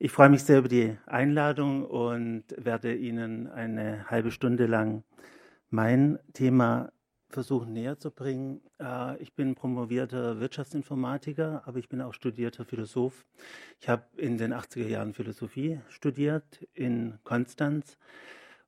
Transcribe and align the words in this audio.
Ich 0.00 0.12
freue 0.12 0.28
mich 0.28 0.44
sehr 0.44 0.60
über 0.60 0.68
die 0.68 0.96
Einladung 1.06 1.84
und 1.84 2.44
werde 2.56 2.94
Ihnen 2.94 3.48
eine 3.48 4.08
halbe 4.08 4.30
Stunde 4.30 4.66
lang 4.66 5.02
mein 5.70 6.20
Thema 6.34 6.92
versuchen 7.30 7.72
näher 7.72 7.98
zu 7.98 8.12
bringen. 8.12 8.60
Äh, 8.78 9.20
ich 9.20 9.34
bin 9.34 9.56
promovierter 9.56 10.38
Wirtschaftsinformatiker, 10.38 11.62
aber 11.66 11.78
ich 11.80 11.88
bin 11.88 12.00
auch 12.00 12.14
studierter 12.14 12.64
Philosoph. 12.64 13.26
Ich 13.80 13.88
habe 13.88 14.04
in 14.16 14.38
den 14.38 14.54
80er 14.54 14.86
Jahren 14.86 15.14
Philosophie 15.14 15.80
studiert 15.88 16.64
in 16.74 17.18
Konstanz 17.24 17.98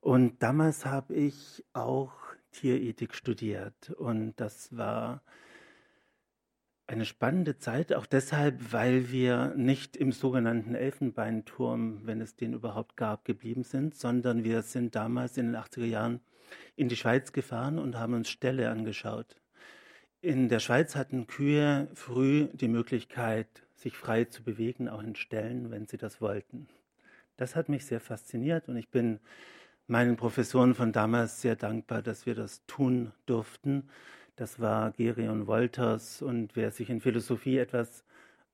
und 0.01 0.43
damals 0.43 0.85
habe 0.85 1.15
ich 1.15 1.65
auch 1.73 2.13
Tierethik 2.51 3.15
studiert 3.15 3.91
und 3.91 4.35
das 4.41 4.77
war 4.77 5.23
eine 6.91 7.07
spannende 7.07 7.57
Zeit, 7.57 7.93
auch 7.95 8.07
deshalb, 8.07 8.73
weil 8.73 9.13
wir 9.13 9.55
nicht 9.57 9.97
im 9.97 10.11
sogenannten 10.11 10.75
Elfenbeinturm, 10.75 12.01
wenn 12.05 12.21
es 12.21 12.35
den 12.35 12.53
überhaupt 12.53 12.97
gab, 12.97 13.25
geblieben 13.25 13.63
sind, 13.63 13.95
sondern 13.95 14.43
wir 14.43 14.63
sind 14.63 14.97
damals 14.97 15.37
in 15.37 15.53
den 15.53 15.57
80er 15.57 15.85
Jahren 15.85 16.21
in 16.75 16.89
die 16.89 16.97
Schweiz 16.97 17.33
gefahren 17.33 17.79
und 17.79 17.97
haben 17.97 18.15
uns 18.15 18.29
Ställe 18.29 18.71
angeschaut. 18.71 19.37
In 20.21 20.49
der 20.49 20.59
Schweiz 20.59 20.97
hatten 20.97 21.29
Kühe 21.29 21.89
früh 21.95 22.49
die 22.53 22.69
Möglichkeit, 22.69 23.47
sich 23.77 23.97
frei 23.97 24.25
zu 24.25 24.43
bewegen, 24.43 24.89
auch 24.89 25.03
in 25.03 25.15
Ställen, 25.15 25.71
wenn 25.71 25.87
sie 25.87 25.97
das 25.97 26.21
wollten. 26.21 26.67
Das 27.37 27.55
hat 27.55 27.69
mich 27.69 27.87
sehr 27.87 28.01
fasziniert 28.01 28.69
und 28.69 28.77
ich 28.77 28.89
bin 28.89 29.21
meinen 29.87 30.17
Professoren 30.17 30.75
von 30.75 30.93
damals 30.93 31.41
sehr 31.41 31.55
dankbar, 31.55 32.03
dass 32.03 32.27
wir 32.27 32.35
das 32.35 32.67
tun 32.67 33.13
durften 33.27 33.89
das 34.41 34.59
war 34.59 34.93
Gerion 34.93 35.47
Wolters 35.47 36.23
und 36.23 36.57
wer 36.57 36.71
sich 36.71 36.89
in 36.89 37.03
Philosophie 37.03 37.59
etwas 37.59 38.05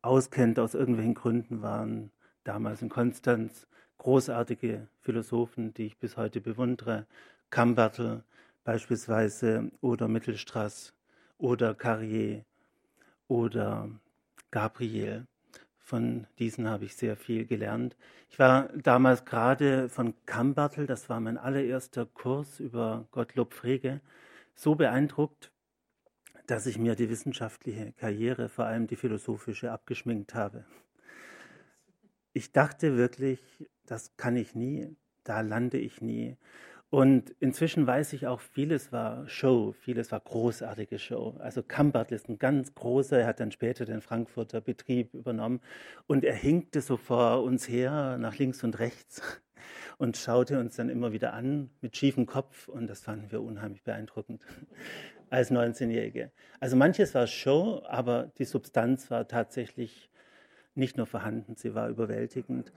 auskennt, 0.03 0.59
aus 0.59 0.75
irgendwelchen 0.75 1.15
Gründen 1.15 1.63
waren 1.63 2.11
damals 2.43 2.83
in 2.83 2.89
Konstanz 2.89 3.69
großartige 3.99 4.89
Philosophen, 5.01 5.73
die 5.75 5.87
ich 5.87 5.97
bis 5.97 6.17
heute 6.17 6.41
bewundere. 6.41 7.07
Kambertel 7.51 8.25
beispielsweise 8.65 9.71
oder 9.81 10.09
Mittelstraß 10.09 10.93
oder 11.39 11.73
Carrier 11.73 12.45
oder 13.29 13.89
Gabriel. 14.51 15.29
Von 15.79 16.27
diesen 16.41 16.69
habe 16.69 16.87
ich 16.87 16.97
sehr 16.97 17.15
viel 17.15 17.47
gelernt. 17.47 17.97
Ich 18.29 18.41
war 18.41 18.71
damals 18.75 19.25
gerade 19.25 19.89
von 19.89 20.15
Kambertel, 20.27 20.89
das 20.89 21.09
war 21.09 21.21
mein 21.21 21.39
allererster 21.39 22.07
Kurs 22.07 22.59
über 22.59 23.07
Gottlob 23.13 23.55
Frege, 23.55 24.01
so 24.57 24.75
beeindruckt, 24.75 25.53
dass 26.47 26.67
ich 26.67 26.79
mir 26.79 26.95
die 26.95 27.11
wissenschaftliche 27.11 27.93
Karriere, 27.93 28.49
vor 28.49 28.67
allem 28.67 28.87
die 28.87 28.97
philosophische, 28.97 29.73
abgeschminkt 29.73 30.35
habe. 30.35 30.65
Ich 32.33 32.53
dachte 32.53 32.97
wirklich, 32.97 33.41
das 33.87 34.17
kann 34.17 34.37
ich 34.37 34.55
nie, 34.55 34.95
da 35.25 35.41
lande 35.41 35.79
ich 35.79 36.01
nie. 36.01 36.37
Und 36.89 37.31
inzwischen 37.41 37.87
weiß 37.87 38.13
ich 38.13 38.29
auch, 38.29 38.41
vieles 38.41 38.93
war 38.93 39.29
Show, 39.29 39.73
vieles 39.73 40.13
war 40.13 40.21
großartige 40.21 41.01
Show. 41.01 41.37
Also 41.41 41.63
Kambert 41.63 42.13
ist 42.13 42.29
ein 42.29 42.39
ganz 42.39 42.75
großer, 42.75 43.19
er 43.19 43.27
hat 43.27 43.41
dann 43.41 43.51
später 43.51 43.85
den 43.85 44.01
Frankfurter 44.01 44.61
Betrieb 44.61 45.13
übernommen 45.13 45.61
und 46.07 46.25
er 46.25 46.35
hinkte 46.35 46.81
so 46.81 46.97
vor 46.97 47.43
uns 47.43 47.69
her, 47.69 48.19
nach 48.19 48.39
links 48.39 48.63
und 48.63 48.79
rechts 48.79 49.21
und 49.99 50.17
schaute 50.17 50.61
uns 50.61 50.77
dann 50.77 50.89
immer 50.89 51.13
wieder 51.13 51.33
an 51.33 51.71
mit 51.81 51.97
schiefem 51.97 52.27
Kopf 52.27 52.69
und 52.69 52.87
das 52.87 53.01
fanden 53.01 53.33
wir 53.33 53.43
unheimlich 53.43 53.83
beeindruckend 53.83 54.41
als 55.31 55.51
19-Jährige. 55.51 56.31
Also 56.61 56.77
manches 56.77 57.15
war 57.15 57.27
Show, 57.27 57.83
aber 57.87 58.33
die 58.39 58.45
Substanz 58.45 59.11
war 59.11 59.29
tatsächlich 59.29 60.11
nicht 60.75 60.97
nur 60.97 61.07
vorhanden, 61.07 61.57
sie 61.57 61.75
war 61.75 61.89
überwältigend. 61.89 62.73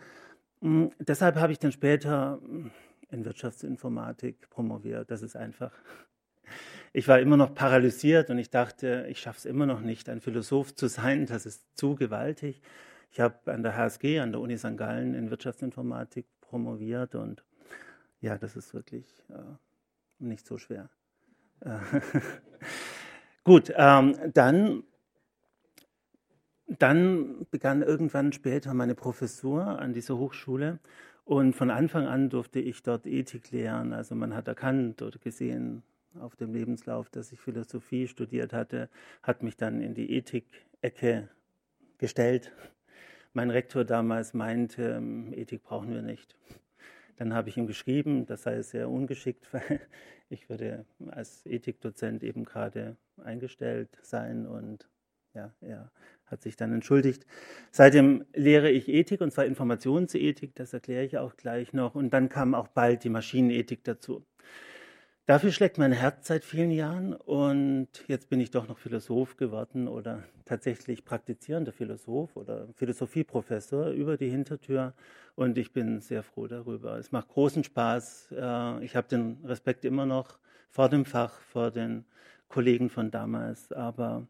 Mm, 0.62 0.88
deshalb 1.00 1.36
habe 1.36 1.52
ich 1.52 1.60
dann 1.60 1.72
später 1.72 2.38
mm, 2.38 2.72
in 3.12 3.26
Wirtschaftsinformatik 3.26 4.50
promoviert. 4.50 5.12
Das 5.12 5.22
ist 5.22 5.36
einfach. 5.36 5.72
Ich 6.92 7.08
war 7.08 7.20
immer 7.20 7.38
noch 7.38 7.54
paralysiert 7.54 8.32
und 8.32 8.40
ich 8.40 8.50
dachte, 8.50 9.06
ich 9.10 9.20
schaffe 9.20 9.40
es 9.40 9.46
immer 9.46 9.68
noch 9.68 9.82
nicht, 9.82 10.10
ein 10.10 10.22
Philosoph 10.22 10.74
zu 10.74 10.88
sein. 10.88 11.28
Das 11.28 11.46
ist 11.46 11.78
zu 11.78 11.96
gewaltig. 11.96 12.62
Ich 13.12 13.20
habe 13.20 13.52
an 13.52 13.64
der 13.64 13.76
HSG, 13.76 14.20
an 14.20 14.32
der 14.32 14.42
Uni 14.42 14.58
St. 14.58 14.78
Gallen 14.78 15.14
in 15.14 15.30
Wirtschaftsinformatik 15.30 16.26
promoviert 16.42 17.16
und 17.16 17.44
ja, 18.22 18.38
das 18.38 18.56
ist 18.56 18.74
wirklich 18.74 19.06
äh, 19.30 19.56
nicht 20.20 20.46
so 20.46 20.58
schwer. 20.58 20.90
Gut, 23.44 23.74
ähm, 23.76 24.16
dann, 24.34 24.84
dann 26.68 27.46
begann 27.52 27.82
irgendwann 27.82 28.32
später 28.32 28.74
meine 28.74 28.96
Professur 28.96 29.80
an 29.80 29.94
dieser 29.94 30.18
Hochschule 30.18 30.80
und 31.26 31.56
von 31.56 31.70
Anfang 31.70 32.08
an 32.08 32.30
durfte 32.30 32.60
ich 32.60 32.82
dort 32.84 33.06
Ethik 33.06 33.52
lehren. 33.52 33.94
Also 33.94 34.16
man 34.16 34.34
hat 34.34 34.48
erkannt 34.48 35.02
oder 35.02 35.20
gesehen 35.20 35.84
auf 36.20 36.36
dem 36.36 36.54
Lebenslauf, 36.54 37.10
dass 37.10 37.32
ich 37.32 37.40
Philosophie 37.40 38.08
studiert 38.08 38.54
hatte, 38.54 38.90
hat 39.22 39.44
mich 39.44 39.56
dann 39.56 39.82
in 39.82 39.94
die 39.94 40.12
Ethik-Ecke 40.12 41.30
gestellt. 41.98 42.52
Mein 43.34 43.52
Rektor 43.52 43.86
damals 43.86 44.34
meinte, 44.34 44.96
ähm, 44.98 45.32
Ethik 45.34 45.64
brauchen 45.64 45.94
wir 45.94 46.02
nicht. 46.02 46.36
Dann 47.20 47.34
habe 47.34 47.50
ich 47.50 47.58
ihm 47.58 47.68
geschrieben, 47.68 48.26
das 48.26 48.44
sei 48.44 48.62
sehr 48.62 48.90
ungeschickt, 48.90 49.46
weil 49.54 49.82
ich 50.30 50.50
würde 50.50 50.86
als 51.12 51.46
Ethikdozent 51.46 52.24
eben 52.24 52.46
gerade 52.46 52.96
eingestellt 53.18 53.90
sein 54.02 54.48
und 54.48 54.88
ja, 55.34 55.54
er 55.60 55.92
hat 56.26 56.42
sich 56.42 56.56
dann 56.56 56.72
entschuldigt. 56.72 57.26
Seitdem 57.72 58.26
lehre 58.34 58.72
ich 58.72 58.88
Ethik 58.88 59.20
und 59.20 59.32
zwar 59.32 59.46
Informationsethik, 59.46 60.56
das 60.56 60.72
erkläre 60.72 61.04
ich 61.04 61.18
auch 61.18 61.36
gleich 61.36 61.74
noch. 61.74 61.94
Und 61.94 62.12
dann 62.12 62.30
kam 62.30 62.56
auch 62.56 62.70
bald 62.70 63.04
die 63.04 63.10
Maschinenethik 63.10 63.84
dazu. 63.84 64.26
Dafür 65.30 65.52
schlägt 65.52 65.78
mein 65.78 65.92
Herz 65.92 66.26
seit 66.26 66.44
vielen 66.44 66.72
Jahren 66.72 67.14
und 67.14 67.90
jetzt 68.08 68.32
bin 68.32 68.40
ich 68.40 68.50
doch 68.50 68.68
noch 68.68 68.80
Philosoph 68.80 69.38
geworden 69.38 69.88
oder 69.88 70.24
tatsächlich 70.44 71.06
praktizierender 71.06 71.72
Philosoph 71.72 72.36
oder 72.36 72.68
Philosophieprofessor 72.74 73.92
über 73.92 74.18
die 74.18 74.32
Hintertür 74.32 74.96
und 75.36 75.60
ich 75.60 75.72
bin 75.72 76.02
sehr 76.02 76.24
froh 76.24 76.48
darüber. 76.48 76.98
Es 76.98 77.12
macht 77.12 77.28
großen 77.28 77.64
Spaß. 77.64 78.30
Äh, 78.32 78.84
ich 78.84 78.96
habe 78.96 79.08
den 79.08 79.38
Respekt 79.46 79.86
immer 79.86 80.08
noch 80.08 80.40
vor 80.72 80.90
dem 80.90 81.06
Fach, 81.06 81.40
vor 81.42 81.70
den 81.70 82.06
Kollegen 82.48 82.90
von 82.90 83.12
damals, 83.12 83.72
aber 83.72 84.26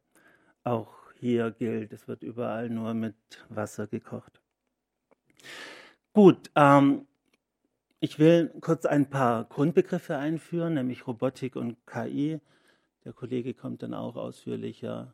auch 0.66 1.14
hier 1.18 1.52
gilt, 1.52 1.94
es 1.94 2.10
wird 2.10 2.24
überall 2.24 2.70
nur 2.70 2.94
mit 2.94 3.16
Wasser 3.48 3.88
gekocht. 3.88 4.42
Gut, 6.12 6.52
ähm, 6.56 7.08
ich 8.00 8.20
will 8.20 8.52
kurz 8.62 8.86
ein 8.86 9.10
paar 9.10 9.46
Grundbegriffe 9.46 10.18
einführen, 10.18 10.76
nämlich 10.76 11.06
Robotik 11.08 11.56
und 11.56 11.76
KI. 11.86 12.40
Der 13.06 13.14
Kollege 13.14 13.54
kommt 13.54 13.84
dann 13.84 13.94
auch 13.94 14.16
ausführlicher 14.16 15.14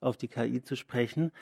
auf 0.00 0.16
die 0.16 0.28
KI 0.28 0.62
zu 0.62 0.76
sprechen. 0.76 1.32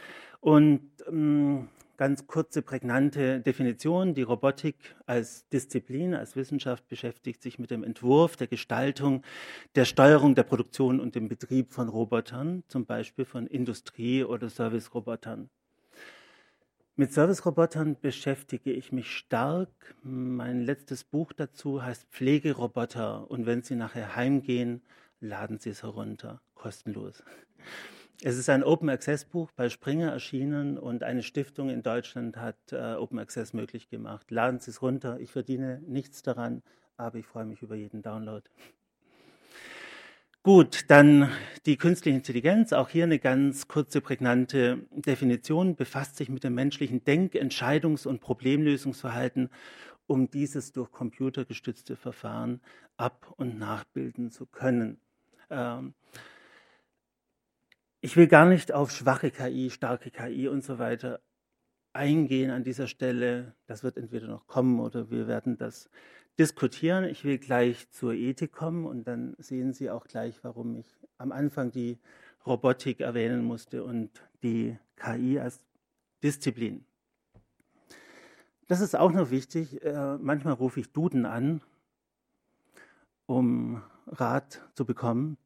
Und 0.41 0.91
ähm, 1.09 1.69
ganz 1.97 2.27
kurze, 2.27 2.63
prägnante 2.63 3.41
Definition. 3.41 4.15
Die 4.15 4.23
Robotik 4.23 4.95
als 5.07 5.49
Disziplin, 5.49 6.15
als 6.15 6.37
Wissenschaft 6.37 6.89
beschäftigt 6.89 7.43
sich 7.43 7.59
mit 7.59 7.71
dem 7.71 7.83
Entwurf, 7.83 8.37
der 8.37 8.47
Gestaltung, 8.47 9.23
der 9.75 9.85
Steuerung, 9.85 10.35
der 10.35 10.45
Produktion 10.45 11.01
und 11.01 11.15
dem 11.15 11.29
Betrieb 11.29 11.73
von 11.73 11.89
Robotern, 11.89 12.63
zum 12.69 12.87
Beispiel 12.87 13.25
von 13.25 13.47
Industrie- 13.47 14.25
oder 14.25 14.49
Service-Robotern. 14.49 15.51
Mit 16.99 17.13
Service-Robotern 17.13 18.01
beschäftige 18.01 18.73
ich 18.73 18.91
mich 18.91 19.15
stark. 19.15 19.69
Mein 20.03 20.63
letztes 20.63 21.05
Buch 21.05 21.35
dazu 21.35 21.83
heißt 21.83 22.07
Pflegeroboter. 22.11 23.31
Und 23.31 23.45
wenn 23.45 23.61
Sie 23.61 23.77
nachher 23.77 24.17
heimgehen, 24.17 24.81
laden 25.21 25.59
Sie 25.59 25.69
es 25.69 25.83
herunter, 25.83 26.41
kostenlos. 26.55 27.23
Es 28.23 28.39
ist 28.39 28.49
ein 28.49 28.65
Open 28.65 28.89
Access 28.89 29.27
Buch 29.27 29.53
bei 29.53 29.69
Springer 29.69 30.11
erschienen 30.11 30.79
und 30.79 31.03
eine 31.03 31.23
Stiftung 31.23 31.69
in 31.69 31.83
Deutschland 31.83 32.39
hat 32.39 32.57
äh, 32.73 32.95
Open 32.95 33.19
Access 33.19 33.53
möglich 33.53 33.91
gemacht. 33.91 34.31
Laden 34.31 34.61
Sie 34.61 34.71
es 34.71 34.81
runter. 34.81 35.21
Ich 35.21 35.33
verdiene 35.33 35.83
nichts 35.87 36.23
daran, 36.23 36.63
aber 36.97 37.19
ich 37.19 37.27
freue 37.27 37.45
mich 37.45 37.61
über 37.61 37.75
jeden 37.75 38.01
Download. 38.01 38.49
Gut, 40.47 40.85
dann 40.87 41.29
die 41.67 41.77
künstliche 41.77 42.17
Intelligenz, 42.17 42.73
auch 42.73 42.89
hier 42.89 43.03
eine 43.03 43.19
ganz 43.19 43.67
kurze, 43.67 44.01
prägnante 44.01 44.87
Definition, 44.93 45.75
befasst 45.75 46.17
sich 46.17 46.29
mit 46.29 46.45
dem 46.45 46.55
menschlichen 46.55 47.03
Denk-, 47.03 47.35
Entscheidungs- 47.35 48.07
und 48.07 48.21
Problemlösungsverhalten, 48.21 49.51
um 50.07 50.31
dieses 50.31 50.71
durch 50.71 50.93
computergestützte 50.93 51.97
Verfahren 51.97 52.61
ab- 52.97 53.35
und 53.37 53.59
nachbilden 53.59 54.31
zu 54.31 54.47
können. 54.47 55.01
Ähm, 55.51 55.95
ich 58.01 58.17
will 58.17 58.29
gar 58.29 58.47
nicht 58.47 58.71
auf 58.71 58.93
schwache 58.93 59.33
KI, 59.33 59.71
starke 59.71 60.13
KI 60.13 60.47
und 60.47 60.63
so 60.63 60.79
weiter 60.79 61.19
eingehen 61.93 62.53
an 62.53 62.63
dieser 62.63 62.87
Stelle. 62.87 63.57
Das 63.67 63.83
wird 63.83 63.97
entweder 63.97 64.29
noch 64.29 64.47
kommen 64.47 64.79
oder 64.79 65.11
wir 65.11 65.27
werden 65.27 65.57
das 65.59 65.91
diskutieren. 66.39 67.05
Ich 67.05 67.25
will 67.25 67.39
gleich 67.39 67.91
zur 67.91 68.13
Ethik 68.13 68.53
kommen 68.53 68.87
und 68.87 69.05
dann 69.05 69.35
sehen 69.39 69.73
Sie 69.73 69.91
auch 69.91 70.07
gleich, 70.07 70.43
warum 70.43 70.77
ich 70.77 70.87
am 71.19 71.33
Anfang 71.33 71.71
die 71.71 71.99
Robotik 72.47 73.01
erwähnen 73.01 73.45
musste 73.45 73.85
und 73.85 74.11
die 74.43 74.77
KI 74.97 75.39
als 75.39 75.61
Disziplin. 76.23 76.85
Das 78.69 78.81
ist 78.81 78.97
auch 78.97 79.13
noch 79.13 79.31
wichtig. 79.31 79.83
Äh, 79.85 80.19
manchmal 80.19 80.55
rufe 80.55 80.81
ich 80.81 80.93
Duden 80.93 81.25
an, 81.25 81.61
um 83.27 83.83
Rat 84.07 84.61
zu 84.75 84.85
bekommen. 84.85 85.37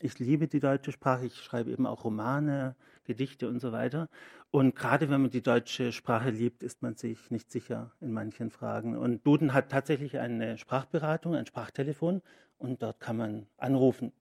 Ich 0.00 0.18
liebe 0.18 0.48
die 0.48 0.60
deutsche 0.60 0.92
Sprache. 0.92 1.26
Ich 1.26 1.36
schreibe 1.36 1.70
eben 1.70 1.86
auch 1.86 2.04
Romane, 2.04 2.76
Gedichte 3.04 3.48
und 3.48 3.60
so 3.60 3.72
weiter. 3.72 4.08
Und 4.52 4.76
gerade 4.76 5.08
wenn 5.08 5.22
man 5.22 5.30
die 5.30 5.40
deutsche 5.40 5.92
Sprache 5.92 6.28
liebt, 6.28 6.62
ist 6.62 6.82
man 6.82 6.94
sich 6.94 7.30
nicht 7.30 7.50
sicher 7.50 7.90
in 8.02 8.12
manchen 8.12 8.50
Fragen. 8.50 8.98
Und 8.98 9.26
Duden 9.26 9.54
hat 9.54 9.70
tatsächlich 9.70 10.18
eine 10.18 10.58
Sprachberatung, 10.58 11.34
ein 11.34 11.46
Sprachtelefon 11.46 12.20
und 12.58 12.82
dort 12.82 13.00
kann 13.00 13.16
man 13.16 13.46
anrufen. 13.56 14.12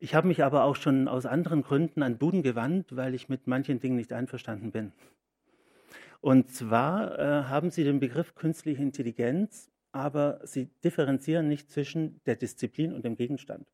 Ich 0.00 0.16
habe 0.16 0.26
mich 0.26 0.42
aber 0.42 0.64
auch 0.64 0.74
schon 0.74 1.06
aus 1.06 1.24
anderen 1.24 1.62
Gründen 1.62 2.02
an 2.02 2.18
Duden 2.18 2.42
gewandt, 2.42 2.96
weil 2.96 3.14
ich 3.14 3.28
mit 3.28 3.46
manchen 3.46 3.78
Dingen 3.78 3.94
nicht 3.94 4.12
einverstanden 4.12 4.72
bin. 4.72 4.92
Und 6.20 6.50
zwar 6.50 7.16
äh, 7.16 7.44
haben 7.44 7.70
sie 7.70 7.84
den 7.84 8.00
Begriff 8.00 8.34
künstliche 8.34 8.82
Intelligenz, 8.82 9.70
aber 9.92 10.40
sie 10.42 10.68
differenzieren 10.82 11.46
nicht 11.46 11.70
zwischen 11.70 12.20
der 12.26 12.34
Disziplin 12.34 12.92
und 12.92 13.04
dem 13.04 13.14
Gegenstand. 13.14 13.68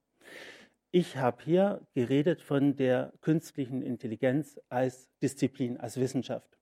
Ich 0.97 1.17
habe 1.17 1.43
hier 1.43 1.81
geredet 1.95 2.41
von 2.41 2.77
der 2.77 3.13
künstlichen 3.21 3.83
Intelligenz 3.83 4.61
als 4.69 5.11
Disziplin, 5.21 5.77
als 5.77 5.99
Wissenschaft. 5.99 6.57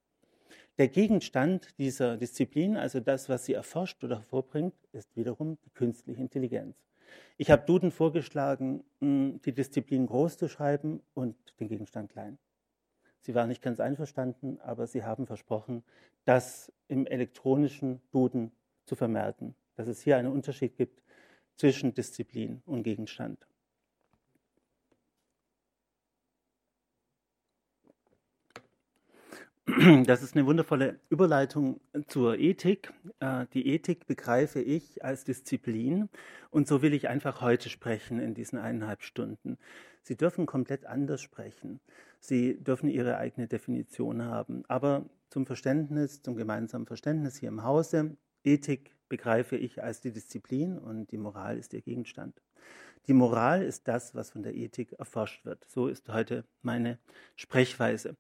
Der 0.79 0.89
Gegenstand 0.89 1.77
dieser 1.77 2.17
Disziplin, 2.17 2.79
also 2.79 2.99
das, 3.01 3.29
was 3.29 3.45
sie 3.45 3.53
erforscht 3.53 4.03
oder 4.03 4.21
hervorbringt, 4.21 4.73
ist 4.93 5.15
wiederum 5.17 5.59
die 5.67 5.71
künstliche 5.75 6.19
Intelligenz. 6.19 6.83
Ich 7.37 7.51
habe 7.51 7.67
Duden 7.67 7.91
vorgeschlagen, 7.91 8.83
die 9.03 9.53
Disziplin 9.53 10.07
groß 10.07 10.39
zu 10.39 10.49
schreiben 10.49 11.03
und 11.13 11.37
den 11.61 11.69
Gegenstand 11.69 12.11
klein. 12.11 12.39
Sie 13.21 13.35
waren 13.35 13.51
nicht 13.51 13.61
ganz 13.61 13.81
einverstanden, 13.81 14.59
aber 14.63 14.87
sie 14.87 15.05
haben 15.05 15.27
versprochen, 15.27 15.85
das 16.25 16.73
im 16.89 17.07
elektronischen 17.07 18.01
Duden 18.13 18.51
zu 18.87 18.97
vermerken, 18.97 19.55
dass 19.75 19.89
es 19.89 20.01
hier 20.01 20.17
einen 20.17 20.33
Unterschied 20.33 20.79
gibt 20.79 21.03
zwischen 21.57 21.93
Disziplin 21.93 22.63
und 22.65 22.83
Gegenstand. 22.83 23.47
Das 30.07 30.23
ist 30.23 30.35
eine 30.35 30.47
wundervolle 30.47 30.99
Überleitung 31.09 31.81
zur 32.09 32.39
Ethik. 32.39 32.93
Äh, 33.21 33.47
die 33.55 33.69
Ethik 33.69 34.07
begreife 34.07 34.61
ich 34.61 35.05
als 35.05 35.25
Disziplin 35.25 36.09
und 36.51 36.67
so 36.67 36.83
will 36.83 36.93
ich 36.95 37.09
einfach 37.09 37.41
heute 37.41 37.69
sprechen 37.69 38.19
in 38.19 38.35
diesen 38.35 38.59
eineinhalb 38.59 39.03
Stunden. 39.03 39.59
Sie 40.03 40.17
dürfen 40.17 40.47
komplett 40.47 40.87
anders 40.87 41.21
sprechen. 41.21 41.81
Sie 42.19 42.63
dürfen 42.63 42.89
Ihre 42.89 43.19
eigene 43.19 43.47
Definition 43.47 44.25
haben. 44.25 44.65
Aber 44.67 45.07
zum 45.31 45.47
Verständnis, 45.47 46.23
zum 46.23 46.35
gemeinsamen 46.35 46.87
Verständnis 46.87 47.37
hier 47.37 47.49
im 47.49 47.63
Hause, 47.63 48.17
Ethik 48.43 48.97
begreife 49.09 49.57
ich 49.57 49.83
als 49.83 50.01
die 50.01 50.11
Disziplin 50.11 50.77
und 50.77 51.13
die 51.13 51.19
Moral 51.19 51.57
ist 51.57 51.73
ihr 51.73 51.83
Gegenstand. 51.83 52.35
Die 53.09 53.15
Moral 53.15 53.63
ist 53.63 53.89
das, 53.89 54.15
was 54.15 54.31
von 54.31 54.45
der 54.45 54.55
Ethik 54.55 54.93
erforscht 54.93 55.45
wird. 55.45 55.65
So 55.69 55.89
ist 55.89 56.09
heute 56.09 56.45
meine 56.63 56.99
Sprechweise. 57.35 58.17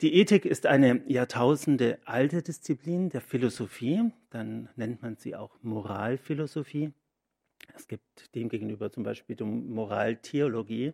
Die 0.00 0.14
Ethik 0.14 0.44
ist 0.44 0.66
eine 0.66 1.02
Jahrtausende 1.08 1.98
alte 2.04 2.40
Disziplin 2.42 3.08
der 3.08 3.22
Philosophie. 3.22 4.12
Dann 4.30 4.68
nennt 4.76 5.02
man 5.02 5.16
sie 5.16 5.34
auch 5.34 5.58
Moralphilosophie. 5.62 6.92
Es 7.74 7.88
gibt 7.88 8.34
demgegenüber 8.34 8.92
zum 8.92 9.02
Beispiel 9.02 9.34
die 9.34 9.44
Moraltheologie. 9.44 10.92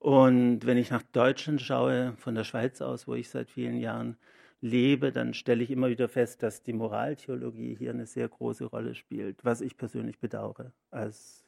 Und 0.00 0.66
wenn 0.66 0.78
ich 0.78 0.90
nach 0.90 1.02
Deutschland 1.02 1.60
schaue, 1.60 2.14
von 2.18 2.34
der 2.34 2.44
Schweiz 2.44 2.80
aus, 2.80 3.06
wo 3.06 3.14
ich 3.14 3.28
seit 3.30 3.50
vielen 3.50 3.78
Jahren 3.78 4.16
lebe, 4.60 5.12
dann 5.12 5.34
stelle 5.34 5.62
ich 5.62 5.70
immer 5.70 5.88
wieder 5.88 6.08
fest, 6.08 6.42
dass 6.42 6.62
die 6.62 6.72
Moraltheologie 6.72 7.76
hier 7.76 7.90
eine 7.90 8.06
sehr 8.06 8.28
große 8.28 8.64
Rolle 8.64 8.94
spielt, 8.94 9.44
was 9.44 9.60
ich 9.60 9.76
persönlich 9.76 10.18
bedauere 10.18 10.72
als 10.90 11.47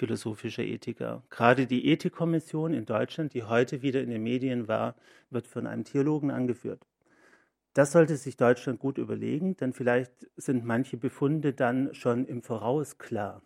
philosophischer 0.00 0.62
Ethiker. 0.62 1.22
Gerade 1.28 1.66
die 1.66 1.86
Ethikkommission 1.86 2.72
in 2.72 2.86
Deutschland, 2.86 3.34
die 3.34 3.42
heute 3.42 3.82
wieder 3.82 4.00
in 4.00 4.08
den 4.08 4.22
Medien 4.22 4.66
war, 4.66 4.96
wird 5.28 5.46
von 5.46 5.66
einem 5.66 5.84
Theologen 5.84 6.30
angeführt. 6.30 6.86
Das 7.74 7.92
sollte 7.92 8.16
sich 8.16 8.38
Deutschland 8.38 8.80
gut 8.80 8.96
überlegen, 8.96 9.58
denn 9.58 9.74
vielleicht 9.74 10.10
sind 10.36 10.64
manche 10.64 10.96
Befunde 10.96 11.52
dann 11.52 11.92
schon 11.94 12.24
im 12.24 12.42
Voraus 12.42 12.96
klar. 12.96 13.42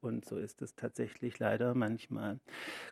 Und 0.00 0.24
so 0.24 0.36
ist 0.36 0.62
es 0.62 0.76
tatsächlich 0.76 1.40
leider 1.40 1.74
manchmal. 1.74 2.38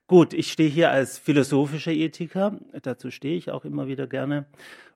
Gut, 0.08 0.32
ich 0.32 0.50
stehe 0.50 0.68
hier 0.68 0.90
als 0.90 1.18
philosophischer 1.18 1.92
Ethiker, 1.92 2.58
dazu 2.82 3.12
stehe 3.12 3.36
ich 3.36 3.50
auch 3.50 3.64
immer 3.64 3.86
wieder 3.86 4.08
gerne. 4.08 4.46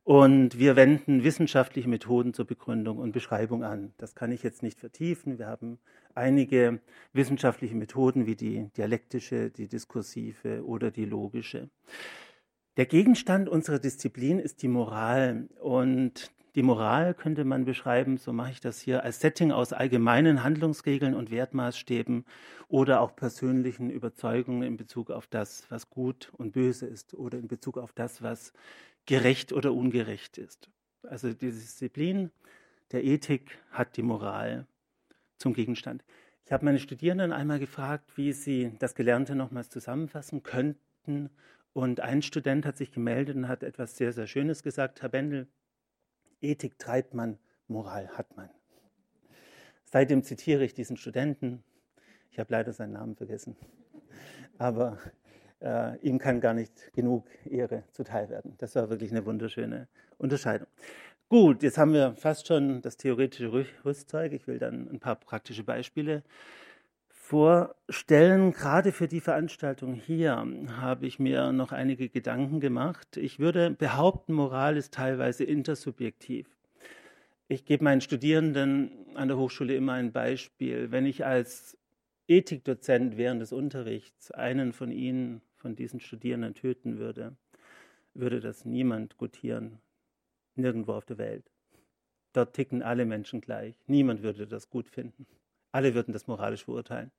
Und 0.03 0.59
wir 0.59 0.77
wenden 0.77 1.25
wissenschaftliche 1.25 1.89
Methoden 1.89 2.35
zur 2.35 2.47
Begründung 2.47 2.99
und 2.99 3.13
Beschreibung 3.13 3.63
an. 3.65 3.95
Das 3.97 4.15
kann 4.15 4.33
ich 4.33 4.43
jetzt 4.43 4.63
nicht 4.63 4.79
vertiefen. 4.79 5.39
Wir 5.39 5.47
haben 5.47 5.79
einige 6.15 6.81
wissenschaftliche 7.13 7.75
Methoden 7.75 8.27
wie 8.27 8.37
die 8.37 8.71
dialektische, 8.77 9.51
die 9.51 9.69
diskursive 9.69 10.65
oder 10.65 10.91
die 10.91 11.05
logische. 11.05 11.69
Der 12.77 12.87
Gegenstand 12.87 13.49
unserer 13.49 13.79
Disziplin 13.79 14.39
ist 14.39 14.63
die 14.63 14.69
Moral. 14.69 15.49
Und 15.61 16.33
die 16.57 16.63
Moral 16.63 17.15
könnte 17.15 17.45
man 17.45 17.65
beschreiben, 17.65 18.17
so 18.17 18.33
mache 18.33 18.53
ich 18.53 18.61
das 18.61 18.81
hier, 18.81 19.03
als 19.03 19.21
Setting 19.21 19.53
aus 19.53 19.73
allgemeinen 19.73 20.43
Handlungsregeln 20.43 21.15
und 21.15 21.31
Wertmaßstäben 21.31 22.25
oder 22.69 23.01
auch 23.01 23.15
persönlichen 23.15 23.91
Überzeugungen 23.91 24.63
in 24.63 24.77
Bezug 24.77 25.11
auf 25.11 25.27
das, 25.27 25.67
was 25.69 25.91
gut 25.91 26.33
und 26.37 26.53
böse 26.53 26.87
ist 26.87 27.15
oder 27.15 27.39
in 27.39 27.49
Bezug 27.49 27.79
auf 27.79 27.93
das, 27.93 28.23
was 28.23 28.53
gerecht 29.07 29.53
oder 29.53 29.73
ungerecht 29.73 30.39
ist. 30.39 30.71
Also 31.03 31.33
die 31.33 31.51
Disziplin 31.51 32.31
der 32.93 33.05
Ethik 33.05 33.59
hat 33.71 33.97
die 33.97 34.03
Moral 34.03 34.67
zum 35.39 35.53
Gegenstand. 35.53 36.05
Ich 36.47 36.53
habe 36.53 36.65
meine 36.65 36.79
Studierenden 36.79 37.33
einmal 37.33 37.59
gefragt, 37.59 38.17
wie 38.17 38.33
sie 38.33 38.73
das 38.79 38.95
Gelernte 38.95 39.35
nochmals 39.35 39.71
zusammenfassen 39.71 40.43
könnten. 40.43 41.31
Und 41.73 42.01
ein 42.01 42.23
Student 42.23 42.67
hat 42.67 42.77
sich 42.77 42.93
gemeldet 42.93 43.37
und 43.37 43.49
hat 43.49 43.63
etwas 43.63 43.97
sehr, 43.97 44.13
sehr 44.13 44.27
Schönes 44.27 44.63
gesagt. 44.63 45.03
Herr 45.03 45.09
Bendel, 45.09 45.49
Ethik 46.41 46.79
treibt 46.79 47.15
man, 47.15 47.39
Moral 47.67 48.09
hat 48.11 48.37
man. 48.37 48.51
Seitdem 49.85 50.23
zitiere 50.23 50.65
ich 50.65 50.75
diesen 50.75 50.97
Studenten. 50.97 51.65
Ich 52.31 52.39
habe 52.39 52.53
leider 52.53 52.73
seinen 52.73 52.93
Namen 52.93 53.17
vergessen. 53.17 53.57
Aber 54.59 54.99
äh, 55.61 55.97
ihm 56.01 56.19
kann 56.19 56.41
gar 56.41 56.53
nicht 56.53 56.93
genug 56.93 57.27
Ehre 57.45 57.85
zuteil 57.93 58.29
werden. 58.29 58.55
Das 58.59 58.75
war 58.75 58.91
wirklich 58.91 59.11
eine 59.11 59.25
wunderschöne 59.25 59.89
Unterscheidung. 60.19 60.69
Gut, 61.31 61.63
jetzt 61.63 61.79
haben 61.79 61.95
wir 61.95 62.15
fast 62.17 62.47
schon 62.47 62.83
das 62.83 62.97
theoretische 62.97 63.51
Rüstzeug. 63.85 64.33
Ich 64.33 64.47
will 64.47 64.59
dann 64.59 64.89
ein 64.89 65.01
paar 65.01 65.17
praktische 65.17 65.65
Beispiele 65.65 66.23
vorstellen. 67.09 68.53
Gerade 68.53 68.93
für 68.93 69.09
die 69.09 69.21
Veranstaltung 69.21 69.95
hier 69.95 70.47
habe 70.77 71.07
ich 71.07 71.19
mir 71.19 71.53
noch 71.53 71.73
einige 71.73 72.11
Gedanken 72.11 72.61
gemacht. 72.61 73.17
Ich 73.17 73.39
würde 73.39 73.71
behaupten, 73.71 74.35
Moral 74.35 74.77
ist 74.77 74.93
teilweise 74.93 75.45
intersubjektiv. 75.45 76.47
Ich 77.49 77.65
gebe 77.65 77.85
meinen 77.85 78.03
Studierenden 78.03 78.91
an 79.15 79.29
der 79.29 79.39
Hochschule 79.39 79.75
immer 79.75 79.95
ein 79.95 80.13
Beispiel. 80.13 80.93
Wenn 80.93 81.07
ich 81.07 81.25
als 81.25 81.79
Ethikdozent 82.29 83.17
während 83.17 83.41
des 83.41 83.53
Unterrichts 83.53 84.31
einen 84.31 84.75
von 84.75 84.93
Ihnen, 84.93 85.41
von 85.57 85.75
diesen 85.75 86.01
Studierenden 86.01 86.55
töten 86.55 86.99
würde, 86.99 87.35
würde 88.13 88.41
das 88.41 88.67
niemand 88.67 89.17
gutieren. 89.17 89.79
Nirgendwo 90.57 90.93
auf 90.93 91.05
der 91.05 91.19
Welt. 91.19 91.51
Dort 92.33 92.55
ticken 92.55 92.83
alle 92.83 93.05
Menschen 93.05 93.41
gleich. 93.41 93.77
Niemand 93.87 94.23
würde 94.23 94.47
das 94.47 94.69
gut 94.69 94.89
finden. 94.89 95.27
Alle 95.73 95.95
würden 95.95 96.13
das 96.13 96.27
moralisch 96.27 96.65
verurteilen. 96.65 97.11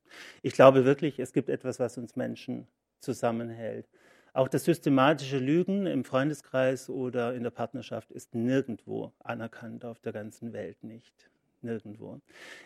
Ich 0.41 0.53
glaube 0.53 0.85
wirklich, 0.85 1.19
es 1.19 1.33
gibt 1.33 1.49
etwas, 1.49 1.79
was 1.79 1.97
uns 1.97 2.15
Menschen 2.15 2.67
zusammenhält. 2.99 3.87
Auch 4.33 4.49
das 4.49 4.65
systematische 4.65 5.39
Lügen 5.39 5.85
im 5.87 6.03
Freundeskreis 6.03 6.89
oder 6.89 7.33
in 7.35 7.43
der 7.43 7.51
Partnerschaft 7.51 8.11
ist 8.11 8.35
nirgendwo 8.35 9.13
anerkannt, 9.19 9.85
auf 9.85 9.99
der 9.99 10.11
ganzen 10.11 10.51
Welt 10.51 10.83
nicht. 10.83 11.29
Nirgendwo. 11.61 12.19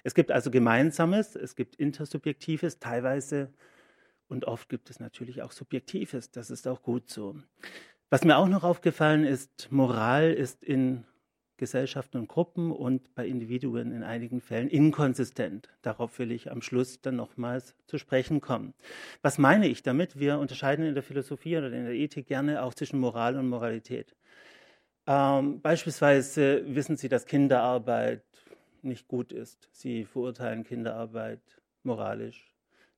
Es 0.03 0.15
gibt 0.15 0.31
also 0.31 0.49
Gemeinsames, 0.49 1.35
es 1.35 1.55
gibt 1.55 1.75
Intersubjektives, 1.75 2.79
teilweise 2.79 3.53
und 4.27 4.45
oft 4.45 4.69
gibt 4.69 4.89
es 4.89 4.99
natürlich 4.99 5.41
auch 5.41 5.51
Subjektives. 5.51 6.31
Das 6.31 6.49
ist 6.49 6.67
auch 6.67 6.81
gut 6.83 7.09
so. 7.09 7.35
Was 8.11 8.23
mir 8.23 8.37
auch 8.37 8.47
noch 8.47 8.63
aufgefallen 8.63 9.23
ist, 9.23 9.71
Moral 9.71 10.33
ist 10.33 10.63
in 10.63 11.05
Gesellschaften 11.57 12.17
und 12.17 12.27
Gruppen 12.27 12.71
und 12.71 13.13
bei 13.13 13.27
Individuen 13.27 13.91
in 13.91 14.01
einigen 14.01 14.41
Fällen 14.41 14.67
inkonsistent. 14.67 15.69
Darauf 15.83 16.17
will 16.17 16.31
ich 16.31 16.49
am 16.49 16.63
Schluss 16.63 17.01
dann 17.01 17.17
nochmals 17.17 17.75
zu 17.85 17.99
sprechen 17.99 18.41
kommen. 18.41 18.73
Was 19.21 19.37
meine 19.37 19.67
ich 19.67 19.83
damit? 19.83 20.17
Wir 20.17 20.39
unterscheiden 20.39 20.85
in 20.85 20.95
der 20.95 21.03
Philosophie 21.03 21.57
oder 21.57 21.71
in 21.71 21.85
der 21.85 21.93
Ethik 21.93 22.25
gerne 22.25 22.63
auch 22.63 22.73
zwischen 22.73 22.99
Moral 22.99 23.37
und 23.37 23.47
Moralität. 23.47 24.15
Ähm, 25.05 25.61
beispielsweise 25.61 26.63
wissen 26.65 26.97
Sie, 26.97 27.09
dass 27.09 27.27
Kinderarbeit 27.27 28.23
nicht 28.81 29.07
gut 29.07 29.31
ist. 29.31 29.69
Sie 29.71 30.05
verurteilen 30.05 30.63
Kinderarbeit 30.63 31.41
moralisch. 31.83 32.55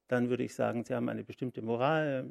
Dann 0.07 0.29
würde 0.29 0.43
ich 0.43 0.55
sagen, 0.55 0.85
Sie 0.85 0.93
haben 0.93 1.09
eine 1.09 1.25
bestimmte 1.25 1.61
Moral, 1.61 2.29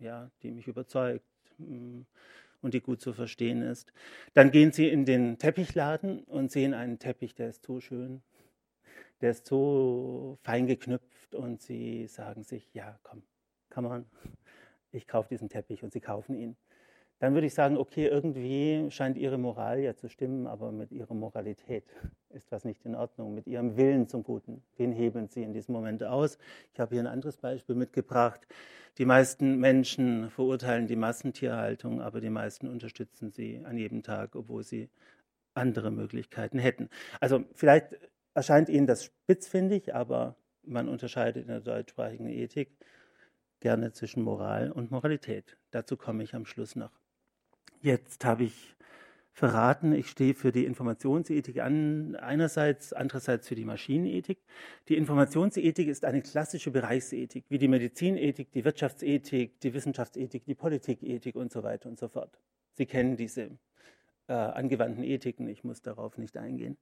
ja, 0.00 0.30
die 0.42 0.50
mich 0.50 0.66
überzeugt 0.66 1.24
und 1.58 2.74
die 2.74 2.80
gut 2.80 3.00
zu 3.00 3.12
verstehen 3.12 3.62
ist. 3.62 3.92
Dann 4.32 4.50
gehen 4.50 4.72
Sie 4.72 4.88
in 4.88 5.04
den 5.04 5.38
Teppichladen 5.38 6.24
und 6.24 6.50
sehen 6.50 6.74
einen 6.74 6.98
Teppich, 6.98 7.34
der 7.34 7.50
ist 7.50 7.64
so 7.64 7.80
schön, 7.80 8.22
der 9.20 9.30
ist 9.30 9.46
so 9.46 10.38
fein 10.42 10.66
geknüpft 10.66 11.34
und 11.34 11.60
Sie 11.62 12.06
sagen 12.06 12.42
sich, 12.42 12.72
ja, 12.72 12.98
komm, 13.02 13.22
kann 13.70 13.84
man, 13.84 14.06
ich 14.92 15.06
kaufe 15.06 15.28
diesen 15.28 15.48
Teppich 15.48 15.82
und 15.82 15.92
Sie 15.92 16.00
kaufen 16.00 16.36
ihn 16.36 16.56
dann 17.24 17.32
würde 17.32 17.46
ich 17.46 17.54
sagen, 17.54 17.78
okay, 17.78 18.06
irgendwie 18.06 18.90
scheint 18.90 19.16
Ihre 19.16 19.38
Moral 19.38 19.80
ja 19.80 19.96
zu 19.96 20.10
stimmen, 20.10 20.46
aber 20.46 20.72
mit 20.72 20.92
Ihrer 20.92 21.14
Moralität 21.14 21.84
ist 22.28 22.52
was 22.52 22.66
nicht 22.66 22.84
in 22.84 22.94
Ordnung. 22.94 23.34
Mit 23.34 23.46
Ihrem 23.46 23.78
Willen 23.78 24.08
zum 24.08 24.22
Guten, 24.22 24.62
den 24.78 24.92
hebeln 24.92 25.28
Sie 25.28 25.42
in 25.42 25.54
diesem 25.54 25.72
Moment 25.72 26.04
aus. 26.04 26.36
Ich 26.74 26.80
habe 26.80 26.94
hier 26.94 27.02
ein 27.02 27.06
anderes 27.06 27.38
Beispiel 27.38 27.76
mitgebracht. 27.76 28.46
Die 28.98 29.06
meisten 29.06 29.58
Menschen 29.58 30.28
verurteilen 30.28 30.86
die 30.86 30.96
Massentierhaltung, 30.96 32.02
aber 32.02 32.20
die 32.20 32.28
meisten 32.28 32.68
unterstützen 32.68 33.30
sie 33.30 33.62
an 33.64 33.78
jedem 33.78 34.02
Tag, 34.02 34.36
obwohl 34.36 34.62
sie 34.62 34.90
andere 35.54 35.90
Möglichkeiten 35.90 36.58
hätten. 36.58 36.90
Also 37.20 37.44
vielleicht 37.54 37.96
erscheint 38.34 38.68
Ihnen 38.68 38.86
das 38.86 39.02
spitzfindig, 39.04 39.94
aber 39.94 40.36
man 40.62 40.90
unterscheidet 40.90 41.44
in 41.44 41.48
der 41.48 41.60
deutschsprachigen 41.60 42.28
Ethik 42.28 42.76
gerne 43.60 43.92
zwischen 43.92 44.22
Moral 44.22 44.70
und 44.70 44.90
Moralität. 44.90 45.56
Dazu 45.70 45.96
komme 45.96 46.22
ich 46.22 46.34
am 46.34 46.44
Schluss 46.44 46.76
noch. 46.76 47.03
Jetzt 47.84 48.24
habe 48.24 48.44
ich 48.44 48.74
verraten, 49.34 49.92
ich 49.92 50.08
stehe 50.08 50.32
für 50.32 50.52
die 50.52 50.64
Informationsethik 50.64 51.60
an, 51.60 52.16
einerseits, 52.16 52.94
andererseits 52.94 53.46
für 53.46 53.56
die 53.56 53.66
Maschinenethik. 53.66 54.38
Die 54.88 54.96
Informationsethik 54.96 55.88
ist 55.88 56.06
eine 56.06 56.22
klassische 56.22 56.70
Bereichsethik, 56.70 57.44
wie 57.50 57.58
die 57.58 57.68
Medizinethik, 57.68 58.50
die 58.52 58.64
Wirtschaftsethik, 58.64 59.60
die 59.60 59.74
Wissenschaftsethik, 59.74 60.46
die 60.46 60.54
Politikethik 60.54 61.36
und 61.36 61.52
so 61.52 61.62
weiter 61.62 61.90
und 61.90 61.98
so 61.98 62.08
fort. 62.08 62.38
Sie 62.72 62.86
kennen 62.86 63.18
diese 63.18 63.50
äh, 64.28 64.32
angewandten 64.32 65.04
Ethiken, 65.04 65.46
ich 65.46 65.62
muss 65.62 65.82
darauf 65.82 66.16
nicht 66.16 66.38
eingehen. 66.38 66.78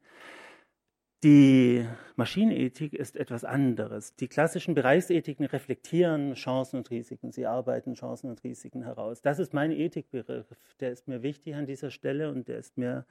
Die 1.24 1.86
Maschinenethik 2.16 2.94
ist 2.94 3.14
etwas 3.14 3.44
anderes. 3.44 4.16
Die 4.16 4.26
klassischen 4.26 4.74
Bereichsethiken 4.74 5.46
reflektieren 5.46 6.34
Chancen 6.34 6.78
und 6.78 6.90
Risiken. 6.90 7.30
Sie 7.30 7.46
arbeiten 7.46 7.94
Chancen 7.94 8.28
und 8.28 8.42
Risiken 8.42 8.82
heraus. 8.82 9.22
Das 9.22 9.38
ist 9.38 9.54
mein 9.54 9.70
Ethikbegriff. 9.70 10.46
Der 10.80 10.90
ist 10.90 11.06
mir 11.06 11.22
wichtig 11.22 11.54
an 11.54 11.66
dieser 11.66 11.92
Stelle 11.92 12.28
und 12.32 12.48
der 12.48 12.58
ist 12.58 12.76
mir 12.76 13.06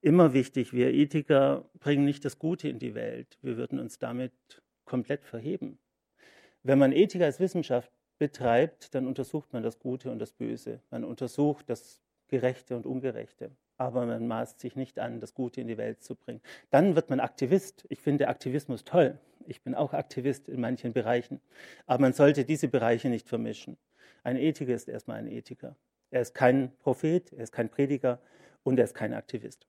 immer 0.00 0.32
wichtig. 0.32 0.72
Wir 0.72 0.92
Ethiker 0.92 1.70
bringen 1.78 2.04
nicht 2.04 2.24
das 2.24 2.40
Gute 2.40 2.68
in 2.68 2.80
die 2.80 2.96
Welt. 2.96 3.38
Wir 3.40 3.56
würden 3.56 3.78
uns 3.78 4.00
damit 4.00 4.32
komplett 4.84 5.24
verheben. 5.24 5.78
Wenn 6.64 6.80
man 6.80 6.90
Ethik 6.90 7.22
als 7.22 7.38
Wissenschaft 7.38 7.92
betreibt, 8.18 8.96
dann 8.96 9.06
untersucht 9.06 9.52
man 9.52 9.62
das 9.62 9.78
Gute 9.78 10.10
und 10.10 10.18
das 10.18 10.32
Böse. 10.32 10.82
Man 10.90 11.04
untersucht 11.04 11.70
das 11.70 12.02
Gerechte 12.26 12.76
und 12.76 12.84
Ungerechte 12.84 13.52
aber 13.78 14.04
man 14.04 14.26
maßt 14.26 14.60
sich 14.60 14.76
nicht 14.76 14.98
an, 14.98 15.20
das 15.20 15.34
Gute 15.34 15.60
in 15.60 15.68
die 15.68 15.78
Welt 15.78 16.02
zu 16.02 16.16
bringen. 16.16 16.40
Dann 16.70 16.96
wird 16.96 17.10
man 17.10 17.20
Aktivist. 17.20 17.86
Ich 17.88 18.00
finde 18.00 18.28
Aktivismus 18.28 18.84
toll. 18.84 19.18
Ich 19.46 19.62
bin 19.62 19.74
auch 19.74 19.94
Aktivist 19.94 20.48
in 20.48 20.60
manchen 20.60 20.92
Bereichen. 20.92 21.40
Aber 21.86 22.02
man 22.02 22.12
sollte 22.12 22.44
diese 22.44 22.68
Bereiche 22.68 23.08
nicht 23.08 23.28
vermischen. 23.28 23.78
Ein 24.24 24.36
Ethiker 24.36 24.74
ist 24.74 24.88
erstmal 24.88 25.18
ein 25.18 25.28
Ethiker. 25.28 25.76
Er 26.10 26.22
ist 26.22 26.34
kein 26.34 26.72
Prophet, 26.80 27.32
er 27.32 27.44
ist 27.44 27.52
kein 27.52 27.68
Prediger 27.70 28.20
und 28.64 28.78
er 28.78 28.84
ist 28.84 28.94
kein 28.94 29.14
Aktivist. 29.14 29.66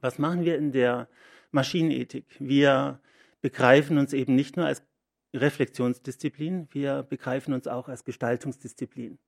Was 0.00 0.18
machen 0.18 0.44
wir 0.44 0.56
in 0.56 0.72
der 0.72 1.08
Maschinenethik? 1.50 2.26
Wir 2.38 3.00
begreifen 3.40 3.98
uns 3.98 4.12
eben 4.12 4.34
nicht 4.34 4.56
nur 4.56 4.66
als 4.66 4.82
Reflexionsdisziplin, 5.34 6.68
wir 6.70 7.02
begreifen 7.02 7.54
uns 7.54 7.66
auch 7.66 7.88
als 7.88 8.04
Gestaltungsdisziplin. 8.04 9.18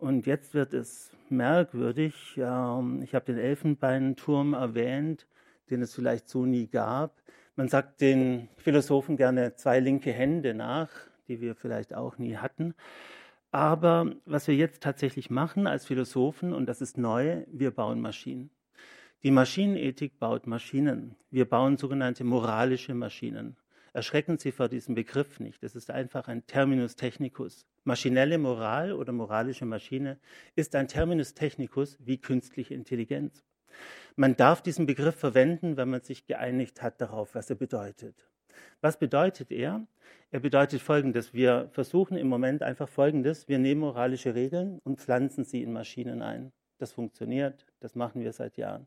Und 0.00 0.26
jetzt 0.26 0.54
wird 0.54 0.72
es 0.72 1.10
merkwürdig. 1.28 2.14
Ähm, 2.38 3.02
ich 3.02 3.14
habe 3.14 3.26
den 3.26 3.38
Elfenbeinturm 3.38 4.54
erwähnt, 4.54 5.26
den 5.68 5.82
es 5.82 5.94
vielleicht 5.94 6.28
so 6.28 6.46
nie 6.46 6.66
gab. 6.66 7.20
Man 7.54 7.68
sagt 7.68 8.00
den 8.00 8.48
Philosophen 8.56 9.18
gerne 9.18 9.54
zwei 9.56 9.78
linke 9.78 10.10
Hände 10.10 10.54
nach, 10.54 10.88
die 11.28 11.42
wir 11.42 11.54
vielleicht 11.54 11.94
auch 11.94 12.16
nie 12.16 12.38
hatten. 12.38 12.74
Aber 13.52 14.12
was 14.24 14.48
wir 14.48 14.54
jetzt 14.54 14.82
tatsächlich 14.82 15.28
machen 15.28 15.66
als 15.66 15.84
Philosophen, 15.84 16.54
und 16.54 16.66
das 16.66 16.80
ist 16.80 16.96
neu, 16.96 17.44
wir 17.48 17.70
bauen 17.70 18.00
Maschinen. 18.00 18.50
Die 19.22 19.30
Maschinenethik 19.30 20.18
baut 20.18 20.46
Maschinen. 20.46 21.14
Wir 21.30 21.46
bauen 21.46 21.76
sogenannte 21.76 22.24
moralische 22.24 22.94
Maschinen. 22.94 23.58
Erschrecken 23.92 24.38
Sie 24.38 24.52
vor 24.52 24.68
diesem 24.68 24.94
Begriff 24.94 25.40
nicht. 25.40 25.62
Es 25.64 25.74
ist 25.74 25.90
einfach 25.90 26.28
ein 26.28 26.46
Terminus 26.46 26.96
technicus. 26.96 27.66
Maschinelle 27.84 28.38
Moral 28.38 28.92
oder 28.92 29.12
moralische 29.12 29.64
Maschine 29.64 30.18
ist 30.54 30.74
ein 30.74 30.86
Terminus 30.86 31.34
technicus 31.34 31.98
wie 32.00 32.18
künstliche 32.18 32.74
Intelligenz. 32.74 33.44
Man 34.16 34.36
darf 34.36 34.62
diesen 34.62 34.86
Begriff 34.86 35.16
verwenden, 35.16 35.76
wenn 35.76 35.90
man 35.90 36.02
sich 36.02 36.26
geeinigt 36.26 36.82
hat 36.82 37.00
darauf, 37.00 37.34
was 37.34 37.50
er 37.50 37.56
bedeutet. 37.56 38.28
Was 38.80 38.98
bedeutet 38.98 39.50
er? 39.50 39.86
Er 40.30 40.40
bedeutet 40.40 40.80
Folgendes. 40.80 41.34
Wir 41.34 41.68
versuchen 41.72 42.16
im 42.16 42.28
Moment 42.28 42.62
einfach 42.62 42.88
Folgendes. 42.88 43.48
Wir 43.48 43.58
nehmen 43.58 43.80
moralische 43.80 44.34
Regeln 44.34 44.78
und 44.84 45.00
pflanzen 45.00 45.44
sie 45.44 45.62
in 45.62 45.72
Maschinen 45.72 46.22
ein. 46.22 46.52
Das 46.78 46.92
funktioniert. 46.92 47.66
Das 47.80 47.94
machen 47.94 48.22
wir 48.22 48.32
seit 48.32 48.56
Jahren. 48.56 48.86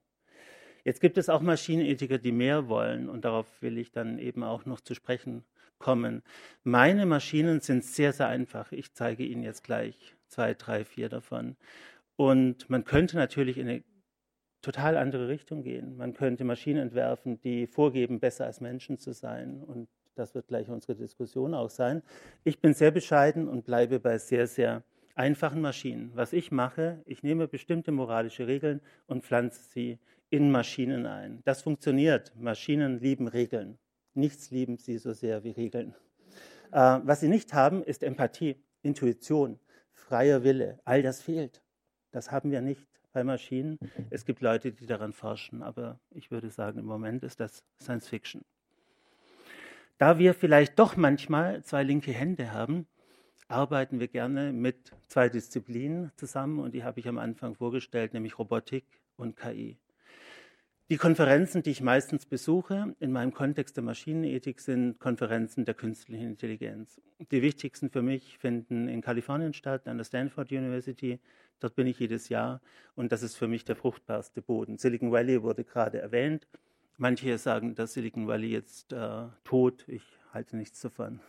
Jetzt 0.83 0.99
gibt 0.99 1.17
es 1.17 1.29
auch 1.29 1.41
Maschinenethiker, 1.41 2.17
die 2.17 2.31
mehr 2.31 2.67
wollen 2.67 3.09
und 3.09 3.25
darauf 3.25 3.45
will 3.61 3.77
ich 3.77 3.91
dann 3.91 4.19
eben 4.19 4.43
auch 4.43 4.65
noch 4.65 4.81
zu 4.81 4.93
sprechen 4.93 5.43
kommen. 5.79 6.23
Meine 6.63 7.05
Maschinen 7.05 7.59
sind 7.59 7.83
sehr, 7.83 8.13
sehr 8.13 8.27
einfach. 8.27 8.71
Ich 8.71 8.93
zeige 8.93 9.23
Ihnen 9.23 9.43
jetzt 9.43 9.63
gleich 9.63 10.15
zwei, 10.27 10.53
drei, 10.53 10.85
vier 10.85 11.09
davon. 11.09 11.55
Und 12.15 12.69
man 12.69 12.85
könnte 12.85 13.17
natürlich 13.17 13.57
in 13.57 13.67
eine 13.67 13.83
total 14.61 14.97
andere 14.97 15.27
Richtung 15.27 15.63
gehen. 15.63 15.97
Man 15.97 16.13
könnte 16.13 16.43
Maschinen 16.43 16.81
entwerfen, 16.81 17.39
die 17.41 17.67
vorgeben, 17.67 18.19
besser 18.19 18.45
als 18.45 18.61
Menschen 18.61 18.97
zu 18.97 19.13
sein. 19.13 19.61
Und 19.61 19.89
das 20.15 20.35
wird 20.35 20.47
gleich 20.47 20.69
unsere 20.69 20.95
Diskussion 20.95 21.53
auch 21.53 21.69
sein. 21.69 22.01
Ich 22.43 22.59
bin 22.59 22.73
sehr 22.73 22.91
bescheiden 22.91 23.47
und 23.47 23.65
bleibe 23.65 23.99
bei 23.99 24.17
sehr, 24.17 24.47
sehr 24.47 24.83
einfachen 25.15 25.61
Maschinen. 25.61 26.11
Was 26.15 26.33
ich 26.33 26.51
mache, 26.51 27.01
ich 27.05 27.23
nehme 27.23 27.47
bestimmte 27.47 27.91
moralische 27.91 28.47
Regeln 28.47 28.81
und 29.05 29.23
pflanze 29.23 29.61
sie 29.69 29.99
in 30.33 30.49
Maschinen 30.49 31.05
ein. 31.05 31.43
Das 31.45 31.61
funktioniert. 31.61 32.33
Maschinen 32.35 32.99
lieben 32.99 33.27
Regeln. 33.27 33.77
Nichts 34.15 34.49
lieben 34.49 34.77
sie 34.77 34.97
so 34.97 35.13
sehr 35.13 35.43
wie 35.43 35.51
Regeln. 35.51 35.93
Äh, 36.71 37.01
was 37.03 37.19
sie 37.19 37.27
nicht 37.27 37.53
haben, 37.53 37.83
ist 37.83 38.01
Empathie, 38.01 38.55
Intuition, 38.81 39.59
freier 39.91 40.43
Wille. 40.43 40.79
All 40.85 41.03
das 41.03 41.21
fehlt. 41.21 41.61
Das 42.09 42.31
haben 42.31 42.49
wir 42.49 42.61
nicht 42.61 42.87
bei 43.11 43.23
Maschinen. 43.23 43.77
Es 44.09 44.25
gibt 44.25 44.41
Leute, 44.41 44.71
die 44.71 44.87
daran 44.87 45.13
forschen, 45.13 45.61
aber 45.61 45.99
ich 46.09 46.31
würde 46.31 46.49
sagen, 46.49 46.79
im 46.79 46.85
Moment 46.85 47.21
ist 47.21 47.39
das 47.39 47.63
Science 47.79 48.07
Fiction. 48.07 48.43
Da 49.99 50.17
wir 50.17 50.33
vielleicht 50.33 50.79
doch 50.79 50.97
manchmal 50.97 51.63
zwei 51.63 51.83
linke 51.83 52.11
Hände 52.11 52.51
haben, 52.51 52.87
arbeiten 53.47 53.99
wir 53.99 54.07
gerne 54.07 54.51
mit 54.51 54.93
zwei 55.09 55.29
Disziplinen 55.29 56.11
zusammen 56.15 56.57
und 56.57 56.73
die 56.73 56.83
habe 56.83 56.99
ich 56.99 57.07
am 57.07 57.19
Anfang 57.19 57.53
vorgestellt, 57.53 58.15
nämlich 58.15 58.39
Robotik 58.39 58.85
und 59.15 59.37
KI. 59.37 59.77
Die 60.93 60.99
Konferenzen, 60.99 61.63
die 61.63 61.71
ich 61.71 61.81
meistens 61.81 62.27
besuche 62.27 62.95
in 62.99 63.11
meinem 63.11 63.33
Kontext 63.33 63.75
der 63.77 63.83
Maschinenethik, 63.83 64.59
sind 64.59 64.99
Konferenzen 64.99 65.65
der 65.65 65.73
künstlichen 65.73 66.27
Intelligenz. 66.27 67.01
Die 67.31 67.41
wichtigsten 67.41 67.89
für 67.89 68.03
mich 68.03 68.37
finden 68.37 68.87
in 68.87 69.01
Kalifornien 69.01 69.55
statt, 69.55 69.87
an 69.87 69.97
der 69.97 70.05
Stanford 70.05 70.51
University. 70.51 71.19
Dort 71.59 71.73
bin 71.73 71.87
ich 71.87 71.97
jedes 71.97 72.29
Jahr 72.29 72.61
und 72.93 73.11
das 73.11 73.23
ist 73.23 73.35
für 73.35 73.47
mich 73.47 73.65
der 73.65 73.75
fruchtbarste 73.75 74.43
Boden. 74.43 74.77
Silicon 74.77 75.11
Valley 75.11 75.41
wurde 75.41 75.63
gerade 75.63 75.99
erwähnt. 75.99 76.47
Manche 76.97 77.39
sagen, 77.39 77.73
dass 77.73 77.93
Silicon 77.93 78.27
Valley 78.27 78.51
jetzt 78.51 78.93
äh, 78.93 79.23
tot. 79.45 79.85
Ich 79.87 80.03
halte 80.31 80.57
nichts 80.57 80.79
davon. 80.79 81.21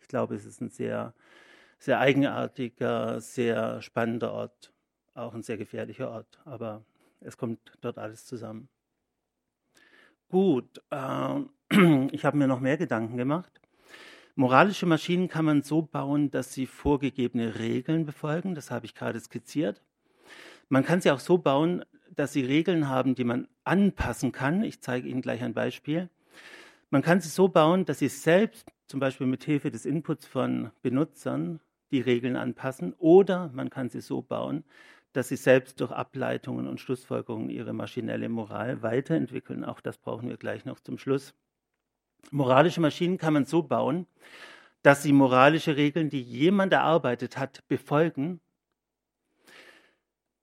Ich 0.00 0.08
glaube, 0.08 0.34
es 0.34 0.44
ist 0.44 0.60
ein 0.60 0.70
sehr, 0.70 1.14
sehr 1.78 2.00
eigenartiger, 2.00 3.20
sehr 3.20 3.80
spannender 3.82 4.32
Ort, 4.32 4.72
auch 5.14 5.32
ein 5.32 5.44
sehr 5.44 5.58
gefährlicher 5.58 6.10
Ort. 6.10 6.40
Aber 6.44 6.84
es 7.20 7.36
kommt 7.36 7.60
dort 7.82 7.98
alles 7.98 8.26
zusammen. 8.26 8.68
Gut, 10.28 10.82
äh, 10.90 11.40
ich 12.10 12.24
habe 12.24 12.36
mir 12.36 12.46
noch 12.48 12.60
mehr 12.60 12.76
Gedanken 12.76 13.16
gemacht. 13.16 13.60
Moralische 14.34 14.86
Maschinen 14.86 15.28
kann 15.28 15.44
man 15.44 15.62
so 15.62 15.82
bauen, 15.82 16.30
dass 16.30 16.52
sie 16.52 16.66
vorgegebene 16.66 17.58
Regeln 17.58 18.04
befolgen. 18.04 18.54
Das 18.54 18.70
habe 18.70 18.86
ich 18.86 18.94
gerade 18.94 19.18
skizziert. 19.20 19.82
Man 20.68 20.84
kann 20.84 21.00
sie 21.00 21.10
auch 21.10 21.20
so 21.20 21.38
bauen, 21.38 21.84
dass 22.14 22.32
sie 22.32 22.44
Regeln 22.44 22.88
haben, 22.88 23.14
die 23.14 23.24
man 23.24 23.48
anpassen 23.64 24.32
kann. 24.32 24.62
Ich 24.62 24.80
zeige 24.80 25.08
Ihnen 25.08 25.22
gleich 25.22 25.42
ein 25.42 25.54
Beispiel. 25.54 26.10
Man 26.90 27.02
kann 27.02 27.20
sie 27.20 27.28
so 27.28 27.48
bauen, 27.48 27.84
dass 27.84 28.00
sie 28.00 28.08
selbst, 28.08 28.70
zum 28.86 29.00
Beispiel 29.00 29.26
mit 29.26 29.44
Hilfe 29.44 29.70
des 29.70 29.86
Inputs 29.86 30.26
von 30.26 30.70
Benutzern, 30.82 31.60
die 31.90 32.00
Regeln 32.00 32.36
anpassen. 32.36 32.94
Oder 32.98 33.50
man 33.54 33.70
kann 33.70 33.90
sie 33.90 34.00
so 34.00 34.22
bauen, 34.22 34.64
dass 35.12 35.28
sie 35.28 35.36
selbst 35.36 35.80
durch 35.80 35.92
Ableitungen 35.92 36.66
und 36.66 36.80
Schlussfolgerungen 36.80 37.50
ihre 37.50 37.72
maschinelle 37.72 38.28
Moral 38.28 38.82
weiterentwickeln. 38.82 39.64
Auch 39.64 39.80
das 39.80 39.98
brauchen 39.98 40.28
wir 40.28 40.36
gleich 40.36 40.64
noch 40.64 40.80
zum 40.80 40.98
Schluss. 40.98 41.34
Moralische 42.30 42.80
Maschinen 42.80 43.18
kann 43.18 43.34
man 43.34 43.44
so 43.46 43.62
bauen, 43.62 44.06
dass 44.82 45.02
sie 45.02 45.12
moralische 45.12 45.76
Regeln, 45.76 46.10
die 46.10 46.22
jemand 46.22 46.72
erarbeitet 46.72 47.38
hat, 47.38 47.66
befolgen, 47.68 48.40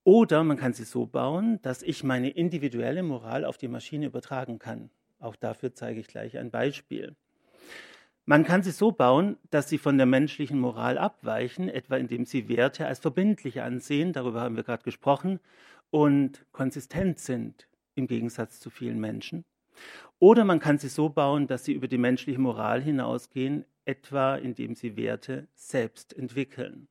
Oder 0.05 0.43
man 0.46 0.58
kann 0.58 0.74
sie 0.74 0.84
so 0.86 1.05
bauen, 1.05 1.62
dass 1.62 1.82
ich 1.82 2.03
meine 2.03 2.29
individuelle 2.29 3.03
Moral 3.03 3.43
auf 3.46 3.58
die 3.58 3.67
Maschine 3.67 4.05
übertragen 4.08 4.60
kann. 4.60 4.89
Auch 5.20 5.36
dafür 5.36 5.74
zeige 5.74 6.00
ich 6.00 6.08
gleich 6.08 6.38
ein 6.38 6.51
Beispiel. 6.51 7.15
Man 8.25 8.45
kann 8.45 8.63
sie 8.63 8.71
so 8.71 8.93
bauen, 8.93 9.37
dass 9.51 9.67
sie 9.67 9.77
von 9.77 9.97
der 9.97 10.05
menschlichen 10.05 10.57
Moral 10.57 10.97
abweichen, 10.97 11.67
etwa 11.67 11.97
indem 11.97 12.25
sie 12.25 12.47
Werte 12.47 12.87
als 12.87 12.99
verbindlich 12.99 13.61
ansehen, 13.61 14.13
darüber 14.13 14.41
haben 14.41 14.55
wir 14.55 14.63
gerade 14.63 14.83
gesprochen, 14.83 15.41
und 15.89 16.45
konsistent 16.53 17.19
sind 17.19 17.67
im 17.95 18.07
Gegensatz 18.07 18.61
zu 18.61 18.69
vielen 18.69 18.99
Menschen. 18.99 19.43
Oder 20.19 20.45
man 20.45 20.59
kann 20.59 20.77
sie 20.77 20.87
so 20.87 21.09
bauen, 21.09 21.47
dass 21.47 21.65
sie 21.65 21.73
über 21.73 21.89
die 21.89 21.97
menschliche 21.97 22.39
Moral 22.39 22.81
hinausgehen, 22.81 23.65
etwa 23.83 24.35
indem 24.35 24.75
sie 24.75 24.95
Werte 24.95 25.49
selbst 25.53 26.13
entwickeln. 26.13 26.87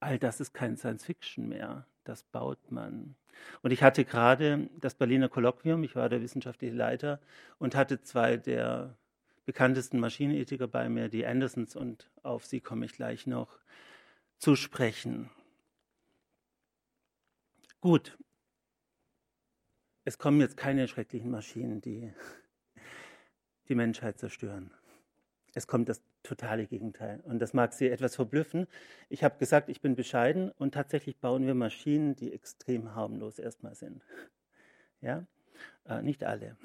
All 0.00 0.18
das 0.18 0.40
ist 0.40 0.54
kein 0.54 0.78
Science 0.78 1.04
Fiction 1.04 1.48
mehr, 1.48 1.86
das 2.04 2.22
baut 2.22 2.70
man. 2.70 3.14
Und 3.60 3.72
ich 3.72 3.82
hatte 3.82 4.06
gerade 4.06 4.70
das 4.80 4.94
Berliner 4.94 5.28
Kolloquium, 5.28 5.84
ich 5.84 5.94
war 5.96 6.08
der 6.08 6.22
wissenschaftliche 6.22 6.74
Leiter 6.74 7.20
und 7.58 7.74
hatte 7.74 8.00
zwei 8.00 8.38
der 8.38 8.96
bekanntesten 9.44 9.98
Maschinenethiker 9.98 10.68
bei 10.68 10.88
mir, 10.88 11.08
die 11.08 11.26
Andersons, 11.26 11.76
und 11.76 12.10
auf 12.22 12.44
sie 12.46 12.60
komme 12.60 12.86
ich 12.86 12.92
gleich 12.92 13.26
noch 13.26 13.58
zu 14.38 14.56
sprechen. 14.56 15.30
Gut, 17.80 18.16
es 20.04 20.18
kommen 20.18 20.40
jetzt 20.40 20.56
keine 20.56 20.88
schrecklichen 20.88 21.30
Maschinen, 21.30 21.80
die 21.80 22.12
die 23.68 23.74
Menschheit 23.74 24.18
zerstören. 24.18 24.72
Es 25.54 25.66
kommt 25.66 25.88
das 25.88 26.02
totale 26.22 26.66
Gegenteil. 26.66 27.20
Und 27.24 27.40
das 27.40 27.52
mag 27.52 27.72
Sie 27.72 27.88
etwas 27.88 28.16
verblüffen. 28.16 28.66
Ich 29.08 29.22
habe 29.22 29.38
gesagt, 29.38 29.68
ich 29.68 29.80
bin 29.80 29.94
bescheiden 29.94 30.50
und 30.50 30.74
tatsächlich 30.74 31.18
bauen 31.18 31.46
wir 31.46 31.54
Maschinen, 31.54 32.16
die 32.16 32.32
extrem 32.32 32.94
harmlos 32.94 33.38
erstmal 33.38 33.74
sind. 33.74 34.02
Ja, 35.00 35.26
äh, 35.86 36.00
nicht 36.02 36.24
alle, 36.24 36.56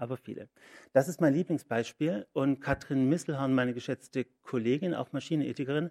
aber 0.00 0.16
viele. 0.16 0.48
Das 0.92 1.08
ist 1.08 1.20
mein 1.20 1.34
Lieblingsbeispiel. 1.34 2.26
Und 2.32 2.60
Katrin 2.60 3.08
Misselhorn, 3.08 3.54
meine 3.54 3.74
geschätzte 3.74 4.24
Kollegin, 4.42 4.94
auch 4.94 5.12
Maschinenethikerin, 5.12 5.90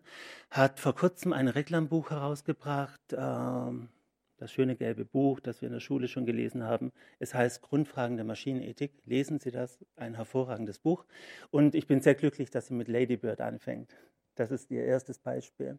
hat 0.50 0.80
vor 0.80 0.96
kurzem 0.96 1.34
ein 1.34 1.48
Reklambuch 1.48 2.12
herausgebracht. 2.12 3.02
Ähm, 3.14 3.90
das 4.38 4.54
schöne 4.54 4.76
gelbe 4.76 5.04
Buch, 5.06 5.42
das 5.42 5.62
wir 5.62 5.68
in 5.68 5.74
der 5.74 5.82
Schule 5.82 6.08
schon 6.08 6.26
gelesen 6.26 6.64
haben. 6.64 6.92
Es 7.20 7.34
heißt 7.34 7.62
Grundfragen 7.62 8.16
der 8.16 8.26
Maschinenethik. 8.26 8.94
Lesen 9.06 9.40
Sie 9.40 9.52
das, 9.52 9.86
ein 9.98 10.16
hervorragendes 10.16 10.80
Buch. 10.80 11.06
Und 11.52 11.76
ich 11.76 11.88
bin 11.88 12.02
sehr 12.02 12.16
glücklich, 12.16 12.50
dass 12.50 12.68
sie 12.68 12.74
mit 12.74 12.88
Lady 12.88 13.18
Bird 13.18 13.42
anfängt. 13.42 13.96
Das 14.40 14.52
ist 14.52 14.72
ihr 14.72 14.86
erstes 14.86 15.20
Beispiel. 15.20 15.78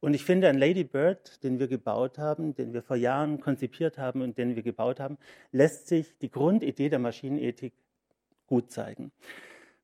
Und 0.00 0.12
ich 0.12 0.24
finde, 0.24 0.48
ein 0.48 0.58
Lady 0.58 0.84
Bird, 0.84 1.42
den 1.42 1.58
wir 1.58 1.66
gebaut 1.66 2.18
haben, 2.18 2.54
den 2.54 2.74
wir 2.74 2.82
vor 2.82 2.96
Jahren 2.96 3.40
konzipiert 3.40 3.96
haben 3.96 4.20
und 4.20 4.36
den 4.36 4.54
wir 4.54 4.62
gebaut 4.62 5.00
haben, 5.00 5.16
lässt 5.50 5.88
sich 5.88 6.18
die 6.18 6.30
Grundidee 6.30 6.90
der 6.90 6.98
Maschinenethik 6.98 7.72
gut 8.46 8.70
zeigen. 8.70 9.12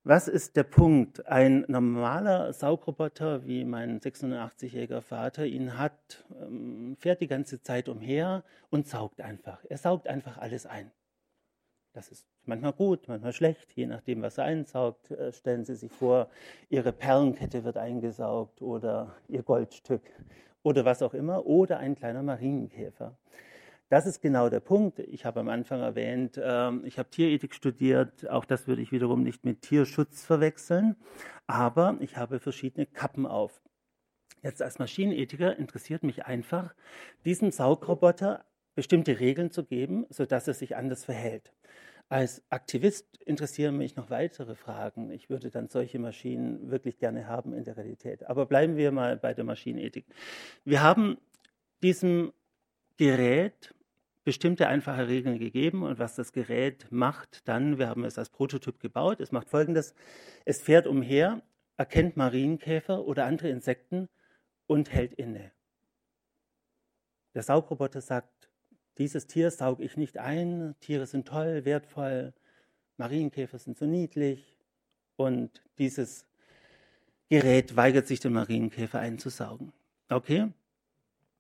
Was 0.05 0.29
ist 0.29 0.57
der 0.57 0.63
Punkt? 0.63 1.27
Ein 1.27 1.65
normaler 1.69 2.53
Saugroboter, 2.53 3.47
wie 3.47 3.65
mein 3.65 4.01
86-jähriger 4.01 5.01
Vater 5.01 5.45
ihn 5.45 5.79
hat, 5.79 6.25
ähm, 6.41 6.97
fährt 6.99 7.21
die 7.21 7.27
ganze 7.27 7.63
Zeit 7.63 7.89
umher 7.89 8.45
und 8.71 8.87
saugt 8.87 9.21
einfach. 9.21 9.65
Er 9.69 9.79
saugt 9.79 10.07
einfach 10.07 10.39
alles 10.39 10.67
ein. 10.67 10.91
Das 11.99 12.13
ist 12.13 12.29
manchmal 12.45 12.75
gut, 12.75 13.09
manchmal 13.09 13.33
schlecht, 13.33 13.73
je 13.75 13.85
nachdem, 13.85 14.23
was 14.23 14.39
er 14.39 14.45
einsaugt. 14.45 15.11
Äh, 15.11 15.33
stellen 15.33 15.65
Sie 15.65 15.75
sich 15.75 15.91
vor, 15.91 16.31
Ihre 16.69 16.93
Perlenkette 16.93 17.65
wird 17.65 17.77
eingesaugt 17.77 18.63
oder 18.63 19.17
Ihr 19.27 19.43
Goldstück 19.43 20.03
oder 20.63 20.85
was 20.85 21.03
auch 21.03 21.13
immer 21.13 21.45
oder 21.45 21.79
ein 21.79 21.97
kleiner 21.97 22.23
Marienkäfer. 22.23 23.19
Das 23.89 24.07
ist 24.07 24.23
genau 24.23 24.49
der 24.49 24.61
Punkt. 24.61 25.01
Ich 25.01 25.25
habe 25.25 25.41
am 25.41 25.49
Anfang 25.49 25.81
erwähnt, 25.81 26.41
ähm, 26.41 26.85
ich 26.85 27.01
habe 27.01 27.11
Tierethik 27.11 27.53
studiert. 27.53 28.31
Auch 28.31 28.45
das 28.45 28.69
würde 28.69 28.81
ich 28.83 28.93
wiederum 28.93 29.25
nicht 29.25 29.45
mit 29.45 29.63
Tierschutz 29.63 30.25
verwechseln. 30.25 30.95
Aber 31.49 31.97
ich 31.99 32.17
habe 32.17 32.39
verschiedene 32.39 32.87
Kappen 32.87 33.27
auf. 33.27 33.61
Jetzt 34.45 34.63
als 34.63 34.79
Maschinenethiker 34.79 35.57
interessiert 35.57 36.05
mich 36.05 36.27
einfach, 36.27 36.77
diesem 37.25 37.51
Saugroboter 37.51 38.45
bestimmte 38.79 39.19
Regeln 39.19 39.51
zu 39.51 39.65
geben, 39.65 40.07
sodass 40.09 40.47
er 40.47 40.55
sich 40.55 40.77
anders 40.77 41.05
verhält. 41.05 41.53
Als 42.09 42.45
Aktivist 42.49 43.21
interessieren 43.23 43.77
mich 43.77 43.97
noch 43.97 44.09
weitere 44.09 44.55
Fragen. 44.55 45.11
Ich 45.11 45.29
würde 45.29 45.51
dann 45.51 45.67
solche 45.67 45.99
Maschinen 45.99 46.71
wirklich 46.71 46.97
gerne 46.97 47.27
haben 47.27 47.55
in 47.55 47.65
der 47.65 47.77
Realität. 47.77 48.23
Aber 48.29 48.47
bleiben 48.47 48.77
wir 48.77 48.93
mal 48.93 49.17
bei 49.17 49.35
der 49.35 49.43
Maschinenethik. 49.43 50.07
Wir 50.65 50.81
haben 50.81 51.19
diesem 51.83 52.33
Gerät 52.99 53.75
bestimmte 54.23 54.69
einfache 54.69 55.09
Regeln 55.09 55.41
gegeben 55.41 55.83
und 55.83 55.99
was 55.99 56.15
das 56.15 56.33
Gerät 56.33 56.87
macht 56.91 57.49
dann, 57.49 57.79
wir 57.79 57.89
haben 57.89 58.05
es 58.05 58.17
als 58.17 58.31
Prototyp 58.31 58.79
gebaut, 58.79 59.21
es 59.21 59.33
macht 59.33 59.51
folgendes, 59.51 59.93
es 60.45 60.63
fährt 60.63 60.87
umher, 60.87 61.43
erkennt 61.77 62.17
Marienkäfer 62.17 63.05
oder 63.05 63.25
andere 63.25 63.49
Insekten 63.49 64.09
und 64.69 64.93
hält 64.93 65.15
inne. 65.15 65.51
Der 67.35 67.43
Saugroboter 67.43 68.01
sagt, 68.01 68.38
dieses 68.99 69.27
Tier 69.27 69.51
sauge 69.51 69.85
ich 69.85 69.97
nicht 69.97 70.19
ein, 70.19 70.75
Tiere 70.81 71.07
sind 71.07 71.27
toll, 71.27 71.65
wertvoll, 71.65 72.33
Marienkäfer 72.97 73.59
sind 73.59 73.79
so 73.79 73.87
niedlich 73.87 74.59
und 75.17 75.63
dieses 75.79 76.27
Gerät 77.29 77.77
weigert 77.77 78.07
sich, 78.07 78.21
den 78.21 78.33
Marienkäfer 78.33 78.99
einzusaugen. 78.99 79.73
Okay? 80.09 80.49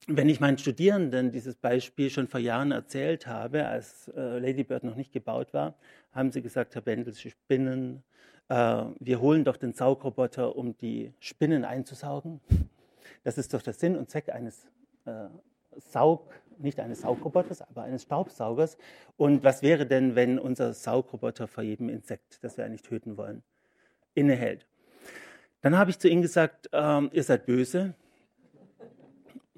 wenn 0.07 0.29
ich 0.29 0.41
meinen 0.41 0.59
Studierenden 0.59 1.33
dieses 1.33 1.57
Beispiel 1.57 2.11
schon 2.11 2.29
vor 2.29 2.41
Jahren 2.41 2.73
erzählt 2.73 3.27
habe, 3.27 3.67
als 3.67 4.09
äh, 4.17 4.39
Ladybird 4.39 4.85
noch 4.85 4.95
nicht 4.95 5.13
gebaut 5.13 5.53
war, 5.53 5.75
haben 6.13 6.33
sie 6.33 6.41
gesagt, 6.41 6.75
Herr 6.75 6.83
Bendel, 6.83 7.13
Sie 7.13 7.31
spinnen. 7.31 8.03
Äh, 8.49 8.85
wir 9.01 9.21
holen 9.21 9.45
doch 9.45 9.57
den 9.57 9.75
Saugroboter, 9.75 10.57
um 10.57 10.77
die 10.79 11.13
Spinnen 11.21 11.65
einzusaugen. 11.65 12.41
Das 13.25 13.37
ist 13.37 13.53
doch 13.53 13.61
der 13.61 13.75
Sinn 13.75 13.97
und 13.97 14.09
Zweck 14.09 14.31
eines 14.31 14.67
äh, 15.05 15.29
Saug, 15.77 16.33
nicht 16.59 16.81
eines 16.81 17.03
Saugroboters, 17.03 17.63
aber 17.63 17.83
eines 17.83 18.03
Staubsaugers. 18.03 18.77
Und 19.17 19.45
was 19.45 19.63
wäre 19.63 19.87
denn, 19.87 20.15
wenn 20.15 20.39
unser 20.39 20.73
Saugroboter 20.73 21.49
vor 21.49 21.65
jedem 21.65 21.89
Insekt, 21.89 22.43
das 22.43 22.57
wir 22.57 22.65
eigentlich 22.65 22.83
töten 22.83 23.17
wollen, 23.17 23.43
innehält? 24.15 24.67
Dann 25.61 25.77
habe 25.77 25.91
ich 25.91 25.99
zu 25.99 26.09
ihnen 26.09 26.23
gesagt, 26.23 26.69
ähm, 26.73 27.11
ihr 27.13 27.25
seid 27.25 27.47
böse, 27.47 27.95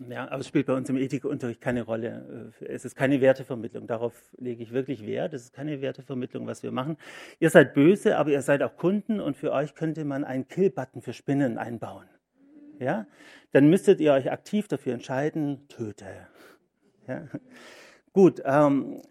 ja, 0.09 0.27
aber 0.31 0.41
es 0.41 0.49
spielt 0.49 0.67
bei 0.67 0.73
uns 0.73 0.89
im 0.89 0.97
Ethikunterricht 0.97 1.61
keine 1.61 1.83
Rolle. 1.83 2.53
Äh, 2.61 2.67
es 2.67 2.85
ist 2.85 2.97
keine 2.97 3.21
Wertevermittlung. 3.21 3.87
Darauf 3.87 4.15
lege 4.39 4.63
ich 4.63 4.73
wirklich 4.73 5.07
Wert. 5.07 5.35
Es 5.35 5.43
ist 5.43 5.53
keine 5.53 5.83
Wertevermittlung, 5.83 6.47
was 6.47 6.63
wir 6.63 6.73
machen. 6.73 6.97
Ihr 7.39 7.51
seid 7.51 7.75
böse, 7.75 8.17
aber 8.17 8.31
ihr 8.31 8.41
seid 8.41 8.63
auch 8.63 8.77
Kunden 8.77 9.21
und 9.21 9.37
für 9.37 9.53
euch 9.53 9.75
könnte 9.75 10.05
man 10.05 10.25
einen 10.25 10.49
Kill-Button 10.49 11.03
für 11.03 11.13
Spinnen 11.13 11.59
einbauen. 11.59 12.07
Ja? 12.79 13.07
Dann 13.53 13.69
müsstet 13.69 14.01
ihr 14.01 14.15
euch 14.15 14.31
aktiv 14.33 14.69
dafür 14.69 14.95
entscheiden, 14.95 15.69
töte. 15.69 16.07
Ja? 17.07 17.29
Gut, 18.13 18.43
ähm, 18.45 19.03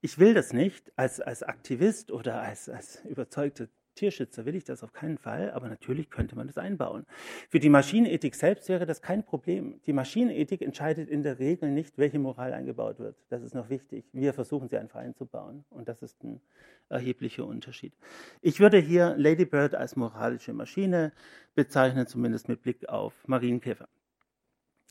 ich 0.00 0.18
will 0.18 0.34
das 0.34 0.52
nicht 0.52 0.92
als, 0.96 1.20
als 1.20 1.42
Aktivist 1.42 2.12
oder 2.12 2.40
als, 2.40 2.68
als 2.68 3.04
überzeugter 3.04 3.68
Tierschützer 3.96 4.44
will 4.44 4.54
ich 4.54 4.64
das 4.64 4.84
auf 4.84 4.92
keinen 4.92 5.18
Fall, 5.18 5.50
aber 5.50 5.68
natürlich 5.68 6.10
könnte 6.10 6.36
man 6.36 6.46
das 6.46 6.58
einbauen. 6.58 7.06
Für 7.48 7.58
die 7.58 7.70
Maschinenethik 7.70 8.34
selbst 8.34 8.68
wäre 8.68 8.86
das 8.86 9.02
kein 9.02 9.24
Problem. 9.24 9.80
Die 9.86 9.92
Maschinenethik 9.92 10.62
entscheidet 10.62 11.08
in 11.08 11.22
der 11.22 11.38
Regel 11.38 11.70
nicht, 11.70 11.98
welche 11.98 12.18
Moral 12.18 12.52
eingebaut 12.52 12.98
wird. 12.98 13.16
Das 13.30 13.42
ist 13.42 13.54
noch 13.54 13.68
wichtig. 13.68 14.04
Wir 14.12 14.32
versuchen 14.34 14.68
sie 14.68 14.76
einfach 14.76 15.00
einzubauen 15.00 15.64
und 15.70 15.88
das 15.88 16.02
ist 16.02 16.22
ein 16.22 16.40
erheblicher 16.88 17.46
Unterschied. 17.46 17.94
Ich 18.42 18.60
würde 18.60 18.78
hier 18.78 19.16
Ladybird 19.16 19.74
als 19.74 19.96
moralische 19.96 20.52
Maschine 20.52 21.12
bezeichnen, 21.54 22.06
zumindest 22.06 22.48
mit 22.48 22.62
Blick 22.62 22.88
auf 22.88 23.26
Marienkäfer. 23.26 23.88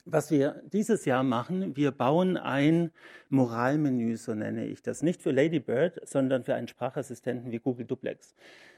Was 0.07 0.29
wir 0.29 0.61
dieses 0.71 1.05
Jahr 1.05 1.23
machen, 1.23 1.75
wir 1.75 1.91
bauen 1.91 2.37
ein 2.37 2.91
Moralmenü, 3.29 4.17
so 4.17 4.35
nenne 4.35 4.67
ich 4.67 4.83
das. 4.83 5.01
Nicht 5.01 5.23
für 5.23 5.31
Ladybird, 5.31 6.07
sondern 6.07 6.43
für 6.43 6.53
einen 6.53 6.67
Sprachassistenten 6.67 7.51
wie 7.51 7.57
Google 7.57 7.87
Duplex. 7.87 8.35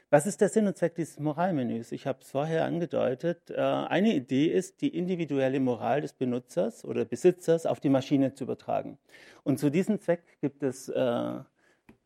Was 0.08 0.26
ist 0.26 0.40
der 0.40 0.48
Sinn 0.48 0.66
und 0.66 0.78
Zweck 0.78 0.94
dieses 0.94 1.18
Moralmenüs? 1.18 1.92
Ich 1.92 2.06
habe 2.06 2.20
es 2.22 2.30
vorher 2.30 2.64
angedeutet. 2.64 3.50
Äh, 3.50 3.60
eine 3.60 4.14
Idee 4.14 4.46
ist, 4.46 4.80
die 4.80 4.96
individuelle 4.96 5.60
Moral 5.60 6.00
des 6.00 6.14
Benutzers 6.14 6.82
oder 6.82 7.04
Besitzers 7.04 7.66
auf 7.66 7.78
die 7.78 7.90
Maschine 7.90 8.32
zu 8.32 8.44
übertragen. 8.44 8.96
Und 9.44 9.58
zu 9.58 9.68
diesem 9.68 10.00
Zweck 10.00 10.22
gibt 10.40 10.62
es 10.62 10.88
äh, 10.88 11.40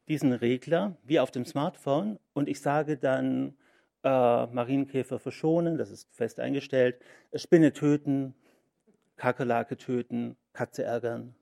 diesen 0.09 0.33
Regler 0.33 0.97
wie 1.05 1.21
auf 1.21 1.31
dem 1.31 1.45
Smartphone 1.45 2.19
und 2.33 2.49
ich 2.49 2.61
sage 2.61 2.97
dann 2.97 3.55
äh, 4.03 4.09
Marienkäfer 4.09 5.21
verschonen, 5.21 5.79
das 5.79 5.93
ist 5.93 6.13
fest 6.13 6.41
eingestellt, 6.41 6.97
Spinne 7.37 7.73
töten, 7.73 8.35
Kakerlake 9.23 9.77
töten, 9.77 10.37
Katze 10.53 10.83
ärgern 10.83 11.37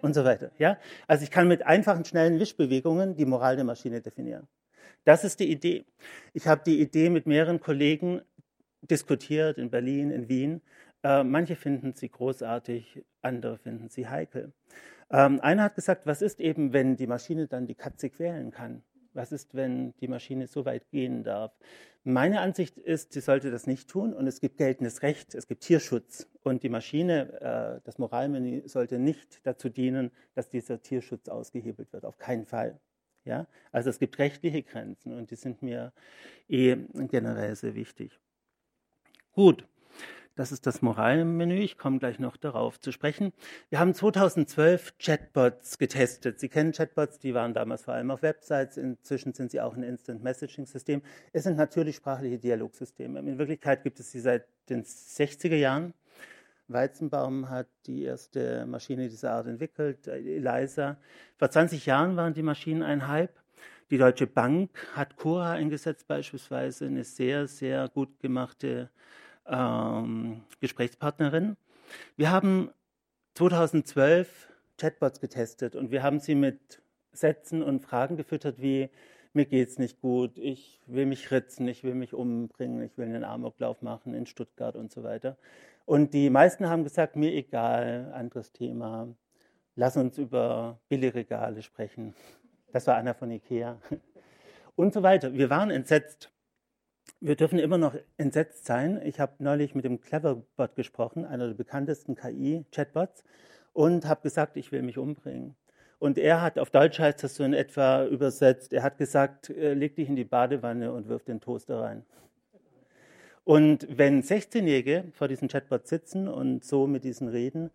und 0.00 0.14
so 0.14 0.24
weiter. 0.24 0.52
Ja? 0.58 0.78
Also 1.08 1.24
ich 1.24 1.32
kann 1.32 1.48
mit 1.48 1.66
einfachen, 1.66 2.04
schnellen 2.04 2.38
Wischbewegungen 2.38 3.16
die 3.16 3.24
Moral 3.24 3.56
der 3.56 3.64
Maschine 3.64 4.00
definieren. 4.00 4.46
Das 5.02 5.24
ist 5.24 5.40
die 5.40 5.50
Idee. 5.50 5.86
Ich 6.34 6.46
habe 6.46 6.62
die 6.64 6.80
Idee 6.80 7.10
mit 7.10 7.26
mehreren 7.26 7.58
Kollegen 7.58 8.22
diskutiert 8.80 9.58
in 9.58 9.70
Berlin, 9.70 10.12
in 10.12 10.28
Wien. 10.28 10.62
Äh, 11.02 11.24
manche 11.24 11.56
finden 11.56 11.94
sie 11.94 12.08
großartig, 12.08 13.02
andere 13.22 13.58
finden 13.58 13.88
sie 13.88 14.06
heikel. 14.06 14.52
Ähm, 15.10 15.40
einer 15.40 15.64
hat 15.64 15.74
gesagt, 15.74 16.06
was 16.06 16.22
ist 16.22 16.38
eben, 16.38 16.72
wenn 16.72 16.94
die 16.94 17.08
Maschine 17.08 17.48
dann 17.48 17.66
die 17.66 17.74
Katze 17.74 18.08
quälen 18.08 18.52
kann? 18.52 18.84
Was 19.14 19.32
ist, 19.32 19.54
wenn 19.54 19.94
die 20.00 20.08
Maschine 20.08 20.46
so 20.46 20.64
weit 20.64 20.90
gehen 20.90 21.24
darf? 21.24 21.56
Meine 22.02 22.40
Ansicht 22.40 22.76
ist, 22.76 23.14
sie 23.14 23.20
sollte 23.20 23.50
das 23.50 23.66
nicht 23.66 23.88
tun 23.88 24.12
und 24.12 24.26
es 24.26 24.40
gibt 24.40 24.58
geltendes 24.58 25.02
Recht, 25.02 25.34
es 25.34 25.46
gibt 25.46 25.62
Tierschutz 25.62 26.28
und 26.42 26.62
die 26.62 26.68
Maschine, 26.68 27.40
äh, 27.40 27.80
das 27.84 27.98
Moralmenü 27.98 28.68
sollte 28.68 28.98
nicht 28.98 29.40
dazu 29.44 29.70
dienen, 29.70 30.10
dass 30.34 30.50
dieser 30.50 30.82
Tierschutz 30.82 31.28
ausgehebelt 31.28 31.92
wird, 31.94 32.04
auf 32.04 32.18
keinen 32.18 32.44
Fall. 32.44 32.78
Ja? 33.24 33.46
Also 33.72 33.88
es 33.88 33.98
gibt 33.98 34.18
rechtliche 34.18 34.62
Grenzen 34.62 35.16
und 35.16 35.30
die 35.30 35.36
sind 35.36 35.62
mir 35.62 35.92
eh 36.48 36.76
generell 37.08 37.56
sehr 37.56 37.74
wichtig. 37.74 38.20
Gut, 39.32 39.66
das 40.36 40.50
ist 40.50 40.66
das 40.66 40.82
Moralmenü. 40.82 41.58
Ich 41.58 41.78
komme 41.78 41.98
gleich 41.98 42.18
noch 42.18 42.36
darauf 42.36 42.80
zu 42.80 42.90
sprechen. 42.90 43.32
Wir 43.70 43.78
haben 43.78 43.94
2012 43.94 44.94
Chatbots 44.98 45.78
getestet. 45.78 46.40
Sie 46.40 46.48
kennen 46.48 46.72
Chatbots, 46.72 47.18
die 47.18 47.34
waren 47.34 47.54
damals 47.54 47.84
vor 47.84 47.94
allem 47.94 48.10
auf 48.10 48.22
Websites. 48.22 48.76
Inzwischen 48.76 49.32
sind 49.32 49.52
sie 49.52 49.60
auch 49.60 49.74
ein 49.74 49.84
Instant 49.84 50.22
Messaging 50.22 50.66
System. 50.66 51.02
Es 51.32 51.44
sind 51.44 51.56
natürlich 51.56 51.96
sprachliche 51.96 52.38
Dialogsysteme. 52.38 53.20
In 53.20 53.38
Wirklichkeit 53.38 53.84
gibt 53.84 54.00
es 54.00 54.10
sie 54.10 54.20
seit 54.20 54.46
den 54.68 54.84
60er 54.84 55.56
Jahren. 55.56 55.94
Weizenbaum 56.66 57.50
hat 57.50 57.68
die 57.86 58.04
erste 58.04 58.64
Maschine 58.66 59.08
dieser 59.08 59.32
Art 59.32 59.46
entwickelt, 59.46 60.08
ELISA. 60.08 60.96
Vor 61.36 61.50
20 61.50 61.86
Jahren 61.86 62.16
waren 62.16 62.34
die 62.34 62.42
Maschinen 62.42 62.82
ein 62.82 63.06
Hype. 63.06 63.38
Die 63.90 63.98
Deutsche 63.98 64.26
Bank 64.26 64.70
hat 64.94 65.16
Cora 65.16 65.52
eingesetzt 65.52 66.08
beispielsweise, 66.08 66.86
eine 66.86 67.04
sehr, 67.04 67.46
sehr 67.46 67.88
gut 67.88 68.18
gemachte 68.18 68.90
ähm, 69.46 70.42
Gesprächspartnerin. 70.60 71.56
Wir 72.16 72.30
haben 72.30 72.70
2012 73.34 74.48
Chatbots 74.78 75.20
getestet 75.20 75.76
und 75.76 75.90
wir 75.90 76.02
haben 76.02 76.20
sie 76.20 76.34
mit 76.34 76.82
Sätzen 77.12 77.62
und 77.62 77.80
Fragen 77.80 78.16
gefüttert 78.16 78.60
wie 78.60 78.90
mir 79.34 79.46
geht's 79.46 79.78
nicht 79.78 80.00
gut, 80.00 80.38
ich 80.38 80.80
will 80.86 81.06
mich 81.06 81.32
ritzen, 81.32 81.66
ich 81.66 81.82
will 81.82 81.94
mich 81.94 82.14
umbringen, 82.14 82.80
ich 82.82 82.96
will 82.96 83.06
einen 83.06 83.24
Amoklauf 83.24 83.82
machen 83.82 84.14
in 84.14 84.26
Stuttgart 84.26 84.76
und 84.76 84.92
so 84.92 85.02
weiter. 85.02 85.36
Und 85.86 86.14
die 86.14 86.30
meisten 86.30 86.68
haben 86.68 86.84
gesagt, 86.84 87.16
mir 87.16 87.32
egal, 87.32 88.12
anderes 88.14 88.52
Thema, 88.52 89.08
lass 89.74 89.96
uns 89.96 90.18
über 90.18 90.78
Billigregale 90.88 91.62
sprechen. 91.62 92.14
Das 92.72 92.86
war 92.86 92.96
einer 92.96 93.14
von 93.14 93.30
Ikea. 93.30 93.78
Und 94.76 94.94
so 94.94 95.02
weiter. 95.02 95.32
Wir 95.34 95.50
waren 95.50 95.70
entsetzt. 95.70 96.32
Wir 97.24 97.36
dürfen 97.36 97.58
immer 97.58 97.78
noch 97.78 97.94
entsetzt 98.18 98.66
sein. 98.66 99.00
Ich 99.02 99.18
habe 99.18 99.32
neulich 99.38 99.74
mit 99.74 99.86
dem 99.86 99.98
Cleverbot 99.98 100.76
gesprochen, 100.76 101.24
einer 101.24 101.46
der 101.46 101.54
bekanntesten 101.54 102.16
KI-Chatbots, 102.16 103.24
und 103.72 104.04
habe 104.04 104.20
gesagt, 104.20 104.58
ich 104.58 104.72
will 104.72 104.82
mich 104.82 104.98
umbringen. 104.98 105.56
Und 105.98 106.18
er 106.18 106.42
hat, 106.42 106.58
auf 106.58 106.68
Deutsch 106.68 106.98
heißt 106.98 107.24
das 107.24 107.36
so 107.36 107.44
in 107.44 107.54
etwa 107.54 108.04
übersetzt, 108.04 108.74
er 108.74 108.82
hat 108.82 108.98
gesagt, 108.98 109.48
äh, 109.48 109.72
leg 109.72 109.96
dich 109.96 110.10
in 110.10 110.16
die 110.16 110.24
Badewanne 110.24 110.92
und 110.92 111.08
wirf 111.08 111.24
den 111.24 111.40
Toaster 111.40 111.80
rein. 111.80 112.04
Und 113.44 113.88
wenn 113.88 114.22
16-Jährige 114.22 115.04
vor 115.14 115.26
diesem 115.26 115.48
Chatbot 115.48 115.86
sitzen 115.86 116.28
und 116.28 116.62
so 116.62 116.86
mit 116.86 117.04
diesen 117.04 117.28
reden 117.28 117.70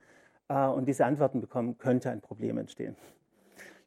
äh, 0.47 0.67
und 0.67 0.85
diese 0.85 1.05
Antworten 1.05 1.41
bekommen, 1.41 1.79
könnte 1.79 2.11
ein 2.11 2.21
Problem 2.21 2.59
entstehen. 2.59 2.95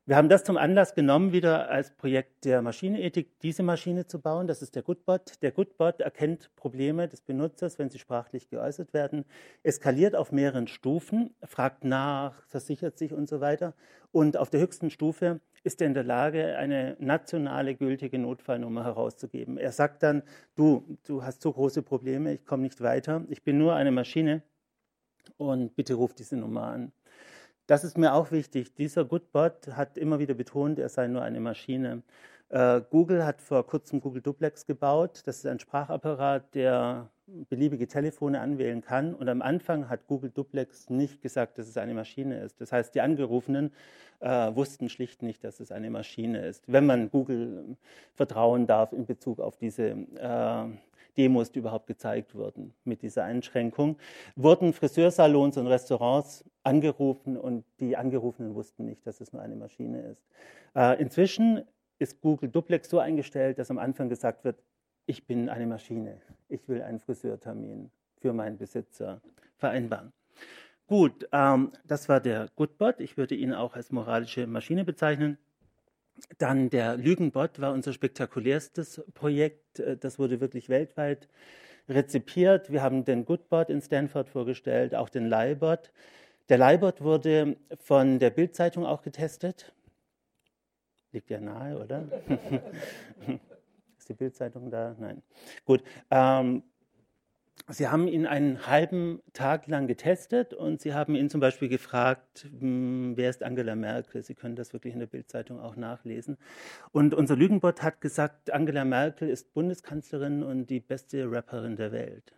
Wir 0.05 0.17
haben 0.17 0.29
das 0.29 0.43
zum 0.43 0.57
Anlass 0.57 0.97
genommen, 0.97 1.31
wieder 1.31 1.71
als 1.71 1.93
Projekt 1.93 2.45
der 2.45 2.61
Maschinenethik 2.61 3.38
diese 3.38 3.62
Maschine 3.62 4.05
zu 4.05 4.21
bauen. 4.21 4.49
Das 4.49 4.61
ist 4.61 4.75
der 4.75 4.83
Goodbot. 4.83 5.41
Der 5.43 5.53
Goodbot 5.53 6.01
erkennt 6.01 6.51
Probleme 6.57 7.07
des 7.07 7.21
Benutzers, 7.21 7.79
wenn 7.79 7.88
sie 7.88 8.01
sprachlich 8.01 8.49
geäußert 8.51 8.95
werden, 8.95 9.25
eskaliert 9.62 10.17
auf 10.17 10.33
mehreren 10.33 10.67
Stufen, 10.67 11.37
fragt 11.45 11.85
nach, 11.85 12.43
versichert 12.49 12.99
sich 12.99 13.12
und 13.12 13.29
so 13.29 13.41
weiter. 13.41 13.75
Und 14.11 14.37
auf 14.37 14.51
der 14.51 14.59
höchsten 14.59 14.91
Stufe 14.91 15.41
ist 15.62 15.81
er 15.81 15.87
in 15.87 15.95
der 15.95 16.03
Lage, 16.03 16.57
eine 16.57 16.97
nationale 16.99 17.77
gültige 17.77 18.19
Notfallnummer 18.19 18.83
herauszugeben. 18.83 19.57
Er 19.57 19.71
sagt 19.71 20.03
dann, 20.03 20.25
du, 20.57 20.99
du 21.07 21.23
hast 21.23 21.43
so 21.43 21.53
große 21.53 21.83
Probleme, 21.83 22.35
ich 22.35 22.45
komme 22.45 22.65
nicht 22.65 22.81
weiter, 22.81 23.25
ich 23.29 23.45
bin 23.45 23.57
nur 23.57 23.77
eine 23.77 23.93
Maschine 23.93 24.43
und 25.37 25.77
bitte 25.77 25.95
ruf 25.95 26.12
diese 26.12 26.37
Nummer 26.37 26.65
an. 26.65 26.93
Das 27.66 27.85
ist 27.85 27.96
mir 27.96 28.14
auch 28.14 28.33
wichtig. 28.33 28.75
Dieser 28.75 29.05
Goodbot 29.05 29.68
hat 29.72 29.96
immer 29.96 30.18
wieder 30.18 30.35
betont, 30.35 30.79
er 30.79 30.88
sei 30.88 31.07
nur 31.07 31.22
eine 31.22 31.40
Maschine. 31.40 32.03
Äh, 32.48 32.83
Google 32.90 33.25
hat 33.25 33.40
vor 33.40 33.66
kurzem 33.66 34.01
Google 34.01 34.20
Duplex 34.20 34.66
gebaut. 34.66 35.22
Das 35.25 35.38
ist 35.38 35.46
ein 35.46 35.59
Sprachapparat, 35.59 36.55
der 36.55 37.09
beliebige 37.48 37.87
Telefone 37.87 38.40
anwählen 38.40 38.83
kann. 38.83 39.14
Und 39.14 39.29
am 39.29 39.40
Anfang 39.40 39.88
hat 39.88 40.07
Google 40.07 40.31
Duplex 40.31 40.90
nicht 40.90 41.22
gesagt, 41.22 41.57
dass 41.57 41.66
es 41.66 41.79
eine 41.79 41.94
Maschine 41.94 42.40
ist. 42.40 42.61
Das 42.61 42.72
heißt, 42.72 42.94
die 42.94 43.01
Angerufenen 43.01 43.72
äh, 44.20 44.55
wussten 44.55 44.90
schlicht 44.90 45.22
nicht, 45.22 45.42
dass 45.44 45.61
es 45.61 45.72
eine 45.72 45.88
Maschine 45.88 46.44
ist. 46.46 46.64
Wenn 46.66 46.85
man 46.85 47.11
Google 47.11 47.77
vertrauen 48.14 48.66
darf 48.66 48.92
in 48.92 49.07
Bezug 49.07 49.40
auf 49.40 49.57
diese 49.57 49.96
äh, 50.16 50.64
Demos, 51.16 51.53
die 51.53 51.59
überhaupt 51.59 51.87
gezeigt 51.87 52.35
wurden 52.35 52.75
mit 52.85 53.03
dieser 53.03 53.25
Einschränkung, 53.25 53.96
wurden 54.37 54.72
Friseursalons 54.72 55.57
und 55.57 55.66
Restaurants 55.66 56.44
angerufen 56.62 57.37
und 57.37 57.64
die 57.81 57.96
Angerufenen 57.96 58.55
wussten 58.55 58.85
nicht, 58.85 59.07
dass 59.07 59.20
es 59.20 59.33
nur 59.33 59.42
eine 59.42 59.57
Maschine 59.57 60.03
ist. 60.03 60.22
Äh, 60.75 61.01
inzwischen 61.01 61.62
ist 61.98 62.20
Google 62.20 62.48
Duplex 62.48 62.88
so 62.88 62.98
eingestellt, 62.98 63.59
dass 63.59 63.70
am 63.70 63.79
Anfang 63.79 64.09
gesagt 64.09 64.44
wird, 64.44 64.62
ich 65.07 65.27
bin 65.27 65.48
eine 65.48 65.66
Maschine, 65.66 66.20
ich 66.48 66.68
will 66.68 66.83
einen 66.83 67.01
Friseurtermin 67.01 67.90
für 68.20 68.33
meinen 68.33 68.57
Besitzer 68.57 69.20
vereinbaren. 69.57 70.12
Gut, 70.87 71.29
ähm, 71.33 71.72
das 71.87 72.09
war 72.09 72.20
der 72.20 72.48
Goodbot. 72.57 73.01
Ich 73.01 73.16
würde 73.16 73.35
ihn 73.35 73.55
auch 73.55 73.75
als 73.77 73.92
moralische 73.92 74.46
Maschine 74.46 74.85
bezeichnen. 74.85 75.38
Dann 76.38 76.70
der 76.70 76.96
Lügenbot 76.96 77.61
war 77.61 77.72
unser 77.72 77.92
spektakulärstes 77.92 79.03
Projekt. 79.14 79.81
Äh, 79.81 79.96
das 79.96 80.18
wurde 80.18 80.40
wirklich 80.40 80.68
weltweit 80.68 81.29
rezipiert. 81.88 82.70
Wir 82.70 82.83
haben 82.83 83.05
den 83.05 83.25
Goodbot 83.25 83.70
in 83.70 83.81
Stanford 83.81 84.29
vorgestellt, 84.29 84.94
auch 84.94 85.09
den 85.09 85.29
Liebot. 85.29 85.92
Der 86.48 86.59
Liebot 86.59 87.01
wurde 87.01 87.57
von 87.81 88.18
der 88.18 88.31
Bildzeitung 88.31 88.85
auch 88.85 89.03
getestet. 89.03 89.72
Liegt 91.12 91.31
ja 91.31 91.40
nahe, 91.40 91.79
oder? 91.79 92.05
Ist 93.98 94.09
die 94.09 94.14
Bildzeitung 94.14 94.70
da? 94.70 94.96
Nein. 94.98 95.22
Gut. 95.64 95.85
Ähm, 96.11 96.62
Sie 97.72 97.88
haben 97.88 98.06
ihn 98.06 98.26
einen 98.26 98.66
halben 98.66 99.22
Tag 99.32 99.66
lang 99.66 99.87
getestet 99.87 100.52
und 100.52 100.82
Sie 100.82 100.92
haben 100.92 101.14
ihn 101.14 101.30
zum 101.30 101.40
Beispiel 101.40 101.70
gefragt, 101.70 102.46
hm, 102.58 103.16
wer 103.16 103.30
ist 103.30 103.42
Angela 103.42 103.74
Merkel? 103.74 104.22
Sie 104.22 104.35
können 104.35 104.56
das 104.56 104.74
wirklich 104.74 104.92
in 104.92 105.00
der 105.00 105.06
Bildzeitung 105.06 105.58
auch 105.58 105.74
nachlesen. 105.76 106.37
Und 106.92 107.14
unser 107.14 107.35
Lügenbot 107.35 107.82
hat 107.82 108.02
gesagt, 108.02 108.52
Angela 108.52 108.85
Merkel 108.85 109.30
ist 109.30 109.54
Bundeskanzlerin 109.54 110.42
und 110.42 110.66
die 110.66 110.80
beste 110.80 111.30
Rapperin 111.30 111.76
der 111.76 111.92
Welt. 111.92 112.35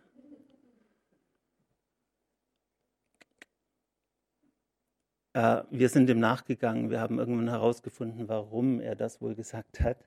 Äh, 5.33 5.63
wir 5.69 5.89
sind 5.89 6.07
dem 6.07 6.19
nachgegangen. 6.19 6.89
Wir 6.89 7.01
haben 7.01 7.19
irgendwann 7.19 7.49
herausgefunden, 7.49 8.29
warum 8.29 8.79
er 8.79 8.95
das 8.95 9.21
wohl 9.21 9.35
gesagt 9.35 9.81
hat. 9.81 9.97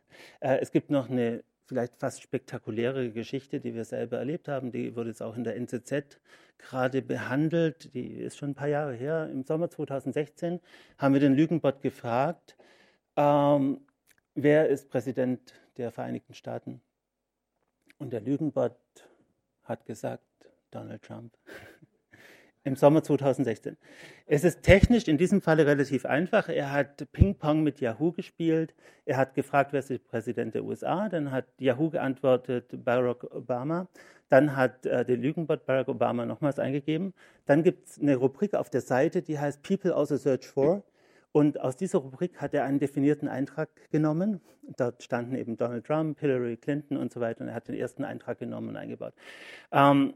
Äh, 0.41 0.59
es 0.61 0.73
gibt 0.73 0.91
noch 0.91 1.11
eine 1.11 1.45
vielleicht 1.69 1.97
fast 1.97 2.23
spektakuläre 2.23 3.11
Geschichte, 3.11 3.61
die 3.61 3.75
wir 3.75 3.85
selber 3.85 4.19
erlebt 4.19 4.49
haben. 4.49 4.73
Die 4.73 4.97
wurde 4.97 5.11
jetzt 5.11 5.23
auch 5.23 5.37
in 5.37 5.45
der 5.45 5.55
NZZ 5.57 6.19
gerade 6.57 7.03
behandelt. 7.03 7.93
Die 7.95 8.09
ist 8.15 8.39
schon 8.39 8.51
ein 8.51 8.55
paar 8.55 8.69
Jahre 8.69 8.95
her. 8.95 9.29
Im 9.31 9.45
Sommer 9.45 9.71
2016 9.71 10.61
haben 10.97 11.13
wir 11.13 11.21
den 11.21 11.35
Lügenbot 11.35 11.83
gefragt, 11.83 12.57
ähm, 13.17 13.83
wer 14.35 14.69
ist 14.69 14.89
Präsident 14.89 15.55
der 15.77 15.93
Vereinigten 15.93 16.33
Staaten? 16.33 16.81
Und 17.99 18.13
der 18.13 18.23
Lügenbot 18.23 18.79
hat 19.65 19.85
gesagt, 19.85 20.25
Donald 20.71 21.03
Trump 21.03 21.37
im 22.65 22.77
Sommer 22.77 23.03
2016. 23.03 23.77
Es 24.27 24.45
ist 24.45 24.63
technisch 24.63 25.09
in 25.09 25.19
diesem 25.19 25.41
Falle 25.41 25.67
relativ 25.67 26.05
einfach. 26.05 26.49
Er 26.49 26.73
hat 26.73 27.07
Ping-Pong 27.13 27.63
mit 27.63 27.81
Yahoo 27.81 28.13
gespielt. 28.13 28.75
Er 29.05 29.17
hat 29.17 29.35
gefragt, 29.35 29.73
wer 29.73 29.81
ist 29.81 29.91
der 29.91 29.99
Präsident 29.99 30.55
der 30.55 30.65
USA. 30.65 31.09
Dann 31.09 31.31
hat 31.31 31.47
Yahoo 31.59 31.91
geantwortet, 31.91 32.85
Barack 32.85 33.25
Obama. 33.35 33.89
Dann 34.29 34.57
hat 34.57 34.85
äh, 34.85 35.05
der 35.05 35.17
Lügenbot 35.17 35.65
Barack 35.67 35.89
Obama 35.89 36.27
nochmals 36.27 36.59
eingegeben. 36.59 37.15
Dann 37.47 37.63
gibt 37.63 37.89
es 37.89 37.99
eine 37.99 38.17
Rubrik 38.17 38.55
auf 38.55 38.71
der 38.71 38.83
Seite, 38.83 39.23
die 39.23 39.39
heißt 39.39 39.63
People 39.63 39.95
also 39.95 40.17
Search 40.17 40.47
For. 40.47 40.83
Und 41.33 41.61
aus 41.61 41.77
dieser 41.77 41.99
Rubrik 41.99 42.41
hat 42.41 42.55
er 42.55 42.65
einen 42.65 42.79
definierten 42.79 43.29
Eintrag 43.29 43.69
genommen. 43.91 44.41
Dort 44.77 45.03
standen 45.03 45.35
eben 45.35 45.57
Donald 45.57 45.87
Trump, 45.87 46.21
Hillary 46.21 46.57
Clinton 46.57 46.97
und 46.97 47.13
so 47.13 47.21
weiter. 47.21 47.43
Und 47.43 47.49
er 47.49 47.55
hat 47.55 47.69
den 47.69 47.75
ersten 47.75 48.05
Eintrag 48.05 48.39
genommen 48.39 48.71
und 48.71 48.77
eingebaut. 48.77 49.15
Ähm, 49.73 50.15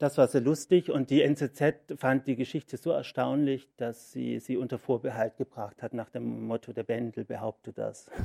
das 0.00 0.16
war 0.16 0.28
sehr 0.28 0.40
lustig 0.40 0.90
und 0.90 1.10
die 1.10 1.22
NZZ 1.22 1.94
fand 1.96 2.26
die 2.26 2.34
Geschichte 2.34 2.78
so 2.78 2.90
erstaunlich, 2.90 3.68
dass 3.76 4.12
sie 4.12 4.38
sie 4.38 4.56
unter 4.56 4.78
Vorbehalt 4.78 5.36
gebracht 5.36 5.82
hat 5.82 5.92
nach 5.92 6.08
dem 6.08 6.46
Motto, 6.46 6.72
der 6.72 6.84
Bendel 6.84 7.24
behauptet 7.24 7.78
das. 7.78 8.10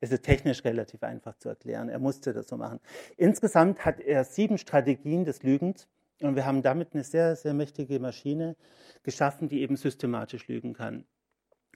Es 0.00 0.12
ist 0.12 0.22
technisch 0.22 0.64
relativ 0.64 1.02
einfach 1.02 1.36
zu 1.38 1.48
erklären. 1.48 1.88
Er 1.88 1.98
musste 1.98 2.32
das 2.32 2.46
so 2.46 2.56
machen. 2.56 2.78
Insgesamt 3.16 3.84
hat 3.84 3.98
er 3.98 4.22
sieben 4.22 4.58
Strategien 4.58 5.24
des 5.24 5.42
Lügens 5.42 5.88
Und 6.20 6.36
wir 6.36 6.46
haben 6.46 6.62
damit 6.62 6.94
eine 6.94 7.02
sehr, 7.02 7.34
sehr 7.34 7.52
mächtige 7.52 7.98
Maschine 7.98 8.54
geschaffen, 9.02 9.48
die 9.48 9.62
eben 9.62 9.74
systematisch 9.74 10.46
lügen 10.46 10.72
kann. 10.72 11.04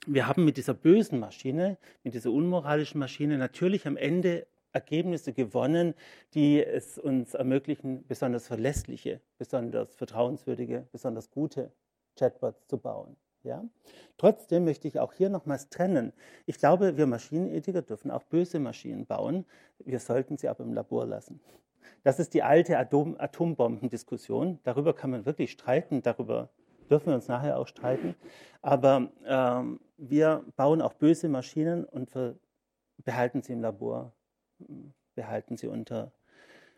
Wir 0.07 0.25
haben 0.25 0.45
mit 0.45 0.55
dieser 0.55 0.73
bösen 0.73 1.19
Maschine, 1.19 1.77
mit 2.03 2.13
dieser 2.13 2.31
unmoralischen 2.31 2.97
Maschine 2.97 3.37
natürlich 3.37 3.85
am 3.85 3.97
Ende 3.97 4.47
Ergebnisse 4.73 5.33
gewonnen, 5.33 5.93
die 6.33 6.63
es 6.63 6.97
uns 6.97 7.33
ermöglichen, 7.33 8.05
besonders 8.07 8.47
verlässliche, 8.47 9.21
besonders 9.37 9.95
vertrauenswürdige, 9.95 10.87
besonders 10.91 11.31
gute 11.31 11.71
Chatbots 12.17 12.67
zu 12.67 12.77
bauen. 12.77 13.15
Ja? 13.43 13.63
Trotzdem 14.17 14.65
möchte 14.65 14.87
ich 14.87 14.99
auch 14.99 15.13
hier 15.13 15.29
nochmals 15.29 15.69
trennen. 15.69 16.13
Ich 16.45 16.57
glaube, 16.57 16.97
wir 16.97 17.07
Maschinenethiker 17.07 17.81
dürfen 17.81 18.11
auch 18.11 18.23
böse 18.23 18.59
Maschinen 18.59 19.05
bauen. 19.05 19.45
Wir 19.79 19.99
sollten 19.99 20.37
sie 20.37 20.47
aber 20.47 20.63
im 20.63 20.73
Labor 20.73 21.05
lassen. 21.05 21.41
Das 22.03 22.19
ist 22.19 22.33
die 22.33 22.43
alte 22.43 22.77
Atom 22.77 23.15
Atombombendiskussion. 23.17 24.59
Darüber 24.63 24.93
kann 24.93 25.11
man 25.11 25.25
wirklich 25.25 25.51
streiten. 25.51 26.01
Darüber 26.01 26.49
dürfen 26.89 27.07
wir 27.07 27.15
uns 27.15 27.27
nachher 27.27 27.57
auch 27.57 27.67
streiten. 27.67 28.15
Aber 28.61 29.11
ähm, 29.25 29.79
wir 29.97 30.43
bauen 30.55 30.81
auch 30.81 30.93
böse 30.93 31.29
Maschinen 31.29 31.85
und 31.85 32.11
behalten 33.03 33.41
sie 33.41 33.53
im 33.53 33.61
Labor, 33.61 34.13
behalten 35.15 35.57
sie 35.57 35.67
unter 35.67 36.11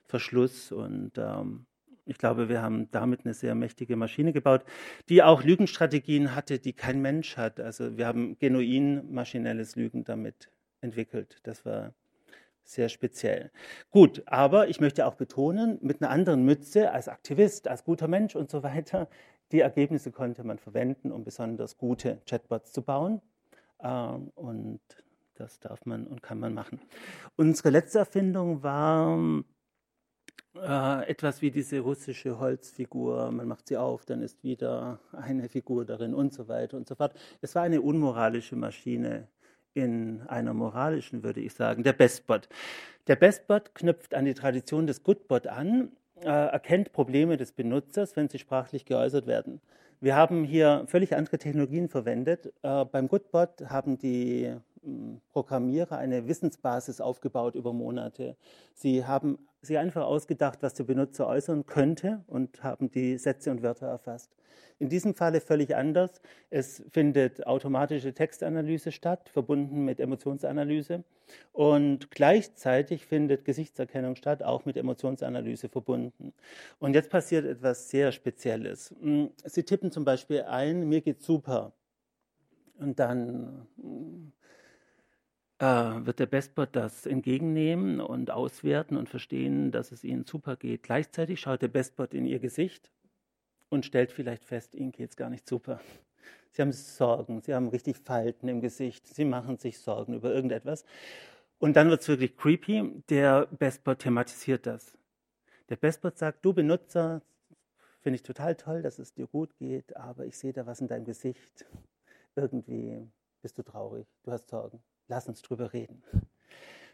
Verschluss 0.06 0.72
und 0.72 1.18
ähm, 1.18 1.66
ich 2.06 2.18
glaube, 2.18 2.50
wir 2.50 2.62
haben 2.62 2.92
damit 2.92 3.22
eine 3.24 3.34
sehr 3.34 3.56
mächtige 3.56 3.96
Maschine 3.96 4.34
gebaut, 4.34 4.66
die 5.08 5.24
auch 5.24 5.44
Lügenstrategien 5.44 6.36
hatte, 6.36 6.60
die 6.60 6.74
kein 6.74 7.02
Mensch 7.02 7.38
hat. 7.38 7.60
Also 7.62 7.98
wir 7.98 8.08
haben 8.08 8.38
genuin 8.40 9.14
maschinelles 9.14 9.76
Lügen 9.76 10.04
damit 10.04 10.50
entwickelt. 10.82 11.40
Das 11.44 11.66
war 11.66 11.94
sehr 12.66 12.90
speziell. 12.90 13.52
Gut, 13.90 14.24
aber 14.26 14.68
ich 14.68 14.80
möchte 14.80 15.06
auch 15.06 15.16
betonen, 15.16 15.78
mit 15.82 16.02
einer 16.02 16.12
anderen 16.12 16.44
Mütze 16.44 16.92
als 16.92 17.08
Aktivist, 17.08 17.68
als 17.68 17.84
guter 17.84 18.08
Mensch 18.08 18.36
und 18.36 18.50
so 18.50 18.64
weiter, 18.64 19.08
die 19.52 19.60
Ergebnisse 19.60 20.12
konnte 20.12 20.44
man 20.44 20.60
verwenden, 20.60 21.12
um 21.12 21.24
besonders 21.24 21.78
gute 21.78 22.22
Chatbots 22.26 22.72
zu 22.72 22.82
bauen. 22.82 23.22
Ähm, 23.82 24.32
und 24.36 24.82
das 25.36 25.60
darf 25.60 25.86
man 25.86 26.08
und 26.08 26.22
kann 26.22 26.40
man 26.40 26.54
machen. 26.54 26.80
Unsere 27.36 27.70
letzte 27.70 28.00
Erfindung 28.00 28.64
war 28.64 29.44
äh, 30.56 31.10
etwas 31.10 31.42
wie 31.42 31.52
diese 31.52 31.80
russische 31.80 32.40
Holzfigur, 32.40 33.32
man 33.32 33.48
macht 33.48 33.68
sie 33.68 33.78
auf, 33.78 34.06
dann 34.06 34.22
ist 34.22 34.44
wieder 34.44 35.00
eine 35.12 35.50
Figur 35.50 35.86
darin 35.86 36.14
und 36.14 36.34
so 36.34 36.48
weiter 36.48 36.78
und 36.78 36.88
so 36.88 36.96
fort. 36.96 37.14
Es 37.42 37.56
war 37.56 37.64
eine 37.64 37.82
unmoralische 37.82 38.56
Maschine 38.56 39.28
in 39.74 40.22
einer 40.28 40.54
moralischen, 40.54 41.24
würde 41.24 41.42
ich 41.42 41.54
sagen, 41.54 41.84
der 41.84 41.94
Bestbot. 41.94 42.48
Der 43.08 43.16
Bestbot 43.16 43.74
knüpft 43.74 44.14
an 44.14 44.26
die 44.26 44.36
Tradition 44.36 44.86
des 44.86 45.04
Goodbot 45.04 45.48
an, 45.48 45.92
äh, 46.22 46.28
erkennt 46.28 46.94
Probleme 46.94 47.38
des 47.38 47.52
Benutzers, 47.52 48.16
wenn 48.16 48.30
sie 48.30 48.40
sprachlich 48.40 48.86
geäußert 48.86 49.26
werden. 49.26 49.62
Wir 50.00 50.16
haben 50.16 50.44
hier 50.44 50.86
völlig 50.88 51.16
andere 51.16 51.38
Technologien 51.38 51.90
verwendet. 51.90 52.54
Äh, 52.62 52.86
beim 52.86 53.08
Goodbot 53.08 53.70
haben 53.70 53.98
die 53.98 54.54
Programmierer 55.32 55.98
eine 55.98 56.28
Wissensbasis 56.28 57.02
aufgebaut 57.02 57.56
über 57.56 57.74
Monate. 57.74 58.36
Sie 58.74 59.06
haben 59.06 59.40
sich 59.62 59.78
einfach 59.78 60.06
ausgedacht, 60.06 60.60
was 60.62 60.74
der 60.74 60.84
Benutzer 60.84 61.28
äußern 61.28 61.66
könnte 61.66 62.24
und 62.28 62.64
haben 62.64 62.92
die 62.92 63.18
Sätze 63.18 63.52
und 63.52 63.64
Wörter 63.64 63.88
erfasst. 63.88 64.36
In 64.80 64.90
diesem 64.90 65.16
Falle 65.16 65.40
völlig 65.40 65.76
anders. 65.76 66.22
Es 66.50 66.84
findet 66.92 67.48
automatische 67.48 68.14
Textanalyse 68.14 68.92
statt, 68.92 69.30
verbunden 69.30 69.86
mit 69.86 70.00
Emotionsanalyse. 70.00 71.04
Und 71.54 72.12
gleichzeitig 72.12 73.06
findet 73.06 73.46
Gesichtserkennung 73.46 74.16
statt, 74.16 74.44
auch 74.44 74.66
mit 74.66 74.76
Emotionsanalyse 74.76 75.70
verbunden. 75.70 76.34
Und 76.80 76.96
jetzt 76.96 77.10
passiert 77.10 77.46
etwas 77.46 77.90
sehr 77.90 78.12
Spezielles. 78.12 78.94
Sie 79.46 79.64
tippen 79.64 79.92
zum 79.92 80.04
Beispiel 80.04 80.42
ein, 80.42 80.90
mir 80.90 81.02
geht's 81.02 81.26
super. 81.26 81.74
Und 82.78 83.00
dann 83.00 83.68
äh, 85.60 85.66
wird 86.06 86.20
der 86.20 86.26
Bestbot 86.26 86.70
das 86.76 87.06
entgegennehmen 87.06 88.00
und 88.02 88.32
auswerten 88.32 88.98
und 88.98 89.10
verstehen, 89.10 89.72
dass 89.72 89.92
es 89.92 90.04
ihnen 90.04 90.26
super 90.26 90.56
geht. 90.56 90.84
Gleichzeitig 90.84 91.40
schaut 91.40 91.62
der 91.62 91.68
Bestbot 91.68 92.14
in 92.14 92.26
ihr 92.26 92.40
Gesicht 92.40 92.92
und 93.70 93.86
stellt 93.86 94.12
vielleicht 94.12 94.46
fest, 94.46 94.76
ihnen 94.76 94.92
geht 94.92 95.12
es 95.12 95.16
gar 95.16 95.30
nicht 95.30 95.48
super. 95.48 95.80
Sie 96.52 96.62
haben 96.62 96.72
Sorgen, 96.72 97.42
sie 97.42 97.54
haben 97.54 97.70
richtig 97.70 97.98
Falten 97.98 98.48
im 98.48 98.62
Gesicht, 98.62 99.08
sie 99.08 99.26
machen 99.26 99.58
sich 99.58 99.80
Sorgen 99.80 100.14
über 100.14 100.34
irgendetwas. 100.34 100.86
Und 101.60 101.76
dann 101.76 101.90
wird 101.90 102.02
es 102.02 102.08
wirklich 102.08 102.36
creepy. 102.38 103.04
Der 103.10 103.48
Bestbot 103.48 104.00
thematisiert 104.00 104.66
das. 104.68 104.94
Der 105.70 105.78
Bestbot 105.78 106.18
sagt, 106.18 106.44
du 106.46 106.54
Benutzer, 106.54 107.22
finde 108.02 108.16
ich 108.16 108.24
total 108.24 108.56
toll, 108.56 108.82
dass 108.82 109.00
es 109.00 109.14
dir 109.14 109.28
gut 109.28 109.56
geht, 109.58 109.96
aber 109.96 110.26
ich 110.26 110.38
sehe 110.38 110.54
da 110.54 110.66
was 110.66 110.82
in 110.82 110.88
deinem 110.88 111.06
Gesicht. 111.06 111.66
Irgendwie 112.36 113.08
bist 113.42 113.58
du 113.58 113.64
traurig, 113.64 114.06
du 114.24 114.32
hast 114.32 114.50
Sorgen 114.50 114.84
lass 115.14 115.28
uns 115.28 115.44
drüber 115.44 115.74
reden. 115.74 116.02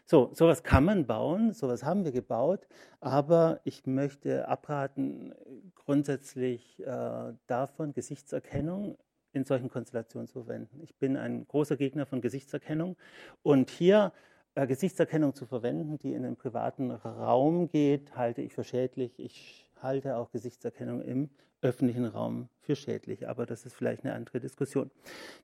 So, 0.04 0.30
sowas 0.34 0.62
kann 0.62 0.84
man 0.84 1.06
bauen, 1.06 1.52
sowas 1.52 1.84
haben 1.84 2.04
wir 2.04 2.12
gebaut, 2.12 2.66
aber 3.00 3.60
ich 3.64 3.86
möchte 3.86 4.46
abraten, 4.48 5.32
grundsätzlich 5.74 6.80
äh, 6.80 7.32
davon, 7.46 7.92
Gesichtserkennung 7.92 8.98
in 9.32 9.44
solchen 9.44 9.70
Konstellationen 9.70 10.26
zu 10.26 10.42
verwenden. 10.42 10.80
Ich 10.82 10.96
bin 10.96 11.16
ein 11.16 11.46
großer 11.46 11.76
Gegner 11.76 12.06
von 12.06 12.20
Gesichtserkennung 12.20 12.96
und 13.42 13.70
hier 13.70 14.12
äh, 14.54 14.66
Gesichtserkennung 14.66 15.34
zu 15.34 15.46
verwenden, 15.46 15.96
die 15.96 16.12
in 16.12 16.24
den 16.24 16.36
privaten 16.36 16.90
Raum 16.90 17.68
geht, 17.68 18.16
halte 18.16 18.42
ich 18.42 18.52
für 18.52 18.64
schädlich. 18.64 19.18
Ich 19.18 19.70
halte 19.80 20.16
auch 20.16 20.30
Gesichtserkennung 20.32 21.00
im 21.00 21.30
öffentlichen 21.62 22.06
Raum 22.06 22.48
für 22.60 22.76
schädlich. 22.76 23.28
Aber 23.28 23.46
das 23.46 23.66
ist 23.66 23.74
vielleicht 23.74 24.04
eine 24.04 24.14
andere 24.14 24.40
Diskussion. 24.40 24.90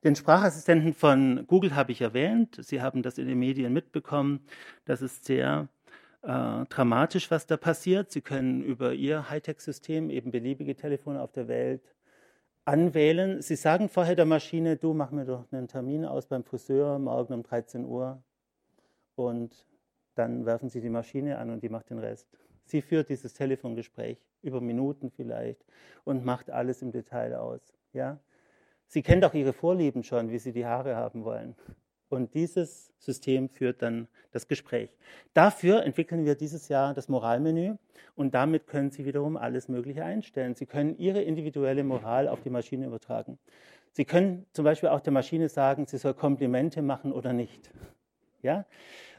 Den 0.04 0.16
Sprachassistenten 0.16 0.94
von 0.94 1.46
Google 1.46 1.74
habe 1.74 1.92
ich 1.92 2.00
erwähnt. 2.00 2.58
Sie 2.60 2.80
haben 2.80 3.02
das 3.02 3.18
in 3.18 3.26
den 3.26 3.38
Medien 3.38 3.72
mitbekommen. 3.72 4.40
Das 4.84 5.02
ist 5.02 5.24
sehr 5.24 5.68
äh, 6.22 6.64
dramatisch, 6.66 7.30
was 7.30 7.46
da 7.46 7.56
passiert. 7.56 8.10
Sie 8.10 8.20
können 8.20 8.62
über 8.62 8.92
Ihr 8.92 9.30
Hightech-System 9.30 10.10
eben 10.10 10.30
beliebige 10.30 10.74
Telefone 10.74 11.20
auf 11.20 11.32
der 11.32 11.48
Welt 11.48 11.82
anwählen. 12.64 13.42
Sie 13.42 13.56
sagen 13.56 13.88
vorher 13.88 14.16
der 14.16 14.26
Maschine, 14.26 14.76
du 14.76 14.92
mach 14.92 15.12
mir 15.12 15.24
doch 15.24 15.44
einen 15.52 15.68
Termin 15.68 16.04
aus 16.04 16.26
beim 16.26 16.44
Friseur 16.44 16.98
morgen 16.98 17.32
um 17.32 17.42
13 17.42 17.84
Uhr 17.84 18.22
und 19.14 19.66
dann 20.16 20.46
werfen 20.46 20.68
Sie 20.68 20.80
die 20.80 20.90
Maschine 20.90 21.38
an 21.38 21.50
und 21.50 21.62
die 21.62 21.68
macht 21.68 21.90
den 21.90 21.98
Rest. 21.98 22.26
Sie 22.66 22.82
führt 22.82 23.08
dieses 23.08 23.32
Telefongespräch 23.32 24.18
über 24.42 24.60
Minuten 24.60 25.10
vielleicht 25.10 25.64
und 26.04 26.24
macht 26.24 26.50
alles 26.50 26.82
im 26.82 26.92
Detail 26.92 27.34
aus. 27.34 27.60
Ja? 27.92 28.18
Sie 28.86 29.02
kennt 29.02 29.24
auch 29.24 29.34
ihre 29.34 29.52
Vorlieben 29.52 30.02
schon, 30.02 30.30
wie 30.30 30.38
sie 30.38 30.52
die 30.52 30.66
Haare 30.66 30.96
haben 30.96 31.24
wollen. 31.24 31.54
Und 32.08 32.34
dieses 32.34 32.92
System 32.98 33.48
führt 33.48 33.82
dann 33.82 34.06
das 34.30 34.46
Gespräch. 34.46 34.90
Dafür 35.34 35.82
entwickeln 35.82 36.24
wir 36.24 36.36
dieses 36.36 36.68
Jahr 36.68 36.94
das 36.94 37.08
Moralmenü 37.08 37.74
und 38.14 38.34
damit 38.34 38.66
können 38.68 38.90
Sie 38.90 39.04
wiederum 39.04 39.36
alles 39.36 39.68
Mögliche 39.68 40.04
einstellen. 40.04 40.54
Sie 40.54 40.66
können 40.66 40.96
Ihre 40.98 41.22
individuelle 41.22 41.82
Moral 41.82 42.28
auf 42.28 42.42
die 42.42 42.50
Maschine 42.50 42.86
übertragen. 42.86 43.38
Sie 43.90 44.04
können 44.04 44.46
zum 44.52 44.64
Beispiel 44.64 44.90
auch 44.90 45.00
der 45.00 45.12
Maschine 45.12 45.48
sagen, 45.48 45.86
sie 45.86 45.98
soll 45.98 46.14
Komplimente 46.14 46.82
machen 46.82 47.12
oder 47.12 47.32
nicht. 47.32 47.70
Ja? 48.42 48.66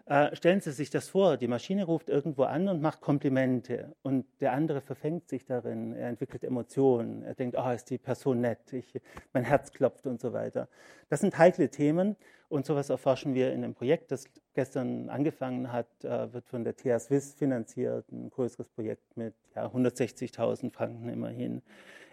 Äh, 0.10 0.34
stellen 0.38 0.62
Sie 0.62 0.72
sich 0.72 0.90
das 0.90 1.10
vor, 1.10 1.36
die 1.36 1.50
Maschine 1.50 1.84
ruft 1.84 2.08
irgendwo 2.08 2.44
an 2.44 2.70
und 2.70 2.82
macht 2.82 3.02
Komplimente 3.02 3.94
und 4.04 4.26
der 4.40 4.54
andere 4.54 4.80
verfängt 4.80 5.28
sich 5.28 5.44
darin, 5.44 5.92
er 5.94 6.08
entwickelt 6.08 6.46
Emotionen, 6.46 7.24
er 7.24 7.36
denkt, 7.36 7.58
oh, 7.60 7.70
ist 7.72 7.90
die 7.90 7.98
Person 7.98 8.40
nett, 8.40 8.72
ich, 8.72 9.02
mein 9.34 9.44
Herz 9.44 9.74
klopft 9.74 10.08
und 10.08 10.22
so 10.22 10.32
weiter. 10.32 10.70
Das 11.10 11.20
sind 11.20 11.38
heikle 11.38 11.70
Themen 11.70 12.16
und 12.48 12.66
sowas 12.66 12.90
erforschen 12.90 13.34
wir 13.34 13.52
in 13.52 13.66
einem 13.66 13.74
Projekt, 13.74 14.12
das 14.12 14.24
gestern 14.54 15.10
angefangen 15.10 15.74
hat, 15.74 15.88
äh, 16.06 16.32
wird 16.32 16.48
von 16.48 16.64
der 16.64 16.78
TH 16.78 17.00
Swiss 17.02 17.34
finanziert, 17.34 18.10
ein 18.10 18.30
größeres 18.30 18.70
Projekt 18.70 19.18
mit 19.18 19.34
ja, 19.58 19.66
160.000 19.68 20.72
Franken 20.72 21.10
immerhin. 21.10 21.62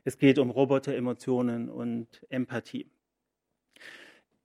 Es 0.02 0.18
geht 0.18 0.40
um 0.40 0.50
Roboter, 0.50 0.96
Emotionen 0.96 1.70
und 1.70 2.26
Empathie. 2.28 2.90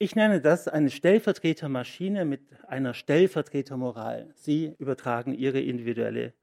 Ich 0.01 0.15
nenne 0.15 0.39
das 0.39 0.69
eine 0.69 0.91
Stellvertretermaschine 0.91 2.23
mit 2.23 2.39
einer 2.65 2.93
Stellvertretermoral. 2.93 4.29
Sie 4.33 4.73
übertragen 4.79 5.33
ihre 5.33 5.59
individuelle 5.59 6.33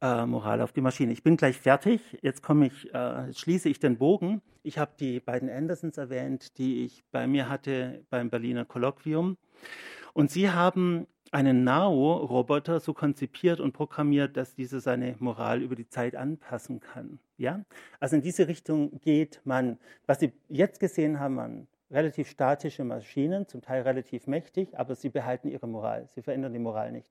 äh, 0.00 0.24
Moral 0.24 0.60
auf 0.60 0.72
die 0.72 0.80
Maschine. 0.80 1.10
Ich 1.10 1.24
bin 1.24 1.36
gleich 1.36 1.56
fertig. 1.56 2.00
Jetzt 2.22 2.44
ich, 2.48 2.94
äh, 2.94 3.26
jetzt 3.26 3.40
schließe 3.40 3.68
ich 3.68 3.80
den 3.80 3.98
Bogen. 3.98 4.42
Ich 4.62 4.78
habe 4.78 4.92
die 5.00 5.18
beiden 5.18 5.50
Andersons 5.50 5.98
erwähnt, 5.98 6.56
die 6.56 6.84
ich 6.84 7.02
bei 7.10 7.26
mir 7.26 7.48
hatte 7.48 8.04
beim 8.10 8.30
Berliner 8.30 8.64
Kolloquium. 8.64 9.38
Und 10.12 10.30
sie 10.30 10.48
haben 10.48 11.08
einen 11.32 11.64
Nao-Roboter 11.64 12.78
so 12.78 12.94
konzipiert 12.94 13.58
und 13.58 13.72
programmiert, 13.72 14.36
dass 14.36 14.54
dieser 14.54 14.78
seine 14.78 15.16
Moral 15.18 15.62
über 15.62 15.74
die 15.74 15.88
Zeit 15.88 16.14
anpassen 16.14 16.78
kann. 16.78 17.18
Ja? 17.38 17.64
Also 17.98 18.14
in 18.14 18.22
diese 18.22 18.46
Richtung 18.46 19.00
geht 19.00 19.40
man. 19.42 19.80
Was 20.06 20.20
Sie 20.20 20.32
jetzt 20.48 20.78
gesehen 20.78 21.18
haben 21.18 21.40
an 21.40 21.66
relativ 21.90 22.28
statische 22.28 22.84
Maschinen, 22.84 23.46
zum 23.46 23.62
Teil 23.62 23.82
relativ 23.82 24.26
mächtig, 24.26 24.78
aber 24.78 24.94
sie 24.94 25.08
behalten 25.08 25.48
ihre 25.48 25.66
Moral. 25.66 26.06
Sie 26.08 26.22
verändern 26.22 26.52
die 26.52 26.58
Moral 26.58 26.92
nicht. 26.92 27.08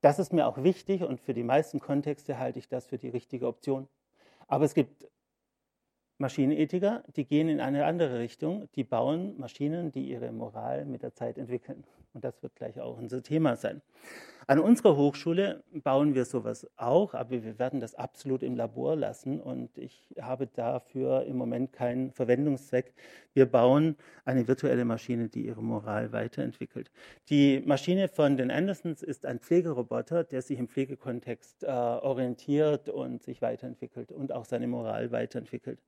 Das 0.00 0.18
ist 0.18 0.32
mir 0.32 0.46
auch 0.46 0.62
wichtig 0.62 1.02
und 1.02 1.20
für 1.20 1.34
die 1.34 1.42
meisten 1.42 1.80
Kontexte 1.80 2.38
halte 2.38 2.58
ich 2.58 2.68
das 2.68 2.86
für 2.86 2.98
die 2.98 3.08
richtige 3.08 3.46
Option. 3.46 3.88
Aber 4.46 4.64
es 4.64 4.74
gibt 4.74 5.08
Maschinenethiker, 6.18 7.02
die 7.16 7.24
gehen 7.24 7.48
in 7.48 7.60
eine 7.60 7.86
andere 7.86 8.18
Richtung. 8.18 8.68
Die 8.76 8.84
bauen 8.84 9.38
Maschinen, 9.38 9.90
die 9.92 10.08
ihre 10.08 10.30
Moral 10.30 10.84
mit 10.84 11.02
der 11.02 11.14
Zeit 11.14 11.38
entwickeln. 11.38 11.84
Und 12.12 12.24
das 12.24 12.42
wird 12.42 12.54
gleich 12.54 12.80
auch 12.80 12.96
unser 12.98 13.22
Thema 13.22 13.56
sein. 13.56 13.82
An 14.46 14.58
unserer 14.58 14.96
Hochschule 14.96 15.64
bauen 15.72 16.14
wir 16.14 16.24
sowas 16.24 16.66
auch, 16.76 17.14
aber 17.14 17.42
wir 17.42 17.58
werden 17.58 17.80
das 17.80 17.94
absolut 17.94 18.42
im 18.42 18.56
Labor 18.56 18.94
lassen 18.94 19.40
und 19.40 19.78
ich 19.78 20.14
habe 20.20 20.46
dafür 20.46 21.24
im 21.24 21.36
Moment 21.36 21.72
keinen 21.72 22.10
Verwendungszweck. 22.10 22.92
Wir 23.32 23.46
bauen 23.46 23.96
eine 24.24 24.46
virtuelle 24.46 24.84
Maschine, 24.84 25.28
die 25.28 25.46
ihre 25.46 25.62
Moral 25.62 26.12
weiterentwickelt. 26.12 26.90
Die 27.30 27.62
Maschine 27.64 28.08
von 28.08 28.36
den 28.36 28.50
Andersons 28.50 29.02
ist 29.02 29.24
ein 29.24 29.38
Pflegeroboter, 29.38 30.24
der 30.24 30.42
sich 30.42 30.58
im 30.58 30.68
Pflegekontext 30.68 31.64
äh, 31.64 31.68
orientiert 31.68 32.88
und 32.90 33.22
sich 33.22 33.40
weiterentwickelt 33.40 34.12
und 34.12 34.32
auch 34.32 34.44
seine 34.44 34.66
Moral 34.66 35.10
weiterentwickelt. 35.10 35.80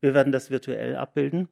Wir 0.00 0.12
werden 0.12 0.32
das 0.32 0.50
virtuell 0.50 0.96
abbilden. 0.96 1.48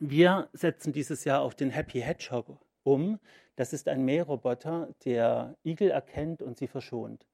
Wir 0.00 0.48
setzen 0.52 0.92
dieses 0.92 1.24
Jahr 1.24 1.40
auf 1.42 1.54
den 1.54 1.70
Happy 1.70 2.00
Hedgehog 2.00 2.58
um. 2.82 3.18
Das 3.56 3.72
ist 3.72 3.88
ein 3.88 4.04
Mähroboter, 4.04 4.94
der 5.04 5.56
Igel 5.64 5.90
erkennt 5.90 6.42
und 6.42 6.58
sie 6.58 6.68
verschont. 6.68 7.26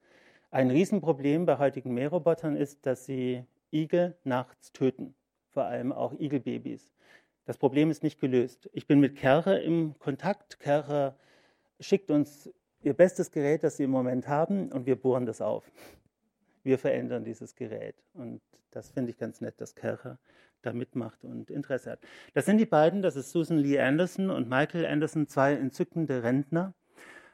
Ein 0.50 0.70
Riesenproblem 0.70 1.46
bei 1.46 1.58
heutigen 1.58 1.92
Mährobotern 1.94 2.56
ist, 2.56 2.86
dass 2.86 3.04
sie 3.04 3.44
Igel 3.72 4.16
nachts 4.22 4.72
töten, 4.72 5.14
vor 5.50 5.64
allem 5.64 5.92
auch 5.92 6.12
Igelbabys. 6.12 6.92
Das 7.44 7.58
Problem 7.58 7.90
ist 7.90 8.04
nicht 8.04 8.20
gelöst. 8.20 8.70
Ich 8.72 8.86
bin 8.86 9.00
mit 9.00 9.16
Kerre 9.16 9.58
im 9.58 9.98
Kontakt. 9.98 10.60
Kerre 10.60 11.16
schickt 11.80 12.10
uns 12.10 12.52
ihr 12.82 12.94
bestes 12.94 13.32
Gerät, 13.32 13.64
das 13.64 13.76
sie 13.76 13.84
im 13.84 13.90
Moment 13.90 14.28
haben, 14.28 14.70
und 14.70 14.86
wir 14.86 14.96
bohren 14.96 15.26
das 15.26 15.40
auf. 15.40 15.70
Wir 16.62 16.78
verändern 16.78 17.24
dieses 17.24 17.56
Gerät. 17.56 17.96
Und 18.14 18.40
das 18.70 18.90
finde 18.90 19.10
ich 19.10 19.18
ganz 19.18 19.40
nett, 19.40 19.60
dass 19.60 19.74
Kerre 19.74 20.18
da 20.62 20.72
mitmacht 20.72 21.24
und 21.24 21.50
Interesse 21.50 21.92
hat. 21.92 22.00
Das 22.34 22.46
sind 22.46 22.58
die 22.58 22.66
beiden, 22.66 23.02
das 23.02 23.16
ist 23.16 23.30
Susan 23.30 23.58
Lee 23.58 23.78
Anderson 23.78 24.30
und 24.30 24.48
Michael 24.48 24.86
Anderson, 24.86 25.26
zwei 25.28 25.54
entzückende 25.54 26.22
Rentner, 26.22 26.74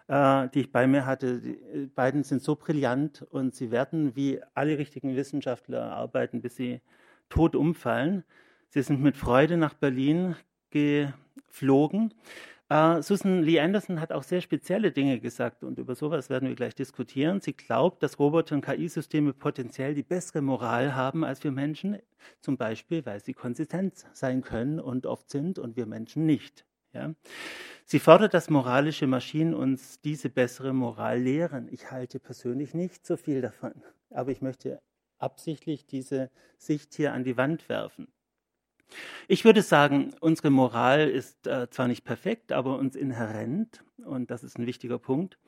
äh, 0.08 0.48
die 0.48 0.60
ich 0.60 0.72
bei 0.72 0.86
mir 0.86 1.06
hatte. 1.06 1.40
Die 1.40 1.50
äh, 1.50 1.86
beiden 1.94 2.24
sind 2.24 2.42
so 2.42 2.56
brillant 2.56 3.22
und 3.30 3.54
sie 3.54 3.70
werden 3.70 4.16
wie 4.16 4.40
alle 4.54 4.78
richtigen 4.78 5.16
Wissenschaftler 5.16 5.92
arbeiten, 5.92 6.40
bis 6.40 6.56
sie 6.56 6.80
tot 7.28 7.54
umfallen. 7.54 8.24
Sie 8.70 8.82
sind 8.82 9.00
mit 9.00 9.16
Freude 9.16 9.56
nach 9.56 9.74
Berlin 9.74 10.34
geflogen 10.70 12.12
Uh, 12.70 13.00
Susan 13.00 13.42
Lee 13.42 13.60
Anderson 13.60 13.98
hat 13.98 14.12
auch 14.12 14.22
sehr 14.22 14.42
spezielle 14.42 14.92
Dinge 14.92 15.20
gesagt 15.20 15.64
und 15.64 15.78
über 15.78 15.94
sowas 15.94 16.28
werden 16.28 16.50
wir 16.50 16.54
gleich 16.54 16.74
diskutieren. 16.74 17.40
Sie 17.40 17.54
glaubt, 17.54 18.02
dass 18.02 18.18
Roboter 18.18 18.56
und 18.56 18.64
KI-Systeme 18.64 19.32
potenziell 19.32 19.94
die 19.94 20.02
bessere 20.02 20.42
Moral 20.42 20.94
haben 20.94 21.24
als 21.24 21.42
wir 21.42 21.50
Menschen, 21.50 21.98
zum 22.42 22.58
Beispiel, 22.58 23.06
weil 23.06 23.20
sie 23.20 23.32
konsistent 23.32 24.04
sein 24.12 24.42
können 24.42 24.80
und 24.80 25.06
oft 25.06 25.30
sind 25.30 25.58
und 25.58 25.76
wir 25.76 25.86
Menschen 25.86 26.26
nicht. 26.26 26.66
Ja? 26.92 27.14
Sie 27.86 28.00
fordert, 28.00 28.34
dass 28.34 28.50
moralische 28.50 29.06
Maschinen 29.06 29.54
uns 29.54 30.02
diese 30.02 30.28
bessere 30.28 30.74
Moral 30.74 31.20
lehren. 31.20 31.68
Ich 31.70 31.90
halte 31.90 32.20
persönlich 32.20 32.74
nicht 32.74 33.06
so 33.06 33.16
viel 33.16 33.40
davon, 33.40 33.72
aber 34.10 34.30
ich 34.30 34.42
möchte 34.42 34.82
absichtlich 35.16 35.86
diese 35.86 36.30
Sicht 36.58 36.92
hier 36.92 37.14
an 37.14 37.24
die 37.24 37.38
Wand 37.38 37.70
werfen. 37.70 38.08
Ich 39.26 39.44
würde 39.44 39.62
sagen, 39.62 40.14
unsere 40.20 40.50
Moral 40.50 41.08
ist 41.08 41.46
äh, 41.46 41.68
zwar 41.70 41.88
nicht 41.88 42.04
perfekt, 42.04 42.52
aber 42.52 42.78
uns 42.78 42.96
inhärent 42.96 43.84
und 44.04 44.30
das 44.30 44.44
ist 44.44 44.58
ein 44.58 44.66
wichtiger 44.66 44.98
Punkt. 44.98 45.38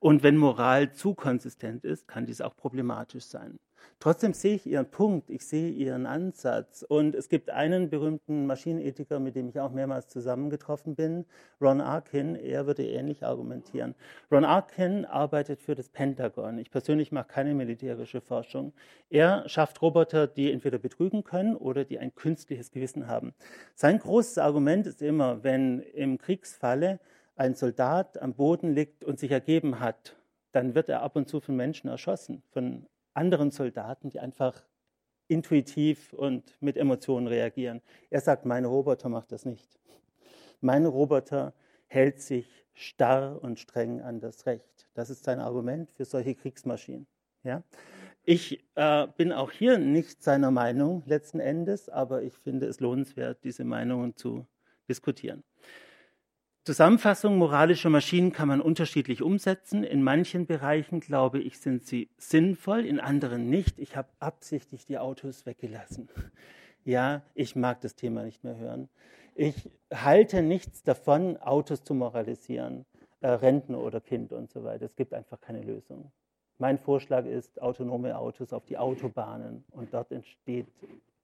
Und 0.00 0.22
wenn 0.22 0.36
Moral 0.36 0.92
zu 0.92 1.14
konsistent 1.14 1.84
ist, 1.84 2.08
kann 2.08 2.26
dies 2.26 2.40
auch 2.40 2.56
problematisch 2.56 3.24
sein. 3.24 3.58
Trotzdem 4.00 4.32
sehe 4.34 4.56
ich 4.56 4.66
Ihren 4.66 4.90
Punkt, 4.90 5.30
ich 5.30 5.46
sehe 5.46 5.70
Ihren 5.70 6.06
Ansatz. 6.06 6.84
Und 6.88 7.14
es 7.14 7.28
gibt 7.28 7.50
einen 7.50 7.88
berühmten 7.88 8.46
Maschinenethiker, 8.46 9.20
mit 9.20 9.36
dem 9.36 9.48
ich 9.48 9.60
auch 9.60 9.70
mehrmals 9.70 10.08
zusammengetroffen 10.08 10.96
bin, 10.96 11.24
Ron 11.60 11.80
Arkin. 11.80 12.34
Er 12.34 12.66
würde 12.66 12.84
ähnlich 12.84 13.24
argumentieren. 13.24 13.94
Ron 14.30 14.44
Arkin 14.44 15.04
arbeitet 15.04 15.60
für 15.60 15.74
das 15.74 15.88
Pentagon. 15.88 16.58
Ich 16.58 16.70
persönlich 16.70 17.12
mache 17.12 17.28
keine 17.28 17.54
militärische 17.54 18.20
Forschung. 18.20 18.72
Er 19.08 19.48
schafft 19.48 19.80
Roboter, 19.82 20.26
die 20.26 20.50
entweder 20.50 20.78
betrügen 20.78 21.22
können 21.22 21.54
oder 21.54 21.84
die 21.84 21.98
ein 21.98 22.14
künstliches 22.14 22.70
Gewissen 22.70 23.06
haben. 23.06 23.34
Sein 23.74 23.98
großes 23.98 24.38
Argument 24.38 24.86
ist 24.86 25.00
immer, 25.00 25.44
wenn 25.44 25.80
im 25.80 26.18
Kriegsfalle 26.18 26.98
ein 27.36 27.54
Soldat 27.54 28.20
am 28.20 28.34
Boden 28.34 28.74
liegt 28.74 29.04
und 29.04 29.18
sich 29.18 29.30
ergeben 29.30 29.80
hat, 29.80 30.16
dann 30.52 30.74
wird 30.74 30.88
er 30.88 31.02
ab 31.02 31.16
und 31.16 31.28
zu 31.28 31.40
von 31.40 31.56
Menschen 31.56 31.88
erschossen, 31.88 32.42
von 32.50 32.86
anderen 33.14 33.50
Soldaten, 33.50 34.10
die 34.10 34.20
einfach 34.20 34.62
intuitiv 35.28 36.12
und 36.12 36.56
mit 36.60 36.76
Emotionen 36.76 37.26
reagieren. 37.26 37.80
Er 38.10 38.20
sagt, 38.20 38.44
mein 38.44 38.64
Roboter 38.64 39.08
macht 39.08 39.32
das 39.32 39.44
nicht. 39.44 39.80
Mein 40.60 40.86
Roboter 40.86 41.54
hält 41.86 42.20
sich 42.20 42.64
starr 42.74 43.42
und 43.42 43.58
streng 43.58 44.00
an 44.00 44.20
das 44.20 44.46
Recht. 44.46 44.88
Das 44.94 45.10
ist 45.10 45.24
sein 45.24 45.40
Argument 45.40 45.90
für 45.90 46.04
solche 46.04 46.34
Kriegsmaschinen. 46.34 47.06
Ja? 47.42 47.62
Ich 48.24 48.64
äh, 48.76 49.08
bin 49.16 49.32
auch 49.32 49.50
hier 49.50 49.78
nicht 49.78 50.22
seiner 50.22 50.50
Meinung 50.50 51.02
letzten 51.06 51.40
Endes, 51.40 51.88
aber 51.88 52.22
ich 52.22 52.34
finde 52.34 52.66
es 52.66 52.80
lohnenswert, 52.80 53.42
diese 53.42 53.64
Meinungen 53.64 54.16
zu 54.16 54.46
diskutieren. 54.88 55.42
Zusammenfassung, 56.64 57.38
moralische 57.38 57.90
Maschinen 57.90 58.32
kann 58.32 58.46
man 58.46 58.60
unterschiedlich 58.60 59.20
umsetzen. 59.20 59.82
In 59.82 60.00
manchen 60.00 60.46
Bereichen, 60.46 61.00
glaube 61.00 61.40
ich, 61.40 61.58
sind 61.58 61.84
sie 61.84 62.08
sinnvoll, 62.18 62.86
in 62.86 63.00
anderen 63.00 63.50
nicht. 63.50 63.80
Ich 63.80 63.96
habe 63.96 64.08
absichtlich 64.20 64.86
die 64.86 64.96
Autos 64.96 65.44
weggelassen. 65.44 66.08
Ja, 66.84 67.22
ich 67.34 67.56
mag 67.56 67.80
das 67.80 67.96
Thema 67.96 68.22
nicht 68.22 68.44
mehr 68.44 68.56
hören. 68.56 68.88
Ich 69.34 69.70
halte 69.92 70.40
nichts 70.42 70.84
davon, 70.84 71.36
Autos 71.36 71.82
zu 71.82 71.94
moralisieren, 71.94 72.84
äh, 73.22 73.28
Renten 73.28 73.74
oder 73.74 74.00
Kind 74.00 74.32
und 74.32 74.50
so 74.50 74.62
weiter. 74.62 74.86
Es 74.86 74.94
gibt 74.94 75.14
einfach 75.14 75.40
keine 75.40 75.62
Lösung. 75.62 76.12
Mein 76.58 76.78
Vorschlag 76.78 77.24
ist 77.24 77.60
autonome 77.60 78.16
Autos 78.16 78.52
auf 78.52 78.64
die 78.66 78.78
Autobahnen 78.78 79.64
und 79.72 79.92
dort 79.92 80.12
entsteht 80.12 80.68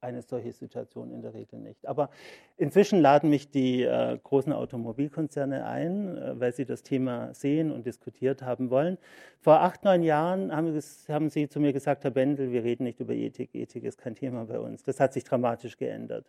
eine 0.01 0.23
solche 0.23 0.53
Situation 0.53 1.11
in 1.11 1.23
der 1.23 1.35
Regel 1.35 1.59
nicht. 1.59 1.87
Aber 1.87 2.11
inzwischen 2.57 3.01
laden 3.01 3.31
mich 3.31 3.51
die 3.51 3.83
äh, 3.83 4.19
großen 4.23 4.53
Automobilkonzerne 4.53 5.67
ein, 5.67 6.17
äh, 6.17 6.41
weil 6.41 6.53
sie 6.53 6.65
das 6.65 6.83
Thema 6.83 7.35
sehen 7.35 7.73
und 7.73 7.87
diskutiert 7.87 8.43
haben 8.43 8.71
wollen. 8.71 8.99
Vor 9.41 9.61
acht, 9.61 9.85
neun 9.85 10.03
Jahren 10.03 10.55
haben, 10.55 10.81
haben, 11.09 11.31
sie 11.31 11.49
zu 11.49 11.61
mir 11.61 11.73
gesagt, 11.73 12.05
Herr 12.05 12.11
Bendel, 12.11 12.53
wir 12.53 12.63
reden 12.63 12.85
nicht 12.85 13.01
über 13.01 13.13
Ethik. 13.13 13.55
Ethik 13.55 13.85
ist 13.85 13.99
kein 13.99 14.15
Thema 14.15 14.45
bei 14.45 14.59
uns. 14.59 14.83
Das 14.83 15.01
hat 15.01 15.13
sich 15.13 15.25
dramatisch 15.25 15.77
geändert. 15.77 16.27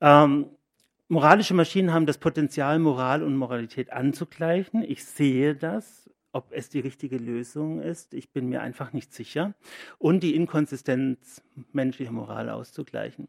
Ähm, 0.00 0.46
moralische 1.08 1.54
Maschinen 1.54 1.92
haben 1.92 2.06
das 2.06 2.18
Potenzial, 2.18 2.78
Moral 2.78 3.22
und 3.22 3.36
Moralität 3.36 3.92
anzugleichen. 3.92 4.82
Ich 4.82 5.04
sehe 5.04 5.54
das 5.54 6.01
ob 6.32 6.50
es 6.50 6.68
die 6.68 6.80
richtige 6.80 7.18
Lösung 7.18 7.80
ist. 7.80 8.14
Ich 8.14 8.30
bin 8.30 8.48
mir 8.48 8.62
einfach 8.62 8.92
nicht 8.92 9.12
sicher. 9.14 9.54
Und 9.98 10.22
die 10.22 10.34
Inkonsistenz 10.34 11.42
menschlicher 11.72 12.12
Moral 12.12 12.50
auszugleichen. 12.50 13.28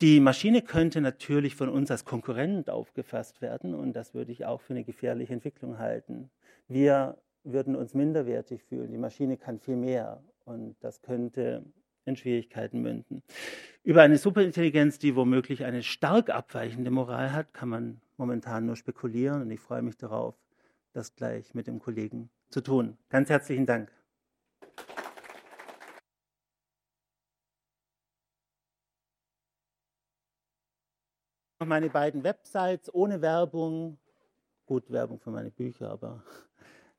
Die 0.00 0.20
Maschine 0.20 0.62
könnte 0.62 1.00
natürlich 1.00 1.56
von 1.56 1.68
uns 1.68 1.90
als 1.90 2.04
Konkurrent 2.04 2.70
aufgefasst 2.70 3.42
werden 3.42 3.74
und 3.74 3.94
das 3.94 4.14
würde 4.14 4.30
ich 4.30 4.46
auch 4.46 4.60
für 4.60 4.74
eine 4.74 4.84
gefährliche 4.84 5.32
Entwicklung 5.32 5.78
halten. 5.78 6.30
Wir 6.68 7.18
würden 7.42 7.74
uns 7.74 7.94
minderwertig 7.94 8.62
fühlen. 8.62 8.92
Die 8.92 8.98
Maschine 8.98 9.36
kann 9.36 9.58
viel 9.58 9.74
mehr 9.74 10.22
und 10.44 10.76
das 10.80 11.02
könnte 11.02 11.64
in 12.04 12.16
Schwierigkeiten 12.16 12.80
münden. 12.80 13.22
Über 13.82 14.02
eine 14.02 14.18
Superintelligenz, 14.18 14.98
die 14.98 15.16
womöglich 15.16 15.64
eine 15.64 15.82
stark 15.82 16.30
abweichende 16.30 16.90
Moral 16.90 17.32
hat, 17.32 17.52
kann 17.52 17.68
man 17.68 18.00
momentan 18.16 18.66
nur 18.66 18.76
spekulieren 18.76 19.42
und 19.42 19.50
ich 19.50 19.60
freue 19.60 19.82
mich 19.82 19.96
darauf, 19.96 20.36
das 20.92 21.14
gleich 21.14 21.54
mit 21.54 21.66
dem 21.66 21.78
Kollegen 21.80 22.30
zu 22.50 22.60
tun. 22.60 22.96
Ganz 23.08 23.28
herzlichen 23.28 23.66
Dank. 23.66 23.90
Meine 31.64 31.90
beiden 31.90 32.22
Websites 32.22 32.92
ohne 32.94 33.20
Werbung, 33.20 33.98
gut 34.66 34.90
Werbung 34.92 35.18
für 35.18 35.30
meine 35.30 35.50
Bücher, 35.50 35.90
aber 35.90 36.22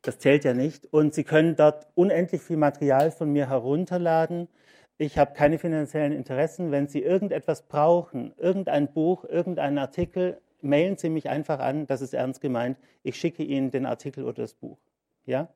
das 0.02 0.20
zählt 0.20 0.44
ja 0.44 0.54
nicht. 0.54 0.86
Und 0.94 1.14
Sie 1.14 1.24
können 1.24 1.56
dort 1.56 1.88
unendlich 1.96 2.42
viel 2.42 2.58
Material 2.58 3.12
von 3.12 3.32
mir 3.32 3.50
herunterladen. 3.50 4.50
Ich 4.98 5.18
habe 5.18 5.34
keine 5.34 5.60
finanziellen 5.60 6.12
Interessen. 6.12 6.72
Wenn 6.72 6.90
Sie 6.90 7.02
irgendetwas 7.02 7.68
brauchen, 7.68 8.34
irgendein 8.38 8.92
Buch, 8.92 9.24
irgendeinen 9.24 9.78
Artikel, 9.78 10.42
mailen 10.62 10.98
Sie 10.98 11.10
mich 11.10 11.30
einfach 11.30 11.60
an, 11.60 11.88
das 11.88 12.02
ist 12.02 12.14
ernst 12.14 12.42
gemeint. 12.42 12.78
Ich 13.04 13.16
schicke 13.16 13.44
Ihnen 13.44 13.72
den 13.72 13.86
Artikel 13.86 14.24
oder 14.24 14.44
das 14.44 14.54
Buch. 14.54 14.78
Ja? 15.26 15.54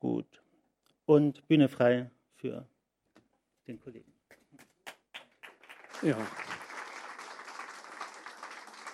Gut. 0.00 0.42
Und 1.06 1.46
Bühne 1.48 1.68
frei 1.68 2.10
für 2.36 2.66
den 3.66 3.80
Kollegen. 3.80 4.12
Ja. 6.02 6.16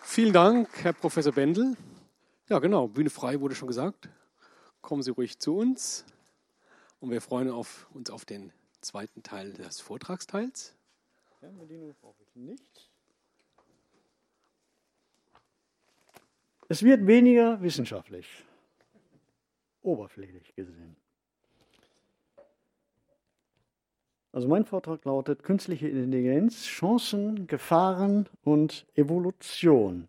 Vielen 0.05 0.33
Dank, 0.33 0.69
Herr 0.83 0.93
Professor 0.93 1.33
Bendel. 1.33 1.77
Ja, 2.49 2.59
genau, 2.59 2.89
Bühne 2.89 3.11
frei 3.11 3.41
wurde 3.41 3.55
schon 3.55 3.69
gesagt. 3.69 4.09
Kommen 4.81 5.03
Sie 5.03 5.11
ruhig 5.11 5.39
zu 5.39 5.57
uns 5.57 6.05
und 6.99 7.11
wir 7.11 7.21
freuen 7.21 7.51
auf, 7.51 7.89
uns 7.95 8.11
auf 8.11 8.25
den 8.25 8.53
zweiten 8.81 9.23
Teil 9.23 9.53
des 9.53 9.81
Vortragsteils. 9.81 10.75
Fernbedienung 11.39 11.95
brauche 12.01 12.23
ich 12.23 12.35
nicht. 12.35 12.90
Es 16.71 16.85
wird 16.85 17.05
weniger 17.05 17.61
wissenschaftlich, 17.63 18.29
oberflächlich 19.83 20.55
gesehen. 20.55 20.95
Also 24.31 24.47
mein 24.47 24.65
Vortrag 24.65 25.05
lautet 25.05 25.43
Künstliche 25.43 25.89
Intelligenz, 25.89 26.67
Chancen, 26.67 27.49
Gefahren 27.49 28.29
und 28.45 28.87
Evolution. 28.95 30.07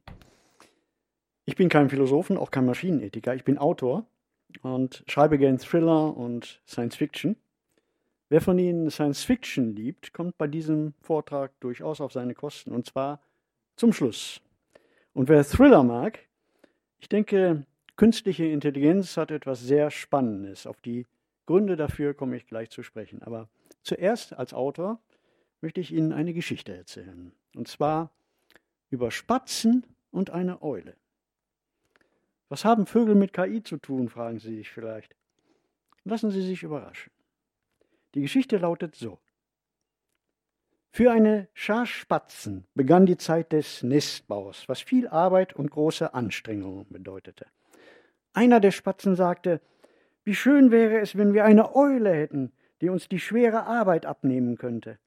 Ich 1.46 1.56
bin 1.56 1.68
kein 1.68 1.90
Philosophen, 1.90 2.38
auch 2.38 2.52
kein 2.52 2.68
Maschinenethiker. 2.68 3.34
Ich 3.34 3.44
bin 3.44 3.58
Autor 3.58 4.06
und 4.62 5.04
schreibe 5.08 5.40
gerne 5.40 5.58
Thriller 5.58 6.16
und 6.16 6.62
Science 6.68 6.96
Fiction. 6.96 7.38
Wer 8.30 8.40
von 8.40 8.60
Ihnen 8.60 8.92
Science 8.92 9.24
Fiction 9.24 9.76
liebt, 9.76 10.14
kommt 10.14 10.38
bei 10.38 10.46
diesem 10.46 10.94
Vortrag 11.02 11.60
durchaus 11.60 12.00
auf 12.02 12.14
seine 12.14 12.36
Kosten 12.36 12.72
und 12.72 12.86
zwar 12.86 13.20
zum 13.78 13.94
Schluss. 13.94 14.42
Und 15.14 15.28
wer 15.28 15.44
Thriller 15.44 15.82
mag, 15.82 16.20
ich 17.02 17.10
denke, 17.10 17.66
künstliche 17.98 18.46
Intelligenz 18.46 19.18
hat 19.18 19.32
etwas 19.32 19.60
sehr 19.60 19.92
Spannendes. 19.92 20.66
Auf 20.66 20.80
die 20.82 21.06
Gründe 21.46 21.76
dafür 21.76 22.14
komme 22.14 22.38
ich 22.38 22.46
gleich 22.48 22.70
zu 22.70 22.84
sprechen. 22.84 23.22
Aber 23.24 23.50
zuerst 23.84 24.34
als 24.34 24.54
Autor 24.54 25.02
möchte 25.60 25.82
ich 25.82 25.92
Ihnen 25.92 26.14
eine 26.14 26.34
Geschichte 26.34 26.74
erzählen. 26.76 27.34
Und 27.56 27.68
zwar 27.68 28.12
über 28.90 29.12
Spatzen 29.12 29.86
und 30.12 30.30
eine 30.30 30.62
Eule. 30.62 30.96
Was 32.50 32.66
haben 32.66 32.86
Vögel 32.86 33.16
mit 33.16 33.34
KI 33.34 33.64
zu 33.64 33.78
tun, 33.78 34.10
fragen 34.10 34.40
Sie 34.40 34.56
sich 34.56 34.70
vielleicht. 34.70 35.16
Lassen 36.04 36.32
Sie 36.32 36.42
sich 36.42 36.64
überraschen. 36.64 37.12
Die 38.14 38.22
Geschichte 38.22 38.58
lautet 38.58 38.96
so. 38.96 39.20
Für 40.94 41.10
eine 41.10 41.48
Schar 41.54 41.86
Spatzen 41.86 42.66
begann 42.76 43.06
die 43.06 43.16
Zeit 43.16 43.54
des 43.54 43.82
Nestbaus, 43.82 44.68
was 44.68 44.82
viel 44.82 45.08
Arbeit 45.08 45.54
und 45.54 45.72
große 45.72 46.14
Anstrengungen 46.14 46.86
bedeutete. 46.90 47.46
Einer 48.34 48.60
der 48.60 48.72
Spatzen 48.72 49.16
sagte, 49.16 49.62
wie 50.26 50.36
schön 50.36 50.70
wäre 50.70 51.00
es, 51.00 51.18
wenn 51.18 51.34
wir 51.34 51.46
eine 51.46 51.76
Eule 51.78 52.14
hätten, 52.14 52.52
die 52.82 52.90
uns 52.90 53.08
die 53.08 53.20
schwere 53.20 53.64
Arbeit 53.64 54.06
abnehmen 54.06 54.58
könnte. 54.58 55.00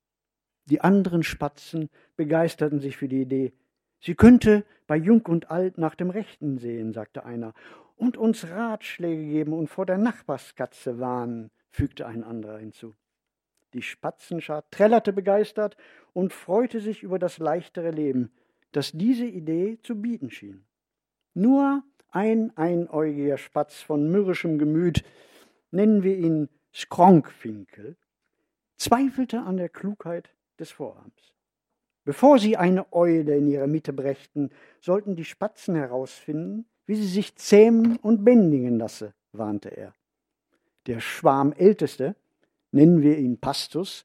Die 0.64 0.80
anderen 0.80 1.22
Spatzen 1.22 1.91
begeisterten 2.16 2.80
sich 2.80 2.97
für 2.97 3.09
die 3.09 3.20
Idee. 3.20 3.53
Sie 4.01 4.14
könnte 4.14 4.64
bei 4.87 4.97
Jung 4.97 5.26
und 5.26 5.51
Alt 5.51 5.76
nach 5.76 5.97
dem 5.97 6.09
Rechten 6.09 6.57
sehen, 6.57 6.95
sagte 6.95 7.26
einer, 7.26 7.53
und 7.97 8.16
uns 8.16 8.49
Ratschläge 8.49 9.22
geben 9.22 9.53
und 9.53 9.68
vor 9.68 9.85
der 9.85 9.99
Nachbarskatze 9.99 10.99
warnen, 10.99 11.51
fügte 11.70 12.07
ein 12.07 12.24
anderer 12.24 12.59
hinzu. 12.59 12.95
Die 13.74 13.82
Spatzenschar 13.82 14.64
trällerte 14.70 15.12
begeistert 15.12 15.76
und 16.12 16.32
freute 16.32 16.80
sich 16.80 17.02
über 17.02 17.18
das 17.18 17.38
leichtere 17.38 17.90
Leben, 17.90 18.32
das 18.72 18.92
diese 18.92 19.26
Idee 19.26 19.78
zu 19.82 20.00
bieten 20.00 20.30
schien. 20.30 20.64
Nur 21.34 21.82
ein 22.10 22.56
einäugiger 22.56 23.36
Spatz 23.36 23.80
von 23.80 24.10
mürrischem 24.10 24.58
Gemüt, 24.58 25.04
nennen 25.72 26.04
wir 26.04 26.16
ihn 26.16 26.48
Skronkfinkel, 26.72 27.96
zweifelte 28.76 29.40
an 29.40 29.56
der 29.56 29.68
Klugheit 29.68 30.30
des 30.58 30.70
Vorhabens. 30.70 31.34
Bevor 32.04 32.38
sie 32.38 32.56
eine 32.56 32.92
Eule 32.92 33.36
in 33.36 33.48
ihre 33.48 33.66
Mitte 33.66 33.92
brächten, 33.92 34.50
sollten 34.80 35.16
die 35.16 35.24
Spatzen 35.24 35.74
herausfinden, 35.74 36.66
wie 36.86 36.94
sie 36.94 37.08
sich 37.08 37.34
zähmen 37.36 37.96
und 37.96 38.24
bändigen 38.24 38.78
lasse, 38.78 39.14
warnte 39.32 39.70
er. 39.70 39.94
Der 40.86 41.00
Schwarmälteste, 41.00 42.14
nennen 42.74 43.02
wir 43.02 43.16
ihn 43.18 43.38
Pastus, 43.38 44.04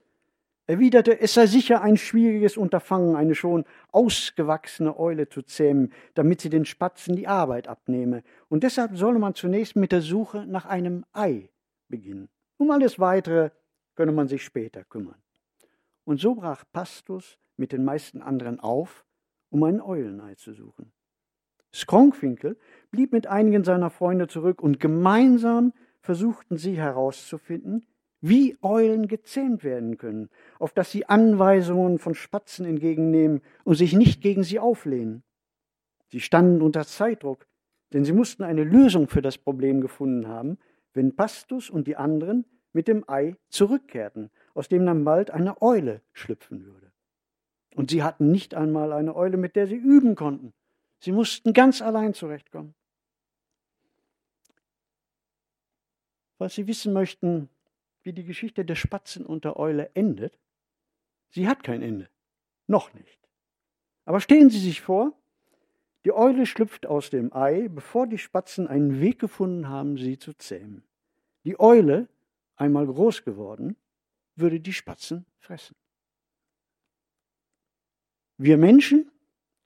erwiderte, 0.67 1.19
es 1.19 1.33
sei 1.33 1.47
sicher 1.47 1.81
ein 1.81 1.97
schwieriges 1.97 2.55
Unterfangen, 2.55 3.15
eine 3.15 3.33
schon 3.33 3.65
ausgewachsene 3.91 4.97
Eule 4.99 5.27
zu 5.27 5.41
zähmen, 5.41 5.91
damit 6.13 6.41
sie 6.41 6.49
den 6.49 6.65
Spatzen 6.65 7.15
die 7.15 7.27
Arbeit 7.27 7.67
abnehme, 7.67 8.23
und 8.47 8.63
deshalb 8.63 8.95
solle 8.95 9.17
man 9.19 9.33
zunächst 9.33 9.75
mit 9.75 9.91
der 9.91 10.01
Suche 10.01 10.45
nach 10.45 10.65
einem 10.65 11.03
Ei 11.11 11.49
beginnen. 11.87 12.29
Um 12.57 12.69
alles 12.69 12.99
Weitere 12.99 13.49
könne 13.95 14.11
man 14.11 14.27
sich 14.27 14.43
später 14.43 14.83
kümmern. 14.83 15.21
Und 16.05 16.19
so 16.19 16.35
brach 16.35 16.63
Pastus 16.71 17.39
mit 17.57 17.71
den 17.71 17.83
meisten 17.83 18.21
anderen 18.21 18.59
auf, 18.59 19.05
um 19.49 19.63
ein 19.63 19.81
Eulenei 19.81 20.35
zu 20.35 20.53
suchen. 20.53 20.91
Skronkfinkel 21.73 22.57
blieb 22.91 23.11
mit 23.11 23.27
einigen 23.27 23.63
seiner 23.63 23.89
Freunde 23.89 24.27
zurück 24.27 24.61
und 24.61 24.79
gemeinsam 24.79 25.73
versuchten 26.01 26.57
sie 26.57 26.77
herauszufinden, 26.77 27.85
wie 28.21 28.57
Eulen 28.61 29.07
gezähmt 29.07 29.63
werden 29.63 29.97
können, 29.97 30.29
auf 30.59 30.73
dass 30.73 30.91
sie 30.91 31.05
Anweisungen 31.05 31.99
von 31.99 32.15
Spatzen 32.15 32.65
entgegennehmen 32.65 33.41
und 33.63 33.75
sich 33.75 33.93
nicht 33.93 34.21
gegen 34.21 34.43
sie 34.43 34.59
auflehnen. 34.59 35.23
Sie 36.09 36.19
standen 36.19 36.61
unter 36.61 36.85
Zeitdruck, 36.85 37.47
denn 37.93 38.03
sie 38.03 38.13
mussten 38.13 38.43
eine 38.43 38.63
Lösung 38.63 39.07
für 39.07 39.21
das 39.21 39.37
Problem 39.37 39.81
gefunden 39.81 40.27
haben, 40.27 40.57
wenn 40.93 41.15
Pastus 41.15 41.69
und 41.69 41.87
die 41.87 41.95
anderen 41.95 42.45
mit 42.73 42.87
dem 42.87 43.03
Ei 43.07 43.35
zurückkehrten, 43.49 44.31
aus 44.53 44.67
dem 44.67 44.85
dann 44.85 45.03
bald 45.03 45.31
eine 45.31 45.61
Eule 45.61 46.01
schlüpfen 46.13 46.65
würde. 46.65 46.91
Und 47.75 47.91
sie 47.91 48.03
hatten 48.03 48.31
nicht 48.31 48.55
einmal 48.55 48.91
eine 48.91 49.15
Eule, 49.15 49.37
mit 49.37 49.55
der 49.55 49.67
sie 49.67 49.75
üben 49.75 50.15
konnten. 50.15 50.53
Sie 50.99 51.11
mussten 51.11 51.53
ganz 51.53 51.81
allein 51.81 52.13
zurechtkommen. 52.13 52.75
Falls 56.37 56.55
Sie 56.55 56.67
wissen 56.67 56.93
möchten, 56.93 57.49
wie 58.03 58.13
die 58.13 58.23
Geschichte 58.23 58.65
der 58.65 58.75
Spatzen 58.75 59.25
und 59.25 59.45
der 59.45 59.57
Eule 59.57 59.91
endet, 59.93 60.37
sie 61.29 61.47
hat 61.47 61.63
kein 61.63 61.81
Ende. 61.81 62.09
Noch 62.67 62.93
nicht. 62.93 63.19
Aber 64.05 64.21
stellen 64.21 64.49
Sie 64.49 64.59
sich 64.59 64.81
vor, 64.81 65.13
die 66.05 66.13
Eule 66.13 66.45
schlüpft 66.45 66.85
aus 66.85 67.09
dem 67.09 67.33
Ei, 67.33 67.67
bevor 67.67 68.07
die 68.07 68.17
Spatzen 68.17 68.67
einen 68.67 69.01
Weg 69.01 69.19
gefunden 69.19 69.67
haben, 69.67 69.97
sie 69.97 70.17
zu 70.17 70.33
zähmen. 70.33 70.83
Die 71.43 71.59
Eule, 71.59 72.07
einmal 72.55 72.87
groß 72.87 73.23
geworden, 73.23 73.75
würde 74.35 74.59
die 74.59 74.73
Spatzen 74.73 75.25
fressen. 75.39 75.75
Wir 78.37 78.57
Menschen 78.57 79.11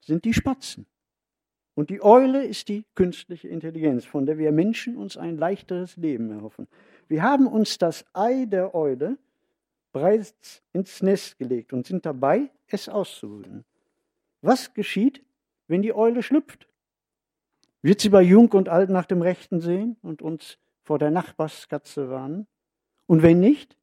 sind 0.00 0.24
die 0.24 0.34
Spatzen. 0.34 0.86
Und 1.74 1.90
die 1.90 2.02
Eule 2.02 2.44
ist 2.44 2.68
die 2.68 2.84
künstliche 2.94 3.48
Intelligenz, 3.48 4.04
von 4.04 4.26
der 4.26 4.38
wir 4.38 4.52
Menschen 4.52 4.96
uns 4.96 5.16
ein 5.16 5.36
leichteres 5.36 5.96
Leben 5.96 6.30
erhoffen. 6.30 6.68
Wir 7.08 7.22
haben 7.22 7.46
uns 7.46 7.78
das 7.78 8.04
Ei 8.12 8.46
der 8.46 8.74
Eule 8.74 9.18
bereits 9.92 10.62
ins 10.72 11.02
Nest 11.02 11.38
gelegt 11.38 11.72
und 11.72 11.86
sind 11.86 12.06
dabei, 12.06 12.50
es 12.66 12.88
auszubrüten. 12.88 13.64
Was 14.40 14.74
geschieht, 14.74 15.24
wenn 15.66 15.82
die 15.82 15.94
Eule 15.94 16.22
schlüpft? 16.22 16.68
Wird 17.82 18.00
sie 18.00 18.08
bei 18.08 18.22
Jung 18.22 18.50
und 18.52 18.68
Alt 18.68 18.90
nach 18.90 19.06
dem 19.06 19.22
Rechten 19.22 19.60
sehen 19.60 19.96
und 20.02 20.22
uns 20.22 20.58
vor 20.82 20.98
der 20.98 21.10
Nachbarskatze 21.10 22.08
warnen? 22.08 22.46
Und 23.06 23.22
wenn 23.22 23.40
nicht? 23.40 23.76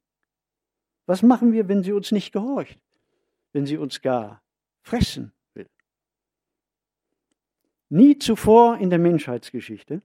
Was 1.06 1.24
machen 1.24 1.52
wir, 1.52 1.68
wenn 1.68 1.84
sie 1.84 1.92
uns 1.92 2.12
nicht 2.12 2.32
gehorcht? 2.32 2.80
Wenn 3.54 3.66
sie 3.66 3.78
uns 3.78 4.02
gar 4.02 4.42
fressen. 4.82 5.34
Nie 7.94 8.18
zuvor 8.18 8.78
in 8.78 8.90
der 8.90 9.00
Menschheitsgeschichte, 9.00 10.02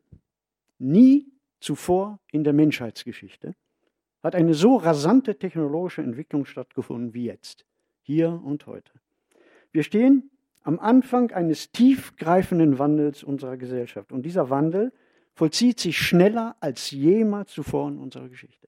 nie 0.80 1.24
zuvor 1.60 2.18
in 2.32 2.42
der 2.42 2.52
Menschheitsgeschichte 2.52 3.54
hat 4.24 4.34
eine 4.34 4.54
so 4.54 4.74
rasante 4.74 5.38
technologische 5.38 6.02
Entwicklung 6.02 6.46
stattgefunden 6.46 7.14
wie 7.14 7.26
jetzt, 7.26 7.64
hier 8.02 8.42
und 8.44 8.66
heute. 8.66 8.90
Wir 9.70 9.84
stehen 9.84 10.32
am 10.64 10.80
Anfang 10.80 11.30
eines 11.30 11.70
tiefgreifenden 11.70 12.80
Wandels 12.80 13.22
unserer 13.22 13.56
Gesellschaft 13.56 14.10
und 14.10 14.26
dieser 14.26 14.50
Wandel 14.50 14.92
vollzieht 15.34 15.78
sich 15.78 15.96
schneller 15.96 16.56
als 16.58 16.90
jemals 16.90 17.52
zuvor 17.52 17.88
in 17.88 17.98
unserer 17.98 18.28
Geschichte. 18.28 18.66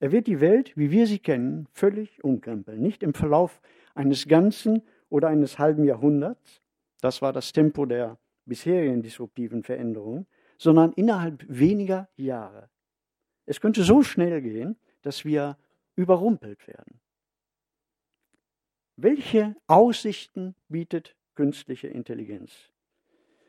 Er 0.00 0.12
wird 0.12 0.28
die 0.28 0.40
Welt, 0.40 0.74
wie 0.78 0.90
wir 0.90 1.06
sie 1.06 1.18
kennen, 1.18 1.68
völlig 1.74 2.24
umkrempeln, 2.24 2.80
nicht 2.80 3.02
im 3.02 3.12
Verlauf 3.12 3.60
eines 3.94 4.28
ganzen 4.28 4.80
oder 5.10 5.28
eines 5.28 5.58
halben 5.58 5.84
Jahrhunderts, 5.84 6.62
das 7.00 7.22
war 7.22 7.32
das 7.32 7.52
Tempo 7.52 7.86
der 7.86 8.18
bisherigen 8.44 9.02
disruptiven 9.02 9.62
Veränderungen, 9.62 10.26
sondern 10.58 10.92
innerhalb 10.92 11.44
weniger 11.48 12.08
Jahre. 12.16 12.68
Es 13.46 13.60
könnte 13.60 13.82
so 13.82 14.02
schnell 14.02 14.42
gehen, 14.42 14.76
dass 15.02 15.24
wir 15.24 15.56
überrumpelt 15.94 16.66
werden. 16.66 17.00
Welche 18.96 19.54
Aussichten 19.68 20.56
bietet 20.68 21.14
künstliche 21.34 21.86
Intelligenz? 21.86 22.72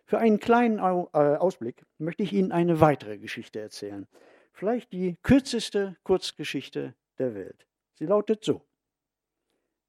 Für 0.06 0.20
einen 0.20 0.40
kleinen 0.40 0.78
äh, 0.80 0.82
Ausblick 0.82 1.86
möchte 1.98 2.24
ich 2.24 2.34
Ihnen 2.34 2.52
eine 2.52 2.80
weitere 2.82 3.18
Geschichte 3.18 3.60
erzählen. 3.60 4.08
Vielleicht 4.54 4.92
die 4.92 5.18
kürzeste 5.22 5.98
Kurzgeschichte 6.04 6.96
der 7.18 7.36
Welt. 7.36 7.68
Sie 7.96 8.06
lautet 8.06 8.44
so. 8.44 8.69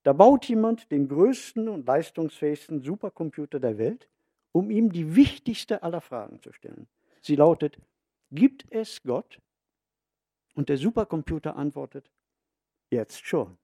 Da 0.03 0.13
baut 0.13 0.47
jemand 0.47 0.91
den 0.91 1.09
größten 1.09 1.69
und 1.69 1.87
leistungsfähigsten 1.87 2.81
Supercomputer 2.81 3.61
der 3.61 3.79
Welt, 3.79 4.09
um 4.53 4.71
ihm 4.71 4.93
die 4.93 5.15
wichtigste 5.15 5.83
aller 5.83 6.01
Fragen 6.01 6.41
zu 6.41 6.53
stellen. 6.53 6.89
Sie 7.21 7.37
lautet, 7.37 7.79
gibt 8.31 8.65
es 8.71 9.03
Gott? 9.03 9.39
Und 10.55 10.69
der 10.69 10.79
Supercomputer 10.79 11.57
antwortet, 11.57 12.11
Jetzt 12.91 13.25
schon. 13.25 13.57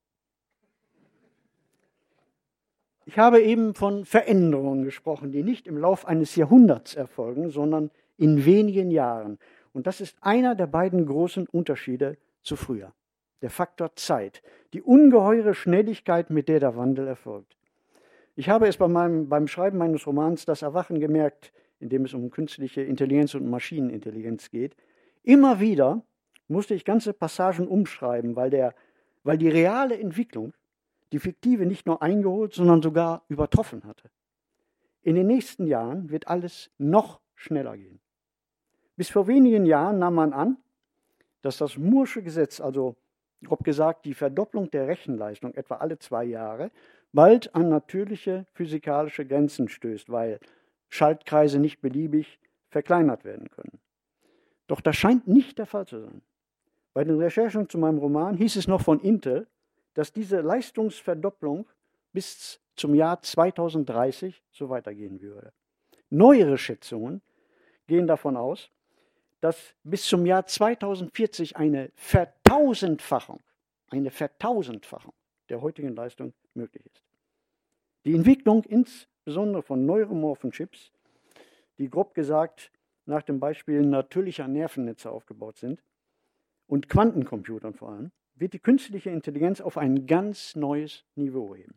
Ich 3.07 3.19
habe 3.19 3.43
eben 3.43 3.75
von 3.75 4.05
Veränderungen 4.05 4.85
gesprochen, 4.85 5.33
die 5.33 5.43
nicht 5.43 5.67
im 5.67 5.79
Lauf 5.79 6.07
eines 6.07 6.37
Jahrhunderts 6.37 6.95
erfolgen, 6.95 7.51
sondern 7.51 7.91
in 8.17 8.45
wenigen 8.45 8.91
Jahren. 8.91 9.39
Und 9.73 9.87
das 9.87 10.01
ist 10.01 10.17
einer 10.23 10.55
der 10.55 10.67
beiden 10.67 11.07
großen 11.07 11.47
Unterschiede 11.49 12.19
zu 12.43 12.57
früher. 12.57 12.93
Der 13.43 13.51
Faktor 13.51 13.95
Zeit, 13.97 14.43
die 14.73 14.83
ungeheure 14.83 15.55
Schnelligkeit, 15.55 16.31
mit 16.31 16.49
der 16.49 16.61
der 16.61 16.77
Wandel 16.77 17.07
erfolgt. 17.07 17.57
Ich 18.35 18.49
habe 18.49 18.67
es 18.67 18.77
bei 18.77 18.89
meinem, 18.89 19.29
beim 19.29 19.49
Schreiben 19.49 19.79
meines 19.79 20.07
Romans 20.07 20.45
Das 20.45 20.63
Erwachen 20.63 21.01
gemerkt, 21.01 21.53
in 21.81 21.89
dem 21.89 22.05
es 22.05 22.15
um 22.15 22.31
künstliche 22.31 22.83
Intelligenz 22.83 23.35
und 23.35 23.49
Maschinenintelligenz 23.49 24.51
geht. 24.51 24.77
Immer 25.23 25.61
wieder 25.61 26.03
musste 26.49 26.75
ich 26.75 26.85
ganze 26.85 27.13
Passagen 27.13 27.67
umschreiben, 27.67 28.37
weil, 28.37 28.51
der, 28.51 28.75
weil 29.25 29.39
die 29.39 29.49
reale 29.49 29.99
Entwicklung 29.99 30.55
die 31.13 31.19
fiktive 31.19 31.67
nicht 31.67 31.87
nur 31.87 32.03
eingeholt, 32.03 32.55
sondern 32.55 32.83
sogar 32.83 33.25
übertroffen 33.29 33.85
hatte. 33.85 34.11
In 35.03 35.15
den 35.15 35.27
nächsten 35.27 35.67
Jahren 35.67 36.11
wird 36.11 36.29
alles 36.29 36.71
noch 36.79 37.21
schneller 37.35 37.77
gehen. 37.77 38.01
Bis 38.97 39.11
vor 39.11 39.27
wenigen 39.27 39.67
Jahren 39.67 39.99
nahm 39.99 40.15
man 40.15 40.33
an, 40.33 40.57
dass 41.43 41.59
das 41.59 41.77
Moore'sche 41.77 42.23
Gesetz, 42.23 42.61
also 42.61 42.97
grob 43.45 43.65
gesagt 43.65 44.05
die 44.05 44.15
Verdopplung 44.15 44.71
der 44.71 44.89
Rechenleistung 44.89 45.55
etwa 45.55 45.77
alle 45.77 45.99
zwei 45.99 46.25
Jahre, 46.25 46.71
bald 47.13 47.55
an 47.55 47.69
natürliche 47.69 48.47
physikalische 48.53 49.27
Grenzen 49.27 49.69
stößt, 49.69 50.11
weil 50.11 50.41
Schaltkreise 50.89 51.59
nicht 51.59 51.81
beliebig 51.81 52.39
verkleinert 52.69 53.25
werden 53.25 53.51
können. 53.51 53.79
Doch 54.67 54.81
das 54.81 54.97
scheint 54.97 55.29
nicht 55.29 55.59
der 55.59 55.67
Fall 55.67 55.87
zu 55.87 56.01
sein. 56.01 56.23
Bei 56.93 57.05
den 57.05 57.19
Recherchen 57.19 57.69
zu 57.69 57.79
meinem 57.79 57.99
Roman 57.99 58.37
hieß 58.37 58.57
es 58.57 58.69
noch 58.69 58.81
von 58.81 59.01
Intel, 59.01 59.47
dass 59.95 60.13
diese 60.13 60.41
Leistungsverdopplung 60.41 61.67
bis 62.13 62.61
zum 62.75 62.95
Jahr 62.95 63.21
2030 63.23 64.43
so 64.51 64.69
weitergehen 64.69 65.21
würde. 65.21 65.53
Neuere 66.11 66.59
Schätzungen 66.59 67.23
gehen 67.87 68.07
davon 68.07 68.37
aus, 68.37 68.71
dass 69.47 69.77
bis 69.85 70.05
zum 70.05 70.27
Jahr 70.27 70.45
2040 70.45 71.57
eine 71.57 71.93
Vertausendfachung, 71.95 73.39
eine 73.91 74.11
Vertausendfachung 74.11 75.13
der 75.49 75.61
heutigen 75.61 75.95
Leistung 75.95 76.35
möglich 76.55 76.85
ist. 76.85 77.01
Die 78.05 78.17
Entwicklung 78.17 78.65
insbesondere 78.65 79.63
von 79.63 79.87
neuromorphen 79.87 80.51
Chips, 80.51 80.91
die 81.79 81.89
grob 81.89 82.13
gesagt 82.15 82.73
nach 83.05 83.23
dem 83.23 83.39
Beispiel 83.39 83.83
natürlicher 83.83 84.49
Nervennetze 84.49 85.13
aufgebaut 85.13 85.59
sind, 85.59 85.81
und 86.67 86.89
Quantencomputern 86.89 87.75
vor 87.75 87.91
allem, 87.91 88.11
wird 88.35 88.53
die 88.53 88.59
künstliche 88.59 89.11
Intelligenz 89.11 89.61
auf 89.61 89.79
ein 89.79 90.09
ganz 90.09 90.57
neues 90.57 91.05
Niveau 91.15 91.55
heben. 91.55 91.77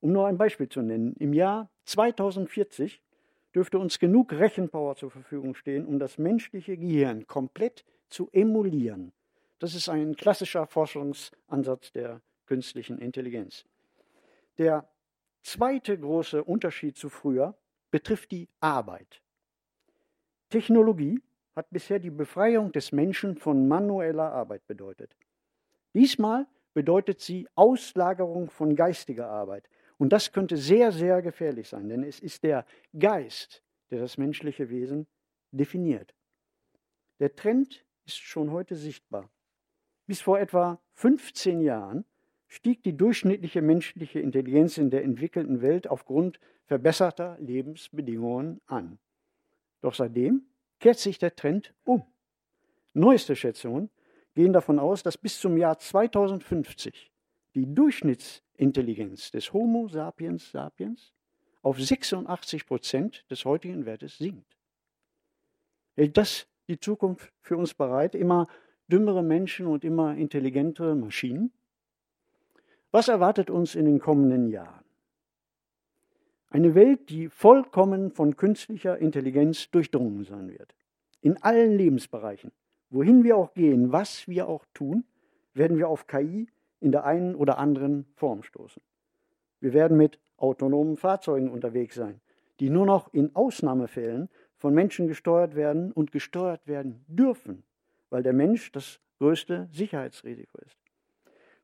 Um 0.00 0.12
nur 0.12 0.26
ein 0.26 0.38
Beispiel 0.38 0.70
zu 0.70 0.80
nennen, 0.80 1.16
im 1.18 1.34
Jahr 1.34 1.68
2040 1.84 3.02
dürfte 3.54 3.78
uns 3.78 3.98
genug 3.98 4.32
Rechenpower 4.32 4.96
zur 4.96 5.10
Verfügung 5.10 5.54
stehen, 5.54 5.86
um 5.86 5.98
das 5.98 6.18
menschliche 6.18 6.76
Gehirn 6.76 7.26
komplett 7.26 7.84
zu 8.08 8.28
emulieren. 8.32 9.12
Das 9.58 9.74
ist 9.74 9.88
ein 9.88 10.16
klassischer 10.16 10.66
Forschungsansatz 10.66 11.92
der 11.92 12.20
künstlichen 12.46 12.98
Intelligenz. 12.98 13.64
Der 14.58 14.88
zweite 15.42 15.98
große 15.98 16.42
Unterschied 16.42 16.96
zu 16.96 17.08
früher 17.08 17.54
betrifft 17.90 18.30
die 18.32 18.48
Arbeit. 18.60 19.22
Technologie 20.50 21.20
hat 21.54 21.70
bisher 21.70 21.98
die 21.98 22.10
Befreiung 22.10 22.72
des 22.72 22.92
Menschen 22.92 23.36
von 23.36 23.68
manueller 23.68 24.32
Arbeit 24.32 24.66
bedeutet. 24.66 25.16
Diesmal 25.94 26.46
bedeutet 26.74 27.20
sie 27.20 27.46
Auslagerung 27.54 28.50
von 28.50 28.74
geistiger 28.74 29.28
Arbeit. 29.28 29.68
Und 30.02 30.12
das 30.12 30.32
könnte 30.32 30.56
sehr, 30.56 30.90
sehr 30.90 31.22
gefährlich 31.22 31.68
sein, 31.68 31.88
denn 31.88 32.02
es 32.02 32.18
ist 32.18 32.42
der 32.42 32.66
Geist, 32.98 33.62
der 33.92 34.00
das 34.00 34.18
menschliche 34.18 34.68
Wesen 34.68 35.06
definiert. 35.52 36.12
Der 37.20 37.36
Trend 37.36 37.86
ist 38.04 38.16
schon 38.16 38.50
heute 38.50 38.74
sichtbar. 38.74 39.30
Bis 40.08 40.20
vor 40.20 40.40
etwa 40.40 40.80
15 40.94 41.60
Jahren 41.60 42.04
stieg 42.48 42.82
die 42.82 42.96
durchschnittliche 42.96 43.62
menschliche 43.62 44.18
Intelligenz 44.18 44.76
in 44.76 44.90
der 44.90 45.04
entwickelten 45.04 45.62
Welt 45.62 45.86
aufgrund 45.86 46.40
verbesserter 46.66 47.36
Lebensbedingungen 47.38 48.60
an. 48.66 48.98
Doch 49.82 49.94
seitdem 49.94 50.46
kehrt 50.80 50.98
sich 50.98 51.20
der 51.20 51.36
Trend 51.36 51.74
um. 51.84 52.02
Neueste 52.92 53.36
Schätzungen 53.36 53.88
gehen 54.34 54.52
davon 54.52 54.80
aus, 54.80 55.04
dass 55.04 55.16
bis 55.16 55.38
zum 55.38 55.56
Jahr 55.56 55.78
2050 55.78 57.11
die 57.54 57.72
Durchschnittsintelligenz 57.74 59.30
des 59.30 59.52
Homo 59.52 59.88
sapiens 59.88 60.50
sapiens 60.50 61.12
auf 61.62 61.80
86 61.80 62.66
Prozent 62.66 63.24
des 63.30 63.44
heutigen 63.44 63.86
Wertes 63.86 64.18
sinkt. 64.18 64.56
Hält 65.94 66.16
das 66.16 66.46
die 66.68 66.78
Zukunft 66.78 67.32
für 67.40 67.56
uns 67.56 67.74
bereit? 67.74 68.14
Immer 68.14 68.48
dümmere 68.88 69.22
Menschen 69.22 69.66
und 69.66 69.84
immer 69.84 70.16
intelligentere 70.16 70.94
Maschinen? 70.94 71.52
Was 72.90 73.08
erwartet 73.08 73.50
uns 73.50 73.74
in 73.74 73.84
den 73.84 73.98
kommenden 73.98 74.48
Jahren? 74.48 74.84
Eine 76.50 76.74
Welt, 76.74 77.08
die 77.08 77.28
vollkommen 77.28 78.10
von 78.10 78.36
künstlicher 78.36 78.98
Intelligenz 78.98 79.70
durchdrungen 79.70 80.24
sein 80.24 80.50
wird. 80.50 80.74
In 81.22 81.42
allen 81.42 81.78
Lebensbereichen. 81.78 82.52
Wohin 82.90 83.24
wir 83.24 83.38
auch 83.38 83.54
gehen, 83.54 83.90
was 83.90 84.28
wir 84.28 84.48
auch 84.48 84.66
tun, 84.74 85.04
werden 85.54 85.78
wir 85.78 85.88
auf 85.88 86.06
KI 86.06 86.48
in 86.82 86.92
der 86.92 87.04
einen 87.04 87.34
oder 87.34 87.58
anderen 87.58 88.06
Form 88.14 88.42
stoßen. 88.42 88.82
Wir 89.60 89.72
werden 89.72 89.96
mit 89.96 90.18
autonomen 90.36 90.96
Fahrzeugen 90.96 91.50
unterwegs 91.50 91.94
sein, 91.94 92.20
die 92.60 92.70
nur 92.70 92.86
noch 92.86 93.12
in 93.14 93.34
Ausnahmefällen 93.34 94.28
von 94.56 94.74
Menschen 94.74 95.08
gesteuert 95.08 95.54
werden 95.54 95.92
und 95.92 96.12
gesteuert 96.12 96.66
werden 96.66 97.04
dürfen, 97.06 97.62
weil 98.10 98.22
der 98.22 98.32
Mensch 98.32 98.72
das 98.72 99.00
größte 99.18 99.68
Sicherheitsrisiko 99.72 100.58
ist. 100.66 100.76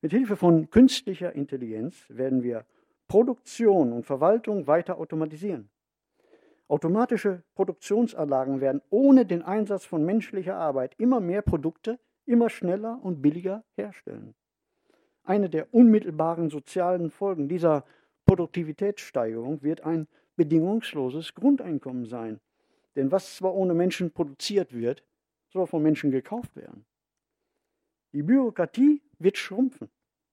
Mit 0.00 0.12
Hilfe 0.12 0.36
von 0.36 0.70
künstlicher 0.70 1.34
Intelligenz 1.34 2.06
werden 2.08 2.42
wir 2.44 2.64
Produktion 3.08 3.92
und 3.92 4.06
Verwaltung 4.06 4.66
weiter 4.68 4.98
automatisieren. 4.98 5.68
Automatische 6.68 7.42
Produktionsanlagen 7.54 8.60
werden 8.60 8.82
ohne 8.90 9.26
den 9.26 9.42
Einsatz 9.42 9.84
von 9.84 10.04
menschlicher 10.04 10.56
Arbeit 10.56 10.94
immer 10.98 11.18
mehr 11.18 11.42
Produkte 11.42 11.98
immer 12.26 12.50
schneller 12.50 13.00
und 13.02 13.22
billiger 13.22 13.64
herstellen. 13.74 14.34
Eine 15.28 15.50
der 15.50 15.74
unmittelbaren 15.74 16.48
sozialen 16.48 17.10
Folgen 17.10 17.50
dieser 17.50 17.84
Produktivitätssteigerung 18.24 19.62
wird 19.62 19.82
ein 19.82 20.08
bedingungsloses 20.36 21.34
Grundeinkommen 21.34 22.06
sein. 22.06 22.40
Denn 22.96 23.12
was 23.12 23.36
zwar 23.36 23.54
ohne 23.54 23.74
Menschen 23.74 24.10
produziert 24.10 24.72
wird, 24.72 25.04
soll 25.50 25.66
von 25.66 25.82
Menschen 25.82 26.10
gekauft 26.10 26.56
werden. 26.56 26.86
Die 28.14 28.22
Bürokratie 28.22 29.02
wird 29.18 29.36
schrumpfen, 29.36 29.90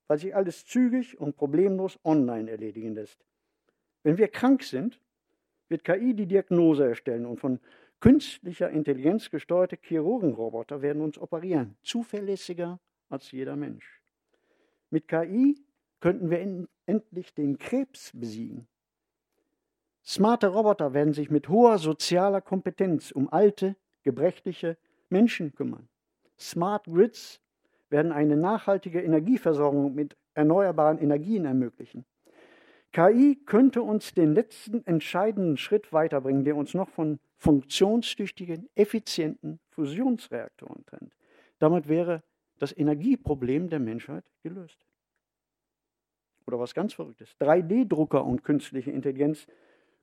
weil 0.08 0.18
sich 0.18 0.34
alles 0.34 0.66
zügig 0.66 1.20
und 1.20 1.36
problemlos 1.36 2.00
online 2.06 2.50
erledigen 2.50 2.94
lässt. 2.94 3.20
Wenn 4.04 4.18
wir 4.18 4.30
krank 4.30 4.64
sind, 4.64 5.02
wird 5.68 5.84
KI 5.84 6.14
die 6.14 6.26
Diagnose 6.26 6.88
erstellen 6.88 7.26
und 7.26 7.42
von 7.42 7.60
künstlicher 8.00 8.70
Intelligenz 8.70 9.30
gesteuerte 9.30 9.78
Chirurgenroboter 9.82 10.82
werden 10.82 11.02
uns 11.02 11.18
operieren, 11.18 11.76
zuverlässiger 11.84 12.80
als 13.10 13.34
jeder 13.34 13.58
Mensch. 13.58 14.05
Mit 14.96 15.10
KI 15.10 15.58
könnten 16.00 16.30
wir 16.30 16.68
endlich 16.86 17.34
den 17.34 17.58
Krebs 17.58 18.12
besiegen. 18.14 18.66
Smarte 20.06 20.48
Roboter 20.48 20.94
werden 20.94 21.12
sich 21.12 21.30
mit 21.30 21.50
hoher 21.50 21.80
sozialer 21.80 22.40
Kompetenz 22.40 23.12
um 23.12 23.28
alte, 23.28 23.76
gebrechliche 24.04 24.78
Menschen 25.10 25.54
kümmern. 25.54 25.90
Smart 26.40 26.86
Grids 26.86 27.42
werden 27.90 28.14
eine 28.14 28.38
nachhaltige 28.38 29.02
Energieversorgung 29.02 29.94
mit 29.94 30.16
erneuerbaren 30.34 30.98
Energien 30.98 31.44
ermöglichen. 31.44 32.06
KI 32.94 33.38
könnte 33.46 33.82
uns 33.82 34.14
den 34.14 34.34
letzten 34.34 34.88
entscheidenden 34.88 35.58
Schritt 35.58 35.92
weiterbringen, 35.92 36.46
der 36.46 36.56
uns 36.56 36.74
noch 36.74 36.88
von 36.88 37.20
funktionstüchtigen, 37.36 38.70
effizienten 38.76 39.60
Fusionsreaktoren 39.72 40.86
trennt. 40.86 41.14
Damit 41.60 41.90
wäre 41.90 42.24
das 42.60 42.76
Energieproblem 42.78 43.70
der 43.70 43.80
Menschheit 43.80 44.26
gelöst. 44.44 44.86
Oder 46.48 46.60
was 46.60 46.74
ganz 46.74 46.94
Verrücktes. 46.94 47.36
3D-Drucker 47.40 48.24
und 48.24 48.44
künstliche 48.44 48.92
Intelligenz 48.92 49.48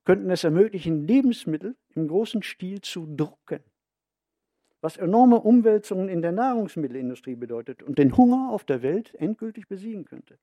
könnten 0.03 0.29
es 0.29 0.43
ermöglichen, 0.43 1.07
Lebensmittel 1.07 1.75
im 1.95 2.07
großen 2.07 2.43
Stil 2.43 2.81
zu 2.81 3.07
drucken. 3.15 3.61
Was 4.81 4.97
enorme 4.97 5.39
Umwälzungen 5.39 6.09
in 6.09 6.21
der 6.21 6.33
Nahrungsmittelindustrie 6.33 7.35
bedeutet 7.35 7.81
und 7.81 7.97
den 7.97 8.17
Hunger 8.17 8.49
auf 8.51 8.65
der 8.65 8.81
Welt 8.81 9.15
endgültig 9.15 9.69
besiegen 9.69 10.03
könnte. 10.03 10.37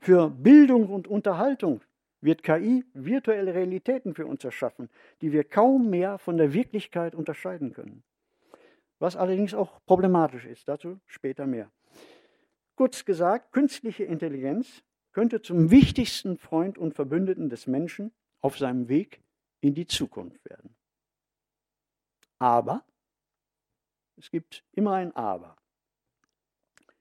Für 0.00 0.30
Bildung 0.30 0.88
und 0.88 1.06
Unterhaltung 1.06 1.80
wird 2.20 2.42
KI 2.42 2.84
virtuelle 2.94 3.54
Realitäten 3.54 4.14
für 4.14 4.26
uns 4.26 4.42
erschaffen, 4.42 4.88
die 5.20 5.30
wir 5.30 5.44
kaum 5.44 5.88
mehr 5.88 6.18
von 6.18 6.36
der 6.36 6.52
Wirklichkeit 6.52 7.14
unterscheiden 7.14 7.72
können. 7.72 8.02
Was 8.98 9.16
allerdings 9.16 9.54
auch 9.54 9.80
problematisch 9.86 10.44
ist, 10.44 10.68
dazu 10.68 11.00
später 11.06 11.46
mehr. 11.46 11.70
Kurz 12.74 13.04
gesagt, 13.04 13.52
künstliche 13.52 14.04
Intelligenz 14.04 14.82
könnte 15.12 15.42
zum 15.42 15.70
wichtigsten 15.70 16.36
Freund 16.36 16.78
und 16.78 16.94
Verbündeten 16.94 17.48
des 17.48 17.66
Menschen 17.66 18.12
auf 18.40 18.58
seinem 18.58 18.88
Weg 18.88 19.20
in 19.60 19.74
die 19.74 19.86
Zukunft 19.86 20.44
werden. 20.44 20.76
Aber, 22.38 22.84
es 24.16 24.30
gibt 24.30 24.64
immer 24.72 24.94
ein 24.94 25.14
Aber. 25.16 25.56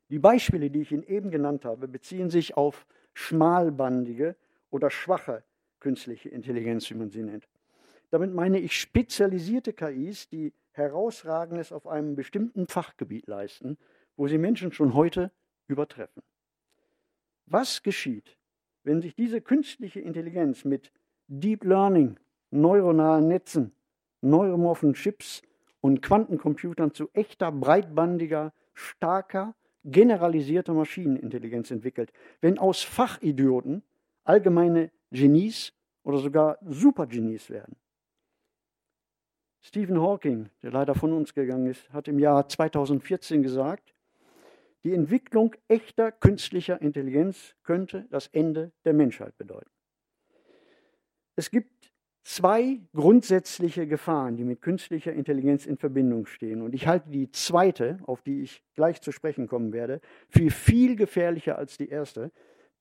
Die 0.09 0.19
Beispiele, 0.19 0.69
die 0.69 0.81
ich 0.81 0.91
Ihnen 0.91 1.03
eben 1.03 1.31
genannt 1.31 1.65
habe, 1.65 1.87
beziehen 1.87 2.29
sich 2.29 2.55
auf 2.55 2.87
schmalbandige 3.13 4.35
oder 4.69 4.89
schwache 4.89 5.43
künstliche 5.79 6.29
Intelligenz, 6.29 6.89
wie 6.89 6.95
man 6.95 7.09
sie 7.09 7.23
nennt. 7.23 7.47
Damit 8.09 8.33
meine 8.33 8.59
ich 8.59 8.79
spezialisierte 8.79 9.73
KIs, 9.73 10.29
die 10.29 10.53
herausragendes 10.77 11.71
auf 11.71 11.87
einem 11.87 12.15
bestimmten 12.15 12.67
Fachgebiet 12.67 13.27
leisten, 13.27 13.77
wo 14.15 14.27
sie 14.27 14.37
Menschen 14.37 14.71
schon 14.71 14.93
heute 14.93 15.31
übertreffen. 15.67 16.23
Was 17.45 17.83
geschieht, 17.83 18.37
wenn 18.83 19.01
sich 19.01 19.15
diese 19.15 19.41
künstliche 19.41 19.99
Intelligenz 19.99 20.65
mit 20.65 20.91
Deep 21.27 21.63
Learning, 21.63 22.17
neuronalen 22.51 23.27
Netzen, 23.27 23.73
neuromorphen 24.21 24.93
Chips 24.93 25.41
und 25.81 26.01
Quantencomputern 26.01 26.93
zu 26.93 27.09
echter, 27.13 27.51
breitbandiger, 27.51 28.53
starker, 28.73 29.55
generalisierter 29.83 30.73
Maschinenintelligenz 30.73 31.71
entwickelt, 31.71 32.11
wenn 32.41 32.59
aus 32.59 32.83
Fachidioten 32.83 33.83
allgemeine 34.23 34.91
Genies 35.11 35.73
oder 36.03 36.19
sogar 36.19 36.57
Supergenies 36.65 37.49
werden. 37.49 37.75
Stephen 39.61 39.99
Hawking, 39.99 40.49
der 40.61 40.71
leider 40.71 40.95
von 40.95 41.13
uns 41.13 41.33
gegangen 41.33 41.67
ist, 41.67 41.91
hat 41.91 42.07
im 42.07 42.19
Jahr 42.19 42.47
2014 42.47 43.43
gesagt, 43.43 43.93
die 44.83 44.93
Entwicklung 44.93 45.55
echter 45.67 46.11
künstlicher 46.11 46.81
Intelligenz 46.81 47.55
könnte 47.63 48.07
das 48.09 48.27
Ende 48.27 48.71
der 48.85 48.93
Menschheit 48.93 49.37
bedeuten. 49.37 49.69
Es 51.35 51.51
gibt 51.51 51.91
zwei 52.23 52.79
grundsätzliche 52.93 53.87
Gefahren, 53.87 54.35
die 54.35 54.43
mit 54.43 54.61
künstlicher 54.61 55.13
Intelligenz 55.13 55.65
in 55.65 55.77
Verbindung 55.77 56.25
stehen. 56.25 56.61
Und 56.61 56.73
ich 56.73 56.87
halte 56.87 57.09
die 57.09 57.31
zweite, 57.31 57.99
auf 58.05 58.21
die 58.21 58.41
ich 58.41 58.63
gleich 58.75 59.01
zu 59.01 59.11
sprechen 59.11 59.47
kommen 59.47 59.71
werde, 59.71 60.01
für 60.29 60.49
viel 60.49 60.95
gefährlicher 60.95 61.57
als 61.57 61.77
die 61.77 61.89
erste, 61.89 62.31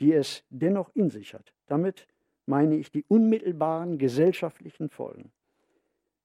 die 0.01 0.12
es 0.12 0.45
dennoch 0.51 0.91
in 0.95 1.11
sich 1.11 1.35
hat. 1.35 1.55
Damit 1.66 2.07
meine 2.47 2.77
ich 2.77 2.91
die 2.91 3.05
unmittelbaren 3.09 3.99
gesellschaftlichen 3.99 4.89
Folgen. 4.91 5.33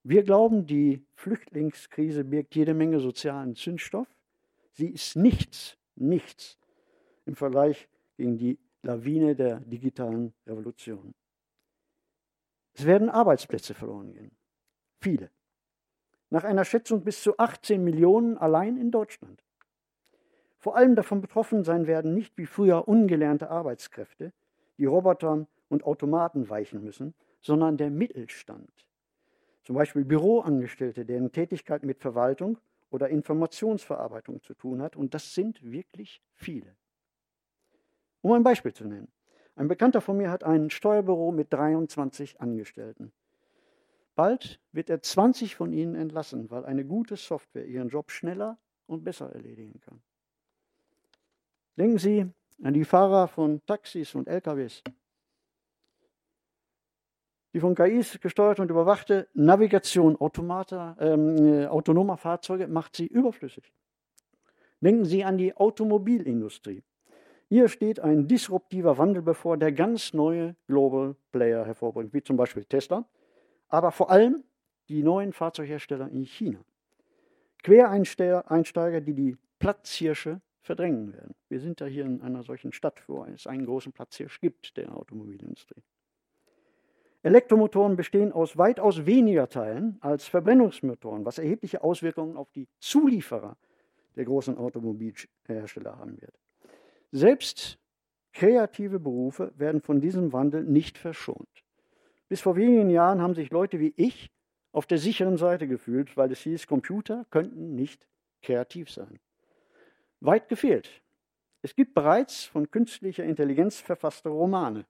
Wir 0.04 0.24
glauben, 0.24 0.66
die 0.66 1.06
Flüchtlingskrise 1.14 2.24
birgt 2.24 2.56
jede 2.56 2.74
Menge 2.74 3.00
sozialen 3.00 3.56
Zündstoff. 3.56 4.08
Sie 4.72 4.88
ist 4.88 5.16
nichts, 5.16 5.78
nichts 5.96 6.58
im 7.26 7.36
Vergleich 7.36 7.88
gegen 8.18 8.38
die 8.38 8.58
Lawine 8.82 9.36
der 9.36 9.60
digitalen 9.60 10.34
Revolution. 10.48 11.14
Es 12.74 12.86
werden 12.86 13.10
Arbeitsplätze 13.10 13.74
verloren 13.74 14.14
gehen. 14.14 14.32
Viele. 15.00 15.30
Nach 16.30 16.46
einer 16.46 16.66
Schätzung 16.66 17.04
bis 17.04 17.22
zu 17.22 17.38
18 17.38 17.84
Millionen 17.84 18.38
allein 18.38 18.78
in 18.78 18.90
Deutschland. 18.90 19.44
Vor 20.58 20.76
allem 20.78 20.96
davon 20.96 21.22
betroffen 21.22 21.64
sein 21.64 21.86
werden 21.86 22.14
nicht 22.14 22.38
wie 22.38 22.46
früher 22.46 22.88
ungelernte 22.88 23.50
Arbeitskräfte, 23.50 24.32
die 24.78 24.86
Robotern 24.86 25.48
und 25.70 25.84
Automaten 25.84 26.50
weichen 26.50 26.84
müssen, 26.84 27.14
sondern 27.42 27.78
der 27.78 27.92
Mittelstand. 27.92 28.72
Zum 29.64 29.76
Beispiel 29.76 30.06
Büroangestellte, 30.06 31.06
deren 31.06 31.32
Tätigkeit 31.32 31.84
mit 31.84 32.00
Verwaltung 32.00 32.58
oder 32.90 33.10
Informationsverarbeitung 33.10 34.42
zu 34.42 34.54
tun 34.54 34.82
hat. 34.82 34.96
Und 34.96 35.14
das 35.14 35.34
sind 35.34 35.62
wirklich 35.64 36.22
viele. 36.34 36.76
Um 38.22 38.34
ein 38.34 38.44
Beispiel 38.44 38.74
zu 38.74 38.86
nennen. 38.86 39.12
Ein 39.56 39.68
Bekannter 39.68 40.02
von 40.02 40.18
mir 40.18 40.32
hat 40.32 40.44
ein 40.44 40.70
Steuerbüro 40.70 41.32
mit 41.32 41.52
23 41.54 42.40
Angestellten. 42.42 43.12
Bald 44.16 44.60
wird 44.72 44.90
er 44.90 45.02
20 45.02 45.56
von 45.56 45.72
ihnen 45.74 45.96
entlassen, 45.96 46.50
weil 46.52 46.66
eine 46.66 46.86
gute 46.86 47.16
Software 47.16 47.66
ihren 47.66 47.90
Job 47.90 48.12
schneller 48.12 48.58
und 48.88 49.04
besser 49.04 49.34
erledigen 49.34 49.80
kann. 49.82 50.02
Denken 51.78 51.98
Sie 51.98 52.30
an 52.62 52.74
die 52.74 52.86
Fahrer 52.86 53.28
von 53.28 53.66
Taxis 53.66 54.14
und 54.16 54.28
LKWs. 54.28 54.84
Die 57.54 57.60
von 57.60 57.76
KIs 57.76 58.20
gesteuerte 58.22 58.62
und 58.62 58.72
überwachte 58.72 59.28
Navigation 59.34 60.16
Automata, 60.16 60.96
ähm, 61.00 61.38
äh, 61.38 61.68
autonomer 61.68 62.18
Fahrzeuge 62.18 62.68
macht 62.68 62.96
sie 62.96 63.08
überflüssig. 63.08 63.74
Denken 64.80 65.06
Sie 65.06 65.24
an 65.24 65.38
die 65.38 65.56
Automobilindustrie. 65.56 66.82
Hier 67.50 67.68
steht 67.68 68.00
ein 68.00 68.28
disruptiver 68.28 68.98
Wandel 68.98 69.22
bevor, 69.22 69.58
der 69.58 69.74
ganz 69.74 70.14
neue 70.14 70.56
Global 70.68 71.16
Player 71.32 71.66
hervorbringt, 71.66 72.14
wie 72.14 72.24
zum 72.24 72.38
Beispiel 72.38 72.64
Tesla, 72.64 73.06
aber 73.68 73.92
vor 73.92 74.10
allem 74.10 74.44
die 74.88 75.04
neuen 75.04 75.34
Fahrzeughersteller 75.34 76.10
in 76.10 76.24
China. 76.24 76.60
Quereinsteiger, 77.64 79.02
die 79.02 79.14
die 79.14 79.38
Platzhirsche 79.60 80.42
verdrängen 80.62 81.14
werden. 81.14 81.36
Wir 81.50 81.60
sind 81.60 81.80
ja 81.80 81.88
hier 81.88 82.06
in 82.06 82.22
einer 82.22 82.44
solchen 82.44 82.72
Stadt, 82.72 83.04
wo 83.08 83.26
es 83.26 83.46
einen 83.46 83.66
großen 83.66 83.92
Platzhirsch 83.92 84.40
gibt, 84.40 84.78
der 84.78 84.96
Automobilindustrie. 84.96 85.84
Elektromotoren 87.24 87.96
bestehen 87.96 88.32
aus 88.32 88.58
weitaus 88.58 89.06
weniger 89.06 89.48
Teilen 89.48 89.98
als 90.02 90.26
Verbrennungsmotoren, 90.28 91.24
was 91.24 91.38
erhebliche 91.38 91.84
Auswirkungen 91.84 92.36
auf 92.36 92.52
die 92.52 92.68
Zulieferer 92.80 93.58
der 94.16 94.26
großen 94.26 94.58
Automobilhersteller 94.58 95.98
haben 95.98 96.20
wird. 96.20 96.34
Selbst 97.12 97.78
kreative 98.34 99.00
Berufe 99.00 99.54
werden 99.56 99.82
von 99.82 100.02
diesem 100.02 100.34
Wandel 100.34 100.64
nicht 100.64 100.98
verschont. 100.98 101.48
Bis 102.28 102.42
vor 102.42 102.56
wenigen 102.56 102.90
Jahren 102.90 103.22
haben 103.22 103.36
sich 103.36 103.52
Leute 103.52 103.80
wie 103.80 103.94
ich 103.98 104.32
auf 104.72 104.88
der 104.88 104.98
sicheren 104.98 105.38
Seite 105.38 105.68
gefühlt, 105.68 106.16
weil 106.18 106.32
es 106.32 106.40
hieß, 106.40 106.66
Computer 106.66 107.26
könnten 107.30 107.76
nicht 107.76 108.08
kreativ 108.42 108.90
sein. 108.90 109.20
Weit 110.22 110.50
gefehlt. 110.50 110.90
Es 111.62 111.76
gibt 111.76 111.94
bereits 111.94 112.46
von 112.46 112.72
künstlicher 112.72 113.24
Intelligenz 113.24 113.80
verfasste 113.80 114.30
Romane 114.30 114.86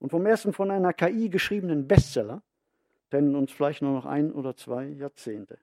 und 0.00 0.10
vom 0.10 0.26
ersten 0.26 0.52
von 0.52 0.70
einer 0.70 0.92
KI 0.92 1.28
geschriebenen 1.28 1.86
Bestseller 1.86 2.42
trennen 3.10 3.36
uns 3.36 3.52
vielleicht 3.52 3.82
nur 3.82 3.92
noch 3.92 4.06
ein 4.06 4.32
oder 4.32 4.56
zwei 4.56 4.86
Jahrzehnte. 4.86 5.58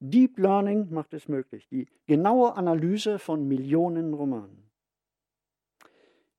Deep 0.00 0.38
Learning 0.38 0.88
macht 0.90 1.12
es 1.14 1.28
möglich, 1.28 1.68
die 1.68 1.88
genaue 2.06 2.54
Analyse 2.56 3.18
von 3.18 3.46
Millionen 3.46 4.14
Romanen. 4.14 4.70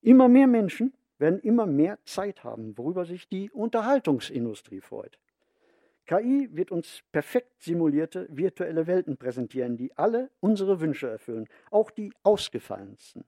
Immer 0.01 0.29
mehr 0.29 0.47
Menschen 0.47 0.93
werden 1.17 1.39
immer 1.41 1.65
mehr 1.65 1.99
Zeit 2.05 2.43
haben, 2.43 2.77
worüber 2.77 3.05
sich 3.05 3.27
die 3.27 3.51
Unterhaltungsindustrie 3.51 4.79
freut. 4.79 5.19
KI 6.05 6.49
wird 6.53 6.71
uns 6.71 7.03
perfekt 7.11 7.61
simulierte 7.61 8.27
virtuelle 8.31 8.87
Welten 8.87 9.17
präsentieren, 9.17 9.77
die 9.77 9.95
alle 9.95 10.31
unsere 10.39 10.79
Wünsche 10.79 11.09
erfüllen, 11.09 11.47
auch 11.69 11.91
die 11.91 12.11
ausgefallensten. 12.23 13.25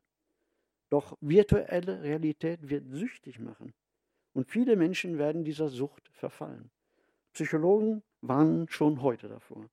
Doch 0.92 1.18
virtuelle 1.22 2.04
Realität 2.04 2.70
wird 2.70 2.86
süchtig 2.90 3.40
machen. 3.40 3.74
Und 4.34 4.52
viele 4.52 4.76
Menschen 4.76 5.18
werden 5.18 5.46
dieser 5.46 5.70
Sucht 5.70 6.10
verfallen. 6.12 6.70
Psychologen 7.32 8.04
warnen 8.20 8.68
schon 8.70 9.02
heute 9.02 9.30
davor. 9.30 9.70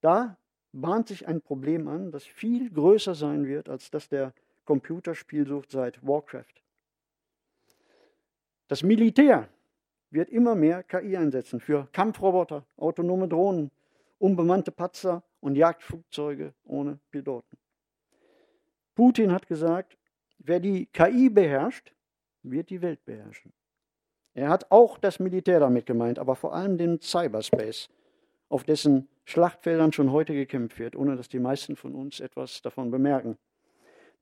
Da 0.00 0.38
bahnt 0.72 1.08
sich 1.08 1.28
ein 1.28 1.42
Problem 1.42 1.86
an, 1.86 2.10
das 2.12 2.24
viel 2.24 2.70
größer 2.70 3.14
sein 3.14 3.46
wird 3.46 3.68
als 3.68 3.90
das 3.90 4.08
der 4.08 4.32
Computerspielsucht 4.64 5.70
seit 5.70 6.04
Warcraft. 6.06 6.62
Das 8.68 8.82
Militär 8.82 9.50
wird 10.10 10.30
immer 10.30 10.54
mehr 10.54 10.82
KI 10.82 11.18
einsetzen 11.18 11.60
für 11.60 11.88
Kampfroboter, 11.92 12.64
autonome 12.78 13.28
Drohnen, 13.28 13.70
unbemannte 14.18 14.72
Patzer 14.72 15.22
und 15.40 15.56
Jagdflugzeuge 15.56 16.54
ohne 16.64 16.98
Piloten. 17.10 17.58
Putin 18.94 19.30
hat 19.30 19.46
gesagt, 19.46 19.98
Wer 20.48 20.60
die 20.60 20.86
KI 20.86 21.28
beherrscht, 21.28 21.92
wird 22.44 22.70
die 22.70 22.80
Welt 22.80 23.04
beherrschen. 23.04 23.52
Er 24.32 24.48
hat 24.48 24.70
auch 24.70 24.96
das 24.96 25.18
Militär 25.18 25.58
damit 25.58 25.86
gemeint, 25.86 26.20
aber 26.20 26.36
vor 26.36 26.54
allem 26.54 26.78
den 26.78 27.00
Cyberspace, 27.00 27.88
auf 28.48 28.62
dessen 28.62 29.08
Schlachtfeldern 29.24 29.92
schon 29.92 30.12
heute 30.12 30.34
gekämpft 30.34 30.78
wird, 30.78 30.94
ohne 30.94 31.16
dass 31.16 31.28
die 31.28 31.40
meisten 31.40 31.74
von 31.74 31.96
uns 31.96 32.20
etwas 32.20 32.62
davon 32.62 32.92
bemerken. 32.92 33.36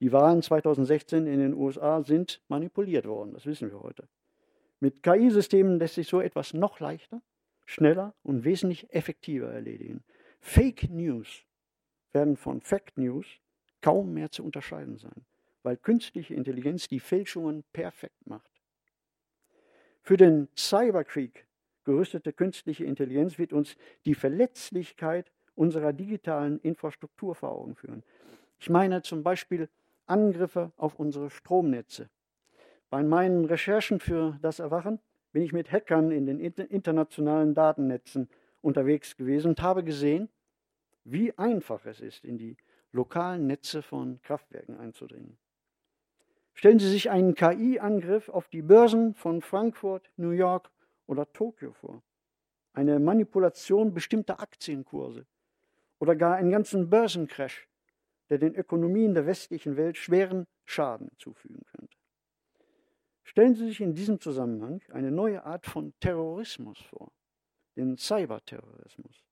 Die 0.00 0.12
Wahlen 0.12 0.40
2016 0.40 1.26
in 1.26 1.40
den 1.40 1.52
USA 1.52 2.02
sind 2.02 2.40
manipuliert 2.48 3.04
worden, 3.04 3.34
das 3.34 3.44
wissen 3.44 3.70
wir 3.70 3.82
heute. 3.82 4.08
Mit 4.80 5.02
KI-Systemen 5.02 5.78
lässt 5.78 5.96
sich 5.96 6.08
so 6.08 6.22
etwas 6.22 6.54
noch 6.54 6.80
leichter, 6.80 7.20
schneller 7.66 8.14
und 8.22 8.44
wesentlich 8.44 8.90
effektiver 8.94 9.52
erledigen. 9.52 10.02
Fake 10.40 10.88
News 10.88 11.44
werden 12.12 12.38
von 12.38 12.62
Fact 12.62 12.96
News 12.96 13.26
kaum 13.82 14.14
mehr 14.14 14.30
zu 14.30 14.42
unterscheiden 14.42 14.96
sein 14.96 15.26
weil 15.64 15.76
künstliche 15.76 16.34
Intelligenz 16.34 16.86
die 16.86 17.00
Fälschungen 17.00 17.64
perfekt 17.72 18.26
macht. 18.26 18.50
Für 20.02 20.16
den 20.16 20.48
Cyberkrieg 20.56 21.46
gerüstete 21.84 22.32
künstliche 22.32 22.84
Intelligenz 22.84 23.38
wird 23.38 23.52
uns 23.52 23.76
die 24.04 24.14
Verletzlichkeit 24.14 25.32
unserer 25.54 25.92
digitalen 25.92 26.60
Infrastruktur 26.60 27.34
vor 27.34 27.52
Augen 27.52 27.74
führen. 27.74 28.02
Ich 28.58 28.68
meine 28.68 29.02
zum 29.02 29.22
Beispiel 29.22 29.68
Angriffe 30.06 30.72
auf 30.76 30.98
unsere 30.98 31.30
Stromnetze. 31.30 32.10
Bei 32.90 33.02
meinen 33.02 33.46
Recherchen 33.46 33.98
für 33.98 34.38
das 34.42 34.58
Erwachen 34.58 35.00
bin 35.32 35.42
ich 35.42 35.52
mit 35.52 35.72
Hackern 35.72 36.10
in 36.10 36.26
den 36.26 36.38
internationalen 36.38 37.54
Datennetzen 37.54 38.28
unterwegs 38.60 39.16
gewesen 39.16 39.48
und 39.48 39.62
habe 39.62 39.82
gesehen, 39.82 40.28
wie 41.04 41.36
einfach 41.38 41.86
es 41.86 42.00
ist, 42.00 42.24
in 42.24 42.38
die 42.38 42.56
lokalen 42.92 43.46
Netze 43.46 43.82
von 43.82 44.20
Kraftwerken 44.22 44.78
einzudringen. 44.78 45.38
Stellen 46.54 46.78
Sie 46.78 46.88
sich 46.88 47.10
einen 47.10 47.34
KI-Angriff 47.34 48.28
auf 48.28 48.48
die 48.48 48.62
Börsen 48.62 49.14
von 49.14 49.42
Frankfurt, 49.42 50.10
New 50.16 50.30
York 50.30 50.70
oder 51.06 51.30
Tokio 51.32 51.72
vor. 51.72 52.02
Eine 52.72 53.00
Manipulation 53.00 53.92
bestimmter 53.92 54.40
Aktienkurse 54.40 55.26
oder 55.98 56.16
gar 56.16 56.36
einen 56.36 56.50
ganzen 56.50 56.88
Börsencrash, 56.88 57.68
der 58.30 58.38
den 58.38 58.54
Ökonomien 58.54 59.14
der 59.14 59.26
westlichen 59.26 59.76
Welt 59.76 59.96
schweren 59.96 60.46
Schaden 60.64 61.10
zufügen 61.18 61.62
könnte. 61.72 61.96
Stellen 63.24 63.54
Sie 63.54 63.66
sich 63.66 63.80
in 63.80 63.94
diesem 63.94 64.20
Zusammenhang 64.20 64.80
eine 64.92 65.10
neue 65.10 65.44
Art 65.44 65.66
von 65.66 65.92
Terrorismus 65.98 66.80
vor, 66.82 67.12
den 67.76 67.96
Cyberterrorismus. 67.96 69.24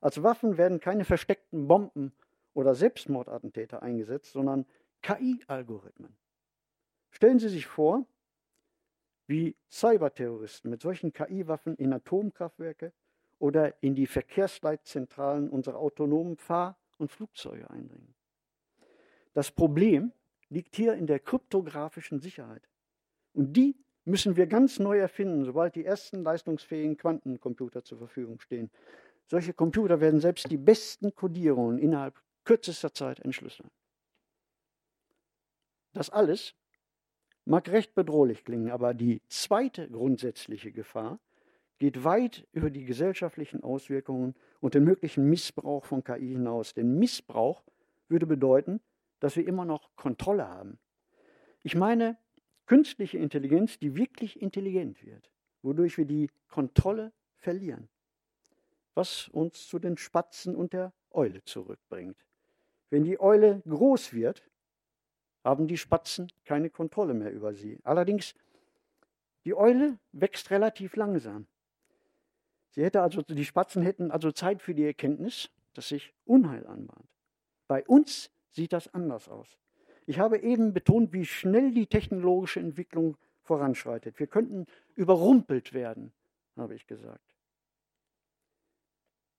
Als 0.00 0.22
Waffen 0.22 0.58
werden 0.58 0.80
keine 0.80 1.04
versteckten 1.04 1.68
Bomben 1.68 2.12
oder 2.52 2.74
Selbstmordattentäter 2.74 3.82
eingesetzt, 3.82 4.32
sondern 4.32 4.66
KI-Algorithmen. 5.02 6.16
Stellen 7.14 7.38
Sie 7.38 7.48
sich 7.48 7.66
vor, 7.66 8.04
wie 9.28 9.54
Cyberterroristen 9.70 10.68
mit 10.68 10.82
solchen 10.82 11.12
KI-Waffen 11.12 11.76
in 11.76 11.92
Atomkraftwerke 11.92 12.92
oder 13.38 13.80
in 13.84 13.94
die 13.94 14.08
Verkehrsleitzentralen 14.08 15.48
unserer 15.48 15.78
autonomen 15.78 16.36
Fahr- 16.36 16.76
und 16.98 17.12
Flugzeuge 17.12 17.70
eindringen. 17.70 18.16
Das 19.32 19.52
Problem 19.52 20.10
liegt 20.48 20.74
hier 20.74 20.94
in 20.94 21.06
der 21.06 21.20
kryptografischen 21.20 22.18
Sicherheit. 22.18 22.68
Und 23.32 23.52
die 23.52 23.76
müssen 24.04 24.34
wir 24.34 24.48
ganz 24.48 24.80
neu 24.80 24.98
erfinden, 24.98 25.44
sobald 25.44 25.76
die 25.76 25.84
ersten 25.84 26.24
leistungsfähigen 26.24 26.96
Quantencomputer 26.96 27.84
zur 27.84 27.98
Verfügung 27.98 28.40
stehen. 28.40 28.72
Solche 29.28 29.54
Computer 29.54 30.00
werden 30.00 30.18
selbst 30.18 30.50
die 30.50 30.58
besten 30.58 31.14
Codierungen 31.14 31.78
innerhalb 31.78 32.20
kürzester 32.42 32.92
Zeit 32.92 33.20
entschlüsseln. 33.20 33.70
Das 35.92 36.10
alles 36.10 36.56
mag 37.44 37.68
recht 37.68 37.94
bedrohlich 37.94 38.44
klingen, 38.44 38.70
aber 38.70 38.94
die 38.94 39.22
zweite 39.28 39.88
grundsätzliche 39.88 40.72
Gefahr 40.72 41.18
geht 41.78 42.04
weit 42.04 42.46
über 42.52 42.70
die 42.70 42.84
gesellschaftlichen 42.84 43.62
Auswirkungen 43.62 44.34
und 44.60 44.74
den 44.74 44.84
möglichen 44.84 45.28
Missbrauch 45.28 45.84
von 45.84 46.04
KI 46.04 46.32
hinaus. 46.32 46.74
Denn 46.74 46.98
Missbrauch 46.98 47.62
würde 48.08 48.26
bedeuten, 48.26 48.80
dass 49.20 49.36
wir 49.36 49.46
immer 49.46 49.64
noch 49.64 49.94
Kontrolle 49.96 50.48
haben. 50.48 50.78
Ich 51.62 51.74
meine 51.74 52.16
künstliche 52.66 53.18
Intelligenz, 53.18 53.78
die 53.78 53.96
wirklich 53.96 54.40
intelligent 54.40 55.04
wird, 55.04 55.30
wodurch 55.62 55.98
wir 55.98 56.04
die 56.04 56.30
Kontrolle 56.48 57.12
verlieren. 57.36 57.88
Was 58.94 59.28
uns 59.28 59.66
zu 59.66 59.78
den 59.78 59.96
Spatzen 59.96 60.54
und 60.54 60.72
der 60.72 60.92
Eule 61.10 61.42
zurückbringt. 61.44 62.24
Wenn 62.90 63.04
die 63.04 63.18
Eule 63.18 63.62
groß 63.66 64.12
wird, 64.12 64.42
haben 65.44 65.68
die 65.68 65.76
Spatzen 65.76 66.32
keine 66.44 66.70
Kontrolle 66.70 67.14
mehr 67.14 67.30
über 67.30 67.54
sie. 67.54 67.78
Allerdings, 67.84 68.34
die 69.44 69.54
Eule 69.54 69.98
wächst 70.12 70.50
relativ 70.50 70.96
langsam. 70.96 71.46
Sie 72.70 72.82
hätte 72.82 73.02
also, 73.02 73.22
die 73.22 73.44
Spatzen 73.44 73.82
hätten 73.82 74.10
also 74.10 74.32
Zeit 74.32 74.62
für 74.62 74.74
die 74.74 74.84
Erkenntnis, 74.84 75.50
dass 75.74 75.88
sich 75.88 76.12
Unheil 76.24 76.66
anbahnt. 76.66 77.08
Bei 77.68 77.84
uns 77.86 78.30
sieht 78.50 78.72
das 78.72 78.92
anders 78.92 79.28
aus. 79.28 79.58
Ich 80.06 80.18
habe 80.18 80.38
eben 80.38 80.72
betont, 80.72 81.12
wie 81.12 81.24
schnell 81.24 81.72
die 81.72 81.86
technologische 81.86 82.60
Entwicklung 82.60 83.16
voranschreitet. 83.42 84.18
Wir 84.18 84.26
könnten 84.26 84.66
überrumpelt 84.94 85.72
werden, 85.72 86.12
habe 86.56 86.74
ich 86.74 86.86
gesagt. 86.86 87.34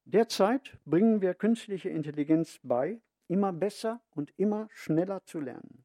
Derzeit 0.05 0.77
bringen 0.85 1.21
wir 1.21 1.33
künstliche 1.33 1.89
Intelligenz 1.89 2.59
bei, 2.61 3.01
immer 3.27 3.51
besser 3.51 4.01
und 4.11 4.31
immer 4.37 4.67
schneller 4.71 5.23
zu 5.25 5.39
lernen. 5.39 5.84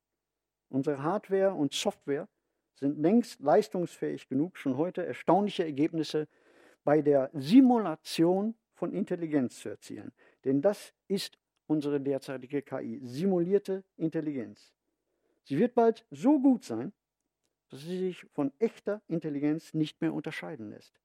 Unsere 0.70 1.02
Hardware 1.02 1.52
und 1.52 1.74
Software 1.74 2.28
sind 2.76 2.98
längst 2.98 3.40
leistungsfähig 3.40 4.28
genug, 4.28 4.56
schon 4.56 4.76
heute 4.76 5.04
erstaunliche 5.04 5.64
Ergebnisse 5.64 6.28
bei 6.84 7.02
der 7.02 7.30
Simulation 7.34 8.54
von 8.74 8.92
Intelligenz 8.92 9.58
zu 9.58 9.68
erzielen. 9.68 10.12
Denn 10.44 10.62
das 10.62 10.94
ist 11.08 11.38
unsere 11.66 12.00
derzeitige 12.00 12.62
KI, 12.62 13.00
simulierte 13.02 13.84
Intelligenz. 13.96 14.72
Sie 15.44 15.58
wird 15.58 15.74
bald 15.74 16.06
so 16.10 16.40
gut 16.40 16.64
sein, 16.64 16.92
dass 17.68 17.82
sie 17.82 17.98
sich 17.98 18.24
von 18.32 18.52
echter 18.58 19.02
Intelligenz 19.08 19.74
nicht 19.74 20.00
mehr 20.00 20.14
unterscheiden 20.14 20.70
lässt. 20.70 21.00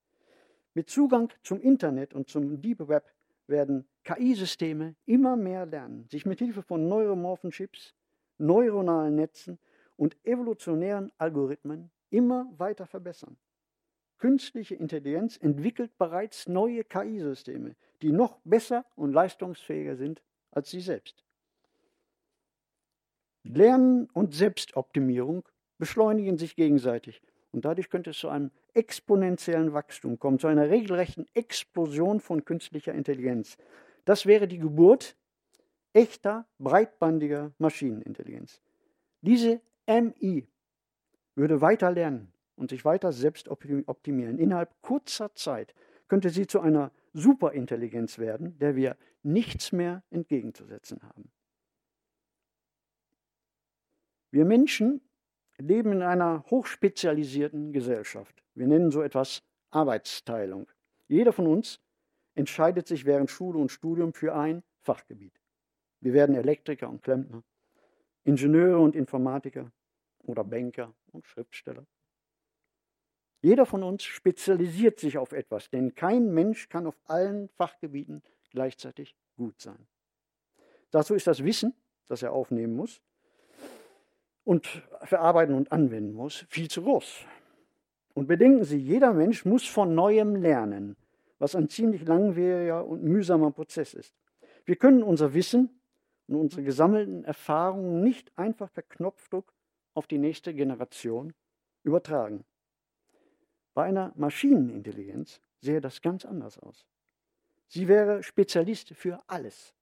Mit 0.74 0.90
Zugang 0.90 1.34
zum 1.44 1.60
Internet 1.60 2.14
und 2.14 2.30
zum 2.30 2.62
Deep 2.62 2.88
Web 2.88 3.12
werden 3.48 3.88
KI-Systeme 4.04 4.96
immer 5.06 5.36
mehr 5.36 5.66
lernen, 5.66 6.08
sich 6.10 6.26
mit 6.26 6.40
Hilfe 6.40 6.62
von 6.62 6.88
neuromorphen 6.88 7.52
Chips 7.52 7.94
neuronalen 8.38 9.16
Netzen 9.16 9.60
und 9.98 10.18
evolutionären 10.24 11.12
Algorithmen 11.18 11.92
immer 12.10 12.52
weiter 12.58 12.86
verbessern. 12.86 13.38
Künstliche 14.18 14.76
Intelligenz 14.76 15.38
entwickelt 15.38 15.98
bereits 15.98 16.48
neue 16.48 16.84
KI-Systeme, 16.84 17.76
die 18.02 18.12
noch 18.12 18.40
besser 18.44 18.86
und 18.96 19.14
leistungsfähiger 19.14 19.96
sind 19.96 20.22
als 20.52 20.72
sie 20.72 20.80
selbst. 20.80 21.24
Lernen 23.44 24.10
und 24.14 24.34
Selbstoptimierung 24.34 25.48
beschleunigen 25.78 26.38
sich 26.38 26.56
gegenseitig 26.56 27.22
und 27.52 27.66
dadurch 27.66 27.90
könnte 27.90 28.12
es 28.12 28.18
zu 28.18 28.30
einem 28.30 28.52
exponentiellen 28.74 29.74
Wachstum 29.74 30.18
kommen, 30.18 30.40
zu 30.40 30.48
einer 30.48 30.70
regelrechten 30.70 31.28
Explosion 31.34 32.20
von 32.20 32.44
künstlicher 32.44 32.94
Intelligenz. 32.94 33.58
Das 34.06 34.26
wäre 34.26 34.48
die 34.48 34.60
Geburt 34.60 35.16
echter, 35.96 36.46
breitbandiger 36.60 37.54
Maschinenintelligenz. 37.58 38.62
Diese 39.22 39.62
MI 39.88 40.48
würde 41.36 41.62
weiter 41.62 41.90
lernen 41.92 42.34
und 42.56 42.70
sich 42.70 42.84
weiter 42.86 43.12
selbst 43.12 43.48
optimieren. 43.48 44.38
Innerhalb 44.38 44.82
kurzer 44.82 45.34
Zeit 45.36 45.74
könnte 46.08 46.30
sie 46.30 46.48
zu 46.48 46.60
einer 46.60 46.92
Superintelligenz 47.14 48.20
werden, 48.20 48.60
der 48.60 48.76
wir 48.76 48.98
nichts 49.24 49.72
mehr 49.72 50.04
entgegenzusetzen 50.12 51.02
haben. 51.02 51.32
Wir 54.32 54.44
Menschen 54.44 55.02
leben 55.58 55.94
in 55.94 56.02
einer 56.02 56.44
hochspezialisierten 56.50 57.72
Gesellschaft. 57.72 58.44
Wir 58.54 58.68
nennen 58.68 58.92
so 58.92 59.02
etwas 59.02 59.44
Arbeitsteilung. 59.72 60.68
Jeder 61.08 61.32
von 61.32 61.48
uns 61.48 61.80
entscheidet 62.34 62.86
sich 62.88 63.06
während 63.06 63.32
Schule 63.32 63.60
und 63.60 63.72
Studium 63.72 64.14
für 64.14 64.36
ein 64.36 64.62
Fachgebiet. 64.82 65.40
Wir 66.06 66.14
werden 66.14 66.36
Elektriker 66.36 66.88
und 66.88 67.02
Klempner, 67.02 67.42
Ingenieure 68.26 68.78
und 68.78 68.96
Informatiker 68.96 69.72
oder 70.26 70.44
Banker 70.44 70.94
und 71.12 71.26
Schriftsteller. 71.26 71.84
Jeder 73.42 73.66
von 73.66 73.82
uns 73.82 74.04
spezialisiert 74.04 75.00
sich 75.00 75.18
auf 75.18 75.32
etwas, 75.32 75.72
denn 75.72 75.96
kein 75.96 76.32
Mensch 76.32 76.70
kann 76.70 76.86
auf 76.86 76.96
allen 77.06 77.50
Fachgebieten 77.50 78.22
gleichzeitig 78.52 79.16
gut 79.36 79.60
sein. 79.60 79.88
Dazu 80.92 81.16
ist 81.16 81.26
das 81.26 81.44
Wissen, 81.44 81.74
das 82.08 82.22
er 82.22 82.34
aufnehmen 82.34 82.76
muss 82.76 83.02
und 84.44 84.68
verarbeiten 85.06 85.56
und 85.56 85.72
anwenden 85.72 86.14
muss, 86.14 86.46
viel 86.50 86.70
zu 86.70 86.84
groß. 86.84 87.26
Und 88.14 88.28
bedenken 88.28 88.64
Sie, 88.64 88.78
jeder 88.78 89.12
Mensch 89.12 89.44
muss 89.44 89.66
von 89.66 89.96
neuem 89.96 90.36
lernen, 90.36 90.98
was 91.40 91.56
ein 91.56 91.68
ziemlich 91.68 92.06
langwieriger 92.06 92.86
und 92.86 93.02
mühsamer 93.02 93.50
Prozess 93.50 93.96
ist. 93.96 94.14
Wir 94.66 94.76
können 94.76 95.02
unser 95.02 95.34
Wissen 95.34 95.82
und 96.28 96.36
unsere 96.36 96.64
gesammelten 96.64 97.24
Erfahrungen 97.24 98.02
nicht 98.02 98.38
einfach 98.38 98.72
per 98.72 98.84
Knopfdruck 98.84 99.54
auf 99.94 100.08
die 100.08 100.18
nächste 100.18 100.54
Generation 100.54 101.34
übertragen. 101.84 102.46
Bei 103.74 103.84
einer 103.84 104.14
Maschinenintelligenz 104.16 105.42
sähe 105.60 105.82
das 105.82 106.02
ganz 106.02 106.26
anders 106.26 106.58
aus. 106.60 106.86
Sie 107.68 107.88
wäre 107.88 108.24
Spezialist 108.24 108.94
für 108.96 109.22
alles, 109.28 109.74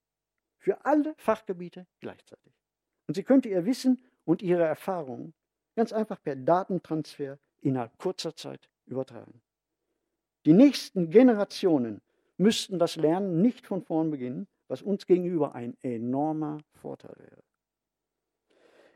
für 0.57 0.85
alle 0.85 1.13
Fachgebiete 1.17 1.85
gleichzeitig. 1.99 2.53
Und 3.07 3.15
sie 3.15 3.23
könnte 3.23 3.49
ihr 3.49 3.65
Wissen 3.65 4.01
und 4.25 4.41
ihre 4.41 4.63
Erfahrungen 4.63 5.33
ganz 5.75 5.91
einfach 5.91 6.21
per 6.21 6.35
Datentransfer 6.35 7.39
innerhalb 7.61 7.97
kurzer 7.97 8.35
Zeit 8.35 8.69
übertragen. 8.85 9.41
Die 10.45 10.53
nächsten 10.53 11.09
Generationen 11.09 12.01
müssten 12.37 12.79
das 12.79 12.95
Lernen 12.95 13.41
nicht 13.41 13.67
von 13.67 13.81
vorn 13.81 14.11
beginnen, 14.11 14.47
was 14.67 14.81
uns 14.81 15.05
gegenüber 15.05 15.55
ein 15.55 15.75
enormer 15.81 16.59
Vorteil 16.73 17.15
wäre. 17.17 17.43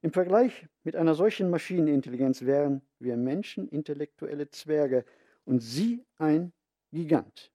Im 0.01 0.11
Vergleich 0.11 0.67
mit 0.83 0.95
einer 0.95 1.15
solchen 1.15 1.49
Maschinenintelligenz 1.49 2.43
wären 2.43 2.81
wir 2.99 3.17
Menschen 3.17 3.67
intellektuelle 3.67 4.49
Zwerge 4.49 5.05
und 5.45 5.59
sie 5.59 6.05
ein 6.17 6.53
Gigant. 6.91 7.51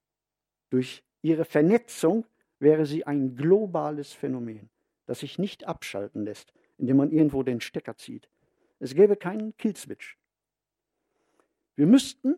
Durch 0.70 1.04
ihre 1.22 1.44
Vernetzung 1.44 2.26
wäre 2.58 2.86
sie 2.86 3.06
ein 3.06 3.36
globales 3.36 4.12
Phänomen. 4.12 4.70
das 5.06 5.20
sich 5.20 5.38
nicht 5.38 5.64
abschalten 5.64 6.24
lässt, 6.24 6.52
indem 6.78 6.96
man 6.98 7.10
irgendwo 7.10 7.42
den 7.42 7.60
Stecker 7.60 7.96
zieht. 7.96 8.28
Es 8.78 8.94
gäbe 8.94 9.16
keinen 9.16 9.56
Killswitch. 9.56 10.16
Wir 11.74 11.86
müssten 11.86 12.36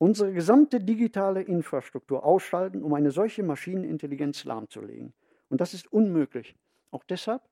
unsere 0.00 0.32
gesamte 0.32 0.80
digitale 0.80 1.42
Infrastruktur 1.42 2.24
ausschalten, 2.24 2.82
um 2.82 2.94
eine 2.94 3.10
solche 3.10 3.42
Maschinenintelligenz 3.42 4.44
lahmzulegen. 4.44 5.12
Und 5.50 5.60
das 5.60 5.74
ist 5.74 5.92
unmöglich. 5.92 6.56
Auch 6.90 7.04
deshalb, 7.04 7.42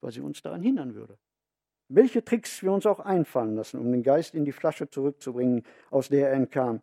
weil 0.00 0.10
sie 0.10 0.22
uns 0.22 0.42
daran 0.42 0.60
hindern 0.60 0.94
würde. 0.96 1.16
Welche 1.88 2.24
Tricks 2.24 2.64
wir 2.64 2.72
uns 2.72 2.84
auch 2.84 2.98
einfallen 2.98 3.54
lassen, 3.54 3.78
um 3.78 3.92
den 3.92 4.02
Geist 4.02 4.34
in 4.34 4.44
die 4.44 4.50
Flasche 4.52 4.90
zurückzubringen, 4.90 5.62
aus 5.90 6.08
der 6.08 6.30
er 6.30 6.34
entkam. 6.34 6.82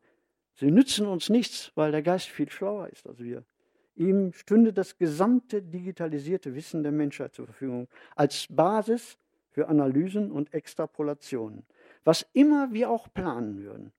Sie 0.56 0.72
nützen 0.72 1.08
uns 1.08 1.30
nichts, 1.30 1.74
weil 1.76 1.92
der 1.92 2.02
Geist 2.02 2.30
viel 2.30 2.50
schlauer 2.50 2.88
ist 2.88 3.06
als 3.06 3.20
wir. 3.20 3.44
Ihm 3.96 4.32
stünde 4.32 4.72
das 4.72 4.98
gesamte 4.98 5.62
digitalisierte 5.62 6.56
Wissen 6.56 6.84
der 6.84 6.94
Menschheit 6.94 7.34
zur 7.36 7.48
Verfügung 7.48 7.90
als 8.16 8.48
Basis 8.50 9.18
für 9.50 9.68
Analysen 9.68 10.32
und 10.32 10.54
Extrapolationen. 10.54 11.66
Was 12.06 12.26
immer 12.32 12.72
wir 12.72 12.90
auch 12.90 13.14
planen 13.14 13.62
würden. 13.62 13.92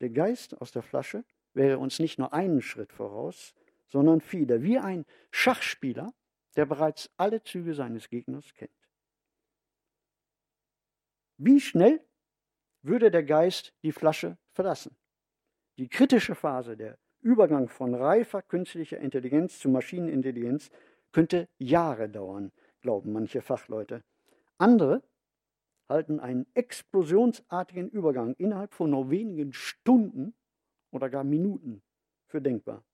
Der 0.00 0.10
Geist 0.10 0.60
aus 0.60 0.72
der 0.72 0.82
Flasche 0.82 1.24
wäre 1.54 1.78
uns 1.78 1.98
nicht 1.98 2.18
nur 2.18 2.32
einen 2.32 2.62
Schritt 2.62 2.92
voraus, 2.92 3.54
sondern 3.88 4.20
viele, 4.20 4.62
wie 4.62 4.78
ein 4.78 5.04
Schachspieler, 5.30 6.12
der 6.56 6.66
bereits 6.66 7.10
alle 7.16 7.42
Züge 7.42 7.74
seines 7.74 8.08
Gegners 8.08 8.52
kennt. 8.54 8.70
Wie 11.36 11.60
schnell 11.60 12.04
würde 12.82 13.10
der 13.10 13.22
Geist 13.24 13.74
die 13.82 13.92
Flasche 13.92 14.38
verlassen? 14.52 14.96
Die 15.78 15.88
kritische 15.88 16.34
Phase, 16.34 16.76
der 16.76 16.98
Übergang 17.20 17.68
von 17.68 17.94
reifer 17.94 18.42
künstlicher 18.42 18.98
Intelligenz 18.98 19.58
zu 19.58 19.68
Maschinenintelligenz, 19.68 20.70
könnte 21.12 21.48
Jahre 21.58 22.08
dauern, 22.08 22.52
glauben 22.80 23.12
manche 23.12 23.40
Fachleute. 23.40 24.02
Andere 24.58 25.02
halten 25.88 26.20
einen 26.20 26.46
explosionsartigen 26.54 27.88
Übergang 27.88 28.34
innerhalb 28.34 28.74
von 28.74 28.90
nur 28.90 29.10
wenigen 29.10 29.52
Stunden 29.52 30.34
oder 30.90 31.08
gar 31.08 31.24
Minuten 31.24 31.82
für 32.26 32.40
denkbar. 32.40 32.84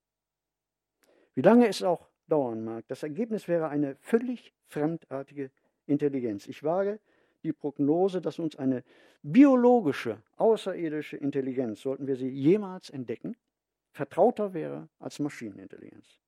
Wie 1.34 1.42
lange 1.42 1.68
es 1.68 1.82
auch 1.82 2.08
dauern 2.28 2.64
mag, 2.64 2.86
das 2.88 3.02
Ergebnis 3.02 3.48
wäre 3.48 3.68
eine 3.68 3.96
völlig 3.96 4.54
fremdartige 4.66 5.50
Intelligenz. 5.86 6.46
Ich 6.46 6.62
wage 6.62 7.00
die 7.42 7.52
Prognose, 7.52 8.20
dass 8.20 8.38
uns 8.38 8.56
eine 8.56 8.84
biologische, 9.22 10.22
außerirdische 10.36 11.16
Intelligenz, 11.16 11.80
sollten 11.82 12.06
wir 12.06 12.16
sie 12.16 12.28
jemals 12.28 12.90
entdecken, 12.90 13.36
vertrauter 13.90 14.54
wäre 14.54 14.88
als 14.98 15.18
Maschinenintelligenz. 15.18 16.20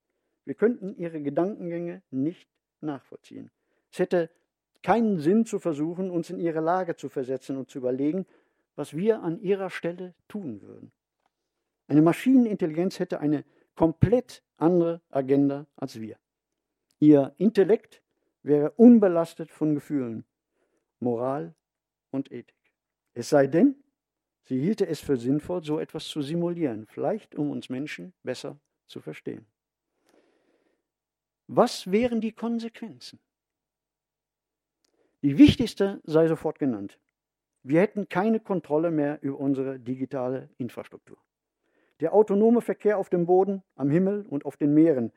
Wir 0.44 0.54
könnten 0.54 0.96
ihre 0.96 1.20
Gedankengänge 1.20 2.02
nicht 2.10 2.48
nachvollziehen. 2.80 3.50
Es 3.90 3.98
hätte 3.98 4.30
keinen 4.86 5.18
Sinn 5.18 5.44
zu 5.44 5.58
versuchen, 5.58 6.12
uns 6.12 6.30
in 6.30 6.38
ihre 6.38 6.60
Lage 6.60 6.94
zu 6.94 7.08
versetzen 7.08 7.56
und 7.56 7.68
zu 7.68 7.78
überlegen, 7.78 8.24
was 8.76 8.94
wir 8.94 9.20
an 9.20 9.40
ihrer 9.40 9.68
Stelle 9.68 10.14
tun 10.28 10.62
würden. 10.62 10.92
Eine 11.88 12.02
Maschinenintelligenz 12.02 13.00
hätte 13.00 13.18
eine 13.18 13.44
komplett 13.74 14.44
andere 14.58 15.00
Agenda 15.10 15.66
als 15.74 16.00
wir. 16.00 16.16
Ihr 17.00 17.34
Intellekt 17.36 18.00
wäre 18.44 18.70
unbelastet 18.76 19.50
von 19.50 19.74
Gefühlen, 19.74 20.24
Moral 21.00 21.52
und 22.12 22.30
Ethik. 22.30 22.54
Es 23.12 23.28
sei 23.28 23.48
denn, 23.48 23.74
sie 24.44 24.60
hielte 24.60 24.86
es 24.86 25.00
für 25.00 25.16
sinnvoll, 25.16 25.64
so 25.64 25.80
etwas 25.80 26.04
zu 26.04 26.22
simulieren, 26.22 26.86
vielleicht 26.86 27.34
um 27.34 27.50
uns 27.50 27.68
Menschen 27.70 28.12
besser 28.22 28.56
zu 28.86 29.00
verstehen. 29.00 29.46
Was 31.48 31.90
wären 31.90 32.20
die 32.20 32.30
Konsequenzen? 32.30 33.18
Die 35.26 35.38
wichtigste 35.38 36.00
sei 36.04 36.28
sofort 36.28 36.60
genannt. 36.60 37.00
Wir 37.64 37.80
hätten 37.80 38.08
keine 38.08 38.38
Kontrolle 38.38 38.92
mehr 38.92 39.20
über 39.22 39.40
unsere 39.40 39.80
digitale 39.80 40.50
Infrastruktur. 40.56 41.18
Der 41.98 42.14
autonome 42.14 42.60
Verkehr 42.60 42.96
auf 42.96 43.08
dem 43.08 43.26
Boden, 43.26 43.64
am 43.74 43.90
Himmel 43.90 44.24
und 44.30 44.44
auf 44.44 44.56
den 44.56 44.72
Meeren, 44.72 45.10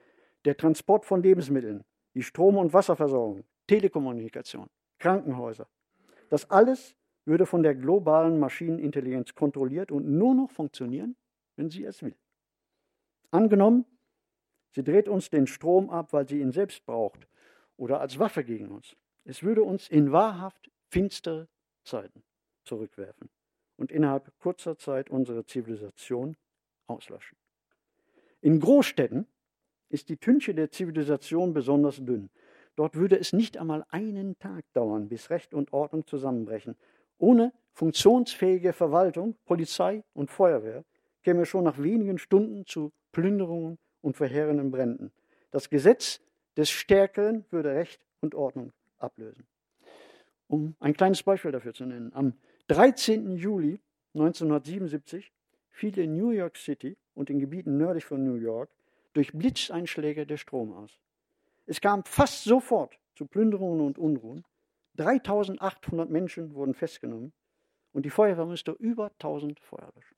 der 0.45 0.57
Transport 0.57 1.05
von 1.05 1.21
Lebensmitteln, 1.21 1.83
die 2.15 2.23
Strom- 2.23 2.57
und 2.57 2.73
Wasserversorgung, 2.73 3.43
Telekommunikation, 3.67 4.67
Krankenhäuser. 4.97 5.67
Das 6.29 6.49
alles 6.49 6.95
würde 7.25 7.45
von 7.45 7.61
der 7.61 7.75
globalen 7.75 8.39
Maschinenintelligenz 8.39 9.35
kontrolliert 9.35 9.91
und 9.91 10.09
nur 10.09 10.33
noch 10.33 10.49
funktionieren, 10.49 11.15
wenn 11.55 11.69
sie 11.69 11.83
es 11.83 12.01
will. 12.01 12.15
Angenommen, 13.29 13.85
sie 14.71 14.83
dreht 14.83 15.07
uns 15.07 15.29
den 15.29 15.45
Strom 15.45 15.91
ab, 15.91 16.13
weil 16.13 16.27
sie 16.27 16.41
ihn 16.41 16.51
selbst 16.51 16.83
braucht 16.87 17.27
oder 17.77 18.01
als 18.01 18.17
Waffe 18.17 18.43
gegen 18.43 18.69
uns. 18.69 18.95
Es 19.25 19.43
würde 19.43 19.63
uns 19.63 19.87
in 19.87 20.11
wahrhaft 20.11 20.71
finstere 20.89 21.47
Zeiten 21.83 22.23
zurückwerfen 22.63 23.29
und 23.77 23.91
innerhalb 23.91 24.31
kurzer 24.39 24.77
Zeit 24.77 25.09
unsere 25.09 25.45
Zivilisation 25.45 26.35
auslöschen. 26.87 27.37
In 28.41 28.59
Großstädten 28.59 29.27
ist 29.89 30.09
die 30.09 30.17
Tünche 30.17 30.53
der 30.53 30.71
Zivilisation 30.71 31.53
besonders 31.53 31.97
dünn. 31.97 32.29
Dort 32.75 32.95
würde 32.95 33.19
es 33.19 33.33
nicht 33.33 33.57
einmal 33.57 33.85
einen 33.89 34.37
Tag 34.39 34.63
dauern, 34.73 35.09
bis 35.09 35.29
Recht 35.29 35.53
und 35.53 35.73
Ordnung 35.73 36.05
zusammenbrechen. 36.05 36.77
Ohne 37.17 37.51
funktionsfähige 37.73 38.71
Verwaltung, 38.71 39.35
Polizei 39.45 40.03
und 40.13 40.31
Feuerwehr 40.31 40.85
käme 41.23 41.41
es 41.41 41.49
schon 41.49 41.65
nach 41.65 41.77
wenigen 41.77 42.17
Stunden 42.17 42.65
zu 42.65 42.93
Plünderungen 43.11 43.77
und 44.01 44.15
verheerenden 44.15 44.71
Bränden. 44.71 45.11
Das 45.51 45.69
Gesetz 45.69 46.21
des 46.55 46.69
Stärkeren 46.69 47.45
würde 47.49 47.73
Recht 47.73 48.05
und 48.21 48.35
Ordnung 48.35 48.71
ablösen. 48.99 49.47
Um 50.47 50.75
ein 50.79 50.93
kleines 50.93 51.23
Beispiel 51.23 51.51
dafür 51.51 51.73
zu 51.73 51.85
nennen. 51.85 52.11
Am 52.13 52.33
13. 52.67 53.37
Juli 53.37 53.79
1977 54.13 55.31
fiel 55.69 55.97
in 55.99 56.17
New 56.17 56.31
York 56.31 56.57
City 56.57 56.97
und 57.13 57.29
den 57.29 57.39
Gebieten 57.39 57.77
nördlich 57.77 58.05
von 58.05 58.23
New 58.23 58.35
York 58.35 58.69
durch 59.13 59.31
Blitzeinschläge 59.33 60.25
der 60.25 60.37
Strom 60.37 60.73
aus. 60.73 60.99
Es 61.65 61.81
kam 61.81 62.03
fast 62.03 62.43
sofort 62.43 62.99
zu 63.15 63.25
Plünderungen 63.25 63.81
und 63.81 63.97
Unruhen. 63.97 64.43
3800 64.95 66.09
Menschen 66.09 66.53
wurden 66.53 66.73
festgenommen 66.73 67.31
und 67.93 68.05
die 68.05 68.09
Feuerwehr 68.09 68.45
musste 68.45 68.71
über 68.71 69.11
1000 69.11 69.59
Feuer 69.59 69.91
löschen. 69.95 70.17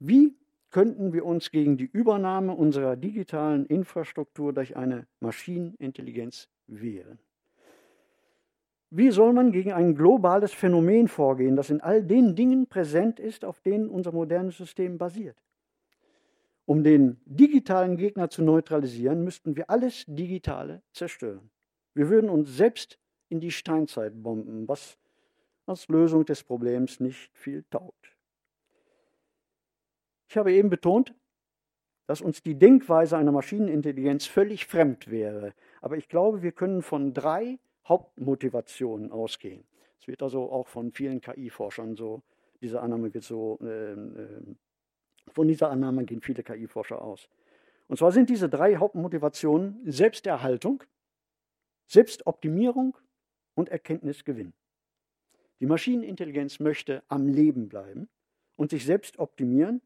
Wie 0.00 0.36
könnten 0.74 1.12
wir 1.12 1.24
uns 1.24 1.52
gegen 1.52 1.76
die 1.76 1.84
Übernahme 1.84 2.52
unserer 2.52 2.96
digitalen 2.96 3.64
Infrastruktur 3.64 4.52
durch 4.52 4.76
eine 4.76 5.06
Maschinenintelligenz 5.20 6.48
wehren? 6.66 7.20
Wie 8.90 9.12
soll 9.12 9.32
man 9.34 9.52
gegen 9.52 9.72
ein 9.72 9.94
globales 9.94 10.52
Phänomen 10.52 11.06
vorgehen, 11.06 11.54
das 11.54 11.70
in 11.70 11.80
all 11.80 12.02
den 12.02 12.34
Dingen 12.34 12.66
präsent 12.66 13.20
ist, 13.20 13.44
auf 13.44 13.60
denen 13.60 13.88
unser 13.88 14.10
modernes 14.10 14.56
System 14.56 14.98
basiert? 14.98 15.36
Um 16.66 16.82
den 16.82 17.20
digitalen 17.24 17.96
Gegner 17.96 18.28
zu 18.28 18.42
neutralisieren, 18.42 19.22
müssten 19.22 19.54
wir 19.54 19.70
alles 19.70 20.02
Digitale 20.08 20.82
zerstören. 20.92 21.50
Wir 21.94 22.08
würden 22.08 22.28
uns 22.28 22.56
selbst 22.56 22.98
in 23.28 23.38
die 23.38 23.52
Steinzeit 23.52 24.20
bomben, 24.20 24.66
was 24.66 24.98
als 25.66 25.86
Lösung 25.86 26.24
des 26.24 26.42
Problems 26.42 26.98
nicht 26.98 27.30
viel 27.32 27.62
taugt. 27.70 28.13
Ich 30.28 30.36
habe 30.36 30.52
eben 30.52 30.70
betont, 30.70 31.14
dass 32.06 32.20
uns 32.20 32.42
die 32.42 32.58
Denkweise 32.58 33.16
einer 33.16 33.32
Maschinenintelligenz 33.32 34.26
völlig 34.26 34.66
fremd 34.66 35.10
wäre. 35.10 35.54
Aber 35.80 35.96
ich 35.96 36.08
glaube, 36.08 36.42
wir 36.42 36.52
können 36.52 36.82
von 36.82 37.14
drei 37.14 37.58
Hauptmotivationen 37.86 39.10
ausgehen. 39.10 39.64
Es 40.00 40.08
wird 40.08 40.22
also 40.22 40.50
auch 40.50 40.68
von 40.68 40.92
vielen 40.92 41.20
KI-Forschern 41.20 41.96
so, 41.96 42.22
diese 42.60 42.80
Annahme 42.80 43.12
wird 43.12 43.24
so 43.24 43.58
äh, 43.62 43.92
äh, 43.92 44.54
von 45.32 45.48
dieser 45.48 45.70
Annahme 45.70 46.04
gehen 46.04 46.20
viele 46.20 46.42
KI-Forscher 46.42 47.00
aus. 47.00 47.28
Und 47.88 47.98
zwar 47.98 48.12
sind 48.12 48.30
diese 48.30 48.48
drei 48.48 48.76
Hauptmotivationen 48.76 49.80
Selbsterhaltung, 49.84 50.82
Selbstoptimierung 51.86 52.96
und 53.54 53.68
Erkenntnisgewinn. 53.68 54.52
Die 55.60 55.66
Maschinenintelligenz 55.66 56.60
möchte 56.60 57.02
am 57.08 57.28
Leben 57.28 57.68
bleiben 57.68 58.08
und 58.56 58.70
sich 58.70 58.84
selbst 58.84 59.18
optimieren, 59.18 59.80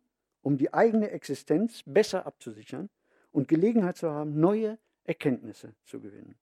um 0.49 0.57
die 0.57 0.73
eigene 0.73 1.11
Existenz 1.11 1.83
besser 1.85 2.25
abzusichern 2.25 2.89
und 3.33 3.49
Gelegenheit 3.49 3.99
zu 3.99 4.11
haben, 4.11 4.41
neue 4.41 4.79
Erkenntnisse 5.05 5.75
zu 5.85 6.01
gewinnen. 6.01 6.37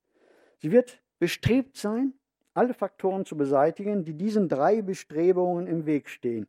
Sie 0.58 0.70
wird 0.70 1.02
bestrebt 1.18 1.76
sein, 1.76 2.14
alle 2.54 2.72
Faktoren 2.72 3.24
zu 3.24 3.36
beseitigen, 3.36 4.04
die 4.04 4.14
diesen 4.14 4.48
drei 4.48 4.80
Bestrebungen 4.80 5.66
im 5.66 5.86
Weg 5.86 6.08
stehen. 6.08 6.46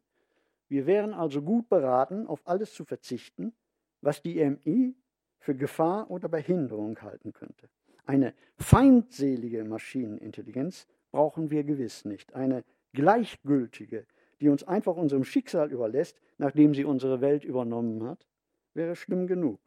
Wir 0.70 0.86
wären 0.86 1.16
also 1.16 1.42
gut 1.42 1.68
beraten, 1.68 2.28
auf 2.28 2.42
alles 2.46 2.76
zu 2.76 2.86
verzichten, 2.86 3.54
was 4.02 4.22
die 4.22 4.36
MI 4.36 4.94
für 5.40 5.56
Gefahr 5.56 6.12
oder 6.12 6.30
Behinderung 6.30 7.02
halten 7.02 7.34
könnte. 7.34 7.70
Eine 8.06 8.36
feindselige 8.58 9.64
Maschinenintelligenz 9.64 10.86
brauchen 11.10 11.50
wir 11.50 11.64
gewiss 11.64 12.06
nicht. 12.06 12.36
Eine 12.36 12.64
gleichgültige, 12.94 14.06
die 14.40 14.50
uns 14.50 14.64
einfach 14.64 14.96
unserem 14.96 15.24
Schicksal 15.24 15.72
überlässt, 15.72 16.20
nachdem 16.38 16.74
sie 16.74 16.86
unsere 16.86 17.22
Welt 17.22 17.44
übernommen 17.44 18.04
hat, 18.04 18.26
wäre 18.74 18.96
schlimm 18.96 19.28
genug. 19.28 19.60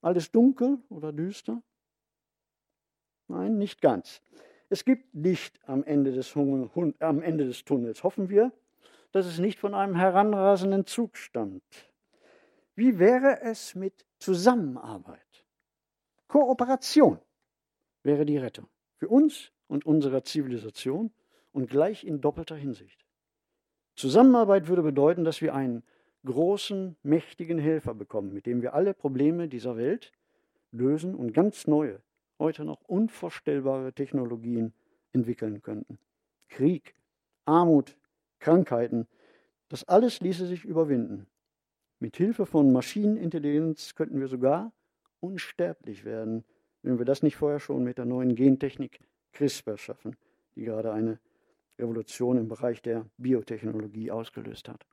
Alles 0.00 0.30
dunkel 0.30 0.78
oder 0.88 1.12
düster? 1.12 1.62
Nein, 3.28 3.56
nicht 3.56 3.80
ganz. 3.80 4.20
Es 4.68 4.84
gibt 4.84 5.14
Licht 5.14 5.60
am 5.66 5.84
Ende 5.84 6.12
des, 6.12 6.34
am 6.36 7.22
Ende 7.22 7.46
des 7.46 7.64
Tunnels. 7.64 8.02
Hoffen 8.02 8.28
wir, 8.28 8.52
dass 9.12 9.26
es 9.26 9.38
nicht 9.38 9.58
von 9.58 9.74
einem 9.74 9.94
heranrasenden 9.94 10.86
Zug 10.86 11.16
stammt. 11.16 11.62
Wie 12.74 12.98
wäre 12.98 13.40
es 13.42 13.74
mit 13.74 14.04
Zusammenarbeit? 14.18 15.46
Kooperation 16.26 17.18
wäre 18.02 18.26
die 18.26 18.38
Rettung 18.38 18.68
für 18.96 19.08
uns 19.08 19.52
und 19.68 19.86
unsere 19.86 20.22
Zivilisation 20.24 21.12
und 21.54 21.70
gleich 21.70 22.04
in 22.04 22.20
doppelter 22.20 22.56
Hinsicht. 22.56 23.04
Zusammenarbeit 23.94 24.66
würde 24.66 24.82
bedeuten, 24.82 25.24
dass 25.24 25.40
wir 25.40 25.54
einen 25.54 25.84
großen, 26.24 26.96
mächtigen 27.02 27.58
Helfer 27.58 27.94
bekommen, 27.94 28.32
mit 28.32 28.46
dem 28.46 28.60
wir 28.60 28.74
alle 28.74 28.92
Probleme 28.92 29.48
dieser 29.48 29.76
Welt 29.76 30.12
lösen 30.72 31.14
und 31.14 31.32
ganz 31.32 31.66
neue, 31.66 32.02
heute 32.38 32.64
noch 32.64 32.80
unvorstellbare 32.82 33.92
Technologien 33.92 34.72
entwickeln 35.12 35.62
könnten. 35.62 35.98
Krieg, 36.48 36.94
Armut, 37.44 37.96
Krankheiten, 38.40 39.06
das 39.68 39.84
alles 39.84 40.20
ließe 40.20 40.46
sich 40.46 40.64
überwinden. 40.64 41.26
Mit 42.00 42.16
Hilfe 42.16 42.46
von 42.46 42.72
Maschinenintelligenz 42.72 43.94
könnten 43.94 44.18
wir 44.18 44.28
sogar 44.28 44.72
unsterblich 45.20 46.04
werden, 46.04 46.44
wenn 46.82 46.98
wir 46.98 47.04
das 47.04 47.22
nicht 47.22 47.36
vorher 47.36 47.60
schon 47.60 47.84
mit 47.84 47.98
der 47.98 48.06
neuen 48.06 48.34
Gentechnik 48.34 49.00
CRISPR 49.32 49.78
schaffen, 49.78 50.16
die 50.56 50.64
gerade 50.64 50.92
eine 50.92 51.20
Revolution 51.78 52.38
im 52.38 52.48
Bereich 52.48 52.82
der 52.82 53.06
Biotechnologie 53.16 54.10
ausgelöst 54.10 54.68
hat. 54.68 54.86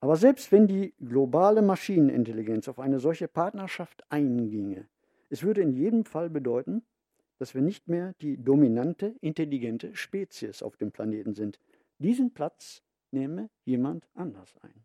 Aber 0.00 0.16
selbst 0.16 0.52
wenn 0.52 0.68
die 0.68 0.94
globale 1.00 1.62
Maschinenintelligenz 1.62 2.68
auf 2.68 2.78
eine 2.78 3.00
solche 3.00 3.28
Partnerschaft 3.28 4.04
einginge, 4.10 4.88
es 5.28 5.42
würde 5.42 5.60
in 5.60 5.72
jedem 5.72 6.04
Fall 6.04 6.30
bedeuten, 6.30 6.82
dass 7.38 7.54
wir 7.54 7.62
nicht 7.62 7.88
mehr 7.88 8.14
die 8.20 8.42
dominante, 8.42 9.14
intelligente 9.20 9.94
Spezies 9.94 10.62
auf 10.62 10.76
dem 10.76 10.92
Planeten 10.92 11.34
sind. 11.34 11.60
Diesen 11.98 12.32
Platz 12.32 12.82
nehme 13.10 13.50
jemand 13.64 14.08
anders 14.14 14.54
ein. 14.62 14.84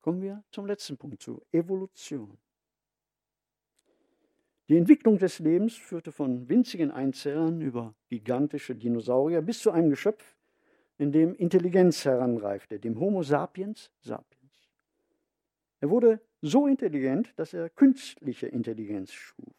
Kommen 0.00 0.22
wir 0.22 0.44
zum 0.50 0.66
letzten 0.66 0.96
Punkt 0.96 1.22
zu 1.22 1.42
Evolution. 1.52 2.38
Die 4.68 4.76
Entwicklung 4.76 5.16
des 5.16 5.38
Lebens 5.38 5.74
führte 5.76 6.12
von 6.12 6.48
winzigen 6.50 6.90
Einzellern 6.90 7.62
über 7.62 7.94
gigantische 8.08 8.74
Dinosaurier 8.74 9.40
bis 9.40 9.60
zu 9.60 9.70
einem 9.70 9.88
Geschöpf, 9.88 10.36
in 10.98 11.10
dem 11.10 11.34
Intelligenz 11.36 12.04
heranreifte, 12.04 12.78
dem 12.78 13.00
Homo 13.00 13.22
sapiens 13.22 13.90
sapiens. 14.00 14.68
Er 15.80 15.88
wurde 15.88 16.20
so 16.42 16.66
intelligent, 16.66 17.32
dass 17.36 17.54
er 17.54 17.70
künstliche 17.70 18.48
Intelligenz 18.48 19.12
schuf. 19.12 19.54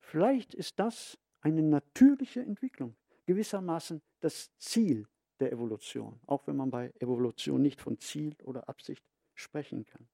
Vielleicht 0.00 0.52
ist 0.52 0.78
das 0.78 1.16
eine 1.40 1.62
natürliche 1.62 2.40
Entwicklung, 2.40 2.94
gewissermaßen 3.26 4.02
das 4.20 4.50
Ziel 4.58 5.06
der 5.40 5.52
Evolution, 5.52 6.20
auch 6.26 6.46
wenn 6.46 6.56
man 6.56 6.70
bei 6.70 6.92
Evolution 6.98 7.62
nicht 7.62 7.80
von 7.80 7.98
Ziel 7.98 8.36
oder 8.42 8.68
Absicht 8.68 9.04
sprechen 9.34 9.86
kann. 9.86 10.06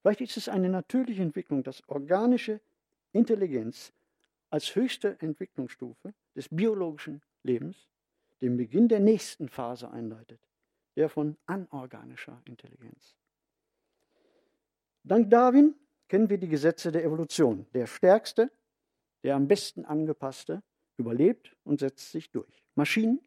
Vielleicht 0.00 0.20
ist 0.22 0.36
es 0.36 0.48
eine 0.48 0.68
natürliche 0.68 1.22
Entwicklung, 1.22 1.62
dass 1.62 1.86
organische 1.88 2.60
Intelligenz 3.12 3.92
als 4.50 4.74
höchste 4.74 5.16
Entwicklungsstufe 5.20 6.14
des 6.34 6.48
biologischen 6.48 7.22
Lebens 7.42 7.88
den 8.40 8.56
Beginn 8.56 8.88
der 8.88 9.00
nächsten 9.00 9.48
Phase 9.48 9.90
einleitet, 9.90 10.40
der 10.96 11.08
von 11.08 11.36
anorganischer 11.46 12.42
Intelligenz. 12.44 13.16
Dank 15.04 15.30
Darwin 15.30 15.74
kennen 16.08 16.28
wir 16.28 16.38
die 16.38 16.48
Gesetze 16.48 16.92
der 16.92 17.04
Evolution. 17.04 17.66
Der 17.72 17.86
stärkste, 17.86 18.50
der 19.22 19.36
am 19.36 19.48
besten 19.48 19.84
angepasste, 19.84 20.62
überlebt 20.96 21.56
und 21.64 21.80
setzt 21.80 22.10
sich 22.10 22.30
durch. 22.30 22.64
Maschinen 22.74 23.20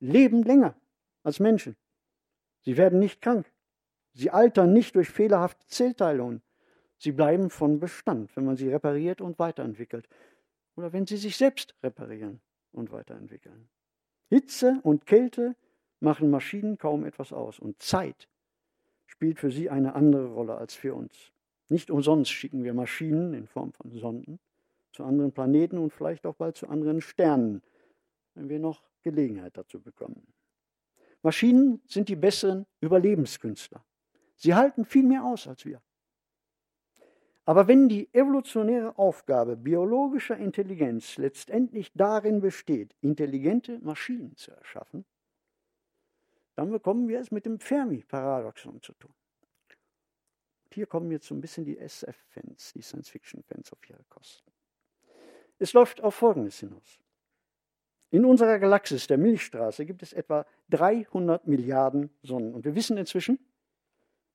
leben 0.00 0.42
länger 0.42 0.76
als 1.22 1.40
Menschen. 1.40 1.76
Sie 2.60 2.76
werden 2.76 2.98
nicht 2.98 3.20
krank. 3.20 3.50
Sie 4.12 4.30
altern 4.30 4.72
nicht 4.72 4.94
durch 4.94 5.08
fehlerhafte 5.08 5.66
Zellteilungen. 5.66 6.42
Sie 6.98 7.12
bleiben 7.12 7.48
von 7.48 7.78
Bestand, 7.78 8.34
wenn 8.36 8.44
man 8.44 8.56
sie 8.56 8.68
repariert 8.68 9.20
und 9.20 9.38
weiterentwickelt. 9.38 10.08
Oder 10.76 10.92
wenn 10.92 11.06
sie 11.06 11.16
sich 11.16 11.36
selbst 11.36 11.74
reparieren 11.82 12.40
und 12.72 12.90
weiterentwickeln. 12.90 13.68
Hitze 14.28 14.80
und 14.82 15.06
Kälte 15.06 15.56
machen 16.00 16.30
Maschinen 16.30 16.78
kaum 16.78 17.04
etwas 17.04 17.32
aus. 17.32 17.58
Und 17.58 17.80
Zeit 17.82 18.28
spielt 19.06 19.38
für 19.38 19.50
sie 19.50 19.70
eine 19.70 19.94
andere 19.94 20.26
Rolle 20.26 20.56
als 20.56 20.74
für 20.74 20.94
uns. 20.94 21.32
Nicht 21.68 21.90
umsonst 21.90 22.30
schicken 22.30 22.64
wir 22.64 22.74
Maschinen 22.74 23.34
in 23.34 23.46
Form 23.46 23.72
von 23.72 23.90
Sonden 23.90 24.38
zu 24.92 25.04
anderen 25.04 25.32
Planeten 25.32 25.78
und 25.78 25.92
vielleicht 25.92 26.26
auch 26.26 26.34
bald 26.34 26.56
zu 26.56 26.68
anderen 26.68 27.00
Sternen, 27.00 27.62
wenn 28.34 28.48
wir 28.48 28.58
noch 28.58 28.82
Gelegenheit 29.02 29.56
dazu 29.56 29.80
bekommen. 29.80 30.26
Maschinen 31.22 31.80
sind 31.86 32.08
die 32.08 32.16
besseren 32.16 32.66
Überlebenskünstler. 32.80 33.84
Sie 34.36 34.54
halten 34.54 34.84
viel 34.84 35.02
mehr 35.02 35.24
aus 35.24 35.46
als 35.46 35.64
wir. 35.64 35.80
Aber 37.48 37.66
wenn 37.66 37.88
die 37.88 38.12
evolutionäre 38.12 38.98
Aufgabe 38.98 39.56
biologischer 39.56 40.36
Intelligenz 40.36 41.16
letztendlich 41.16 41.90
darin 41.94 42.42
besteht, 42.42 42.94
intelligente 43.00 43.78
Maschinen 43.78 44.36
zu 44.36 44.50
erschaffen, 44.50 45.06
dann 46.56 46.70
bekommen 46.70 47.08
wir 47.08 47.18
es 47.20 47.30
mit 47.30 47.46
dem 47.46 47.58
Fermi-Paradoxon 47.58 48.82
zu 48.82 48.92
tun. 48.92 49.14
Hier 50.74 50.84
kommen 50.84 51.10
jetzt 51.10 51.26
so 51.26 51.34
ein 51.34 51.40
bisschen 51.40 51.64
die 51.64 51.78
SF-Fans, 51.78 52.74
die 52.74 52.82
Science-Fiction-Fans 52.82 53.72
auf 53.72 53.78
ihre 53.88 54.04
Kosten. 54.10 54.50
Es 55.58 55.72
läuft 55.72 56.02
auf 56.02 56.16
Folgendes 56.16 56.60
hinaus. 56.60 57.00
In 58.10 58.26
unserer 58.26 58.58
Galaxis, 58.58 59.06
der 59.06 59.16
Milchstraße, 59.16 59.86
gibt 59.86 60.02
es 60.02 60.12
etwa 60.12 60.44
300 60.68 61.46
Milliarden 61.46 62.10
Sonnen. 62.20 62.52
Und 62.52 62.66
wir 62.66 62.74
wissen 62.74 62.98
inzwischen, 62.98 63.38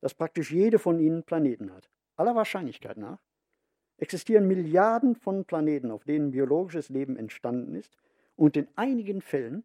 dass 0.01 0.15
praktisch 0.15 0.51
jede 0.51 0.79
von 0.79 0.99
ihnen 0.99 1.21
Planeten 1.21 1.71
hat 1.71 1.91
aller 2.23 2.35
Wahrscheinlichkeit 2.35 2.97
nach 2.97 3.19
existieren 3.97 4.47
Milliarden 4.47 5.15
von 5.15 5.45
Planeten, 5.45 5.91
auf 5.91 6.03
denen 6.03 6.31
biologisches 6.31 6.89
Leben 6.89 7.15
entstanden 7.15 7.75
ist, 7.75 7.95
und 8.35 8.57
in 8.57 8.67
einigen 8.75 9.21
Fällen 9.21 9.63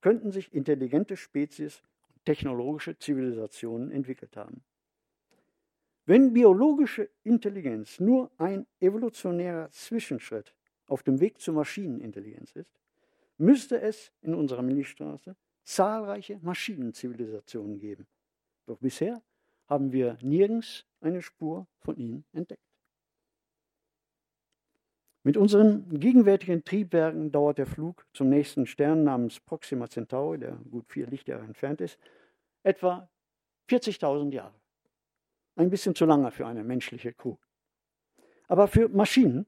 könnten 0.00 0.32
sich 0.32 0.52
intelligente 0.52 1.16
Spezies 1.16 1.82
und 2.14 2.24
technologische 2.24 2.98
Zivilisationen 2.98 3.90
entwickelt 3.90 4.36
haben. 4.36 4.62
Wenn 6.04 6.32
biologische 6.32 7.08
Intelligenz 7.22 8.00
nur 8.00 8.30
ein 8.38 8.66
evolutionärer 8.80 9.70
Zwischenschritt 9.70 10.54
auf 10.86 11.02
dem 11.02 11.20
Weg 11.20 11.40
zur 11.40 11.54
Maschinenintelligenz 11.54 12.52
ist, 12.52 12.80
müsste 13.36 13.80
es 13.80 14.10
in 14.22 14.34
unserer 14.34 14.62
Milchstraße 14.62 15.36
zahlreiche 15.64 16.38
Maschinenzivilisationen 16.42 17.78
geben. 17.78 18.06
Doch 18.66 18.78
bisher 18.78 19.22
haben 19.68 19.92
wir 19.92 20.18
nirgends 20.22 20.84
eine 21.00 21.22
Spur 21.22 21.66
von 21.80 21.96
ihnen 21.96 22.24
entdeckt. 22.32 22.62
Mit 25.22 25.36
unseren 25.36 26.00
gegenwärtigen 26.00 26.64
Triebwerken 26.64 27.30
dauert 27.30 27.58
der 27.58 27.66
Flug 27.66 28.06
zum 28.14 28.30
nächsten 28.30 28.66
Stern 28.66 29.04
namens 29.04 29.40
Proxima 29.40 29.88
Centauri, 29.88 30.38
der 30.38 30.52
gut 30.70 30.86
vier 30.88 31.06
Lichtjahre 31.06 31.44
entfernt 31.44 31.80
ist, 31.80 31.98
etwa 32.62 33.10
40.000 33.68 34.32
Jahre. 34.32 34.54
Ein 35.56 35.70
bisschen 35.70 35.94
zu 35.94 36.06
lange 36.06 36.30
für 36.30 36.46
eine 36.46 36.64
menschliche 36.64 37.12
Crew. 37.12 37.36
Aber 38.46 38.68
für 38.68 38.88
Maschinen 38.88 39.44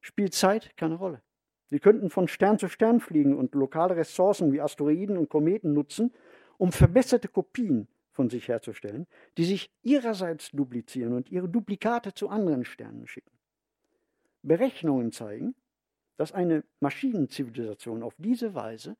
spielt 0.00 0.32
Zeit 0.32 0.74
keine 0.76 0.94
Rolle. 0.94 1.20
Sie 1.66 1.80
könnten 1.80 2.08
von 2.08 2.28
Stern 2.28 2.58
zu 2.58 2.68
Stern 2.68 3.00
fliegen 3.00 3.36
und 3.36 3.54
lokale 3.54 3.96
Ressourcen 3.96 4.52
wie 4.52 4.60
Asteroiden 4.62 5.18
und 5.18 5.28
Kometen 5.28 5.74
nutzen, 5.74 6.14
um 6.56 6.72
verbesserte 6.72 7.28
Kopien 7.28 7.88
von 8.18 8.30
sich 8.30 8.48
herzustellen, 8.48 9.06
die 9.36 9.44
sich 9.44 9.70
ihrerseits 9.84 10.50
duplizieren 10.50 11.12
und 11.12 11.30
ihre 11.30 11.48
Duplikate 11.48 12.14
zu 12.14 12.28
anderen 12.28 12.64
Sternen 12.64 13.06
schicken. 13.06 13.30
Berechnungen 14.42 15.12
zeigen, 15.12 15.54
dass 16.16 16.32
eine 16.32 16.64
Maschinenzivilisation 16.80 18.02
auf 18.02 18.16
diese 18.18 18.56
Weise 18.56 18.96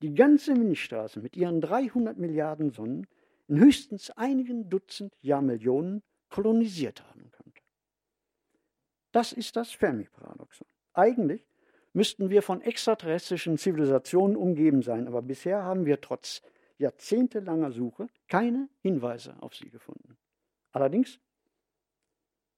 die 0.00 0.14
ganze 0.14 0.54
Milchstraße 0.54 1.20
mit 1.20 1.36
ihren 1.36 1.60
300 1.60 2.16
Milliarden 2.16 2.70
Sonnen 2.70 3.06
in 3.46 3.58
höchstens 3.58 4.10
einigen 4.12 4.70
Dutzend 4.70 5.12
Jahrmillionen 5.20 6.02
kolonisiert 6.30 7.06
haben 7.06 7.30
könnte. 7.30 7.60
Das 9.12 9.34
ist 9.34 9.54
das 9.56 9.70
Fermi-Paradoxon. 9.72 10.66
Eigentlich 10.94 11.46
müssten 11.92 12.30
wir 12.30 12.40
von 12.40 12.62
extraterrestrischen 12.62 13.58
Zivilisationen 13.58 14.34
umgeben 14.34 14.80
sein, 14.80 15.08
aber 15.08 15.20
bisher 15.20 15.62
haben 15.62 15.84
wir 15.84 16.00
trotz 16.00 16.40
jahrzehntelanger 16.82 17.72
Suche 17.72 18.08
keine 18.28 18.68
Hinweise 18.80 19.34
auf 19.40 19.54
sie 19.54 19.70
gefunden. 19.70 20.16
Allerdings, 20.72 21.18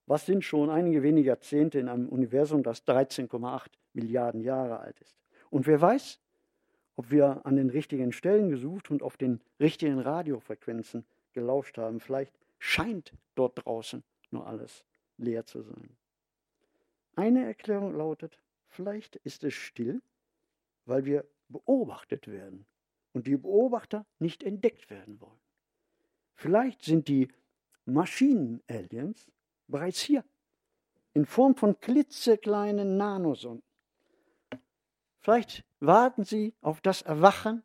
was 0.05 0.25
sind 0.25 0.43
schon 0.43 0.69
einige 0.69 1.01
wenige 1.03 1.29
Jahrzehnte 1.29 1.79
in 1.79 1.89
einem 1.89 2.09
Universum, 2.09 2.63
das 2.63 2.85
13,8 2.85 3.67
Milliarden 3.93 4.41
Jahre 4.41 4.79
alt 4.79 4.99
ist? 4.99 5.15
Und 5.49 5.67
wer 5.67 5.81
weiß, 5.81 6.19
ob 6.95 7.11
wir 7.11 7.45
an 7.45 7.55
den 7.55 7.69
richtigen 7.69 8.11
Stellen 8.11 8.49
gesucht 8.49 8.89
und 8.89 9.03
auf 9.03 9.17
den 9.17 9.41
richtigen 9.59 9.99
Radiofrequenzen 9.99 11.05
gelauscht 11.33 11.77
haben. 11.77 11.99
Vielleicht 11.99 12.33
scheint 12.57 13.13
dort 13.35 13.65
draußen 13.65 14.03
nur 14.31 14.47
alles 14.47 14.85
leer 15.17 15.45
zu 15.45 15.61
sein. 15.61 15.89
Eine 17.15 17.45
Erklärung 17.45 17.95
lautet, 17.95 18.39
vielleicht 18.67 19.17
ist 19.17 19.43
es 19.43 19.53
still, 19.53 20.01
weil 20.85 21.05
wir 21.05 21.25
beobachtet 21.49 22.27
werden 22.27 22.65
und 23.15 23.27
die 23.27 23.37
Beobachter 23.37 24.05
nicht 24.19 24.43
entdeckt 24.43 24.89
werden 24.89 25.21
wollen. 25.21 25.39
Vielleicht 26.35 26.83
sind 26.83 27.07
die 27.07 27.29
Maschinen-Aliens 27.85 29.31
bereits 29.67 30.01
hier, 30.01 30.25
in 31.13 31.25
Form 31.25 31.55
von 31.55 31.79
klitzekleinen 31.79 32.97
Nanosonden. 32.97 33.63
Vielleicht 35.21 35.63
warten 35.79 36.25
sie 36.25 36.53
auf 36.59 36.81
das 36.81 37.03
Erwachen 37.03 37.63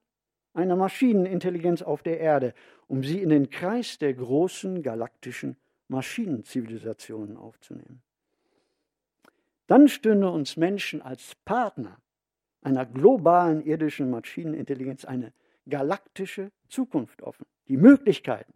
einer 0.54 0.76
Maschinenintelligenz 0.76 1.82
auf 1.82 2.04
der 2.04 2.20
Erde, 2.20 2.54
um 2.86 3.02
sie 3.02 3.20
in 3.20 3.28
den 3.28 3.50
Kreis 3.50 3.98
der 3.98 4.14
großen 4.14 4.84
galaktischen 4.84 5.56
Maschinenzivilisationen 5.88 7.36
aufzunehmen. 7.36 8.02
Dann 9.66 9.88
stünde 9.88 10.30
uns 10.30 10.56
Menschen 10.56 11.02
als 11.02 11.34
Partner 11.44 12.00
einer 12.62 12.86
globalen 12.86 13.64
irdischen 13.64 14.10
Maschinenintelligenz 14.10 15.04
eine 15.04 15.32
galaktische 15.68 16.50
Zukunft 16.68 17.22
offen. 17.22 17.46
Die 17.68 17.76
Möglichkeiten, 17.76 18.52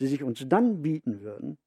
die 0.00 0.06
sich 0.06 0.22
uns 0.22 0.46
dann 0.48 0.82
bieten 0.82 1.20
würden, 1.20 1.58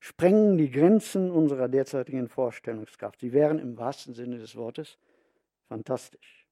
sprengen 0.00 0.58
die 0.58 0.70
Grenzen 0.70 1.30
unserer 1.30 1.68
derzeitigen 1.68 2.28
Vorstellungskraft. 2.28 3.20
Sie 3.20 3.32
wären 3.32 3.58
im 3.58 3.78
wahrsten 3.78 4.14
Sinne 4.14 4.38
des 4.38 4.56
Wortes 4.56 4.98
fantastisch. 5.68 6.46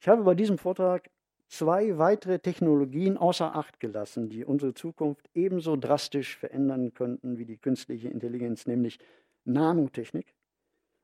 Ich 0.00 0.08
habe 0.08 0.22
bei 0.24 0.34
diesem 0.34 0.58
Vortrag 0.58 1.10
zwei 1.48 1.96
weitere 1.98 2.38
Technologien 2.38 3.16
außer 3.16 3.54
Acht 3.54 3.80
gelassen, 3.80 4.28
die 4.28 4.44
unsere 4.44 4.74
Zukunft 4.74 5.30
ebenso 5.34 5.76
drastisch 5.76 6.36
verändern 6.36 6.92
könnten 6.92 7.38
wie 7.38 7.46
die 7.46 7.56
künstliche 7.56 8.08
Intelligenz, 8.08 8.66
nämlich 8.66 8.98
Nanotechnik 9.44 10.34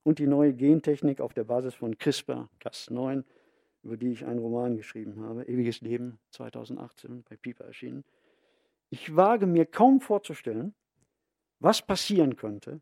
und 0.03 0.19
die 0.19 0.27
neue 0.27 0.55
Gentechnik 0.55 1.21
auf 1.21 1.35
der 1.35 1.45
Basis 1.45 1.75
von 1.75 1.97
CRISPR-Cas9, 1.97 3.25
über 3.83 3.97
die 3.97 4.13
ich 4.13 4.25
einen 4.25 4.39
Roman 4.39 4.77
geschrieben 4.77 5.21
habe, 5.21 5.45
Ewiges 5.45 5.81
Leben 5.81 6.19
2018 6.31 7.25
bei 7.29 7.37
Piper 7.37 7.65
erschienen. 7.65 8.05
Ich 8.91 9.15
wage 9.15 9.47
mir 9.47 9.67
kaum 9.67 10.01
vorzustellen, 10.01 10.75
was 11.61 11.83
passieren 11.83 12.37
könnte, 12.37 12.81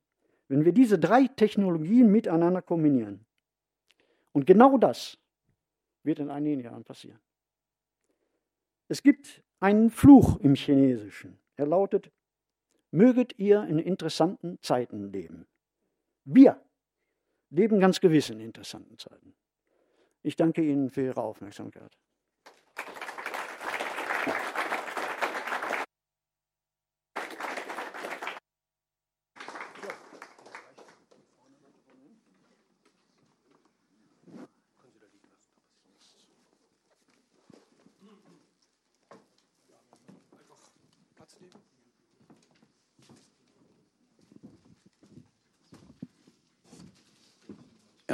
wenn 0.48 0.64
wir 0.64 0.72
diese 0.72 0.98
drei 0.98 1.26
Technologien 1.26 2.10
miteinander 2.10 2.62
kombinieren. 2.62 3.26
Und 4.32 4.46
genau 4.46 4.78
das 4.78 5.18
wird 6.02 6.20
in 6.20 6.30
einigen 6.30 6.60
Jahren 6.60 6.84
passieren. 6.84 7.20
Es 8.88 9.02
gibt 9.02 9.42
einen 9.60 9.90
Fluch 9.90 10.38
im 10.40 10.54
Chinesischen. 10.54 11.38
Er 11.56 11.66
lautet, 11.66 12.10
möget 12.90 13.38
ihr 13.38 13.64
in 13.64 13.78
interessanten 13.78 14.58
Zeiten 14.62 15.12
leben. 15.12 15.46
Wir 16.24 16.60
leben 17.50 17.80
ganz 17.80 18.00
gewiss 18.00 18.30
in 18.30 18.40
interessanten 18.40 18.98
Zeiten. 18.98 19.34
Ich 20.22 20.36
danke 20.36 20.62
Ihnen 20.62 20.90
für 20.90 21.02
Ihre 21.02 21.22
Aufmerksamkeit. 21.22 21.96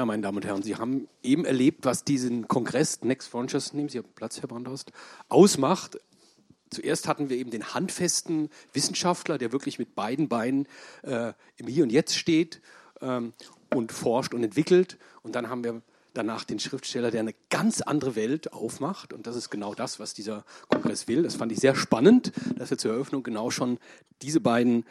Meine 0.06 0.22
Damen 0.22 0.36
und 0.36 0.44
Herren, 0.44 0.62
Sie 0.62 0.76
haben 0.76 1.08
eben 1.22 1.44
erlebt, 1.44 1.84
was 1.84 2.04
diesen 2.04 2.46
Kongress 2.48 3.02
Next 3.02 3.28
Frontiers, 3.28 3.72
nehmen 3.72 3.88
Sie 3.88 4.02
Platz, 4.02 4.40
Herr 4.40 4.48
Brandhorst, 4.48 4.92
ausmacht. 5.28 5.98
Zuerst 6.70 7.08
hatten 7.08 7.30
wir 7.30 7.36
eben 7.36 7.50
den 7.50 7.74
handfesten 7.74 8.50
Wissenschaftler, 8.72 9.38
der 9.38 9.52
wirklich 9.52 9.78
mit 9.78 9.94
beiden 9.94 10.28
Beinen 10.28 10.66
äh, 11.02 11.32
im 11.56 11.68
Hier 11.68 11.84
und 11.84 11.90
Jetzt 11.90 12.16
steht 12.16 12.60
ähm, 13.00 13.32
und 13.72 13.92
forscht 13.92 14.34
und 14.34 14.42
entwickelt. 14.42 14.98
Und 15.22 15.34
dann 15.36 15.48
haben 15.48 15.64
wir 15.64 15.82
danach 16.12 16.44
den 16.44 16.58
Schriftsteller, 16.58 17.10
der 17.10 17.20
eine 17.20 17.34
ganz 17.50 17.80
andere 17.80 18.16
Welt 18.16 18.52
aufmacht. 18.52 19.12
Und 19.12 19.26
das 19.26 19.36
ist 19.36 19.50
genau 19.50 19.74
das, 19.74 20.00
was 20.00 20.14
dieser 20.14 20.44
Kongress 20.68 21.08
will. 21.08 21.22
Das 21.22 21.36
fand 21.36 21.52
ich 21.52 21.58
sehr 21.58 21.74
spannend, 21.74 22.32
dass 22.56 22.70
wir 22.70 22.78
zur 22.78 22.92
Eröffnung 22.92 23.22
genau 23.22 23.50
schon 23.50 23.78
diese 24.22 24.40
beiden 24.40 24.84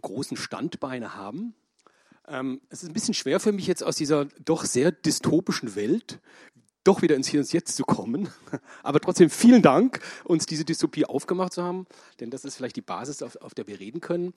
großen 0.00 0.36
Standbeine 0.36 1.14
haben. 1.14 1.54
Ähm, 2.28 2.60
es 2.68 2.82
ist 2.82 2.90
ein 2.90 2.92
bisschen 2.92 3.14
schwer 3.14 3.40
für 3.40 3.52
mich 3.52 3.66
jetzt 3.66 3.82
aus 3.82 3.96
dieser 3.96 4.26
doch 4.44 4.64
sehr 4.64 4.92
dystopischen 4.92 5.74
Welt 5.74 6.20
doch 6.84 7.02
wieder 7.02 7.16
ins 7.16 7.28
Hier 7.28 7.40
und 7.40 7.52
Jetzt 7.52 7.76
zu 7.76 7.84
kommen. 7.84 8.28
Aber 8.82 9.00
trotzdem 9.00 9.28
vielen 9.30 9.62
Dank, 9.62 10.00
uns 10.24 10.46
diese 10.46 10.64
Dystopie 10.64 11.04
aufgemacht 11.04 11.52
zu 11.52 11.62
haben, 11.62 11.86
denn 12.20 12.30
das 12.30 12.44
ist 12.44 12.56
vielleicht 12.56 12.76
die 12.76 12.82
Basis, 12.82 13.22
auf, 13.22 13.36
auf 13.36 13.54
der 13.54 13.66
wir 13.66 13.78
reden 13.78 14.00
können. 14.00 14.32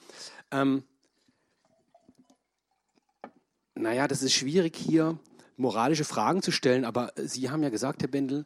Ähm, 0.52 0.84
naja, 3.74 4.08
das 4.08 4.22
ist 4.22 4.34
schwierig 4.34 4.76
hier 4.76 5.18
moralische 5.56 6.04
Fragen 6.04 6.42
zu 6.42 6.52
stellen, 6.52 6.84
aber 6.84 7.14
Sie 7.16 7.50
haben 7.50 7.64
ja 7.64 7.70
gesagt, 7.70 8.02
Herr 8.02 8.10
Bendel, 8.10 8.46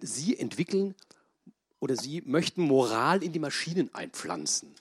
Sie 0.00 0.38
entwickeln 0.38 0.94
oder 1.78 1.94
Sie 1.94 2.22
möchten 2.22 2.62
Moral 2.62 3.22
in 3.22 3.32
die 3.32 3.38
Maschinen 3.38 3.94
einpflanzen. 3.94 4.74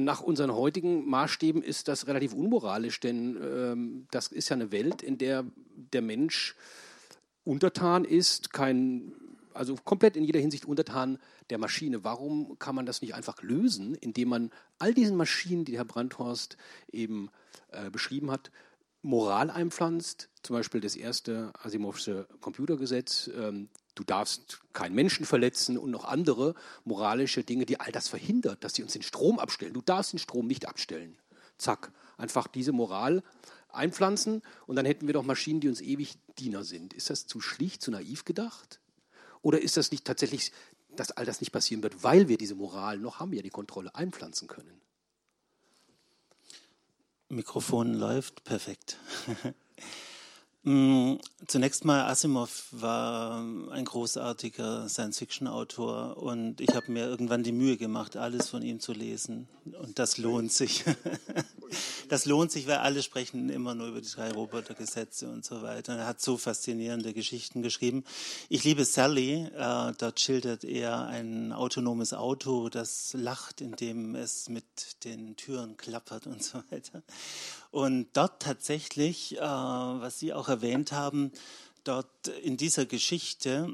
Nach 0.00 0.20
unseren 0.20 0.52
heutigen 0.52 1.08
Maßstäben 1.08 1.62
ist 1.62 1.88
das 1.88 2.06
relativ 2.06 2.34
unmoralisch, 2.34 3.00
denn 3.00 3.38
ähm, 3.42 4.06
das 4.10 4.28
ist 4.28 4.48
ja 4.48 4.54
eine 4.54 4.72
Welt, 4.72 5.02
in 5.02 5.18
der 5.18 5.44
der 5.92 6.02
Mensch 6.02 6.56
untertan 7.44 8.04
ist, 8.04 8.52
kein, 8.52 9.12
also 9.54 9.76
komplett 9.84 10.16
in 10.16 10.24
jeder 10.24 10.40
Hinsicht 10.40 10.64
untertan 10.64 11.18
der 11.50 11.58
Maschine. 11.58 12.02
Warum 12.04 12.58
kann 12.58 12.74
man 12.74 12.86
das 12.86 13.02
nicht 13.02 13.14
einfach 13.14 13.42
lösen, 13.42 13.94
indem 13.94 14.28
man 14.28 14.50
all 14.78 14.92
diesen 14.92 15.16
Maschinen, 15.16 15.64
die 15.64 15.76
Herr 15.76 15.84
Brandhorst 15.84 16.56
eben 16.90 17.30
äh, 17.70 17.90
beschrieben 17.90 18.30
hat, 18.30 18.50
Moral 19.02 19.50
einpflanzt, 19.50 20.30
zum 20.42 20.56
Beispiel 20.56 20.80
das 20.80 20.96
erste 20.96 21.52
Asimovsche 21.62 22.26
Computergesetz, 22.40 23.30
ähm, 23.36 23.68
du 23.96 24.04
darfst 24.04 24.60
keinen 24.72 24.94
Menschen 24.94 25.26
verletzen 25.26 25.76
und 25.76 25.90
noch 25.90 26.04
andere 26.04 26.54
moralische 26.84 27.42
Dinge, 27.42 27.66
die 27.66 27.80
all 27.80 27.90
das 27.90 28.08
verhindert, 28.08 28.62
dass 28.62 28.74
sie 28.74 28.84
uns 28.84 28.92
den 28.92 29.02
Strom 29.02 29.40
abstellen. 29.40 29.74
Du 29.74 29.80
darfst 29.80 30.12
den 30.12 30.20
Strom 30.20 30.46
nicht 30.46 30.68
abstellen. 30.68 31.18
Zack, 31.58 31.90
einfach 32.16 32.46
diese 32.46 32.72
Moral 32.72 33.24
einpflanzen 33.70 34.42
und 34.66 34.76
dann 34.76 34.86
hätten 34.86 35.06
wir 35.06 35.14
doch 35.14 35.24
Maschinen, 35.24 35.60
die 35.60 35.68
uns 35.68 35.80
ewig 35.80 36.14
Diener 36.38 36.64
sind. 36.64 36.94
Ist 36.94 37.10
das 37.10 37.26
zu 37.26 37.40
schlicht, 37.40 37.82
zu 37.82 37.90
naiv 37.90 38.24
gedacht? 38.24 38.80
Oder 39.42 39.60
ist 39.60 39.76
das 39.76 39.90
nicht 39.90 40.04
tatsächlich, 40.04 40.52
dass 40.94 41.10
all 41.10 41.24
das 41.24 41.40
nicht 41.40 41.52
passieren 41.52 41.82
wird, 41.82 42.02
weil 42.02 42.28
wir 42.28 42.38
diese 42.38 42.54
Moral 42.54 42.98
noch 42.98 43.20
haben, 43.20 43.32
ja 43.32 43.42
die 43.42 43.50
Kontrolle 43.50 43.94
einpflanzen 43.94 44.48
können? 44.48 44.80
Mikrofon 47.28 47.94
läuft, 47.94 48.44
perfekt. 48.44 48.98
Mm, 50.66 51.18
zunächst 51.46 51.84
mal, 51.84 52.06
Asimov 52.06 52.64
war 52.72 53.40
ein 53.70 53.84
großartiger 53.84 54.88
Science-Fiction-Autor 54.88 56.16
und 56.16 56.60
ich 56.60 56.74
habe 56.74 56.90
mir 56.90 57.06
irgendwann 57.06 57.44
die 57.44 57.52
Mühe 57.52 57.76
gemacht, 57.76 58.16
alles 58.16 58.48
von 58.48 58.62
ihm 58.62 58.80
zu 58.80 58.92
lesen. 58.92 59.46
Und 59.80 60.00
das 60.00 60.18
lohnt 60.18 60.50
sich. 60.50 60.84
Das 62.08 62.24
lohnt 62.24 62.52
sich, 62.52 62.68
weil 62.68 62.76
alle 62.76 63.02
sprechen 63.02 63.48
immer 63.48 63.74
nur 63.74 63.88
über 63.88 64.00
die 64.00 64.08
drei 64.08 64.30
Robotergesetze 64.30 65.28
und 65.28 65.44
so 65.44 65.62
weiter. 65.62 65.96
Er 65.96 66.06
hat 66.06 66.20
so 66.20 66.36
faszinierende 66.36 67.12
Geschichten 67.12 67.62
geschrieben. 67.62 68.04
Ich 68.48 68.62
liebe 68.62 68.84
Sally. 68.84 69.48
Äh, 69.56 69.92
dort 69.98 70.20
schildert 70.20 70.62
er 70.62 71.06
ein 71.06 71.52
autonomes 71.52 72.14
Auto, 72.14 72.68
das 72.68 73.12
lacht, 73.14 73.60
indem 73.60 74.14
es 74.14 74.48
mit 74.48 75.04
den 75.04 75.34
Türen 75.34 75.76
klappert 75.76 76.28
und 76.28 76.42
so 76.42 76.62
weiter. 76.70 77.02
Und 77.76 78.08
dort 78.14 78.40
tatsächlich, 78.40 79.36
äh, 79.36 79.40
was 79.40 80.18
Sie 80.18 80.32
auch 80.32 80.48
erwähnt 80.48 80.92
haben, 80.92 81.30
dort 81.84 82.26
in 82.42 82.56
dieser 82.56 82.86
Geschichte 82.86 83.68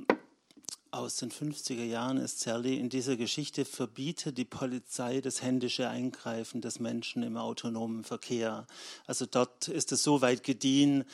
aus 0.91 1.19
den 1.19 1.31
50er 1.31 1.85
Jahren 1.85 2.17
ist 2.17 2.41
Sally 2.41 2.81
in 2.81 2.89
dieser 2.89 3.17
Geschichte 3.17 3.65
verbietet 3.65 4.39
die 4.39 4.45
Polizei 4.45 5.21
das 5.21 5.41
händische 5.41 5.89
Eingreifen 5.89 6.61
des 6.61 6.81
Menschen 6.81 7.23
im 7.23 7.37
autonomen 7.37 8.03
Verkehr. 8.03 8.67
Also 9.07 9.25
dort 9.25 9.69
ist 9.69 9.93
es 9.93 10.03
so 10.03 10.21
weit 10.21 10.43
gediehen, 10.43 11.05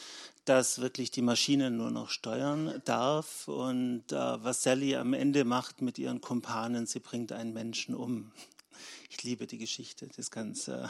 dass 0.47 0.79
wirklich 0.79 1.11
die 1.11 1.21
Maschine 1.21 1.71
nur 1.71 1.91
noch 1.91 2.09
steuern 2.09 2.81
darf. 2.87 3.49
Und 3.49 4.13
äh, 4.13 4.17
was 4.17 4.63
Sally 4.63 4.97
am 4.97 5.13
Ende 5.13 5.45
macht 5.45 5.83
mit 5.83 5.99
ihren 5.99 6.23
Kumpanen, 6.23 6.87
sie 6.87 7.01
bringt 7.01 7.33
einen 7.33 7.53
Menschen 7.53 7.95
um. 7.95 8.33
Ich 9.11 9.23
liebe 9.25 9.47
die 9.47 9.59
Geschichte, 9.59 10.07
das 10.07 10.17
ist 10.17 10.31
ganz 10.31 10.69
äh, 10.69 10.89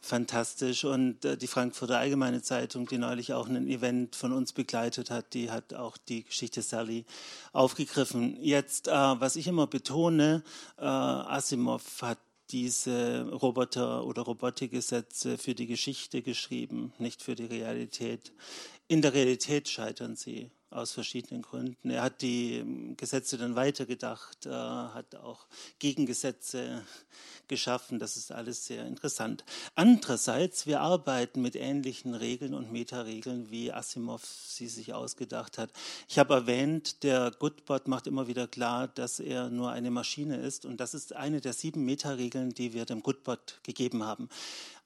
fantastisch. 0.00 0.84
Und 0.84 1.24
äh, 1.24 1.36
die 1.36 1.46
Frankfurter 1.46 1.98
Allgemeine 1.98 2.42
Zeitung, 2.42 2.86
die 2.86 2.98
neulich 2.98 3.32
auch 3.32 3.48
ein 3.48 3.66
Event 3.68 4.16
von 4.16 4.32
uns 4.32 4.52
begleitet 4.52 5.10
hat, 5.10 5.34
die 5.34 5.50
hat 5.50 5.74
auch 5.74 5.96
die 5.96 6.24
Geschichte 6.24 6.62
Sally 6.62 7.04
aufgegriffen. 7.52 8.36
Jetzt, 8.40 8.88
äh, 8.88 8.92
was 8.92 9.36
ich 9.36 9.46
immer 9.46 9.66
betone, 9.66 10.42
äh, 10.78 10.84
Asimov 10.84 12.02
hat 12.02 12.18
diese 12.50 13.28
Roboter- 13.30 14.04
oder 14.04 14.22
Robotikgesetze 14.22 15.36
für 15.36 15.54
die 15.54 15.66
Geschichte 15.66 16.22
geschrieben, 16.22 16.92
nicht 16.98 17.22
für 17.22 17.34
die 17.34 17.46
Realität. 17.46 18.32
In 18.88 19.02
der 19.02 19.14
Realität 19.14 19.68
scheitern 19.68 20.14
sie 20.14 20.50
aus 20.76 20.92
verschiedenen 20.92 21.42
Gründen. 21.42 21.90
Er 21.90 22.02
hat 22.02 22.22
die 22.22 22.56
ähm, 22.56 22.96
Gesetze 22.96 23.38
dann 23.38 23.56
weitergedacht, 23.56 24.46
äh, 24.46 24.50
hat 24.50 25.14
auch 25.16 25.46
Gegengesetze 25.78 26.84
geschaffen. 27.48 27.98
Das 27.98 28.16
ist 28.16 28.32
alles 28.32 28.66
sehr 28.66 28.86
interessant. 28.86 29.44
Andererseits, 29.74 30.66
wir 30.66 30.80
arbeiten 30.80 31.42
mit 31.42 31.56
ähnlichen 31.56 32.14
Regeln 32.14 32.54
und 32.54 32.72
Metaregeln, 32.72 33.50
wie 33.50 33.72
Asimov 33.72 34.24
sie 34.24 34.68
sich 34.68 34.92
ausgedacht 34.92 35.58
hat. 35.58 35.72
Ich 36.08 36.18
habe 36.18 36.34
erwähnt, 36.34 37.02
der 37.02 37.30
Goodbot 37.38 37.88
macht 37.88 38.06
immer 38.06 38.26
wieder 38.26 38.46
klar, 38.46 38.88
dass 38.88 39.20
er 39.20 39.48
nur 39.48 39.70
eine 39.70 39.90
Maschine 39.90 40.36
ist. 40.36 40.66
Und 40.66 40.80
das 40.80 40.94
ist 40.94 41.14
eine 41.14 41.40
der 41.40 41.52
sieben 41.52 41.84
Metaregeln, 41.84 42.50
die 42.50 42.72
wir 42.72 42.84
dem 42.84 43.02
Goodbot 43.02 43.60
gegeben 43.62 44.04
haben. 44.04 44.28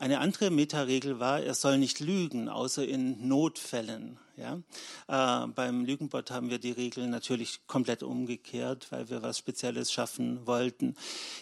Eine 0.01 0.21
andere 0.21 0.51
Metaregel 0.51 1.21
war, 1.21 1.43
er 1.43 1.53
soll 1.53 1.77
nicht 1.77 2.01
lügen, 2.01 2.49
außer 2.49 2.89
in 2.89 3.29
Notfällen. 3.29 4.19
Ja? 4.41 5.45
Äh, 5.45 5.49
beim 5.49 5.85
Lügenbot 5.85 6.31
haben 6.31 6.51
wir 6.51 6.59
die 6.59 6.71
Regeln 6.71 7.11
natürlich 7.11 7.61
komplett 7.67 8.03
umgekehrt, 8.03 8.87
weil 8.91 9.11
wir 9.11 9.23
was 9.23 9.39
Spezielles 9.39 9.93
schaffen 9.93 10.47
wollten. 10.47 10.97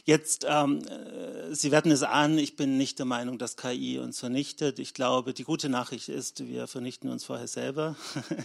Jetzt, 0.05 0.45
ähm, 0.49 0.81
äh, 0.87 1.55
Sie 1.55 1.71
werden 1.71 1.93
es 1.93 2.03
ahnen, 2.03 2.39
ich 2.39 2.57
bin 2.57 2.77
nicht 2.77 2.99
der 2.99 3.07
Meinung, 3.07 3.39
dass 3.39 3.57
KI 3.57 3.99
uns 3.99 4.19
vernichtet. 4.19 4.79
Ich 4.79 4.95
glaube, 4.95 5.33
die 5.33 5.45
gute 5.45 5.69
Nachricht 5.69 6.09
ist, 6.09 6.47
wir 6.47 6.67
vernichten 6.67 7.09
uns 7.09 7.25
vorher 7.25 7.49
selber 7.49 7.95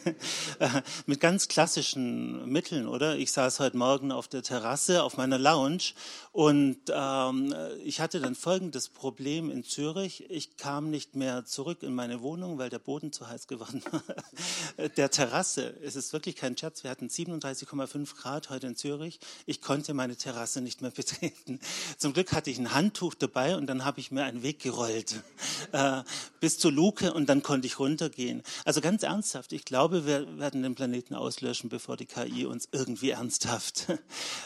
äh, 0.60 0.70
mit 1.08 1.20
ganz 1.20 1.48
klassischen 1.48 2.48
Mitteln, 2.48 2.88
oder? 2.88 3.18
Ich 3.18 3.32
saß 3.32 3.60
heute 3.60 3.78
Morgen 3.78 4.12
auf 4.12 4.28
der 4.28 4.44
Terrasse 4.44 5.04
auf 5.04 5.18
meiner 5.18 5.40
Lounge 5.40 5.94
und 6.32 6.78
ähm, 6.90 7.56
ich 7.84 8.00
hatte 8.00 8.20
dann 8.20 8.36
folgendes 8.36 8.90
Problem 8.90 9.50
in 9.50 9.64
Zürich. 9.64 10.03
Ich 10.04 10.58
kam 10.58 10.90
nicht 10.90 11.16
mehr 11.16 11.46
zurück 11.46 11.82
in 11.82 11.96
meine 11.96 12.22
Wohnung, 12.22 12.58
weil 12.58 12.70
der 12.70 12.80
Boden 12.80 13.14
zu 13.14 13.30
heiß 13.30 13.48
geworden 13.48 13.82
war. 13.92 14.90
der 14.98 15.10
Terrasse, 15.10 15.78
es 15.82 15.96
ist 15.96 16.12
wirklich 16.12 16.36
kein 16.36 16.58
Scherz, 16.58 16.84
wir 16.84 16.92
hatten 16.92 17.08
37,5 17.08 18.16
Grad 18.18 18.50
heute 18.50 18.68
in 18.68 18.76
Zürich. 18.76 19.22
Ich 19.46 19.62
konnte 19.62 19.94
meine 19.94 20.18
Terrasse 20.18 20.60
nicht 20.60 20.82
mehr 20.82 20.92
betreten. 20.96 21.62
Zum 21.98 22.12
Glück 22.12 22.34
hatte 22.34 22.50
ich 22.50 22.60
ein 22.60 22.74
Handtuch 22.74 23.14
dabei 23.14 23.56
und 23.56 23.68
dann 23.68 23.86
habe 23.86 24.02
ich 24.02 24.12
mir 24.12 24.26
einen 24.26 24.44
Weg 24.44 24.60
gerollt 24.60 25.24
äh, 25.72 26.04
bis 26.42 26.60
zur 26.60 26.74
Luke 26.74 27.14
und 27.14 27.30
dann 27.30 27.42
konnte 27.42 27.68
ich 27.68 27.80
runtergehen. 27.80 28.44
Also 28.66 28.82
ganz 28.82 29.04
ernsthaft, 29.04 29.54
ich 29.54 29.64
glaube, 29.64 30.06
wir 30.06 30.38
werden 30.38 30.64
den 30.64 30.76
Planeten 30.76 31.16
auslöschen, 31.16 31.70
bevor 31.70 31.96
die 31.96 32.08
KI 32.08 32.46
uns 32.46 32.68
irgendwie 32.74 33.12
ernsthaft 33.12 33.88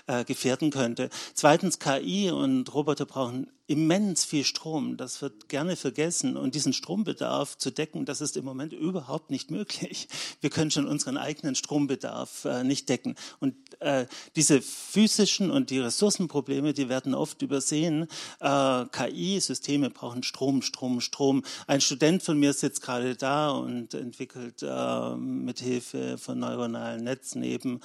äh, 0.05 0.23
gefährden 0.23 0.69
könnte. 0.69 1.09
Zweitens, 1.33 1.79
KI 1.79 2.29
und 2.29 2.71
Roboter 2.75 3.07
brauchen 3.07 3.47
immens 3.67 4.23
viel 4.23 4.45
Strom. 4.45 4.97
Das 4.97 5.21
wird 5.21 5.46
gerne 5.49 5.75
vergessen. 5.75 6.37
Und 6.37 6.55
diesen 6.55 6.73
Strombedarf 6.73 7.57
zu 7.57 7.71
decken, 7.71 8.05
das 8.05 8.21
ist 8.21 8.37
im 8.37 8.45
Moment 8.45 8.73
überhaupt 8.73 9.29
nicht 9.29 9.51
möglich. 9.51 10.07
Wir 10.41 10.49
können 10.49 10.71
schon 10.71 10.87
unseren 10.87 11.17
eigenen 11.17 11.55
Strombedarf 11.55 12.45
äh, 12.45 12.63
nicht 12.63 12.89
decken. 12.89 13.15
Und 13.39 13.55
äh, 13.79 14.05
diese 14.35 14.61
physischen 14.61 15.51
und 15.51 15.69
die 15.69 15.79
Ressourcenprobleme, 15.79 16.73
die 16.73 16.89
werden 16.89 17.13
oft 17.13 17.41
übersehen. 17.41 18.07
Äh, 18.39 18.85
KI-Systeme 18.91 19.89
brauchen 19.89 20.23
Strom, 20.23 20.61
Strom, 20.61 21.01
Strom. 21.01 21.43
Ein 21.67 21.81
Student 21.81 22.23
von 22.23 22.39
mir 22.39 22.53
sitzt 22.53 22.81
gerade 22.81 23.15
da 23.15 23.49
und 23.51 23.93
entwickelt 23.93 24.63
äh, 24.63 25.15
mit 25.15 25.59
Hilfe 25.59 26.17
von 26.17 26.39
neuronalen 26.39 27.03
Netzen 27.03 27.43
eben 27.43 27.79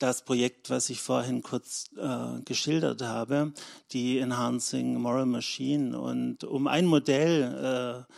das 0.00 0.24
Projekt, 0.24 0.70
was 0.70 0.90
ich 0.90 1.00
vorhin 1.00 1.42
kurz 1.42 1.90
äh, 1.96 2.40
geschildert 2.44 3.02
habe, 3.02 3.52
die 3.92 4.18
Enhancing 4.18 5.00
Moral 5.00 5.26
Machine. 5.26 5.98
Und 5.98 6.42
um 6.44 6.66
ein 6.66 6.86
Modell 6.86 8.06
äh, 8.08 8.12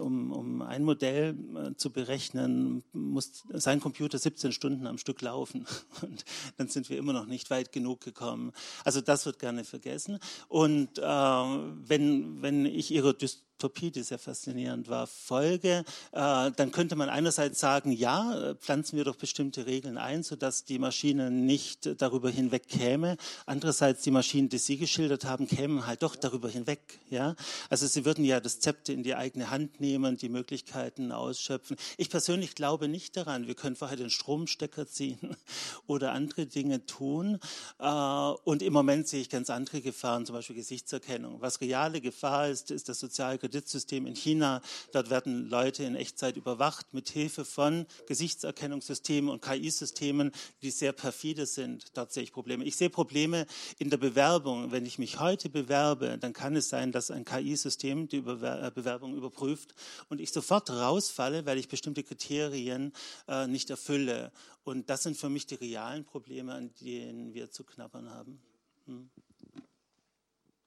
um, 0.00 0.32
um 0.32 0.62
ein 0.62 0.84
Modell 0.84 1.36
äh, 1.56 1.74
zu 1.76 1.90
berechnen, 1.90 2.82
muss 2.92 3.44
sein 3.48 3.80
Computer 3.80 4.18
17 4.18 4.52
Stunden 4.52 4.86
am 4.86 4.98
Stück 4.98 5.22
laufen. 5.22 5.66
Und 6.02 6.24
dann 6.56 6.68
sind 6.68 6.90
wir 6.90 6.98
immer 6.98 7.12
noch 7.12 7.26
nicht 7.26 7.50
weit 7.50 7.72
genug 7.72 8.00
gekommen. 8.00 8.52
Also 8.84 9.00
das 9.00 9.26
wird 9.26 9.38
gerne 9.38 9.64
vergessen. 9.64 10.18
Und 10.48 10.98
äh, 10.98 11.02
wenn, 11.02 12.42
wenn 12.42 12.66
ich 12.66 12.90
Ihre 12.90 13.16
Dystopie, 13.56 13.90
die 13.90 14.02
sehr 14.02 14.18
faszinierend 14.18 14.88
war, 14.88 15.06
folge, 15.06 15.84
äh, 16.12 16.50
dann 16.50 16.72
könnte 16.72 16.94
man 16.94 17.08
einerseits 17.08 17.58
sagen, 17.58 17.90
ja, 17.90 18.54
pflanzen 18.60 18.98
wir 18.98 19.04
doch 19.04 19.16
bestimmte 19.16 19.64
Regeln 19.64 19.96
ein, 19.96 20.22
sodass 20.22 20.64
die 20.64 20.78
Maschine 20.78 21.30
nicht 21.30 22.00
darüber 22.02 22.28
hinweg 22.28 22.68
käme. 22.68 23.16
Andererseits 23.46 24.02
die 24.02 24.10
Maschinen, 24.10 24.50
die 24.50 24.58
Sie 24.58 24.76
geschildert 24.76 25.24
haben, 25.24 25.46
kämen 25.46 25.86
halt 25.86 26.02
doch 26.02 26.16
darüber 26.16 26.50
hinweg. 26.50 26.80
Ja? 27.08 27.34
Also 27.70 27.86
sie 27.86 28.04
würden 28.04 28.26
ja 28.26 28.40
das 28.40 28.60
Zepter 28.60 28.92
in 28.92 29.02
die 29.02 29.14
eigene 29.14 29.48
Hand 29.50 29.80
nehmen 29.80 30.18
die 30.18 30.28
Möglichkeiten 30.28 31.10
ausschöpfen. 31.10 31.76
Ich 31.96 32.10
persönlich 32.10 32.54
glaube 32.54 32.88
nicht 32.88 33.16
daran. 33.16 33.46
Wir 33.46 33.54
können 33.54 33.76
vorher 33.76 33.96
den 33.96 34.10
Stromstecker 34.10 34.86
ziehen 34.86 35.18
oder 35.86 36.12
andere 36.12 36.44
Dinge 36.44 36.84
tun. 36.84 37.38
Äh, 37.78 37.86
und 37.86 38.60
im 38.60 38.74
Moment 38.74 39.08
sehe 39.08 39.22
ich 39.22 39.30
ganz 39.30 39.48
andere 39.48 39.80
Gefahren, 39.80 40.26
zum 40.26 40.34
Beispiel 40.34 40.56
Gesichtserkennung. 40.56 41.40
Was 41.40 41.62
reale 41.62 42.02
Gefahr 42.02 42.48
ist, 42.48 42.70
ist 42.70 42.90
das 42.90 43.00
Sozialkreditsystem 43.46 44.06
in 44.06 44.14
China. 44.14 44.60
Dort 44.92 45.10
werden 45.10 45.48
Leute 45.48 45.84
in 45.84 45.94
Echtzeit 45.94 46.36
überwacht 46.36 46.92
mit 46.92 47.08
Hilfe 47.08 47.44
von 47.44 47.86
Gesichtserkennungssystemen 48.06 49.30
und 49.30 49.42
KI-Systemen, 49.42 50.32
die 50.62 50.70
sehr 50.70 50.92
perfide 50.92 51.46
sind. 51.46 51.96
Dort 51.96 52.12
sehe 52.12 52.22
ich 52.22 52.32
Probleme. 52.32 52.64
Ich 52.64 52.76
sehe 52.76 52.90
Probleme 52.90 53.46
in 53.78 53.90
der 53.90 53.96
Bewerbung. 53.96 54.72
Wenn 54.72 54.86
ich 54.86 54.98
mich 54.98 55.20
heute 55.20 55.48
bewerbe, 55.48 56.18
dann 56.18 56.32
kann 56.32 56.56
es 56.56 56.68
sein, 56.68 56.92
dass 56.92 57.10
ein 57.10 57.24
KI-System 57.24 58.08
die 58.08 58.18
äh, 58.18 58.70
Bewerbung 58.74 59.16
überprüft 59.16 59.74
und 60.08 60.20
ich 60.20 60.32
sofort 60.32 60.70
rausfalle, 60.70 61.46
weil 61.46 61.58
ich 61.58 61.68
bestimmte 61.68 62.02
Kriterien 62.02 62.92
äh, 63.28 63.46
nicht 63.46 63.70
erfülle. 63.70 64.32
Und 64.64 64.90
das 64.90 65.04
sind 65.04 65.16
für 65.16 65.28
mich 65.28 65.46
die 65.46 65.54
realen 65.54 66.04
Probleme, 66.04 66.54
an 66.54 66.70
denen 66.80 67.34
wir 67.34 67.50
zu 67.50 67.62
knabbern 67.62 68.10
haben. 68.10 68.40
Hm. 68.86 69.08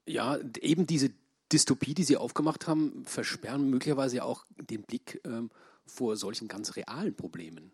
Ja, 0.06 0.40
eben 0.62 0.88
diese 0.88 1.12
Dystopie, 1.52 1.94
die 1.94 2.04
Sie 2.04 2.18
aufgemacht 2.18 2.68
haben, 2.68 3.04
versperren 3.06 3.70
möglicherweise 3.70 4.24
auch 4.24 4.46
den 4.58 4.84
Blick 4.84 5.22
ähm, 5.26 5.50
vor 5.86 6.16
solchen 6.16 6.48
ganz 6.48 6.76
realen 6.76 7.16
Problemen. 7.16 7.72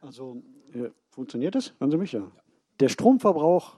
Also 0.00 0.42
äh, 0.72 0.90
funktioniert 1.10 1.54
das? 1.54 1.74
Hören 1.78 1.90
Sie 1.90 1.96
mich 1.96 2.12
ja. 2.12 2.30
Der 2.80 2.88
Stromverbrauch, 2.88 3.76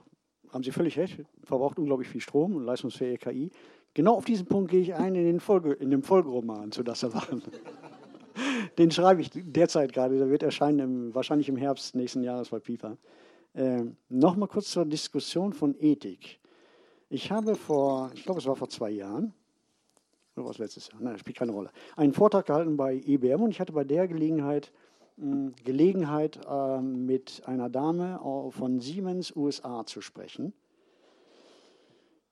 haben 0.51 0.63
Sie 0.63 0.71
völlig 0.71 0.97
recht, 0.97 1.19
verbraucht 1.43 1.77
unglaublich 1.79 2.07
viel 2.07 2.21
Strom 2.21 2.55
und 2.55 2.63
leistungsfähige 2.63 3.29
KI. 3.29 3.51
Genau 3.93 4.15
auf 4.15 4.25
diesen 4.25 4.45
Punkt 4.45 4.71
gehe 4.71 4.81
ich 4.81 4.93
ein 4.93 5.15
in, 5.15 5.25
den 5.25 5.39
Folge, 5.39 5.73
in 5.73 5.89
dem 5.89 6.03
Folgeroman 6.03 6.71
zu 6.71 6.83
Das 6.83 7.03
Erwachen. 7.03 7.41
Den 8.77 8.91
schreibe 8.91 9.21
ich 9.21 9.29
derzeit 9.33 9.93
gerade, 9.93 10.17
der 10.17 10.29
wird 10.29 10.43
erscheinen 10.43 10.79
im, 10.79 11.15
wahrscheinlich 11.15 11.47
im 11.47 11.55
Herbst 11.55 11.95
nächsten 11.95 12.21
Jahres 12.23 12.49
bei 12.49 12.59
Pipa. 12.59 12.97
Ähm, 13.53 13.95
Nochmal 14.09 14.49
kurz 14.49 14.71
zur 14.71 14.85
Diskussion 14.85 15.53
von 15.53 15.75
Ethik. 15.79 16.39
Ich 17.09 17.31
habe 17.31 17.55
vor, 17.55 18.11
ich 18.13 18.23
glaube 18.23 18.39
es 18.39 18.45
war 18.45 18.55
vor 18.55 18.69
zwei 18.69 18.89
Jahren, 18.89 19.33
oder 20.35 20.45
war 20.45 20.51
es 20.51 20.57
letztes 20.57 20.89
Jahr, 20.89 21.01
nein, 21.01 21.17
spielt 21.19 21.37
keine 21.37 21.51
Rolle, 21.51 21.71
einen 21.95 22.13
Vortrag 22.13 22.45
gehalten 22.47 22.77
bei 22.77 22.95
IBM 22.95 23.43
und 23.43 23.51
ich 23.51 23.59
hatte 23.59 23.73
bei 23.73 23.83
der 23.83 24.07
Gelegenheit 24.07 24.71
mh, 25.17 25.53
Gelegenheit, 25.63 26.39
äh, 26.47 26.81
mit 26.81 27.43
einer 27.45 27.69
Dame 27.69 28.19
von 28.51 28.79
Siemens 28.79 29.35
USA 29.35 29.85
zu 29.85 30.01
sprechen, 30.01 30.53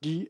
die 0.04 0.30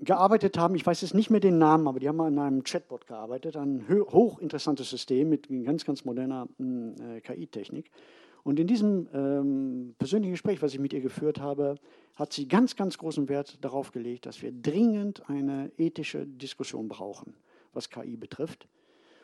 gearbeitet 0.00 0.56
haben, 0.58 0.74
ich 0.74 0.86
weiß 0.86 1.00
jetzt 1.02 1.14
nicht 1.14 1.30
mehr 1.30 1.40
den 1.40 1.58
Namen, 1.58 1.88
aber 1.88 1.98
die 1.98 2.08
haben 2.08 2.20
an 2.20 2.38
einem 2.38 2.62
Chatbot 2.62 3.06
gearbeitet, 3.06 3.56
ein 3.56 3.84
hochinteressantes 3.88 4.90
System 4.90 5.28
mit 5.28 5.48
ganz, 5.64 5.84
ganz 5.84 6.04
moderner 6.04 6.48
hm, 6.58 6.94
äh, 7.00 7.20
KI-Technik. 7.20 7.90
Und 8.44 8.58
in 8.58 8.66
diesem 8.66 9.08
ähm, 9.12 9.94
persönlichen 9.98 10.32
Gespräch, 10.32 10.62
was 10.62 10.72
ich 10.72 10.80
mit 10.80 10.92
ihr 10.92 11.00
geführt 11.00 11.40
habe, 11.40 11.76
hat 12.14 12.32
sie 12.32 12.48
ganz, 12.48 12.76
ganz 12.76 12.98
großen 12.98 13.28
Wert 13.28 13.62
darauf 13.62 13.92
gelegt, 13.92 14.26
dass 14.26 14.42
wir 14.42 14.52
dringend 14.52 15.28
eine 15.28 15.70
ethische 15.76 16.26
Diskussion 16.26 16.88
brauchen, 16.88 17.34
was 17.72 17.90
KI 17.90 18.16
betrifft. 18.16 18.68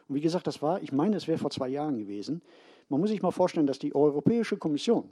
Und 0.09 0.17
wie 0.17 0.21
gesagt, 0.21 0.47
das 0.47 0.63
war, 0.63 0.83
ich 0.83 0.93
meine, 0.93 1.17
es 1.17 1.27
wäre 1.27 1.39
vor 1.39 1.51
zwei 1.51 1.69
Jahren 1.69 1.99
gewesen. 1.99 2.43
Man 2.89 3.01
muss 3.01 3.11
sich 3.11 3.23
mal 3.23 3.31
vorstellen, 3.31 3.67
dass 3.67 3.79
die 3.79 3.95
Europäische 3.95 4.57
Kommission 4.57 5.09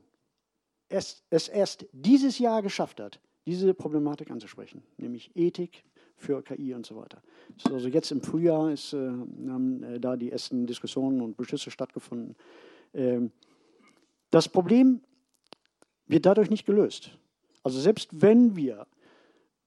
es, 0.88 1.22
es 1.30 1.48
erst 1.48 1.86
dieses 1.92 2.38
Jahr 2.38 2.62
geschafft 2.62 3.00
hat, 3.00 3.20
diese 3.46 3.72
Problematik 3.74 4.30
anzusprechen, 4.30 4.82
nämlich 4.98 5.30
Ethik 5.34 5.84
für 6.16 6.42
KI 6.42 6.74
und 6.74 6.86
so 6.86 6.96
weiter. 6.96 7.22
Also 7.64 7.88
jetzt 7.88 8.12
im 8.12 8.20
Frühjahr 8.20 8.70
ist, 8.70 8.92
äh, 8.92 8.98
haben 8.98 9.82
äh, 9.82 9.98
da 9.98 10.16
die 10.16 10.30
ersten 10.30 10.66
Diskussionen 10.66 11.20
und 11.20 11.36
Beschlüsse 11.36 11.70
stattgefunden. 11.70 12.36
Ähm, 12.94 13.32
das 14.32 14.48
Problem 14.48 15.02
wird 16.06 16.26
dadurch 16.26 16.50
nicht 16.50 16.66
gelöst. 16.66 17.16
Also 17.62 17.78
selbst 17.78 18.08
wenn 18.20 18.56
wir 18.56 18.86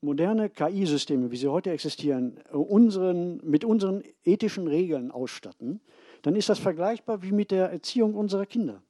moderne 0.01 0.49
KI-Systeme, 0.49 1.31
wie 1.31 1.37
sie 1.37 1.47
heute 1.47 1.71
existieren, 1.71 2.39
unseren, 2.51 3.37
mit 3.43 3.63
unseren 3.63 4.03
ethischen 4.23 4.67
Regeln 4.67 5.11
ausstatten, 5.11 5.81
dann 6.23 6.35
ist 6.35 6.49
das 6.49 6.59
vergleichbar 6.59 7.21
wie 7.21 7.31
mit 7.31 7.51
der 7.51 7.69
Erziehung 7.69 8.15
unserer 8.15 8.45
Kinder. 8.45 8.81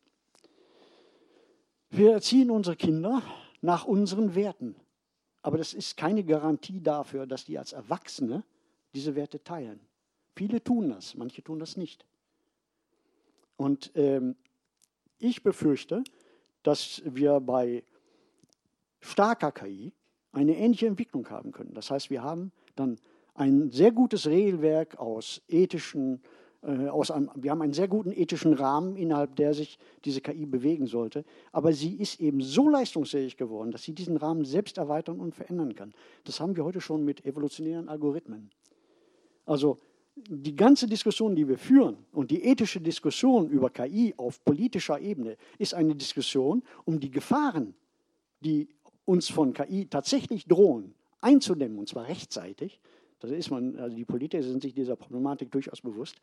Wir 1.90 2.14
erziehen 2.14 2.50
unsere 2.50 2.78
Kinder 2.78 3.22
nach 3.62 3.86
unseren 3.86 4.34
Werten. 4.34 4.76
Aber 5.42 5.58
das 5.58 5.74
ist 5.74 5.98
keine 5.98 6.24
Garantie 6.24 6.82
dafür, 6.82 7.28
dass 7.28 7.46
die 7.46 7.60
als 7.60 7.74
Erwachsene 7.74 8.44
diese 8.94 9.16
Werte 9.16 9.44
teilen. 9.44 9.82
Viele 10.36 10.64
tun 10.64 10.90
das, 10.90 11.16
manche 11.16 11.44
tun 11.44 11.60
das 11.60 11.76
nicht. 11.76 12.06
Und 13.58 13.92
ähm, 13.96 14.36
ich 15.20 15.44
befürchte, 15.44 16.04
dass 16.64 17.02
wir 17.06 17.40
bei 17.40 17.84
starker 19.00 19.52
KI 19.52 19.94
eine 20.32 20.58
ähnliche 20.58 20.88
Entwicklung 20.88 21.30
haben 21.30 21.52
können. 21.52 21.74
Das 21.74 21.92
heißt, 21.92 22.10
wir 22.10 22.24
haben 22.24 22.52
dann 22.76 22.98
ein 23.36 23.72
sehr 23.72 23.92
gutes 23.92 24.28
Regelwerk 24.28 24.98
aus 24.98 25.42
ethischen, 25.48 26.22
äh, 26.64 26.88
aus 26.88 27.12
einem, 27.12 27.30
wir 27.36 27.52
haben 27.52 27.62
einen 27.62 27.74
sehr 27.74 27.88
guten 27.88 28.12
ethischen 28.12 28.54
Rahmen, 28.54 28.96
innerhalb 28.96 29.36
der 29.36 29.54
sich 29.54 29.78
diese 30.04 30.22
KI 30.22 30.46
bewegen 30.46 30.88
sollte. 30.88 31.24
Aber 31.52 31.74
sie 31.74 31.96
ist 31.96 32.20
eben 32.20 32.42
so 32.42 32.70
leistungsfähig 32.70 33.38
geworden, 33.38 33.72
dass 33.72 33.84
sie 33.84 33.94
diesen 33.94 34.18
Rahmen 34.18 34.46
selbst 34.46 34.78
erweitern 34.78 35.20
und 35.20 35.36
verändern 35.36 35.76
kann. 35.76 35.94
Das 36.24 36.40
haben 36.40 36.56
wir 36.56 36.66
heute 36.66 36.82
schon 36.82 37.06
mit 37.06 37.26
evolutionären 37.26 37.90
Algorithmen. 37.90 38.50
Also 39.46 39.78
die 40.16 40.56
ganze 40.56 40.88
Diskussion, 40.88 41.36
die 41.36 41.48
wir 41.48 41.58
führen 41.58 41.98
und 42.14 42.32
die 42.32 42.44
ethische 42.44 42.80
Diskussion 42.80 43.50
über 43.50 43.70
KI 43.70 44.14
auf 44.18 44.44
politischer 44.44 45.00
Ebene 45.00 45.36
ist 45.60 45.74
eine 45.74 45.96
Diskussion 45.96 46.64
um 46.86 47.00
die 47.00 47.12
Gefahren, 47.12 47.74
die 48.40 48.70
uns 49.04 49.30
von 49.30 49.54
KI 49.54 49.88
tatsächlich 49.88 50.48
drohen, 50.48 50.94
einzudämmen, 51.20 51.78
und 51.78 51.90
zwar 51.90 52.08
rechtzeitig. 52.08 52.80
Das 53.20 53.32
ist 53.32 53.52
man, 53.52 53.78
also 53.78 53.96
die 53.96 54.06
Politiker 54.06 54.42
sind 54.42 54.62
sich 54.62 54.74
dieser 54.74 54.96
Problematik 54.96 55.52
durchaus 55.52 55.82
bewusst, 55.82 56.16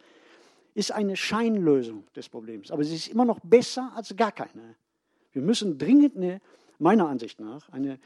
ist 0.75 0.91
eine 0.93 1.17
Scheinlösung 1.17 2.05
des 2.17 2.29
Problems. 2.29 2.71
Aber 2.71 2.85
sie 2.85 2.95
ist 2.95 3.09
immer 3.09 3.27
noch 3.27 3.41
besser 3.41 3.93
als 3.95 4.17
gar 4.17 4.33
keine. 4.33 4.75
Wir 5.33 5.43
müssen 5.43 5.77
dringend, 5.79 6.17
eine, 6.17 6.41
meiner 6.79 7.09
Ansicht 7.09 7.41
nach, 7.41 7.69
eine 7.69 7.99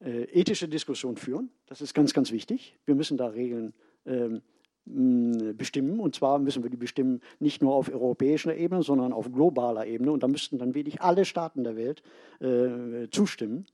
äh, 0.00 0.24
ethische 0.24 0.68
Diskussion 0.68 1.16
führen. 1.16 1.50
Das 1.66 1.82
ist 1.82 1.94
ganz, 1.94 2.14
ganz 2.14 2.32
wichtig. 2.32 2.76
Wir 2.86 2.94
müssen 2.94 3.18
da 3.18 3.28
Regeln 3.28 3.74
ähm, 4.06 4.42
bestimmen. 4.86 5.98
Und 5.98 6.14
zwar 6.14 6.38
müssen 6.38 6.62
wir 6.62 6.70
die 6.70 6.76
bestimmen 6.76 7.20
nicht 7.38 7.62
nur 7.62 7.74
auf 7.74 7.92
europäischer 7.92 8.54
Ebene, 8.54 8.82
sondern 8.82 9.12
auf 9.12 9.32
globaler 9.32 9.86
Ebene. 9.86 10.12
Und 10.12 10.22
da 10.22 10.28
müssten 10.28 10.58
dann 10.58 10.74
wirklich 10.74 11.00
alle 11.00 11.24
Staaten 11.24 11.64
der 11.64 11.76
Welt 11.76 12.02
äh, 12.40 13.08
zustimmen, 13.10 13.66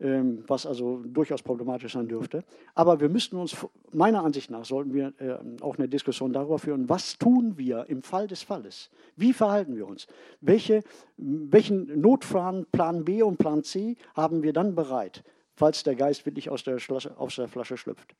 ähm, 0.00 0.44
was 0.46 0.66
also 0.66 1.02
durchaus 1.06 1.42
problematisch 1.42 1.94
sein 1.94 2.08
dürfte. 2.08 2.44
Aber 2.74 3.00
wir 3.00 3.08
müssten 3.08 3.36
uns, 3.36 3.56
meiner 3.90 4.22
Ansicht 4.22 4.50
nach, 4.50 4.66
sollten 4.66 4.92
wir 4.92 5.14
äh, 5.18 5.38
auch 5.62 5.78
eine 5.78 5.88
Diskussion 5.88 6.32
darüber 6.32 6.58
führen, 6.58 6.88
was 6.90 7.16
tun 7.16 7.56
wir 7.56 7.86
im 7.88 8.02
Fall 8.02 8.26
des 8.26 8.42
Falles? 8.42 8.90
Wie 9.16 9.32
verhalten 9.32 9.76
wir 9.76 9.86
uns? 9.86 10.06
Welche, 10.42 10.82
welchen 11.16 12.00
Notplan, 12.00 12.66
Plan 12.70 13.04
B 13.04 13.22
und 13.22 13.38
Plan 13.38 13.64
C 13.64 13.96
haben 14.14 14.42
wir 14.42 14.52
dann 14.52 14.74
bereit, 14.74 15.24
falls 15.54 15.82
der 15.84 15.96
Geist 15.96 16.26
wirklich 16.26 16.50
aus 16.50 16.64
der, 16.64 16.78
Flasche, 16.78 17.18
aus 17.18 17.36
der 17.36 17.48
Flasche 17.48 17.78
schlüpft? 17.78 18.14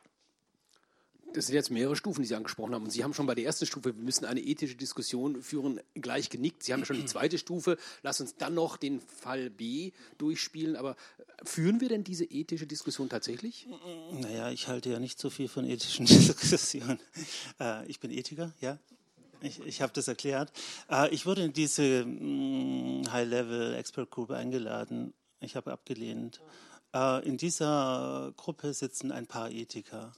Das 1.34 1.46
sind 1.46 1.54
jetzt 1.54 1.70
mehrere 1.70 1.94
Stufen, 1.94 2.22
die 2.22 2.28
Sie 2.28 2.34
angesprochen 2.34 2.74
haben. 2.74 2.84
Und 2.84 2.90
Sie 2.90 3.04
haben 3.04 3.12
schon 3.12 3.26
bei 3.26 3.34
der 3.34 3.44
ersten 3.44 3.66
Stufe, 3.66 3.94
wir 3.96 4.02
müssen 4.02 4.24
eine 4.24 4.40
ethische 4.40 4.76
Diskussion 4.76 5.42
führen, 5.42 5.80
gleich 5.94 6.30
genickt. 6.30 6.62
Sie 6.62 6.72
haben 6.72 6.84
schon 6.84 6.96
die 6.96 7.04
zweite 7.06 7.38
Stufe. 7.38 7.76
Lass 8.02 8.20
uns 8.20 8.36
dann 8.36 8.54
noch 8.54 8.76
den 8.76 9.00
Fall 9.00 9.50
B 9.50 9.92
durchspielen. 10.16 10.76
Aber 10.76 10.96
führen 11.44 11.80
wir 11.80 11.88
denn 11.88 12.04
diese 12.04 12.24
ethische 12.24 12.66
Diskussion 12.66 13.08
tatsächlich? 13.08 13.68
Naja, 14.12 14.50
ich 14.50 14.68
halte 14.68 14.90
ja 14.90 14.98
nicht 14.98 15.20
so 15.20 15.30
viel 15.30 15.48
von 15.48 15.64
ethischen 15.64 16.06
Diskussionen. 16.06 16.98
Äh, 17.60 17.86
ich 17.86 18.00
bin 18.00 18.10
Ethiker, 18.10 18.52
ja. 18.60 18.78
Ich, 19.40 19.60
ich 19.64 19.82
habe 19.82 19.92
das 19.92 20.08
erklärt. 20.08 20.52
Äh, 20.90 21.14
ich 21.14 21.26
wurde 21.26 21.44
in 21.44 21.52
diese 21.52 22.04
mm, 22.04 23.04
High-Level-Expert-Group 23.12 24.30
eingeladen. 24.30 25.12
Ich 25.40 25.54
habe 25.56 25.72
abgelehnt. 25.72 26.40
Äh, 26.94 27.26
in 27.26 27.36
dieser 27.36 28.32
Gruppe 28.36 28.72
sitzen 28.74 29.12
ein 29.12 29.26
paar 29.26 29.50
Ethiker. 29.50 30.12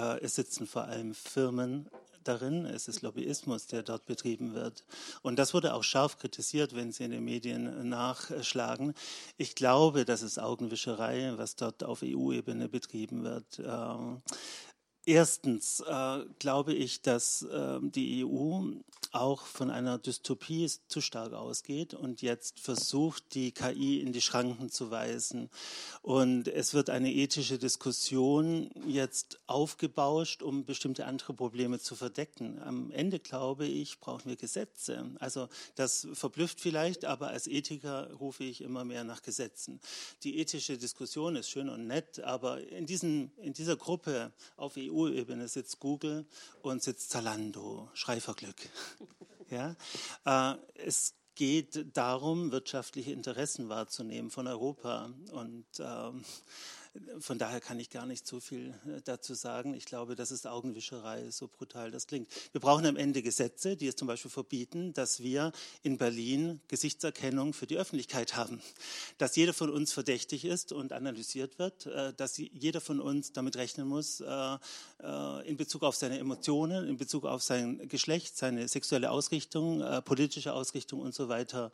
Äh, 0.00 0.20
es 0.20 0.34
sitzen 0.34 0.66
vor 0.66 0.84
allem 0.84 1.14
Firmen 1.14 1.86
darin. 2.24 2.66
Es 2.66 2.88
ist 2.88 3.02
Lobbyismus, 3.02 3.66
der 3.66 3.82
dort 3.82 4.06
betrieben 4.06 4.54
wird. 4.54 4.84
Und 5.22 5.38
das 5.38 5.54
wurde 5.54 5.74
auch 5.74 5.82
scharf 5.82 6.18
kritisiert, 6.18 6.74
wenn 6.74 6.92
Sie 6.92 7.04
in 7.04 7.10
den 7.10 7.24
Medien 7.24 7.88
nachschlagen. 7.88 8.94
Ich 9.38 9.54
glaube, 9.54 10.04
das 10.04 10.22
ist 10.22 10.38
Augenwischerei, 10.38 11.32
was 11.36 11.56
dort 11.56 11.82
auf 11.82 12.02
EU-Ebene 12.02 12.68
betrieben 12.68 13.24
wird. 13.24 13.58
Erstens 15.10 15.80
äh, 15.80 16.24
glaube 16.38 16.72
ich, 16.72 17.02
dass 17.02 17.42
äh, 17.42 17.80
die 17.82 18.24
EU 18.24 18.74
auch 19.12 19.44
von 19.44 19.70
einer 19.70 19.98
Dystopie 19.98 20.70
zu 20.86 21.00
stark 21.00 21.32
ausgeht 21.32 21.94
und 21.94 22.22
jetzt 22.22 22.60
versucht, 22.60 23.34
die 23.34 23.50
KI 23.50 24.00
in 24.00 24.12
die 24.12 24.20
Schranken 24.20 24.70
zu 24.70 24.90
weisen. 24.92 25.50
Und 26.02 26.46
es 26.46 26.74
wird 26.74 26.90
eine 26.90 27.12
ethische 27.12 27.58
Diskussion 27.58 28.70
jetzt 28.86 29.40
aufgebauscht, 29.48 30.42
um 30.42 30.64
bestimmte 30.64 31.06
andere 31.06 31.34
Probleme 31.34 31.80
zu 31.80 31.96
verdecken. 31.96 32.60
Am 32.62 32.92
Ende, 32.92 33.18
glaube 33.18 33.66
ich, 33.66 33.98
brauchen 33.98 34.28
wir 34.28 34.36
Gesetze. 34.36 35.10
Also 35.18 35.48
das 35.74 36.06
verblüfft 36.12 36.60
vielleicht, 36.60 37.04
aber 37.04 37.28
als 37.28 37.48
Ethiker 37.48 38.12
rufe 38.12 38.44
ich 38.44 38.60
immer 38.60 38.84
mehr 38.84 39.02
nach 39.02 39.22
Gesetzen. 39.22 39.80
Die 40.22 40.38
ethische 40.38 40.78
Diskussion 40.78 41.34
ist 41.34 41.50
schön 41.50 41.68
und 41.68 41.88
nett, 41.88 42.20
aber 42.20 42.60
in, 42.68 42.86
diesen, 42.86 43.32
in 43.38 43.54
dieser 43.54 43.76
Gruppe 43.76 44.32
auf 44.56 44.74
EU 44.76 44.99
EU-Ebene 45.06 45.48
sitzt 45.48 45.80
Google 45.80 46.26
und 46.62 46.82
sitzt 46.82 47.10
Zalando, 47.10 47.88
Schreiverglück. 47.94 48.56
Ja? 49.50 49.74
Äh, 50.24 50.58
es 50.76 51.14
geht 51.34 51.96
darum, 51.96 52.52
wirtschaftliche 52.52 53.10
Interessen 53.10 53.68
wahrzunehmen 53.68 54.30
von 54.30 54.46
Europa. 54.46 55.12
Und 55.32 55.66
ähm, 55.80 56.24
von 57.20 57.38
daher 57.38 57.60
kann 57.60 57.78
ich 57.78 57.90
gar 57.90 58.04
nicht 58.04 58.26
so 58.26 58.40
viel 58.40 58.74
äh, 58.86 59.00
dazu 59.04 59.34
sagen. 59.34 59.74
Ich 59.74 59.84
glaube, 59.84 60.16
das 60.16 60.32
ist 60.32 60.46
Augenwischerei, 60.46 61.30
so 61.30 61.46
brutal 61.46 61.90
das 61.90 62.06
klingt. 62.06 62.28
Wir 62.52 62.60
brauchen 62.60 62.84
am 62.86 62.96
Ende 62.96 63.22
Gesetze, 63.22 63.76
die 63.76 63.86
es 63.86 63.96
zum 63.96 64.08
Beispiel 64.08 64.30
verbieten, 64.30 64.92
dass 64.92 65.20
wir 65.20 65.52
in 65.82 65.98
Berlin 65.98 66.60
Gesichtserkennung 66.66 67.52
für 67.52 67.66
die 67.66 67.76
Öffentlichkeit 67.76 68.34
haben. 68.34 68.60
Dass 69.18 69.36
jeder 69.36 69.54
von 69.54 69.70
uns 69.70 69.92
verdächtig 69.92 70.44
ist 70.44 70.72
und 70.72 70.92
analysiert 70.92 71.58
wird, 71.58 71.86
äh, 71.86 72.12
dass 72.14 72.38
jeder 72.38 72.80
von 72.80 73.00
uns 73.00 73.32
damit 73.32 73.56
rechnen 73.56 73.86
muss, 73.86 74.20
äh, 74.20 74.58
in 75.44 75.56
Bezug 75.56 75.82
auf 75.82 75.96
seine 75.96 76.18
Emotionen, 76.18 76.88
in 76.88 76.96
Bezug 76.96 77.24
auf 77.24 77.42
sein 77.42 77.88
Geschlecht, 77.88 78.36
seine 78.36 78.68
sexuelle 78.68 79.10
Ausrichtung, 79.10 79.82
politische 80.04 80.52
Ausrichtung 80.52 81.00
und 81.00 81.14
so 81.14 81.30
weiter 81.30 81.72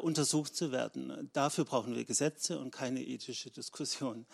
untersucht 0.00 0.56
zu 0.56 0.72
werden. 0.72 1.28
Dafür 1.34 1.66
brauchen 1.66 1.94
wir 1.94 2.06
Gesetze 2.06 2.58
und 2.58 2.70
keine 2.70 3.04
ethische 3.04 3.50
Diskussion. 3.50 4.24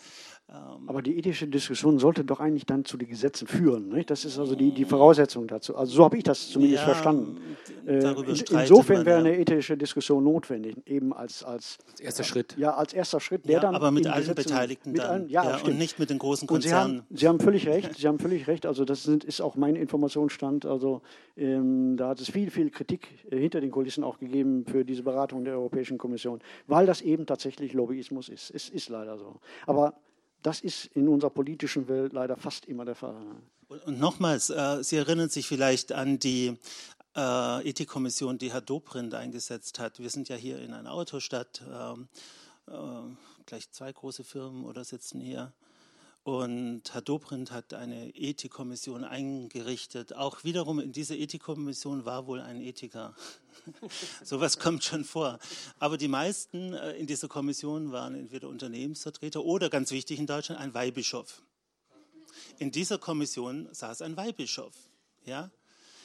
Ähm, 0.51 0.89
Aber 0.89 1.01
die 1.01 1.17
ethische 1.17 1.47
Diskussion 1.47 1.97
sollte 1.97 2.25
doch 2.25 2.41
eigentlich 2.41 2.65
dann 2.65 2.83
zu 2.83 2.97
den 2.97 3.07
Gesetzen 3.07 3.47
führen. 3.47 3.87
Nicht? 3.87 4.09
Das 4.09 4.25
ist 4.25 4.37
also 4.37 4.55
die, 4.55 4.73
die 4.73 4.83
Voraussetzung 4.83 5.47
dazu. 5.47 5.77
Also 5.77 5.93
so 5.93 6.03
habe 6.03 6.17
ich 6.17 6.23
das 6.23 6.49
zumindest 6.49 6.83
ja, 6.83 6.89
verstanden. 6.93 7.37
Äh, 7.85 7.99
in, 7.99 8.43
insofern 8.49 8.97
man, 8.97 9.05
wäre 9.05 9.19
eine 9.19 9.37
ethische 9.37 9.77
Diskussion 9.77 10.25
notwendig, 10.25 10.75
eben 10.85 11.13
als, 11.13 11.43
als, 11.43 11.77
als 11.89 12.01
erster 12.01 12.23
Schritt. 12.25 12.57
Ja, 12.57 12.73
als 12.73 12.91
erster 12.91 13.21
Schritt, 13.21 13.45
der 13.45 13.53
ja, 13.53 13.59
dann. 13.61 13.75
Aber 13.75 13.91
mit 13.91 14.05
allen 14.07 14.19
Gesetzen, 14.19 14.49
Beteiligten 14.49 14.91
mit 14.91 15.01
allen, 15.01 15.29
ja, 15.29 15.43
ja 15.43 15.57
und 15.63 15.77
nicht 15.77 15.99
mit 15.99 16.09
den 16.09 16.19
großen 16.19 16.49
Konzernen. 16.49 16.95
Sie 16.95 16.97
haben, 16.97 17.17
Sie 17.17 17.27
haben, 17.29 17.39
völlig 17.39 17.67
recht. 17.69 17.95
Sie 17.95 18.07
haben 18.07 18.19
völlig 18.19 18.47
recht. 18.47 18.65
Also 18.65 18.83
das 18.83 19.03
sind, 19.03 19.23
ist 19.23 19.39
auch 19.39 19.55
mein 19.55 19.77
Informationsstand. 19.77 20.65
Also 20.65 21.01
ähm, 21.37 21.95
da 21.95 22.09
hat 22.09 22.19
es 22.19 22.29
viel, 22.29 22.51
viel 22.51 22.71
Kritik 22.71 23.07
äh, 23.31 23.37
hinter 23.37 23.61
den 23.61 23.71
Kulissen 23.71 24.03
auch 24.03 24.19
gegeben 24.19 24.65
für 24.65 24.83
diese 24.83 25.03
Beratung 25.03 25.45
der 25.45 25.53
Europäischen 25.53 25.97
Kommission, 25.97 26.41
weil 26.67 26.85
das 26.85 26.99
eben 26.99 27.25
tatsächlich 27.25 27.71
Lobbyismus 27.71 28.27
ist. 28.27 28.51
Es 28.53 28.67
ist 28.67 28.89
leider 28.89 29.17
so. 29.17 29.39
Aber 29.65 29.93
das 30.41 30.61
ist 30.61 30.85
in 30.95 31.07
unserer 31.07 31.29
politischen 31.29 31.87
Welt 31.87 32.13
leider 32.13 32.37
fast 32.37 32.65
immer 32.65 32.85
der 32.85 32.95
Fall. 32.95 33.15
Und, 33.85 33.99
nochmals, 33.99 34.49
äh, 34.49 34.83
Sie 34.83 34.97
erinnern 34.97 35.29
sich 35.29 35.47
vielleicht 35.47 35.91
an 35.91 36.19
die 36.19 36.57
äh, 37.15 37.69
Ethikkommission, 37.69 38.37
die 38.37 38.51
Herr 38.51 38.61
Dobrindt 38.61 39.13
eingesetzt 39.13 39.79
hat. 39.79 39.99
Wir 39.99 40.09
sind 40.09 40.29
ja 40.29 40.35
hier 40.35 40.59
in 40.59 40.73
einer 40.73 40.91
Autostadt, 40.91 41.61
äh, 41.69 42.71
äh, 42.71 42.75
gleich 43.45 43.71
zwei 43.71 43.91
große 43.91 44.23
Firmen 44.23 44.65
oder 44.65 44.83
sitzen 44.83 45.21
hier. 45.21 45.53
Und 46.23 46.93
Herr 46.93 47.01
Dobrindt 47.01 47.51
hat 47.51 47.73
eine 47.73 48.15
Ethikkommission 48.15 49.03
eingerichtet. 49.03 50.15
Auch 50.15 50.43
wiederum 50.43 50.79
in 50.79 50.91
dieser 50.91 51.15
Ethikkommission 51.15 52.05
war 52.05 52.27
wohl 52.27 52.39
ein 52.41 52.61
Ethiker. 52.61 53.15
Sowas 54.23 54.59
kommt 54.59 54.83
schon 54.83 55.03
vor. 55.03 55.39
Aber 55.79 55.97
die 55.97 56.07
meisten 56.07 56.73
äh, 56.73 56.91
in 56.93 57.07
dieser 57.07 57.27
Kommission 57.27 57.91
waren 57.91 58.13
entweder 58.13 58.49
Unternehmensvertreter 58.49 59.43
oder 59.43 59.71
ganz 59.71 59.89
wichtig 59.89 60.19
in 60.19 60.27
Deutschland 60.27 60.61
ein 60.61 60.75
Weihbischof. 60.75 61.41
In 62.59 62.71
dieser 62.71 62.99
Kommission 62.99 63.67
saß 63.71 64.03
ein 64.03 64.15
Weihbischof. 64.15 64.75
Ja? 65.25 65.49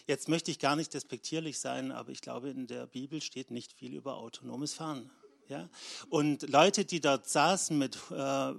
Jetzt 0.07 0.31
möchte 0.31 0.51
ich 0.51 0.59
gar 0.59 0.77
nicht 0.77 0.95
despektierlich 0.95 1.59
sein, 1.59 1.93
aber 1.93 2.11
ich 2.11 2.23
glaube, 2.23 2.49
in 2.49 2.67
der 2.67 2.87
Bibel 2.87 3.21
steht 3.21 3.51
nicht 3.51 3.75
viel 3.75 3.93
über 3.93 4.17
autonomes 4.17 4.73
Fahren. 4.73 5.11
Ja? 5.49 5.69
Und 6.11 6.49
Leute, 6.49 6.85
die 6.85 7.01
dort 7.01 7.29
saßen 7.29 7.77
mit 7.77 7.97
äh, 8.11 8.53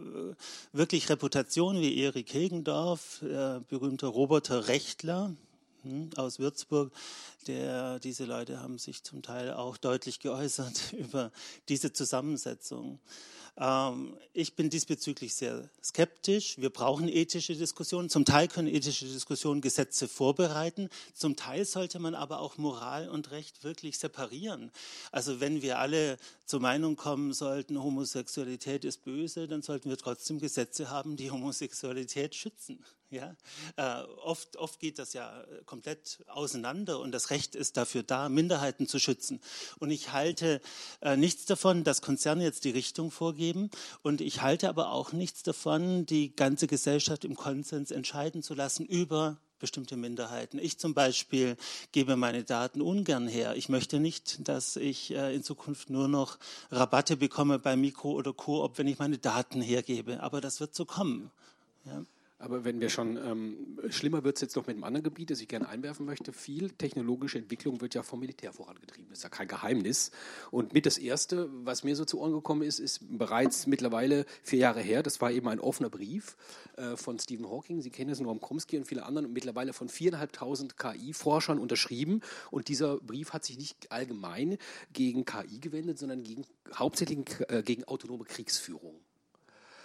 wirklich 0.74 1.10
Reputation 1.10 1.80
wie 1.82 1.98
Erik 1.98 2.34
Hegendorf, 2.34 3.22
äh, 3.22 3.60
berühmter 3.68 4.08
Roboterrechtler 4.08 5.36
hm, 5.84 6.10
aus 6.16 6.40
Würzburg, 6.40 6.92
der, 7.48 8.00
diese 8.00 8.26
Leute 8.26 8.62
haben 8.62 8.78
sich 8.78 9.04
zum 9.04 9.22
Teil 9.22 9.54
auch 9.54 9.78
deutlich 9.78 10.20
geäußert 10.20 10.94
über 10.98 11.32
diese 11.70 11.94
Zusammensetzung. 11.94 13.00
Ähm, 13.58 14.16
ich 14.34 14.56
bin 14.56 14.70
diesbezüglich 14.70 15.34
sehr 15.34 15.70
skeptisch. 15.84 16.60
Wir 16.60 16.70
brauchen 16.70 17.08
ethische 17.08 17.56
Diskussionen. 17.56 18.10
Zum 18.10 18.24
Teil 18.24 18.48
können 18.48 18.68
ethische 18.68 19.06
Diskussionen 19.06 19.62
Gesetze 19.62 20.08
vorbereiten. 20.08 20.90
Zum 21.14 21.36
Teil 21.36 21.66
sollte 21.66 22.00
man 22.00 22.14
aber 22.14 22.40
auch 22.40 22.58
Moral 22.58 23.10
und 23.10 23.32
Recht 23.32 23.64
wirklich 23.64 23.98
separieren. 23.98 24.72
Also 25.12 25.40
wenn 25.40 25.62
wir 25.62 25.80
alle 25.80 26.18
zur 26.46 26.60
Meinung 26.60 26.96
kommen 26.96 27.34
sollten, 27.34 27.82
Homosexualität 27.82 28.86
ist 28.86 29.04
böse, 29.04 29.48
dann 29.48 29.62
sollten 29.62 29.90
wir 29.90 29.98
trotzdem 29.98 30.40
Gesetze 30.40 30.90
haben, 30.90 31.18
die 31.18 31.32
Homosexualität 31.32 32.36
schützen. 32.36 32.84
Ja? 33.10 33.36
Äh, 33.78 34.04
oft, 34.24 34.58
oft 34.58 34.80
geht 34.80 35.00
das 35.00 35.14
ja 35.14 35.44
komplett 35.66 36.20
auseinander 36.28 37.00
und 37.00 37.12
das 37.12 37.30
Recht 37.30 37.56
ist 37.56 37.78
dafür 37.78 38.04
da, 38.04 38.30
Minderheiten 38.30 38.88
zu 38.88 39.00
schützen. 39.00 39.40
Und 39.80 39.92
ich 39.92 40.12
halte 40.12 40.62
äh, 41.02 41.16
nichts 41.16 41.46
davon, 41.46 41.84
dass 41.84 42.02
Konzerne 42.02 42.44
jetzt 42.44 42.66
die 42.66 42.72
Richtung 42.72 43.12
vorgeben 43.12 43.70
und 44.04 44.22
ich 44.22 44.42
halte 44.42 44.68
aber 44.70 44.92
auch 44.92 45.14
nichts 45.14 45.44
davon, 45.44 46.06
die 46.06 46.36
ganze 46.36 46.68
Gesellschaft 46.68 47.24
im 47.24 47.36
Konsens 47.36 47.92
entscheiden 47.92 48.44
zu 48.44 48.54
lassen 48.54 48.86
über 48.86 49.38
bestimmte 49.60 49.98
Minderheiten. 49.98 50.60
Ich 50.60 50.78
zum 50.78 50.94
Beispiel 50.94 51.58
gebe 51.92 52.16
meine 52.16 52.44
Daten 52.44 52.82
ungern 52.82 53.28
her. 53.28 53.56
Ich 53.56 53.70
möchte 53.70 54.00
nicht, 54.00 54.48
dass 54.48 54.76
ich 54.76 55.12
äh, 55.14 55.34
in 55.34 55.44
Zukunft 55.44 55.90
nur 55.90 56.08
noch 56.08 56.38
Rabatte 56.72 57.18
bekomme 57.18 57.58
bei 57.58 57.76
Mikro 57.76 58.12
oder 58.12 58.34
Coop, 58.34 58.78
wenn 58.78 58.88
ich 58.88 59.00
meine 59.00 59.18
Daten 59.18 59.62
hergebe. 59.62 60.22
Aber 60.22 60.42
das 60.42 60.60
wird 60.60 60.76
so 60.76 60.86
kommen. 60.86 61.32
Ja. 61.86 62.04
Aber 62.40 62.64
wenn 62.64 62.80
wir 62.80 62.90
schon, 62.90 63.18
ähm, 63.18 63.80
schlimmer 63.90 64.24
wird 64.24 64.36
es 64.36 64.42
jetzt 64.42 64.56
noch 64.56 64.68
mit 64.68 64.76
einem 64.76 64.84
anderen 64.84 65.04
Gebiet, 65.04 65.32
das 65.32 65.42
ich 65.42 65.48
gerne 65.48 65.68
einwerfen 65.68 66.06
möchte. 66.06 66.34
Viel 66.34 66.70
technologische 66.70 67.40
Entwicklung 67.40 67.82
wird 67.82 67.96
ja 67.96 68.04
vom 68.04 68.20
Militär 68.20 68.54
vorangetrieben. 68.54 69.10
Das 69.10 69.20
ist 69.20 69.24
ja 69.24 69.30
kein 69.30 69.48
Geheimnis. 69.48 70.12
Und 70.52 70.72
mit 70.72 70.86
das 70.86 71.00
Erste, 71.00 71.50
was 71.64 71.84
mir 71.84 71.96
so 71.96 72.06
zu 72.06 72.20
Ohren 72.20 72.34
gekommen 72.34 72.62
ist, 72.62 72.78
ist 72.78 73.00
bereits 73.18 73.66
mittlerweile 73.66 74.26
vier 74.44 74.60
Jahre 74.60 74.82
her. 74.82 75.02
Das 75.02 75.20
war 75.20 75.32
eben 75.32 75.48
ein 75.48 75.60
offener 75.60 75.90
Brief 75.90 76.38
äh, 76.76 76.96
von 76.96 77.18
Stephen 77.18 77.50
Hawking. 77.50 77.82
Sie 77.82 77.90
kennen 77.90 78.12
es, 78.12 78.20
Noam 78.20 78.40
Chomsky 78.40 78.78
und 78.78 78.86
viele 78.86 79.04
anderen. 79.04 79.26
Und 79.26 79.34
mittlerweile 79.34 79.74
von 79.74 79.90
viereinhalbtausend 79.90 80.78
KI-Forschern 80.78 81.58
unterschrieben. 81.58 82.22
Und 82.52 82.68
dieser 82.68 82.98
Brief 82.98 83.34
hat 83.34 83.46
sich 83.46 83.58
nicht 83.58 83.92
allgemein 83.92 84.60
gegen 84.94 85.26
KI 85.26 85.60
gewendet, 85.60 85.98
sondern 85.98 86.22
gegen, 86.22 86.46
hauptsächlich 86.76 87.18
äh, 87.50 87.64
gegen 87.64 87.84
autonome 87.86 88.26
Kriegsführung. 88.26 89.07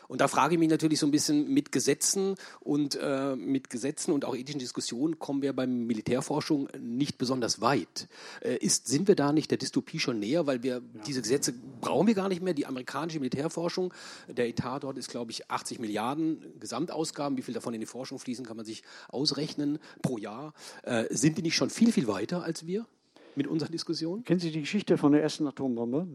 Und 0.09 0.21
da 0.21 0.29
frage 0.29 0.55
ich 0.55 0.59
mich 0.59 0.69
natürlich 0.69 0.99
so 0.99 1.07
ein 1.07 1.11
bisschen 1.11 1.53
mit 1.53 1.73
Gesetzen 1.73 2.35
und 2.61 2.99
äh, 3.01 3.37
mit 3.37 3.71
Gesetzen 3.71 4.13
und 4.13 4.25
auch 4.25 4.37
ethischen 4.37 4.59
Diskussionen 4.59 5.19
kommen 5.19 5.43
wir 5.43 5.53
beim 5.53 5.87
Militärforschung 5.87 6.69
nicht 6.79 7.19
besonders 7.19 7.61
weit. 7.61 8.09
Äh, 8.41 8.57
ist, 8.57 8.89
sind 8.89 9.09
wir 9.09 9.15
da 9.15 9.33
nicht 9.33 9.51
der 9.51 9.59
Dystopie 9.59 9.99
schon 9.99 10.19
näher, 10.19 10.47
weil 10.47 10.63
wir 10.63 10.75
ja. 10.75 11.03
diese 11.07 11.23
Gesetze 11.23 11.55
brauchen 11.81 12.07
wir 12.07 12.15
gar 12.15 12.29
nicht 12.29 12.43
mehr. 12.43 12.55
Die 12.55 12.67
amerikanische 12.67 13.19
Militärforschung, 13.19 13.93
der 14.29 14.49
Etat 14.49 14.81
dort 14.81 14.99
ist, 14.99 15.09
glaube 15.09 15.31
ich, 15.31 15.51
80 15.51 15.79
Milliarden 15.79 16.43
Gesamtausgaben. 16.61 17.39
Wie 17.39 17.43
viel 17.43 17.55
davon 17.55 17.75
in 17.75 17.81
die 17.81 17.87
Forschung 17.87 18.19
fließen, 18.19 18.45
kann 18.45 18.57
man 18.57 18.67
sich 18.67 18.83
ausrechnen 19.09 19.79
pro 20.03 20.19
Jahr. 20.19 20.55
Äh, 20.83 21.05
sind 21.11 21.39
die 21.39 21.43
nicht 21.43 21.57
schon 21.57 21.71
viel, 21.71 21.93
viel 21.93 22.07
weiter 22.07 22.43
als 22.43 22.67
wir 22.67 22.87
mit 23.35 23.47
unserer 23.47 23.71
Diskussion? 23.71 24.25
Kennen 24.25 24.41
Sie 24.41 24.51
die 24.51 24.61
Geschichte 24.61 24.99
von 24.99 25.13
der 25.13 25.23
ersten 25.23 25.47
Atombombe? 25.47 26.07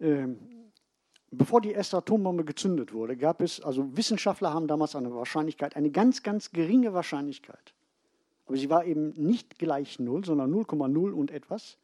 Ähm, 0.00 0.38
bevor 1.36 1.60
die 1.60 1.72
erste 1.72 1.98
Atombombe 1.98 2.44
gezündet 2.44 2.92
wurde, 2.92 3.16
gab 3.16 3.40
es, 3.40 3.60
also 3.60 3.96
Wissenschaftler 3.96 4.52
haben 4.52 4.66
damals 4.66 4.96
eine 4.96 5.14
Wahrscheinlichkeit, 5.14 5.76
eine 5.76 5.90
ganz, 5.90 6.22
ganz 6.22 6.50
geringe 6.50 6.94
Wahrscheinlichkeit. 6.94 7.74
Aber 8.46 8.56
sie 8.56 8.70
war 8.70 8.84
eben 8.84 9.12
nicht 9.16 9.58
gleich 9.58 9.98
Null, 9.98 10.24
sondern 10.24 10.52
0,0 10.52 11.12
und 11.12 11.30
etwas. 11.30 11.78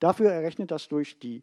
Dafür 0.00 0.30
errechnet, 0.30 0.70
dass 0.70 0.88
durch 0.88 1.18
die 1.18 1.42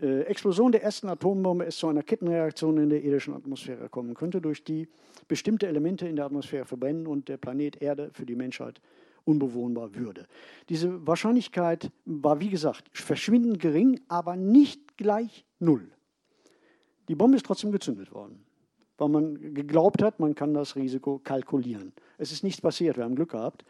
äh, 0.00 0.22
Explosion 0.22 0.72
der 0.72 0.82
ersten 0.82 1.08
Atombombe 1.08 1.64
es 1.64 1.76
zu 1.76 1.88
einer 1.88 2.02
Kettenreaktion 2.02 2.78
in 2.78 2.90
der 2.90 3.02
irdischen 3.02 3.34
Atmosphäre 3.34 3.88
kommen 3.88 4.14
könnte, 4.14 4.40
durch 4.40 4.64
die 4.64 4.88
bestimmte 5.28 5.66
Elemente 5.66 6.08
in 6.08 6.16
der 6.16 6.26
Atmosphäre 6.26 6.64
verbrennen 6.64 7.06
und 7.06 7.28
der 7.28 7.36
Planet 7.36 7.80
Erde 7.80 8.10
für 8.12 8.26
die 8.26 8.36
Menschheit 8.36 8.80
unbewohnbar 9.24 9.94
würde. 9.94 10.26
Diese 10.68 11.06
Wahrscheinlichkeit 11.06 11.90
war, 12.04 12.40
wie 12.40 12.50
gesagt, 12.50 12.88
verschwindend 12.92 13.60
gering, 13.60 14.00
aber 14.08 14.36
nicht 14.36 14.96
gleich 14.96 15.44
Null. 15.58 15.90
Die 17.10 17.16
Bombe 17.16 17.36
ist 17.36 17.44
trotzdem 17.44 17.72
gezündet 17.72 18.12
worden, 18.12 18.44
weil 18.96 19.08
man 19.08 19.52
geglaubt 19.52 20.00
hat, 20.00 20.20
man 20.20 20.36
kann 20.36 20.54
das 20.54 20.76
Risiko 20.76 21.18
kalkulieren. 21.18 21.92
Es 22.18 22.30
ist 22.30 22.44
nichts 22.44 22.60
passiert, 22.60 22.96
wir 22.96 23.02
haben 23.02 23.16
Glück 23.16 23.32
gehabt. 23.32 23.64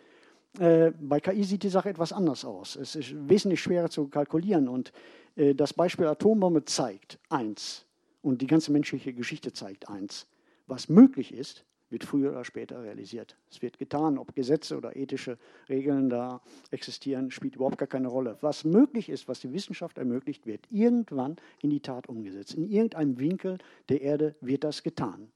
Äh, 0.59 0.93
bei 1.01 1.21
KI 1.21 1.43
sieht 1.45 1.63
die 1.63 1.71
Sache 1.71 1.89
etwas 1.89 2.13
anders 2.13 2.45
aus. 2.45 2.77
Es 2.77 2.97
ist 2.97 3.15
wesentlich 3.31 3.63
schwerer 3.63 3.89
zu 3.89 4.09
kalkulieren 4.09 4.69
und 4.69 4.93
äh, 5.37 5.55
das 5.55 5.73
Beispiel 5.73 6.07
Atombombe 6.07 6.67
zeigt 6.67 7.19
eins 7.31 7.87
und 8.21 8.43
die 8.43 8.47
ganze 8.47 8.73
menschliche 8.73 9.15
Geschichte 9.15 9.55
zeigt 9.55 9.89
eins. 9.89 10.27
Was 10.67 10.91
möglich 10.91 11.33
ist, 11.33 11.65
wird 11.91 12.05
früher 12.05 12.31
oder 12.31 12.45
später 12.45 12.83
realisiert. 12.83 13.37
Es 13.51 13.61
wird 13.63 13.79
getan, 13.79 14.19
ob 14.19 14.35
Gesetze 14.35 14.77
oder 14.77 14.97
ethische 14.97 15.39
Regeln 15.69 16.09
da 16.09 16.41
existieren, 16.71 17.31
spielt 17.31 17.57
überhaupt 17.57 17.79
gar 17.79 17.89
keine 17.89 18.09
Rolle. 18.09 18.37
Was 18.41 18.65
möglich 18.65 19.09
ist, 19.09 19.29
was 19.29 19.41
die 19.41 19.53
Wissenschaft 19.53 19.99
ermöglicht, 19.99 20.47
wird 20.47 20.67
irgendwann 20.71 21.37
in 21.61 21.71
die 21.71 21.81
Tat 21.81 22.09
umgesetzt. 22.09 22.55
In 22.55 22.69
irgendeinem 22.71 23.19
Winkel 23.19 23.59
der 23.89 24.01
Erde 24.01 24.35
wird 24.41 24.65
das 24.65 24.83
getan. 24.83 25.31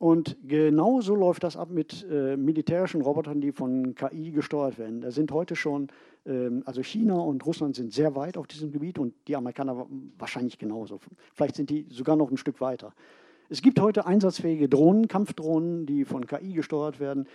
Und 0.00 0.38
genau 0.48 1.02
so 1.02 1.14
läuft 1.14 1.44
das 1.44 1.58
ab 1.58 1.68
mit 1.68 2.06
äh, 2.10 2.34
militärischen 2.34 3.02
Robotern, 3.02 3.42
die 3.42 3.52
von 3.52 3.94
KI 3.94 4.30
gesteuert 4.30 4.78
werden. 4.78 5.02
Da 5.02 5.10
sind 5.10 5.30
heute 5.30 5.56
schon, 5.56 5.88
ähm, 6.24 6.62
also 6.64 6.82
China 6.82 7.16
und 7.16 7.44
Russland 7.44 7.76
sind 7.76 7.92
sehr 7.92 8.16
weit 8.16 8.38
auf 8.38 8.46
diesem 8.46 8.72
Gebiet 8.72 8.98
und 8.98 9.12
die 9.28 9.36
Amerikaner 9.36 9.86
wahrscheinlich 10.16 10.56
genauso. 10.56 11.00
Vielleicht 11.34 11.54
sind 11.56 11.68
die 11.68 11.84
sogar 11.90 12.16
noch 12.16 12.30
ein 12.30 12.38
Stück 12.38 12.62
weiter. 12.62 12.94
Es 13.52 13.62
gibt 13.62 13.80
heute 13.80 14.06
einsatzfähige 14.06 14.68
Drohnen, 14.68 15.08
Kampfdrohnen, 15.08 15.84
die 15.84 16.04
von 16.04 16.24
KI 16.24 16.52
gesteuert 16.52 17.00
werden. 17.00 17.26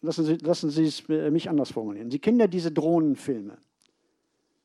Lassen 0.00 0.24
Sie, 0.24 0.36
lassen 0.36 0.70
Sie 0.70 0.86
es 0.86 1.06
mich 1.06 1.50
anders 1.50 1.70
formulieren. 1.70 2.10
Sie 2.10 2.18
kennen 2.18 2.40
ja 2.40 2.46
diese 2.46 2.72
Drohnenfilme 2.72 3.58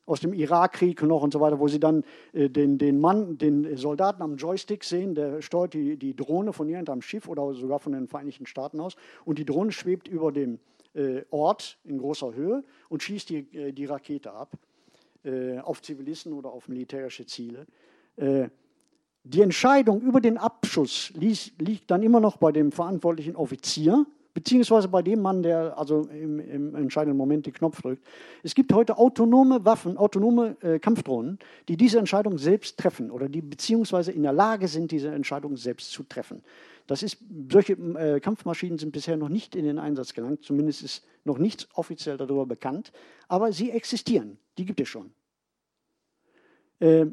aus 0.05 0.21
dem 0.21 0.33
Irakkrieg 0.33 1.03
noch 1.03 1.21
und 1.21 1.33
so 1.33 1.41
weiter, 1.41 1.59
wo 1.59 1.67
Sie 1.67 1.81
dann 1.81 2.05
äh, 2.31 2.49
den, 2.49 2.77
den 2.77 2.99
Mann, 2.99 3.37
den 3.37 3.75
Soldaten 3.75 4.21
am 4.21 4.37
Joystick 4.37 4.85
sehen, 4.85 5.15
der 5.15 5.41
steuert 5.41 5.73
die, 5.73 5.97
die 5.97 6.15
Drohne 6.15 6.53
von 6.53 6.69
irgendeinem 6.69 7.01
Schiff 7.01 7.27
oder 7.27 7.53
sogar 7.53 7.79
von 7.79 7.91
den 7.91 8.07
Vereinigten 8.07 8.45
Staaten 8.45 8.79
aus 8.79 8.95
und 9.25 9.37
die 9.37 9.45
Drohne 9.45 9.73
schwebt 9.73 10.07
über 10.07 10.31
dem 10.31 10.59
äh, 10.93 11.23
Ort 11.29 11.77
in 11.83 11.99
großer 11.99 12.33
Höhe 12.33 12.63
und 12.87 13.03
schießt 13.03 13.29
die, 13.29 13.55
äh, 13.55 13.73
die 13.73 13.85
Rakete 13.85 14.31
ab 14.31 14.51
auf 15.63 15.81
Zivilisten 15.81 16.31
oder 16.31 16.49
auf 16.49 16.69
militärische 16.69 17.25
Ziele. 17.25 17.67
Die 19.23 19.41
Entscheidung 19.41 20.01
über 20.01 20.21
den 20.21 20.37
Abschuss 20.37 21.11
liegt 21.15 21.91
dann 21.91 22.03
immer 22.03 22.19
noch 22.19 22.37
bei 22.37 22.51
dem 22.51 22.71
verantwortlichen 22.71 23.35
Offizier, 23.35 24.05
beziehungsweise 24.33 24.87
bei 24.87 25.01
dem 25.01 25.21
Mann, 25.21 25.43
der 25.43 25.77
also 25.77 26.03
im, 26.03 26.39
im 26.39 26.75
entscheidenden 26.75 27.17
Moment 27.17 27.45
den 27.45 27.53
Knopf 27.53 27.81
drückt. 27.81 28.05
Es 28.43 28.55
gibt 28.55 28.71
heute 28.71 28.97
autonome 28.97 29.65
Waffen, 29.65 29.97
autonome 29.97 30.55
äh, 30.61 30.79
Kampfdrohnen, 30.79 31.39
die 31.67 31.75
diese 31.75 31.99
Entscheidung 31.99 32.37
selbst 32.37 32.77
treffen 32.77 33.11
oder 33.11 33.27
die 33.27 33.41
beziehungsweise 33.41 34.11
in 34.11 34.23
der 34.23 34.33
Lage 34.33 34.67
sind, 34.67 34.91
diese 34.91 35.09
Entscheidung 35.09 35.57
selbst 35.57 35.91
zu 35.91 36.03
treffen. 36.03 36.41
Das 36.87 37.03
ist, 37.03 37.17
solche 37.51 37.73
äh, 37.73 38.19
Kampfmaschinen 38.19 38.79
sind 38.79 38.91
bisher 38.91 39.17
noch 39.17 39.29
nicht 39.29 39.55
in 39.55 39.65
den 39.65 39.77
Einsatz 39.77 40.13
gelangt, 40.13 40.43
zumindest 40.43 40.83
ist 40.83 41.05
noch 41.25 41.37
nichts 41.37 41.67
offiziell 41.73 42.17
darüber 42.17 42.45
bekannt, 42.45 42.91
aber 43.27 43.51
sie 43.51 43.71
existieren, 43.71 44.37
die 44.57 44.65
gibt 44.65 44.79
es 44.79 44.87
schon. 44.87 45.11
Äh, 46.79 47.07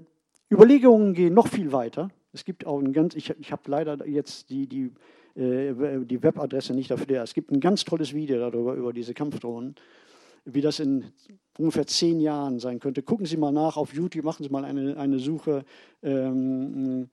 Überlegungen 0.50 1.14
gehen 1.14 1.34
noch 1.34 1.48
viel 1.48 1.72
weiter. 1.72 2.10
Es 2.32 2.44
gibt 2.44 2.66
auch 2.66 2.78
ein 2.78 2.92
ganz, 2.92 3.14
ich, 3.14 3.30
ich 3.38 3.52
habe 3.52 3.62
leider 3.66 4.06
jetzt 4.06 4.50
die, 4.50 4.66
die, 4.66 4.92
äh, 5.34 6.04
die 6.04 6.22
Webadresse 6.22 6.74
nicht 6.74 6.90
dafür. 6.90 7.22
Es 7.22 7.34
gibt 7.34 7.50
ein 7.50 7.60
ganz 7.60 7.84
tolles 7.84 8.14
Video 8.14 8.38
darüber, 8.38 8.74
über 8.74 8.92
diese 8.92 9.14
Kampfdrohnen, 9.14 9.74
wie 10.44 10.60
das 10.60 10.78
in 10.78 11.04
ungefähr 11.58 11.86
zehn 11.86 12.20
Jahren 12.20 12.58
sein 12.58 12.78
könnte. 12.78 13.02
Gucken 13.02 13.26
Sie 13.26 13.36
mal 13.36 13.52
nach 13.52 13.76
auf 13.76 13.94
YouTube, 13.94 14.24
machen 14.24 14.44
Sie 14.44 14.50
mal 14.50 14.64
eine, 14.64 14.96
eine 14.96 15.18
Suche. 15.18 15.64
Ähm, 16.02 17.08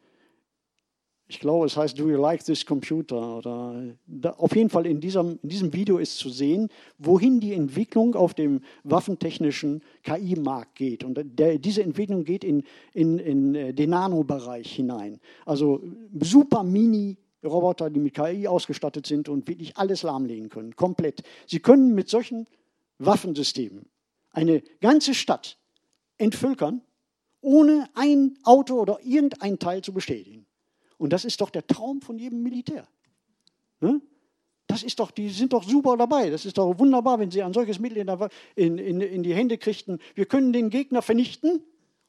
ich 1.27 1.39
glaube, 1.39 1.65
es 1.65 1.77
heißt 1.77 1.97
Do 1.97 2.09
you 2.09 2.17
like 2.17 2.43
this 2.43 2.65
computer? 2.65 3.37
Oder 3.37 3.95
da, 4.05 4.31
auf 4.31 4.55
jeden 4.55 4.69
Fall 4.69 4.85
in 4.85 4.99
diesem, 4.99 5.39
in 5.41 5.49
diesem 5.49 5.73
Video 5.73 5.97
ist 5.97 6.17
zu 6.17 6.29
sehen, 6.29 6.69
wohin 6.97 7.39
die 7.39 7.53
Entwicklung 7.53 8.15
auf 8.15 8.33
dem 8.33 8.61
waffentechnischen 8.83 9.81
KI-Markt 10.03 10.75
geht. 10.75 11.03
Und 11.03 11.19
der, 11.23 11.57
diese 11.57 11.81
Entwicklung 11.81 12.23
geht 12.23 12.43
in, 12.43 12.63
in, 12.93 13.19
in 13.19 13.55
äh, 13.55 13.73
den 13.73 13.91
Nanobereich 13.91 14.71
hinein. 14.71 15.19
Also 15.45 15.81
super 16.19 16.63
mini 16.63 17.17
Roboter, 17.43 17.89
die 17.89 17.99
mit 17.99 18.13
KI 18.13 18.47
ausgestattet 18.47 19.05
sind 19.05 19.29
und 19.29 19.47
wirklich 19.47 19.75
alles 19.77 20.03
lahmlegen 20.03 20.49
können, 20.49 20.75
komplett. 20.75 21.23
Sie 21.47 21.59
können 21.59 21.93
mit 21.93 22.09
solchen 22.09 22.47
Waffensystemen 22.99 23.85
eine 24.31 24.61
ganze 24.81 25.13
Stadt 25.13 25.57
entvölkern, 26.17 26.81
ohne 27.41 27.89
ein 27.93 28.37
Auto 28.43 28.79
oder 28.79 28.99
irgendein 29.03 29.59
Teil 29.59 29.81
zu 29.81 29.93
bestätigen. 29.93 30.45
Und 30.97 31.11
das 31.11 31.25
ist 31.25 31.41
doch 31.41 31.49
der 31.49 31.65
Traum 31.67 32.01
von 32.01 32.17
jedem 32.17 32.43
Militär. 32.43 32.87
Ne? 33.81 34.01
Das 34.67 34.83
ist 34.83 34.99
doch, 34.99 35.11
die 35.11 35.29
sind 35.29 35.53
doch 35.53 35.63
super 35.63 35.97
dabei. 35.97 36.29
Das 36.29 36.45
ist 36.45 36.57
doch 36.57 36.77
wunderbar, 36.79 37.19
wenn 37.19 37.29
sie 37.29 37.43
ein 37.43 37.53
solches 37.53 37.79
Mittel 37.79 37.97
in, 38.55 38.77
in, 38.77 39.01
in, 39.01 39.23
die 39.23 39.33
Hände 39.33 39.57
kriegten. 39.57 39.99
Wir 40.15 40.25
können 40.25 40.53
den 40.53 40.69
Gegner 40.69 41.01
vernichten 41.01 41.61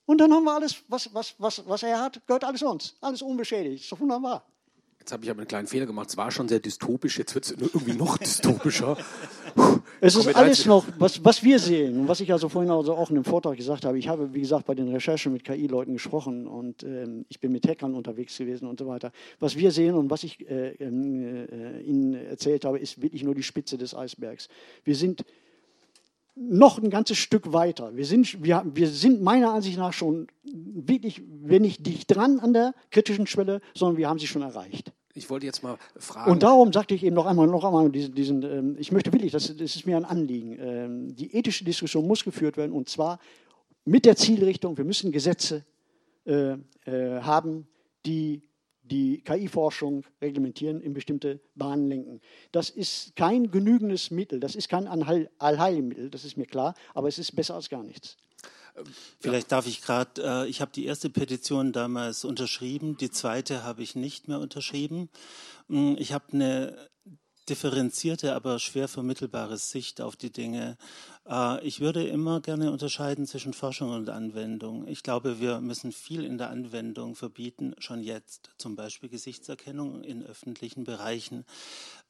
Und 0.06 0.18
dann 0.18 0.32
haben 0.32 0.44
wir 0.44 0.54
alles, 0.54 0.82
was, 0.88 1.12
was, 1.14 1.34
was, 1.38 1.66
was 1.66 1.82
er 1.82 2.00
hat, 2.00 2.26
gehört 2.26 2.44
alles 2.44 2.62
uns. 2.62 2.96
Alles 3.00 3.22
unbeschädigt. 3.22 3.84
Ist 3.84 3.92
doch 3.92 4.00
wunderbar. 4.00 4.46
Jetzt 5.04 5.12
habe 5.12 5.22
ich 5.22 5.30
aber 5.30 5.40
einen 5.40 5.48
kleinen 5.48 5.66
Fehler 5.66 5.84
gemacht. 5.84 6.08
Es 6.08 6.16
war 6.16 6.30
schon 6.30 6.48
sehr 6.48 6.60
dystopisch, 6.60 7.18
jetzt 7.18 7.34
wird 7.34 7.44
es 7.44 7.50
irgendwie 7.50 7.92
noch 7.92 8.16
dystopischer. 8.26 8.96
es 10.00 10.16
ist 10.16 10.34
alles 10.34 10.64
noch, 10.64 10.86
was, 10.98 11.22
was 11.22 11.44
wir 11.44 11.58
sehen 11.58 12.00
und 12.00 12.08
was 12.08 12.20
ich 12.20 12.32
also 12.32 12.48
vorhin 12.48 12.70
also 12.70 12.94
auch 12.94 13.10
in 13.10 13.16
dem 13.16 13.24
Vortrag 13.24 13.58
gesagt 13.58 13.84
habe. 13.84 13.98
Ich 13.98 14.08
habe, 14.08 14.32
wie 14.32 14.40
gesagt, 14.40 14.64
bei 14.64 14.74
den 14.74 14.88
Recherchen 14.88 15.34
mit 15.34 15.44
KI-Leuten 15.44 15.92
gesprochen 15.92 16.46
und 16.46 16.84
ähm, 16.84 17.26
ich 17.28 17.38
bin 17.38 17.52
mit 17.52 17.68
Hackern 17.68 17.94
unterwegs 17.94 18.38
gewesen 18.38 18.66
und 18.66 18.78
so 18.78 18.86
weiter. 18.86 19.12
Was 19.40 19.56
wir 19.56 19.72
sehen 19.72 19.94
und 19.94 20.08
was 20.08 20.24
ich 20.24 20.48
äh, 20.48 20.70
ähm, 20.80 21.48
äh, 21.52 21.82
Ihnen 21.82 22.14
erzählt 22.14 22.64
habe, 22.64 22.78
ist 22.78 23.02
wirklich 23.02 23.24
nur 23.24 23.34
die 23.34 23.42
Spitze 23.42 23.76
des 23.76 23.94
Eisbergs. 23.94 24.48
Wir 24.84 24.96
sind 24.96 25.26
noch 26.36 26.78
ein 26.78 26.90
ganzes 26.90 27.18
Stück 27.18 27.52
weiter. 27.52 27.96
Wir 27.96 28.04
sind, 28.04 28.42
wir, 28.42 28.64
wir 28.66 28.88
sind 28.88 29.22
meiner 29.22 29.52
Ansicht 29.52 29.78
nach 29.78 29.92
schon 29.92 30.26
wirklich, 30.42 31.22
wenn 31.42 31.62
nicht 31.62 31.86
dicht 31.86 32.14
dran 32.14 32.40
an 32.40 32.52
der 32.52 32.74
kritischen 32.90 33.26
Schwelle, 33.26 33.60
sondern 33.74 33.98
wir 33.98 34.08
haben 34.08 34.18
sie 34.18 34.26
schon 34.26 34.42
erreicht. 34.42 34.92
Ich 35.16 35.30
wollte 35.30 35.46
jetzt 35.46 35.62
mal 35.62 35.78
fragen. 35.96 36.30
Und 36.30 36.42
darum 36.42 36.72
sagte 36.72 36.94
ich 36.94 37.04
eben 37.04 37.14
noch 37.14 37.26
einmal, 37.26 37.46
noch 37.46 37.64
einmal 37.64 37.88
diesen, 37.88 38.14
diesen 38.14 38.42
ähm, 38.42 38.76
ich 38.80 38.90
möchte 38.90 39.12
wirklich, 39.12 39.30
das, 39.30 39.46
das, 39.56 39.76
ist 39.76 39.86
mir 39.86 39.96
ein 39.96 40.04
Anliegen. 40.04 40.58
Ähm, 40.58 41.14
die 41.14 41.36
ethische 41.36 41.64
Diskussion 41.64 42.06
muss 42.06 42.24
geführt 42.24 42.56
werden 42.56 42.72
und 42.72 42.88
zwar 42.88 43.20
mit 43.84 44.06
der 44.06 44.16
Zielrichtung, 44.16 44.76
wir 44.76 44.84
müssen 44.84 45.12
Gesetze 45.12 45.64
äh, 46.24 46.56
äh, 46.84 47.20
haben, 47.20 47.68
die 48.06 48.42
die 48.84 49.22
KI-Forschung 49.22 50.04
reglementieren, 50.20 50.80
in 50.80 50.92
bestimmte 50.92 51.40
Bahnen 51.54 51.88
lenken. 51.88 52.20
Das 52.52 52.70
ist 52.70 53.16
kein 53.16 53.50
genügendes 53.50 54.10
Mittel, 54.10 54.40
das 54.40 54.54
ist 54.54 54.68
kein 54.68 54.86
Allheilmittel, 54.86 56.10
das 56.10 56.24
ist 56.24 56.36
mir 56.36 56.46
klar, 56.46 56.74
aber 56.92 57.08
es 57.08 57.18
ist 57.18 57.34
besser 57.34 57.54
als 57.54 57.68
gar 57.68 57.82
nichts. 57.82 58.16
Vielleicht 59.20 59.52
darf 59.52 59.66
ich 59.66 59.82
gerade, 59.82 60.22
äh, 60.22 60.48
ich 60.48 60.60
habe 60.60 60.72
die 60.72 60.84
erste 60.84 61.08
Petition 61.08 61.72
damals 61.72 62.24
unterschrieben, 62.24 62.96
die 62.96 63.10
zweite 63.10 63.62
habe 63.62 63.82
ich 63.82 63.94
nicht 63.94 64.26
mehr 64.26 64.40
unterschrieben. 64.40 65.10
Mm, 65.68 65.94
ich 65.96 66.12
habe 66.12 66.32
eine 66.32 66.90
differenzierte, 67.48 68.34
aber 68.34 68.58
schwer 68.58 68.88
vermittelbare 68.88 69.58
Sicht 69.58 70.00
auf 70.00 70.16
die 70.16 70.32
Dinge. 70.32 70.76
Äh, 71.28 71.66
ich 71.66 71.80
würde 71.80 72.06
immer 72.06 72.40
gerne 72.40 72.70
unterscheiden 72.70 73.26
zwischen 73.26 73.52
Forschung 73.52 73.90
und 73.90 74.10
Anwendung. 74.10 74.86
Ich 74.88 75.02
glaube, 75.02 75.40
wir 75.40 75.60
müssen 75.60 75.92
viel 75.92 76.24
in 76.24 76.38
der 76.38 76.50
Anwendung 76.50 77.14
verbieten, 77.14 77.74
schon 77.78 78.02
jetzt, 78.02 78.50
zum 78.58 78.76
Beispiel 78.76 79.08
Gesichtserkennung 79.08 80.02
in 80.02 80.24
öffentlichen 80.24 80.84
Bereichen. 80.84 81.44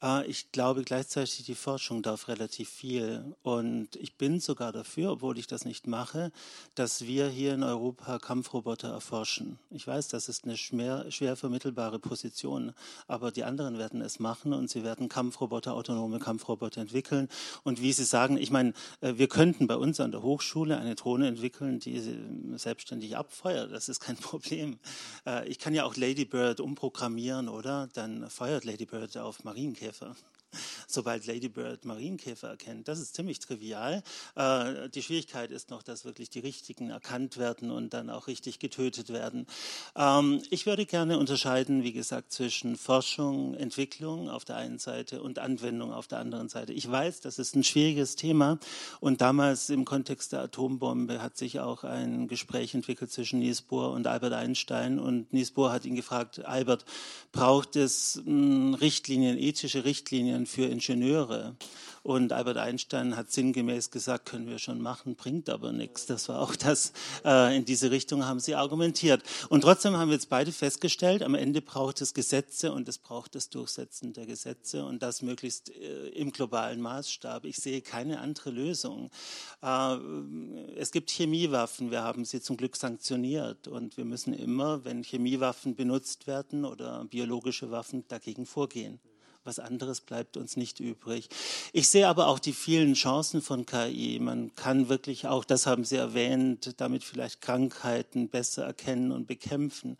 Äh, 0.05 0.25
ich 0.27 0.51
glaube 0.51 0.83
gleichzeitig, 0.83 1.43
die 1.45 1.55
Forschung 1.55 2.01
darf 2.03 2.27
relativ 2.27 2.69
viel. 2.69 3.35
Und 3.43 3.95
ich 3.95 4.15
bin 4.15 4.39
sogar 4.39 4.71
dafür, 4.71 5.11
obwohl 5.11 5.37
ich 5.39 5.47
das 5.47 5.65
nicht 5.65 5.87
mache, 5.87 6.31
dass 6.75 7.05
wir 7.05 7.27
hier 7.27 7.53
in 7.53 7.63
Europa 7.63 8.19
Kampfroboter 8.19 8.89
erforschen. 8.89 9.59
Ich 9.71 9.87
weiß, 9.87 10.07
das 10.09 10.29
ist 10.29 10.45
eine 10.45 10.57
schwer, 10.57 11.11
schwer 11.11 11.35
vermittelbare 11.35 11.99
Position, 11.99 12.73
aber 13.07 13.31
die 13.31 13.43
anderen 13.43 13.77
werden 13.77 14.01
es 14.01 14.19
machen 14.19 14.53
und 14.53 14.69
sie 14.69 14.83
werden 14.83 15.09
Kampfroboter, 15.09 15.73
autonome 15.73 16.19
Kampfroboter 16.19 16.81
entwickeln. 16.81 17.27
Und 17.63 17.81
wie 17.81 17.93
Sie 17.93 18.05
sagen, 18.05 18.37
ich 18.37 18.51
meine, 18.51 18.73
äh, 19.01 19.13
wir 19.15 19.27
könnten 19.27 19.67
bei 19.67 19.75
uns 19.75 19.99
an 19.99 20.11
der 20.11 20.21
Hochschule 20.21 20.77
eine 20.77 20.95
Drohne 20.95 21.27
entwickeln, 21.27 21.79
die 21.79 22.01
selbstständig 22.55 23.17
abfeuert. 23.17 23.71
Das 23.71 23.89
ist 23.89 23.99
kein 24.01 24.17
Problem. 24.25 24.77
Äh, 25.25 25.47
ich 25.47 25.57
kann 25.59 25.73
ja 25.73 25.85
auch 25.85 25.95
Ladybird 25.95 26.59
umprogrammieren, 26.59 27.49
oder? 27.49 27.89
Dann 27.93 28.29
feuert 28.29 28.65
Ladybird 28.65 29.17
auf 29.17 29.43
Marienkäfer 29.43 29.94
So. 29.97 30.34
Sobald 30.87 31.25
Ladybird 31.25 31.85
Marienkäfer 31.85 32.49
erkennt. 32.49 32.87
Das 32.87 32.99
ist 32.99 33.15
ziemlich 33.15 33.39
trivial. 33.39 34.03
Äh, 34.35 34.89
die 34.89 35.01
Schwierigkeit 35.01 35.51
ist 35.51 35.69
noch, 35.69 35.83
dass 35.83 36.05
wirklich 36.05 36.29
die 36.29 36.39
richtigen 36.39 36.89
erkannt 36.89 37.37
werden 37.37 37.71
und 37.71 37.93
dann 37.93 38.09
auch 38.09 38.27
richtig 38.27 38.59
getötet 38.59 39.09
werden. 39.09 39.47
Ähm, 39.95 40.41
ich 40.49 40.65
würde 40.65 40.85
gerne 40.85 41.17
unterscheiden, 41.17 41.83
wie 41.83 41.93
gesagt, 41.93 42.31
zwischen 42.31 42.75
Forschung, 42.77 43.55
Entwicklung 43.55 44.29
auf 44.29 44.45
der 44.45 44.57
einen 44.57 44.79
Seite 44.79 45.21
und 45.21 45.39
Anwendung 45.39 45.93
auf 45.93 46.07
der 46.07 46.19
anderen 46.19 46.49
Seite. 46.49 46.73
Ich 46.73 46.89
weiß, 46.89 47.21
das 47.21 47.39
ist 47.39 47.55
ein 47.55 47.63
schwieriges 47.63 48.15
Thema 48.15 48.59
und 48.99 49.21
damals 49.21 49.69
im 49.69 49.85
Kontext 49.85 50.31
der 50.31 50.41
Atombombe 50.41 51.21
hat 51.21 51.37
sich 51.37 51.59
auch 51.59 51.83
ein 51.83 52.27
Gespräch 52.27 52.73
entwickelt 52.73 53.11
zwischen 53.11 53.39
Niels 53.39 53.61
Bohr 53.61 53.91
und 53.91 54.07
Albert 54.07 54.33
Einstein 54.33 54.99
und 54.99 55.33
Niels 55.33 55.51
Bohr 55.51 55.71
hat 55.71 55.85
ihn 55.85 55.95
gefragt, 55.95 56.43
Albert, 56.45 56.85
braucht 57.31 57.75
es 57.75 58.21
mh, 58.25 58.25
hm, 58.25 58.73
Richtlinien, 58.75 59.37
ethische 59.37 59.85
Richtlinien 59.85 60.44
für 60.45 60.65
Ingenieure. 60.65 61.55
Und 62.05 62.33
Albert 62.33 62.57
Einstein 62.57 63.17
hat 63.17 63.31
sinngemäß 63.31 63.89
gesagt, 63.89 64.27
können 64.27 64.47
wir 64.47 64.59
schon 64.59 64.79
machen, 64.79 65.15
bringt 65.15 65.49
aber 65.49 65.73
nichts. 65.73 66.05
Das 66.05 66.29
war 66.29 66.39
auch 66.39 66.55
das, 66.55 66.93
äh, 67.25 67.57
in 67.57 67.65
diese 67.65 67.89
Richtung 67.89 68.27
haben 68.27 68.39
sie 68.39 68.53
argumentiert. 68.53 69.23
Und 69.49 69.61
trotzdem 69.61 69.97
haben 69.97 70.09
wir 70.09 70.13
jetzt 70.13 70.29
beide 70.29 70.51
festgestellt, 70.51 71.23
am 71.23 71.33
Ende 71.33 71.63
braucht 71.63 72.01
es 72.01 72.13
Gesetze 72.13 72.71
und 72.71 72.87
es 72.87 72.99
braucht 72.99 73.33
das 73.33 73.49
Durchsetzen 73.49 74.13
der 74.13 74.27
Gesetze 74.27 74.85
und 74.85 75.01
das 75.01 75.23
möglichst 75.23 75.71
äh, 75.71 76.09
im 76.09 76.31
globalen 76.31 76.79
Maßstab. 76.79 77.43
Ich 77.43 77.57
sehe 77.57 77.81
keine 77.81 78.19
andere 78.19 78.51
Lösung. 78.51 79.09
Äh, 79.63 79.97
es 80.75 80.91
gibt 80.91 81.09
Chemiewaffen, 81.09 81.89
wir 81.89 82.03
haben 82.03 82.23
sie 82.23 82.39
zum 82.39 82.55
Glück 82.55 82.75
sanktioniert 82.75 83.67
und 83.67 83.97
wir 83.97 84.05
müssen 84.05 84.33
immer, 84.33 84.85
wenn 84.85 85.01
Chemiewaffen 85.01 85.75
benutzt 85.75 86.27
werden 86.27 86.65
oder 86.65 87.03
biologische 87.05 87.71
Waffen, 87.71 88.07
dagegen 88.09 88.45
vorgehen. 88.45 88.99
Was 89.45 89.59
anderes 89.59 90.01
bleibt 90.01 90.37
uns 90.37 90.57
nicht 90.57 90.79
übrig. 90.79 91.29
Ich 91.71 91.87
sehe 91.87 92.07
aber 92.07 92.27
auch 92.27 92.39
die 92.39 92.51
vielen 92.51 92.95
Chancen 92.95 93.41
von 93.41 93.65
KI. 93.65 94.19
Man 94.19 94.53
kann 94.55 94.89
wirklich 94.89 95.27
auch, 95.27 95.45
das 95.45 95.67
haben 95.67 95.85
Sie 95.85 95.95
erwähnt, 95.95 96.73
damit 96.77 97.03
vielleicht 97.03 97.41
Krankheiten 97.41 98.27
besser 98.27 98.65
erkennen 98.65 99.11
und 99.11 99.27
bekämpfen. 99.27 99.97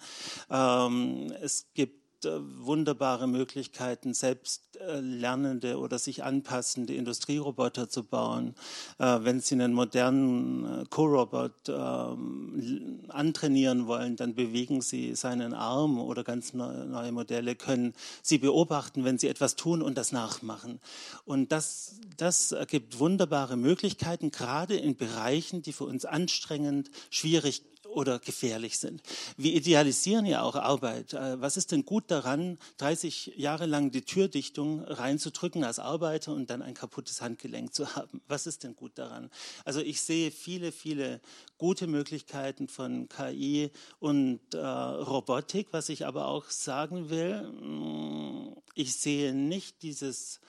Ähm, 0.49 1.31
es 1.41 1.67
gibt 1.75 2.04
äh, 2.25 2.39
wunderbare 2.39 3.27
Möglichkeiten, 3.27 4.13
selbst 4.13 4.63
äh, 4.79 4.99
lernende 4.99 5.79
oder 5.79 5.99
sich 5.99 6.23
anpassende 6.23 6.93
Industrieroboter 6.93 7.89
zu 7.89 8.03
bauen. 8.03 8.55
Äh, 8.97 9.19
wenn 9.21 9.39
Sie 9.39 9.55
einen 9.55 9.73
modernen 9.73 10.89
Co-Robot 10.89 11.69
ähm, 11.69 13.01
antrainieren 13.09 13.87
wollen, 13.87 14.15
dann 14.15 14.35
bewegen 14.35 14.81
Sie 14.81 15.15
seinen 15.15 15.53
Arm 15.53 15.99
oder 15.99 16.23
ganz 16.23 16.53
neue 16.53 17.11
Modelle 17.11 17.55
können 17.55 17.93
Sie 18.21 18.37
beobachten, 18.37 19.03
wenn 19.03 19.17
Sie 19.17 19.27
etwas 19.27 19.55
tun 19.55 19.81
und 19.81 19.97
das 19.97 20.11
nachmachen. 20.11 20.79
Und 21.25 21.51
das, 21.51 21.99
das 22.17 22.51
ergibt 22.51 22.99
wunderbare 22.99 23.57
Möglichkeiten, 23.57 24.31
gerade 24.31 24.75
in 24.75 24.95
Bereichen, 24.95 25.61
die 25.61 25.73
für 25.73 25.85
uns 25.85 26.05
anstrengend, 26.05 26.89
schwierig 27.09 27.63
oder 27.95 28.19
gefährlich 28.19 28.77
sind. 28.77 29.01
Wir 29.37 29.53
idealisieren 29.53 30.25
ja 30.25 30.41
auch 30.41 30.55
Arbeit. 30.55 31.13
Äh, 31.13 31.41
was 31.41 31.57
ist 31.57 31.71
denn 31.71 31.85
gut 31.85 32.11
daran, 32.11 32.59
30 32.77 33.33
Jahre 33.37 33.65
lang 33.65 33.91
die 33.91 34.01
Türdichtung 34.01 34.83
reinzudrücken 34.83 35.63
als 35.63 35.79
Arbeiter 35.79 36.33
und 36.33 36.49
dann 36.49 36.61
ein 36.61 36.73
kaputtes 36.73 37.21
Handgelenk 37.21 37.73
zu 37.73 37.95
haben? 37.95 38.21
Was 38.27 38.47
ist 38.47 38.63
denn 38.63 38.75
gut 38.75 38.97
daran? 38.97 39.29
Also 39.63 39.79
ich 39.79 40.01
sehe 40.01 40.29
viele, 40.31 40.71
viele 40.71 41.21
gute 41.57 41.87
Möglichkeiten 41.87 42.67
von 42.67 43.07
KI 43.07 43.71
und 43.99 44.41
äh, 44.53 44.57
Robotik. 44.57 45.69
Was 45.71 45.89
ich 45.89 46.05
aber 46.05 46.27
auch 46.27 46.49
sagen 46.49 47.09
will, 47.09 47.43
mm, 47.43 48.57
ich 48.73 48.95
sehe 48.95 49.33
nicht 49.33 49.83
dieses 49.83 50.41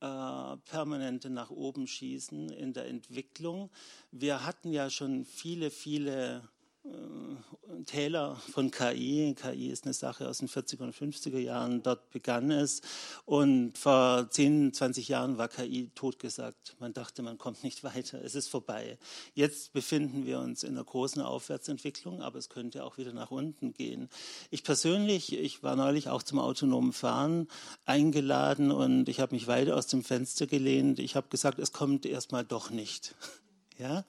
äh, 0.00 0.56
permanente 0.66 1.30
nach 1.30 1.50
oben 1.50 1.86
schießen 1.86 2.50
in 2.50 2.74
der 2.74 2.88
Entwicklung. 2.88 3.70
Wir 4.10 4.44
hatten 4.44 4.72
ja 4.72 4.90
schon 4.90 5.24
viele, 5.24 5.70
viele 5.70 6.42
Täler 7.86 8.36
von 8.52 8.70
KI. 8.70 9.34
KI 9.34 9.68
ist 9.70 9.84
eine 9.84 9.94
Sache 9.94 10.28
aus 10.28 10.38
den 10.38 10.48
40er 10.48 10.82
und 10.82 10.94
50er 10.94 11.38
Jahren. 11.38 11.82
Dort 11.82 12.10
begann 12.10 12.50
es. 12.50 12.82
Und 13.24 13.76
vor 13.76 14.28
10, 14.30 14.72
20 14.72 15.08
Jahren 15.08 15.38
war 15.38 15.48
KI 15.48 15.90
totgesagt. 15.94 16.76
Man 16.78 16.92
dachte, 16.92 17.22
man 17.22 17.38
kommt 17.38 17.64
nicht 17.64 17.84
weiter. 17.84 18.22
Es 18.22 18.34
ist 18.34 18.48
vorbei. 18.48 18.98
Jetzt 19.34 19.72
befinden 19.72 20.24
wir 20.24 20.40
uns 20.40 20.62
in 20.62 20.70
einer 20.70 20.84
großen 20.84 21.22
Aufwärtsentwicklung, 21.22 22.22
aber 22.22 22.38
es 22.38 22.48
könnte 22.48 22.84
auch 22.84 22.98
wieder 22.98 23.12
nach 23.12 23.30
unten 23.30 23.72
gehen. 23.72 24.08
Ich 24.50 24.64
persönlich, 24.64 25.36
ich 25.36 25.62
war 25.62 25.76
neulich 25.76 26.08
auch 26.08 26.22
zum 26.22 26.38
autonomen 26.38 26.92
Fahren 26.92 27.48
eingeladen 27.84 28.70
und 28.70 29.08
ich 29.08 29.20
habe 29.20 29.34
mich 29.34 29.46
weit 29.46 29.70
aus 29.70 29.86
dem 29.86 30.02
Fenster 30.02 30.46
gelehnt. 30.46 30.98
Ich 30.98 31.16
habe 31.16 31.28
gesagt, 31.28 31.58
es 31.58 31.72
kommt 31.72 32.06
erstmal 32.06 32.44
doch 32.44 32.70
nicht. 32.70 33.14
Ja? 33.80 34.04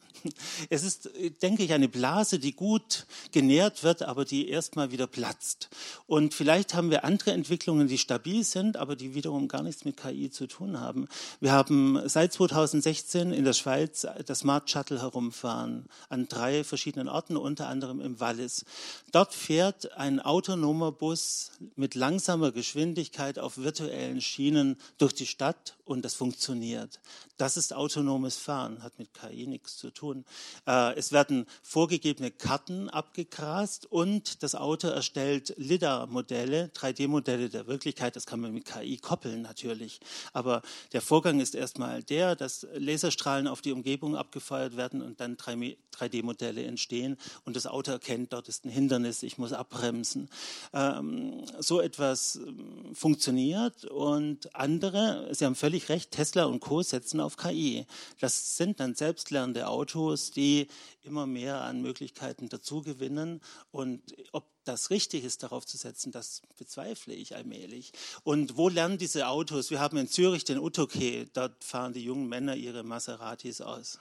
Es 0.70 0.84
ist, 0.84 1.10
denke 1.42 1.64
ich, 1.64 1.74
eine 1.74 1.88
Blase, 1.88 2.38
die 2.38 2.54
gut 2.54 3.08
genährt 3.32 3.84
wird, 3.84 4.04
aber 4.04 4.26
die 4.26 4.50
erstmal 4.50 4.92
wieder 4.92 5.08
platzt. 5.08 5.70
Und 6.06 6.34
vielleicht 6.34 6.74
haben 6.74 6.92
wir 6.92 7.06
andere 7.06 7.32
Entwicklungen, 7.32 7.88
die 7.88 7.98
stabil 7.98 8.44
sind, 8.44 8.78
aber 8.78 8.96
die 8.96 9.16
wiederum 9.16 9.48
gar 9.48 9.64
nichts 9.64 9.86
mit 9.86 9.98
KI 9.98 10.30
zu 10.30 10.48
tun 10.48 10.80
haben. 10.80 11.08
Wir 11.40 11.54
haben 11.54 12.00
seit 12.08 12.34
2016 12.34 13.32
in 13.32 13.46
der 13.46 13.54
Schweiz 13.54 14.06
das 14.26 14.40
Smart 14.40 14.70
Shuttle 14.70 15.02
herumfahren 15.02 15.88
an 16.10 16.28
drei 16.28 16.64
verschiedenen 16.64 17.08
Orten, 17.08 17.38
unter 17.38 17.68
anderem 17.68 18.02
im 18.02 18.20
Wallis. 18.20 18.66
Dort 19.12 19.34
fährt 19.34 19.94
ein 19.94 20.20
autonomer 20.20 20.92
Bus 20.92 21.52
mit 21.76 21.96
langsamer 21.96 22.52
Geschwindigkeit 22.52 23.40
auf 23.40 23.58
virtuellen 23.58 24.22
Schienen 24.22 24.78
durch 24.98 25.14
die 25.14 25.26
Stadt 25.26 25.78
und 25.86 26.04
das 26.04 26.14
funktioniert. 26.14 27.00
Das 27.42 27.58
ist 27.58 27.74
autonomes 27.74 28.38
Fahren, 28.38 28.84
hat 28.84 29.00
mit 29.00 29.16
KI 29.16 29.48
nichts 29.48 29.76
zu 29.76 29.90
tun. 29.90 30.26
Äh, 30.68 30.94
es 30.96 31.12
werden 31.12 31.48
vorgegebene 31.64 32.30
Karten 32.30 32.88
abgegrast 32.88 33.88
und 33.88 34.44
das 34.44 34.54
Auto 34.54 34.90
erstellt 34.90 35.56
LIDAR-Modelle, 35.58 36.70
3D-Modelle 36.76 37.50
der 37.50 37.66
Wirklichkeit. 37.66 38.16
Das 38.16 38.28
kann 38.28 38.42
man 38.42 38.54
mit 38.54 38.66
KI 38.66 38.98
koppeln 38.98 39.42
natürlich. 39.42 40.02
Aber 40.34 40.62
der 40.94 41.02
Vorgang 41.02 41.40
ist 41.40 41.56
erstmal 41.56 42.04
der, 42.04 42.36
dass 42.36 42.68
Laserstrahlen 42.76 43.48
auf 43.48 43.62
die 43.62 43.72
Umgebung 43.72 44.16
abgefeuert 44.16 44.78
werden 44.78 45.02
und 45.02 45.20
dann 45.20 45.36
3D-Modelle 45.36 46.64
entstehen 46.64 47.18
und 47.44 47.56
das 47.56 47.66
Auto 47.66 47.90
erkennt, 47.90 48.34
dort 48.34 48.50
ist 48.50 48.66
ein 48.66 48.70
Hindernis, 48.70 49.24
ich 49.24 49.40
muss 49.40 49.52
abbremsen. 49.52 50.30
Ähm, 50.74 51.44
so 51.58 51.82
etwas 51.82 52.36
ähm, 52.36 52.94
funktioniert 52.94 53.86
und 53.86 54.56
andere, 54.56 55.28
Sie 55.32 55.44
haben 55.44 55.56
völlig 55.56 55.90
recht, 55.90 56.12
Tesla 56.12 56.44
und 56.44 56.60
Co. 56.60 56.84
setzen 56.84 57.20
auf 57.20 57.31
KI. 57.38 57.86
Das 58.20 58.58
sind 58.58 58.80
dann 58.80 58.96
selbstlernende 58.96 59.68
Autos, 59.68 60.32
die 60.32 60.68
immer 61.04 61.26
mehr 61.26 61.62
an 61.62 61.82
Möglichkeiten 61.82 62.50
dazugewinnen 62.50 63.42
und 63.72 64.02
ob 64.32 64.46
das 64.64 64.92
richtig 64.92 65.24
ist, 65.24 65.44
darauf 65.44 65.66
zu 65.66 65.78
setzen, 65.78 66.12
das 66.12 66.42
bezweifle 66.58 67.14
ich 67.14 67.36
allmählich. 67.36 67.94
Und 68.24 68.58
wo 68.58 68.70
lernen 68.70 68.98
diese 68.98 69.28
Autos? 69.28 69.72
Wir 69.72 69.80
haben 69.80 69.98
in 69.98 70.08
Zürich 70.08 70.44
den 70.44 70.60
Utoke, 70.60 71.28
dort 71.34 71.64
fahren 71.64 71.94
die 71.94 72.04
jungen 72.04 72.28
Männer 72.28 72.56
ihre 72.56 72.84
Maseratis 72.84 73.62
aus. 73.62 74.00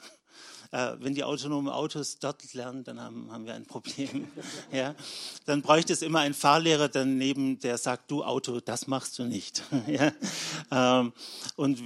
Äh, 0.72 0.96
wenn 1.00 1.14
die 1.14 1.24
autonomen 1.24 1.72
Autos 1.72 2.20
dort 2.20 2.54
lernen, 2.54 2.84
dann 2.84 3.00
haben, 3.00 3.32
haben 3.32 3.44
wir 3.44 3.54
ein 3.54 3.66
Problem. 3.66 4.28
ja? 4.72 4.94
Dann 5.44 5.62
bräuchte 5.62 5.92
es 5.92 6.00
immer 6.02 6.20
einen 6.20 6.34
Fahrlehrer 6.34 6.88
daneben, 6.88 7.58
der 7.58 7.76
sagt, 7.76 8.08
du 8.10 8.22
Auto, 8.22 8.60
das 8.60 8.86
machst 8.86 9.18
du 9.18 9.24
nicht. 9.24 9.64
ja? 9.88 10.12
ähm, 10.70 11.12
und 11.56 11.82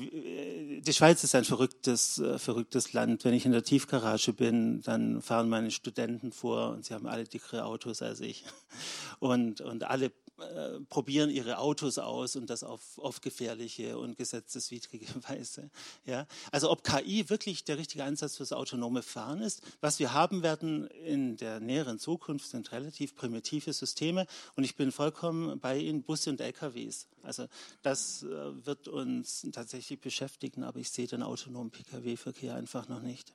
die 0.86 0.92
Schweiz 0.92 1.24
ist 1.24 1.34
ein 1.34 1.44
verrücktes, 1.44 2.18
äh, 2.18 2.38
verrücktes 2.38 2.92
Land. 2.92 3.24
Wenn 3.24 3.34
ich 3.34 3.46
in 3.46 3.52
der 3.52 3.64
Tiefgarage 3.64 4.32
bin, 4.32 4.82
dann 4.82 5.22
fahren 5.22 5.48
meine 5.48 5.70
Studenten 5.70 6.30
vor 6.32 6.70
und 6.70 6.84
sie 6.84 6.94
haben 6.94 7.06
alle 7.06 7.24
dickere 7.24 7.64
Autos 7.64 8.02
als 8.02 8.20
ich. 8.20 8.44
Und, 9.20 9.60
und 9.60 9.84
alle 9.84 10.10
äh, 10.38 10.80
probieren 10.88 11.30
ihre 11.30 11.58
Autos 11.58 11.98
aus 11.98 12.34
und 12.34 12.50
das 12.50 12.64
auf, 12.64 12.98
auf 12.98 13.20
gefährliche 13.20 13.98
und 13.98 14.16
gesetzeswidrige 14.16 15.06
Weise. 15.28 15.70
Ja? 16.06 16.26
Also 16.50 16.70
ob 16.70 16.82
KI 16.82 17.28
wirklich 17.30 17.64
der 17.64 17.78
richtige 17.78 18.04
Ansatz 18.04 18.36
fürs 18.36 18.52
autonome 18.52 19.02
Fahren 19.02 19.40
ist, 19.40 19.62
was 19.80 19.98
wir 19.98 20.12
haben 20.12 20.42
werden 20.42 20.88
in 20.88 21.36
der 21.36 21.60
näheren 21.60 21.98
Zukunft 21.98 22.48
sind 22.48 22.72
relativ 22.72 23.14
primitive 23.14 23.72
Systeme 23.72 24.26
und 24.56 24.64
ich 24.64 24.74
bin 24.74 24.90
vollkommen 24.90 25.60
bei 25.60 25.78
Ihnen, 25.78 26.02
Busse 26.02 26.30
und 26.30 26.40
LKWs. 26.40 27.06
Also 27.22 27.46
das 27.82 28.22
äh, 28.24 28.66
wird 28.66 28.88
uns 28.88 29.46
tatsächlich 29.52 30.00
beschäftigen, 30.00 30.64
aber 30.64 30.80
ich 30.80 30.90
sehe 30.90 31.06
den 31.06 31.22
autonomen 31.22 31.70
Pkw-Verkehr 31.70 32.54
einfach 32.54 32.88
noch 32.88 33.02
nicht. 33.02 33.34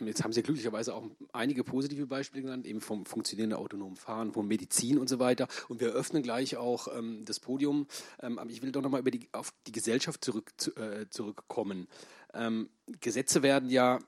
Ähm, 0.00 0.06
jetzt 0.06 0.24
haben 0.24 0.32
Sie 0.32 0.42
glücklicherweise 0.42 0.94
auch 0.94 1.04
einige 1.32 1.64
positive 1.64 2.06
Beispiele 2.06 2.42
genannt, 2.42 2.66
eben 2.66 2.80
vom 2.80 3.06
funktionierenden 3.06 3.58
autonomen 3.58 3.96
Fahren, 3.96 4.32
von 4.32 4.46
Medizin 4.46 4.98
und 4.98 5.08
so 5.08 5.18
weiter. 5.18 5.48
Und 5.68 5.80
wir 5.80 5.88
eröffnen 5.88 6.22
gleich 6.22 6.56
auch 6.56 6.88
ähm, 6.96 7.24
das 7.24 7.40
Podium. 7.40 7.86
Ähm, 8.20 8.38
aber 8.38 8.50
ich 8.50 8.62
will 8.62 8.72
doch 8.72 8.82
nochmal 8.82 9.02
auf 9.32 9.52
die 9.66 9.72
Gesellschaft 9.72 10.24
zurück, 10.24 10.52
zu, 10.56 10.74
äh, 10.76 11.08
zurückkommen. 11.10 11.88
Ähm, 12.34 12.68
Gesetze 13.00 13.42
werden 13.42 13.70
ja 13.70 13.98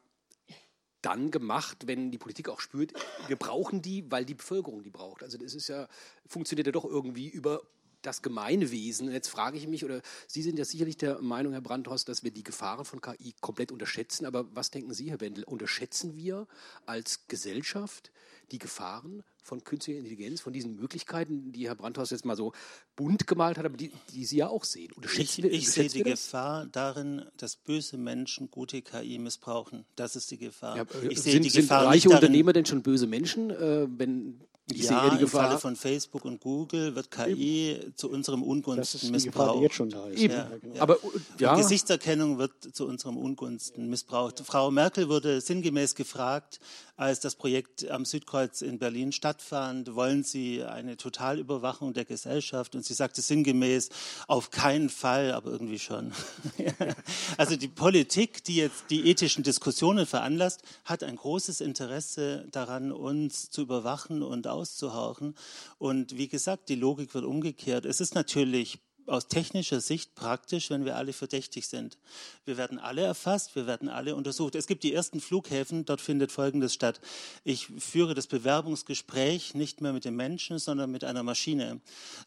dann 1.03 1.31
gemacht, 1.31 1.87
wenn 1.87 2.11
die 2.11 2.19
Politik 2.19 2.49
auch 2.49 2.61
spürt, 2.61 2.93
wir 3.29 3.37
brauchen 3.37 3.83
die, 3.83 4.11
weil 4.11 4.25
die 4.25 4.35
Bevölkerung 4.35 4.83
die 4.83 4.91
braucht. 4.91 5.23
Also 5.23 5.39
das 5.39 5.55
ist 5.55 5.69
ja, 5.69 5.89
funktioniert 6.27 6.67
ja 6.67 6.73
doch 6.73 6.85
irgendwie 6.85 7.29
über 7.29 7.63
das 8.09 8.23
Gemeinwesen. 8.23 9.13
Jetzt 9.13 9.29
frage 9.29 9.59
ich 9.59 9.69
mich, 9.69 9.85
oder 9.85 10.01
Sie 10.27 10.43
sind 10.43 10.59
ja 10.59 10.65
sicherlich 10.65 10.97
der 10.97 11.21
Meinung, 11.21 11.53
Herr 11.53 11.61
Brandhorst, 11.61 12.09
dass 12.09 12.25
wir 12.25 12.31
die 12.31 12.43
Gefahren 12.43 12.85
von 12.85 13.01
KI 13.01 13.35
komplett 13.41 13.71
unterschätzen. 13.71 14.25
Aber 14.27 14.47
was 14.55 14.71
denken 14.71 14.95
Sie, 14.95 15.11
Herr 15.11 15.21
Wendel? 15.21 15.45
Unterschätzen 15.45 16.17
wir 16.17 16.47
als 16.87 17.29
Gesellschaft 17.29 18.11
die 18.51 18.59
Gefahren 18.59 19.23
von 19.43 19.65
künstlicher 19.65 19.99
Intelligenz, 19.99 20.41
von 20.41 20.53
diesen 20.53 20.77
Möglichkeiten, 20.77 21.53
die 21.53 21.69
Herr 21.69 21.75
Brandhorst 21.75 22.13
jetzt 22.13 22.25
mal 22.25 22.37
so 22.37 22.53
bunt 22.97 23.27
gemalt 23.27 23.59
hat, 23.59 23.65
aber 23.65 23.77
die, 23.77 23.91
die 24.13 24.25
Sie 24.25 24.39
ja 24.39 24.49
auch 24.49 24.65
sehen? 24.65 24.93
Unterschätzen 24.93 25.41
ich, 25.41 25.43
wir, 25.43 25.53
ich 25.53 25.71
sehe 25.71 25.89
die 25.89 26.03
Gefahr 26.03 26.67
darin, 26.67 27.25
dass 27.37 27.57
böse 27.57 27.97
Menschen 27.97 28.51
gute 28.51 28.83
KI 28.83 29.19
missbrauchen. 29.19 29.85
Das 29.97 30.17
ist 30.17 30.31
die 30.31 30.39
Gefahr. 30.39 30.77
Ja, 30.77 30.85
ich 31.09 31.21
sehe 31.21 31.35
sind, 31.35 31.45
die 31.45 31.51
Gefahr 31.51 31.81
sind 31.81 31.89
reiche 31.89 32.11
Unternehmer 32.11 32.53
denn 32.53 32.67
schon 32.67 32.83
böse 32.83 33.07
Menschen, 33.07 33.51
äh, 33.51 33.87
wenn 33.89 34.41
ich 34.73 34.83
ja, 34.83 35.01
sehe 35.03 35.11
die 35.13 35.19
Gefahr. 35.19 35.45
im 35.45 35.47
Falle 35.49 35.59
von 35.59 35.77
Facebook 35.77 36.25
und 36.25 36.41
Google 36.41 36.95
wird 36.95 37.11
KI 37.11 37.71
Eben. 37.71 37.97
zu 37.97 38.11
unserem 38.11 38.43
Ungunsten 38.43 38.81
das 38.81 38.95
ist 38.95 39.05
die 39.05 39.11
missbraucht. 39.13 39.35
Gefahr, 39.35 39.57
die 39.57 39.63
jetzt 39.63 39.75
schon 39.75 39.91
da 39.91 40.07
ist. 40.09 40.21
Ja. 40.21 40.29
Ja, 40.31 40.51
genau. 40.61 40.81
Aber 40.81 40.97
ja. 41.39 41.55
Gesichtserkennung 41.57 42.39
wird 42.39 42.53
zu 42.73 42.87
unserem 42.87 43.17
Ungunsten 43.17 43.89
missbraucht. 43.89 44.41
Frau 44.45 44.71
Merkel 44.71 45.09
wurde 45.09 45.41
sinngemäß 45.41 45.95
gefragt, 45.95 46.61
als 46.99 47.21
das 47.21 47.37
Projekt 47.37 47.89
am 47.89 48.05
Südkreuz 48.05 48.61
in 48.61 48.81
Berlin 48.81 49.13
stattfand, 49.13 49.95
wollen 49.95 50.25
Sie 50.25 50.65
eine 50.65 50.97
Totalüberwachung 50.97 51.95
der 51.95 52.05
Gesellschaft? 52.05 52.75
Und 52.75 52.85
sie 52.85 52.93
sagte 52.93 53.23
sinngemäß, 53.23 53.91
auf 54.27 54.51
keinen 54.51 54.91
Fall, 54.91 55.31
aber 55.31 55.53
irgendwie 55.53 55.79
schon. 55.79 56.13
also 57.37 57.55
die 57.55 57.69
Politik, 57.69 58.43
die 58.43 58.57
jetzt 58.57 58.87
die 58.91 59.09
ethischen 59.09 59.45
Diskussionen 59.45 60.07
veranlasst, 60.07 60.63
hat 60.85 61.05
ein 61.05 61.15
großes 61.15 61.61
Interesse 61.61 62.49
daran, 62.51 62.91
uns 62.91 63.49
zu 63.49 63.63
überwachen 63.63 64.25
und 64.25 64.49
auszuhauchen. 64.49 65.37
Und 65.79 66.17
wie 66.17 66.27
gesagt, 66.27 66.69
die 66.69 66.75
Logik 66.75 67.15
wird 67.15 67.25
umgekehrt. 67.25 67.87
Es 67.87 68.01
ist 68.01 68.17
natürlich 68.17 68.81
aus 69.09 69.29
technischer 69.29 69.81
Sicht 69.81 70.15
praktisch, 70.15 70.71
wenn 70.71 70.85
wir 70.85 70.97
alle 70.97 71.13
verdächtig 71.13 71.67
sind. 71.67 71.99
Wir 72.45 72.57
werden 72.57 72.79
alle 72.79 73.03
erfasst, 73.03 73.55
wir 73.57 73.67
werden 73.67 73.89
alle 73.89 74.15
untersucht. 74.15 74.55
Es 74.55 74.67
gibt 74.67 74.83
die 74.83 74.93
ersten 74.93 75.21
Flughäfen, 75.21 75.85
dort 75.85 76.01
findet 76.01 76.33
Folgendes 76.33 76.75
statt. 76.75 77.01
Ich 77.45 77.69
führe 77.79 78.15
das 78.15 78.27
Bewerbungsgespräch 78.27 79.55
nicht 79.55 79.81
mehr 79.81 79.93
mit 79.93 80.05
dem 80.05 80.17
Menschen, 80.17 80.59
sondern 80.59 80.91
mit 80.91 81.05
einer 81.05 81.23
Maschine. 81.23 81.81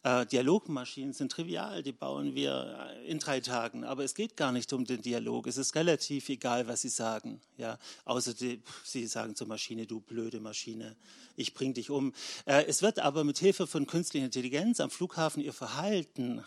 Äh, 0.04 0.26
Dialogmaschinen 0.26 1.14
sind 1.14 1.32
trivial, 1.32 1.84
die 1.84 1.92
bauen 1.92 2.36
wir 2.36 2.90
in 3.06 3.20
drei 3.20 3.40
Tagen. 3.40 3.84
Aber 3.84 4.04
es 4.04 4.16
geht 4.16 4.38
gar 4.38 4.52
nicht 4.52 4.74
um 4.74 4.86
den 4.86 5.02
Dialog. 5.02 5.48
Es 5.48 5.58
ist 5.58 5.76
relativ 5.76 6.30
egal, 6.30 6.68
was 6.68 6.82
Sie 6.82 6.90
sagen. 6.90 7.42
Ja, 7.58 7.78
außer 8.06 8.34
die, 8.34 8.62
Sie 8.84 9.08
sagen 9.08 9.36
zur 9.36 9.48
Maschine, 9.48 9.86
du 9.86 10.00
blöde 10.00 10.40
Maschine 10.40 10.96
ich 11.36 11.54
bringe 11.54 11.74
dich 11.74 11.90
um. 11.90 12.14
Äh, 12.46 12.66
es 12.66 12.82
wird 12.82 13.00
aber 13.00 13.24
mit 13.24 13.40
Hilfe 13.40 13.68
von 13.68 13.88
künstlicher 13.88 14.26
Intelligenz 14.26 14.80
am 14.80 14.90
Flughafen 14.90 15.42
ihr 15.42 15.54
Verhalten 15.54 16.44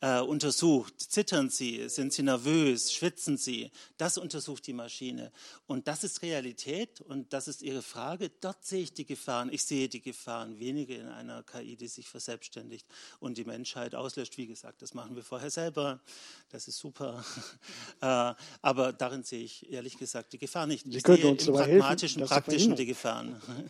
äh, 0.00 0.20
untersucht. 0.20 0.94
Zittern 0.98 1.50
sie? 1.50 1.88
Sind 1.88 2.12
sie 2.12 2.22
nervös? 2.22 2.92
Schwitzen 2.92 3.36
sie? 3.36 3.70
Das 3.96 4.18
untersucht 4.18 4.66
die 4.66 4.72
Maschine. 4.72 5.32
Und 5.66 5.88
das 5.88 6.04
ist 6.04 6.22
Realität 6.22 7.00
und 7.00 7.32
das 7.32 7.48
ist 7.48 7.62
Ihre 7.62 7.82
Frage. 7.82 8.30
Dort 8.40 8.64
sehe 8.64 8.82
ich 8.82 8.92
die 8.92 9.04
Gefahren. 9.04 9.52
Ich 9.52 9.64
sehe 9.64 9.88
die 9.88 10.00
Gefahren 10.00 10.58
weniger 10.58 10.96
in 10.96 11.08
einer 11.08 11.42
KI, 11.42 11.76
die 11.76 11.88
sich 11.88 12.08
verselbstständigt 12.08 12.86
und 13.20 13.38
die 13.38 13.44
Menschheit 13.44 13.94
auslöscht. 13.94 14.36
Wie 14.36 14.46
gesagt, 14.46 14.82
das 14.82 14.94
machen 14.94 15.16
wir 15.16 15.22
vorher 15.22 15.50
selber. 15.50 16.00
Das 16.50 16.68
ist 16.68 16.78
super. 16.78 17.24
äh, 18.00 18.34
aber 18.62 18.92
darin 18.92 19.22
sehe 19.22 19.44
ich 19.44 19.70
ehrlich 19.70 19.98
gesagt 19.98 20.32
die 20.32 20.38
Gefahr 20.38 20.66
nicht. 20.66 20.86
Ich 20.86 21.02
sehe 21.02 21.16
im 21.16 21.36
pragmatischen, 21.36 22.20
helfen, 22.20 22.34
praktischen 22.34 22.76
die 22.76 22.86
Gefahren. 22.86 23.40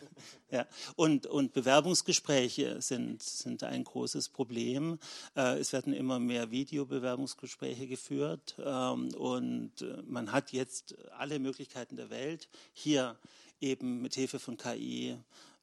Ja. 0.51 0.65
Und, 0.95 1.27
und 1.27 1.53
Bewerbungsgespräche 1.53 2.81
sind, 2.81 3.21
sind 3.21 3.63
ein 3.63 3.83
großes 3.83 4.29
Problem. 4.29 4.97
Äh, 5.35 5.59
es 5.59 5.73
werden 5.73 5.78
immer 5.87 6.19
mehr 6.19 6.51
Videobewerbungsgespräche 6.51 7.87
geführt 7.87 8.55
ähm, 8.63 9.13
und 9.15 9.81
äh, 9.81 10.01
man 10.07 10.31
hat 10.31 10.51
jetzt 10.51 10.95
alle 11.17 11.39
Möglichkeiten 11.39 11.95
der 11.95 12.09
Welt, 12.09 12.47
hier 12.73 13.17
eben 13.61 14.01
mit 14.01 14.15
Hilfe 14.15 14.39
von 14.39 14.57
KI 14.57 15.17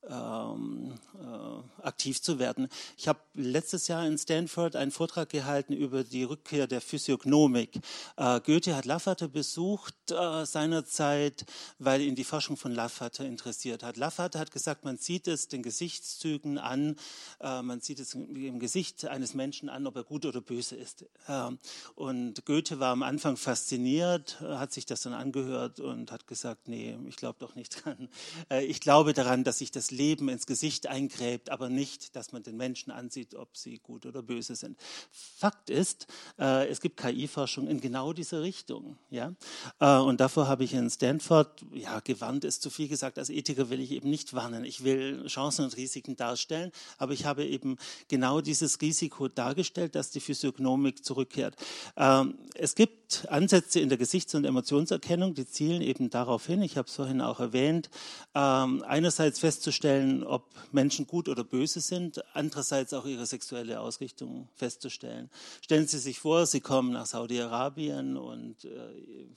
ähm, 0.09 0.95
äh, 1.15 1.83
aktiv 1.87 2.20
zu 2.23 2.39
werden. 2.39 2.69
Ich 2.97 3.09
habe 3.09 3.19
letztes 3.35 3.89
Jahr 3.89 4.07
in 4.07 4.19
Stanford 4.19 4.77
einen 4.77 4.91
Vortrag 4.91 5.28
gehalten 5.28 5.73
über 5.73 6.05
die 6.05 6.24
Rückkehr 6.24 6.66
der 6.66 6.81
Physiognomik. 6.81 7.81
Äh, 8.16 8.41
Goethe 8.41 8.77
hat 8.77 8.85
Laffer 8.85 9.16
besucht 9.28 9.95
äh, 10.11 10.45
seinerzeit, 10.45 11.47
weil 11.78 12.01
ihn 12.03 12.15
die 12.15 12.24
Forschung 12.24 12.57
von 12.57 12.73
Laffer 12.73 13.11
interessiert 13.20 13.83
hat. 13.83 13.97
Laffer 13.97 14.31
hat 14.35 14.51
gesagt, 14.51 14.85
man 14.85 14.99
sieht 14.99 15.28
es 15.28 15.49
den 15.49 15.62
Gesichtszügen 15.62 16.59
an, 16.59 16.97
äh, 17.41 17.62
man 17.62 17.81
sieht 17.81 18.01
es 18.01 18.15
im 18.15 18.59
Gesicht 18.59 19.05
eines 19.07 19.35
Menschen 19.35 19.69
an, 19.69 19.87
ob 19.87 19.97
er 19.97 20.05
gut 20.05 20.27
oder 20.27 20.41
böse 20.41 20.77
ist. 20.77 21.05
Ähm, 21.28 21.59
und 21.95 22.45
Goethe 22.47 22.78
war 22.78 22.93
am 22.93 23.03
Anfang 23.03 23.37
fasziniert, 23.37 24.39
äh, 24.41 24.57
hat 24.57 24.73
sich 24.73 24.87
das 24.87 25.03
dann 25.03 25.12
angehört 25.12 25.81
und 25.81 26.12
hat 26.12 26.27
gesagt, 26.27 26.69
nee, 26.69 26.97
ich 27.09 27.16
glaube 27.16 27.37
doch 27.39 27.55
nicht 27.55 27.66
dran. 27.85 28.09
Äh, 28.51 28.65
ich 28.65 28.81
glaube 28.81 29.12
daran, 29.12 29.45
dass 29.45 29.59
sich 29.59 29.70
das 29.70 29.91
Leben 29.97 30.28
ins 30.28 30.47
Gesicht 30.47 30.86
eingräbt, 30.86 31.51
aber 31.51 31.68
nicht, 31.68 32.14
dass 32.14 32.32
man 32.32 32.43
den 32.43 32.56
Menschen 32.56 32.90
ansieht, 32.90 33.35
ob 33.35 33.56
sie 33.56 33.78
gut 33.78 34.06
oder 34.06 34.23
böse 34.23 34.55
sind. 34.55 34.78
Fakt 35.10 35.70
ist, 35.70 36.06
äh, 36.39 36.68
es 36.68 36.81
gibt 36.81 36.98
KI-Forschung 36.98 37.66
in 37.66 37.81
genau 37.81 38.12
dieser 38.12 38.43
Richtung. 38.43 38.98
Ja? 39.10 39.32
Äh, 39.81 39.98
und 39.98 40.20
davor 40.20 40.48
habe 40.48 40.64
ich 40.64 40.74
in 40.74 40.90
Stanford, 40.90 41.64
ja, 41.73 42.01
gewarnt 42.01 42.44
ist 42.44 42.62
zu 42.62 42.70
viel 42.70 42.89
gesagt. 42.89 43.18
Als 43.18 43.31
Ethiker 43.31 43.70
will 43.70 43.81
ich 43.81 43.93
eben 43.93 44.10
nicht 44.10 44.35
warnen. 44.35 44.64
Ich 44.64 44.85
will 44.85 45.27
Chancen 45.27 45.64
und 45.64 45.77
Risiken 45.77 46.16
darstellen. 46.16 46.73
Aber 46.98 47.12
ich 47.12 47.24
habe 47.24 47.44
eben 47.44 47.77
genau 48.09 48.40
dieses 48.40 48.81
Risiko 48.81 49.28
dargestellt, 49.28 49.94
dass 49.94 50.10
die 50.10 50.20
Physiognomik 50.20 51.05
zurückkehrt. 51.05 51.56
Ähm, 51.97 52.39
es 52.55 52.74
gibt 52.74 53.27
Ansätze 53.31 53.81
in 53.81 53.89
der 53.89 53.98
Gesichts- 53.98 54.35
und 54.35 54.44
Emotionserkennung, 54.44 55.35
die 55.35 55.47
zielen 55.47 55.82
eben 55.82 56.10
darauf 56.10 56.47
hin. 56.47 56.62
Ich 56.62 56.77
habe 56.77 56.89
es 56.89 56.94
vorhin 56.94 57.20
auch 57.20 57.40
erwähnt. 57.40 57.89
Ähm, 58.35 58.82
einerseits 58.86 59.39
festzustellen, 59.39 59.85
ob 60.24 60.48
Menschen 60.72 61.06
gut 61.06 61.28
oder 61.28 61.44
böse 61.44 61.80
sind. 61.80 62.22
Andererseits 62.34 62.92
auch 62.92 63.06
ihre 63.06 63.26
sexuelle 63.26 63.80
Ausrichtung 63.80 64.48
festzustellen. 64.54 65.30
Stellen 65.62 65.86
Sie 65.86 65.98
sich 65.98 66.18
vor, 66.18 66.46
Sie 66.46 66.60
kommen 66.60 66.92
nach 66.92 67.06
Saudi-Arabien 67.06 68.16
und 68.16 68.64
äh, 68.64 69.28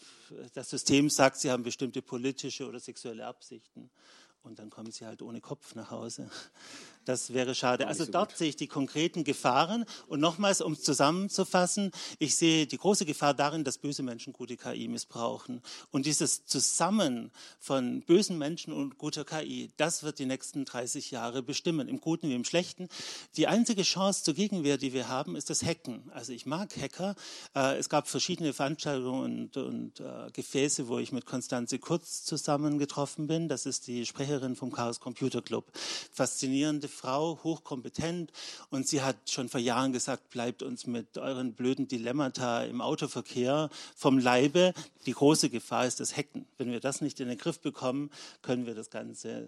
das 0.53 0.69
System 0.69 1.09
sagt, 1.09 1.37
Sie 1.37 1.51
haben 1.51 1.63
bestimmte 1.63 2.01
politische 2.01 2.67
oder 2.67 2.79
sexuelle 2.79 3.25
Absichten. 3.25 3.89
Und 4.41 4.59
dann 4.59 4.69
kommen 4.69 4.91
Sie 4.91 5.05
halt 5.05 5.21
ohne 5.21 5.41
Kopf 5.41 5.75
nach 5.75 5.91
Hause. 5.91 6.29
Das 7.09 7.33
wäre 7.33 7.55
schade. 7.55 7.87
Also 7.87 8.05
so 8.05 8.11
dort 8.11 8.29
gut. 8.29 8.37
sehe 8.37 8.49
ich 8.49 8.55
die 8.55 8.67
konkreten 8.67 9.23
Gefahren. 9.23 9.85
Und 10.05 10.19
nochmals, 10.19 10.61
um 10.61 10.73
es 10.73 10.83
zusammenzufassen, 10.83 11.89
ich 12.19 12.35
sehe 12.35 12.67
die 12.67 12.77
große 12.77 13.03
Gefahr 13.03 13.33
darin, 13.33 13.63
dass 13.63 13.79
böse 13.79 14.03
Menschen 14.03 14.31
gute 14.31 14.57
KI 14.57 14.87
missbrauchen. 14.87 15.63
Und 15.89 16.05
dieses 16.05 16.45
Zusammen 16.45 17.31
von 17.59 18.03
bösen 18.03 18.37
Menschen 18.37 18.73
und 18.73 18.99
guter 18.99 19.25
KI, 19.25 19.71
das 19.77 20.03
wird 20.03 20.19
die 20.19 20.27
nächsten 20.27 20.65
30 20.65 21.09
Jahre 21.09 21.41
bestimmen, 21.41 21.87
im 21.87 21.99
Guten 21.99 22.29
wie 22.29 22.35
im 22.35 22.43
Schlechten. 22.43 22.89
Die 23.37 23.47
einzige 23.47 23.81
Chance 23.81 24.23
zur 24.23 24.35
Gegenwehr, 24.35 24.77
die 24.77 24.93
wir 24.93 25.07
haben, 25.07 25.35
ist 25.35 25.49
das 25.49 25.63
Hacken. 25.63 26.11
Also 26.13 26.31
ich 26.31 26.45
mag 26.45 26.77
Hacker. 26.77 27.15
Äh, 27.55 27.77
es 27.77 27.89
gab 27.89 28.07
verschiedene 28.07 28.53
Veranstaltungen 28.53 29.49
und, 29.55 29.57
und 29.57 29.99
äh, 29.99 30.29
Gefäße, 30.31 30.87
wo 30.87 30.99
ich 30.99 31.11
mit 31.11 31.25
Konstanze 31.25 31.79
Kurz 31.79 32.23
zusammengetroffen 32.23 33.25
bin. 33.25 33.47
Das 33.47 33.65
ist 33.65 33.87
die 33.87 34.05
Sprecherin 34.05 34.55
vom 34.55 34.71
Chaos 34.71 34.99
Computer 34.99 35.41
Club. 35.41 35.71
Faszinierende 36.11 36.87
Frau, 36.99 37.39
hochkompetent 37.43 38.33
und 38.69 38.85
sie 38.85 39.01
hat 39.01 39.15
schon 39.29 39.47
vor 39.47 39.61
Jahren 39.61 39.93
gesagt, 39.93 40.29
bleibt 40.31 40.63
uns 40.63 40.85
mit 40.85 41.17
euren 41.17 41.53
blöden 41.53 41.87
Dilemmata 41.87 42.65
im 42.65 42.81
Autoverkehr 42.81 43.69
vom 43.95 44.19
Leibe. 44.19 44.73
Die 45.05 45.13
große 45.13 45.49
Gefahr 45.49 45.85
ist 45.85 46.01
das 46.01 46.17
Hacken. 46.17 46.45
Wenn 46.57 46.71
wir 46.71 46.81
das 46.81 46.99
nicht 46.99 47.21
in 47.21 47.29
den 47.29 47.37
Griff 47.37 47.61
bekommen, 47.61 48.11
können 48.41 48.65
wir 48.65 48.75
das 48.75 48.89
Ganze 48.89 49.47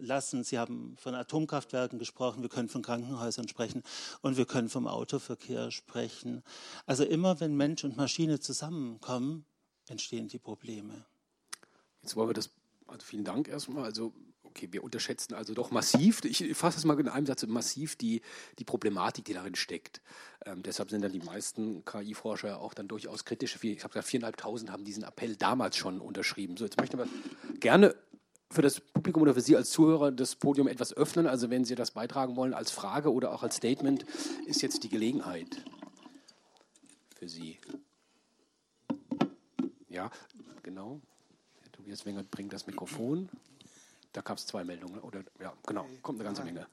äh, 0.00 0.04
lassen. 0.04 0.42
Sie 0.42 0.58
haben 0.58 0.96
von 0.98 1.14
Atomkraftwerken 1.14 1.98
gesprochen, 1.98 2.40
wir 2.40 2.48
können 2.48 2.70
von 2.70 2.80
Krankenhäusern 2.80 3.46
sprechen 3.46 3.82
und 4.22 4.38
wir 4.38 4.46
können 4.46 4.70
vom 4.70 4.86
Autoverkehr 4.86 5.70
sprechen. 5.70 6.42
Also 6.86 7.04
immer 7.04 7.40
wenn 7.40 7.54
Mensch 7.54 7.84
und 7.84 7.98
Maschine 7.98 8.40
zusammenkommen, 8.40 9.44
entstehen 9.88 10.28
die 10.28 10.38
Probleme. 10.38 11.04
Jetzt 12.00 12.16
wollen 12.16 12.30
wir 12.30 12.34
das, 12.34 12.48
also 12.86 13.04
vielen 13.04 13.24
Dank 13.24 13.48
erstmal. 13.48 13.84
Also 13.84 14.14
okay, 14.56 14.68
wir 14.72 14.82
unterschätzen 14.82 15.34
also 15.34 15.52
doch 15.52 15.70
massiv, 15.70 16.24
ich 16.24 16.56
fasse 16.56 16.78
es 16.78 16.84
mal 16.84 16.98
in 16.98 17.08
einem 17.08 17.26
Satz, 17.26 17.46
massiv 17.46 17.96
die, 17.96 18.22
die 18.58 18.64
Problematik, 18.64 19.26
die 19.26 19.34
darin 19.34 19.54
steckt. 19.54 20.00
Ähm, 20.44 20.62
deshalb 20.62 20.90
sind 20.90 21.02
dann 21.02 21.12
die 21.12 21.20
meisten 21.20 21.84
KI-Forscher 21.84 22.60
auch 22.60 22.72
dann 22.72 22.88
durchaus 22.88 23.24
kritisch. 23.24 23.58
Ich 23.62 23.84
habe 23.84 23.92
gesagt, 23.92 24.08
4.500 24.08 24.70
haben 24.70 24.84
diesen 24.84 25.02
Appell 25.02 25.36
damals 25.36 25.76
schon 25.76 26.00
unterschrieben. 26.00 26.56
So, 26.56 26.64
jetzt 26.64 26.78
möchte 26.78 26.96
ich 26.96 27.02
aber 27.02 27.58
gerne 27.60 27.94
für 28.50 28.62
das 28.62 28.80
Publikum 28.80 29.22
oder 29.22 29.34
für 29.34 29.40
Sie 29.40 29.56
als 29.56 29.70
Zuhörer 29.70 30.10
das 30.10 30.36
Podium 30.36 30.68
etwas 30.68 30.94
öffnen. 30.94 31.26
Also 31.26 31.50
wenn 31.50 31.64
Sie 31.64 31.74
das 31.74 31.90
beitragen 31.90 32.36
wollen 32.36 32.54
als 32.54 32.70
Frage 32.70 33.12
oder 33.12 33.32
auch 33.32 33.42
als 33.42 33.56
Statement, 33.56 34.06
ist 34.46 34.62
jetzt 34.62 34.82
die 34.84 34.88
Gelegenheit 34.88 35.64
für 37.16 37.28
Sie. 37.28 37.58
Ja, 39.88 40.10
genau. 40.62 41.00
Herr 41.62 41.72
Tobias 41.72 42.06
Wenger 42.06 42.22
bringt 42.22 42.52
das 42.52 42.66
Mikrofon. 42.66 43.28
Da 44.16 44.22
gab 44.22 44.38
es 44.38 44.46
zwei 44.46 44.64
Meldungen. 44.64 44.98
Oder 45.00 45.22
ja, 45.38 45.52
genau, 45.66 45.86
kommt 46.00 46.18
eine 46.20 46.24
ganze 46.24 46.42
Menge. 46.42 46.66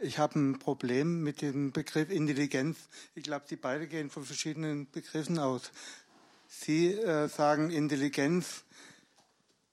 Ich 0.00 0.18
habe 0.18 0.38
ein 0.38 0.58
Problem 0.58 1.22
mit 1.22 1.40
dem 1.40 1.72
Begriff 1.72 2.10
Intelligenz. 2.10 2.76
Ich 3.14 3.22
glaube, 3.22 3.46
Sie 3.48 3.56
beide 3.56 3.86
gehen 3.86 4.10
von 4.10 4.22
verschiedenen 4.22 4.86
Begriffen 4.90 5.38
aus. 5.38 5.72
Sie 6.46 6.92
äh, 6.92 7.26
sagen 7.28 7.70
Intelligenz 7.70 8.64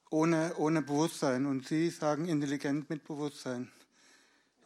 ohne, 0.08 0.54
ohne 0.56 0.80
Bewusstsein 0.80 1.44
und 1.44 1.68
Sie 1.68 1.90
sagen 1.90 2.28
Intelligenz 2.28 2.88
mit 2.88 3.04
Bewusstsein. 3.04 3.70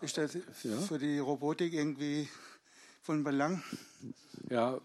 Ist 0.01 0.17
das 0.17 0.39
ja. 0.63 0.79
für 0.83 1.01
die 1.01 1.19
Robotik 1.19 1.73
irgendwie 1.73 2.29
von 3.03 3.25
Belang? 3.25 3.61
Ja, 4.51 4.81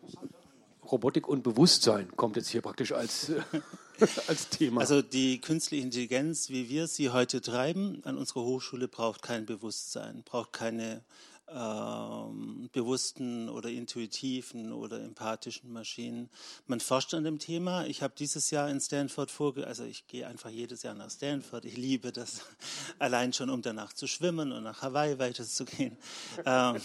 Robotik 0.91 1.27
und 1.27 1.43
Bewusstsein 1.43 2.15
kommt 2.15 2.35
jetzt 2.35 2.49
hier 2.49 2.61
praktisch 2.61 2.91
als 2.91 3.31
als 4.27 4.49
Thema. 4.49 4.81
Also 4.81 5.01
die 5.01 5.41
künstliche 5.41 5.84
Intelligenz, 5.84 6.49
wie 6.49 6.69
wir 6.69 6.88
sie 6.88 7.09
heute 7.09 7.41
treiben, 7.41 8.01
an 8.03 8.18
unserer 8.18 8.43
Hochschule 8.43 8.88
braucht 8.88 9.22
kein 9.22 9.45
Bewusstsein, 9.45 10.23
braucht 10.23 10.53
keine 10.53 11.01
ähm, 11.49 12.69
bewussten 12.74 13.48
oder 13.48 13.69
intuitiven 13.69 14.74
oder 14.74 15.02
empathischen 15.02 15.72
Maschinen. 15.72 16.30
Man 16.65 16.82
forscht 16.82 17.14
an 17.14 17.24
dem 17.24 17.40
Thema. 17.40 17.86
Ich 17.86 18.02
habe 18.02 18.14
dieses 18.18 18.52
Jahr 18.52 18.69
in 18.69 18.82
Stanford 18.82 19.32
vorge, 19.32 19.65
also 19.65 19.86
ich 19.86 20.07
gehe 20.07 20.28
einfach 20.28 20.49
jedes 20.49 20.84
Jahr 20.84 20.94
nach 20.94 21.10
Stanford. 21.10 21.64
Ich 21.64 21.78
liebe 21.78 22.11
das, 22.11 22.41
allein 22.99 23.32
schon 23.32 23.49
um 23.49 23.61
danach 23.61 23.94
zu 23.94 24.07
schwimmen 24.07 24.52
und 24.52 24.64
nach 24.64 24.82
Hawaii 24.82 25.19
weiterzugehen. 25.19 25.95
ähm, 26.45 26.82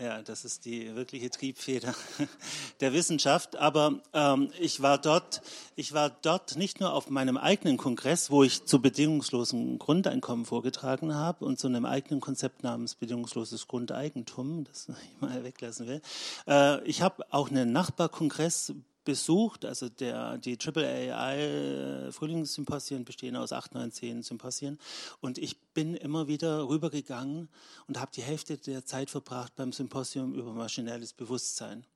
ja, 0.00 0.22
das 0.22 0.44
ist 0.44 0.66
die 0.66 0.94
wirkliche 0.94 1.30
Triebfeder 1.30 1.94
der 2.80 2.92
Wissenschaft. 2.92 3.56
Aber 3.56 4.00
ähm, 4.12 4.52
ich 4.60 4.82
war 4.82 4.98
dort, 4.98 5.42
ich 5.74 5.92
war 5.92 6.10
dort 6.10 6.56
nicht 6.56 6.78
nur 6.78 6.92
auf 6.92 7.10
meinem 7.10 7.36
eigenen 7.36 7.76
Kongress, 7.76 8.30
wo 8.30 8.44
ich 8.44 8.66
zu 8.66 8.80
bedingungslosem 8.80 9.80
Grundeinkommen 9.80 10.44
vorgetragen 10.44 11.14
habe 11.14 11.44
und 11.44 11.58
zu 11.58 11.66
einem 11.66 11.84
eigenen 11.84 12.20
Konzept 12.20 12.62
namens 12.62 12.94
bedingungsloses 12.94 13.66
Grundeinkommen 13.66 13.79
Grundeigentum, 13.80 14.64
das 14.64 14.88
ich 15.04 15.20
mal 15.20 15.42
weglassen 15.42 15.86
will. 15.86 16.02
Äh, 16.46 16.84
ich 16.84 17.02
habe 17.02 17.24
auch 17.30 17.50
einen 17.50 17.72
Nachbarkongress 17.72 18.74
besucht, 19.04 19.64
also 19.64 19.88
der, 19.88 20.36
die 20.36 20.58
AAAI 20.58 22.12
Frühlingssymposien 22.12 23.06
bestehen 23.06 23.34
aus 23.34 23.52
acht, 23.52 23.74
neun, 23.74 23.90
zehn 23.90 24.22
Symposien 24.22 24.78
und 25.20 25.38
ich 25.38 25.58
bin 25.72 25.94
immer 25.94 26.28
wieder 26.28 26.68
rübergegangen 26.68 27.48
und 27.88 27.98
habe 27.98 28.10
die 28.14 28.22
Hälfte 28.22 28.58
der 28.58 28.84
Zeit 28.84 29.08
verbracht 29.08 29.56
beim 29.56 29.72
Symposium 29.72 30.34
über 30.34 30.52
maschinelles 30.52 31.14
Bewusstsein. 31.14 31.86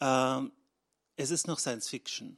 Ähm, 0.00 0.50
es 1.14 1.30
ist 1.30 1.46
noch 1.46 1.60
Science 1.60 1.88
Fiction. 1.88 2.36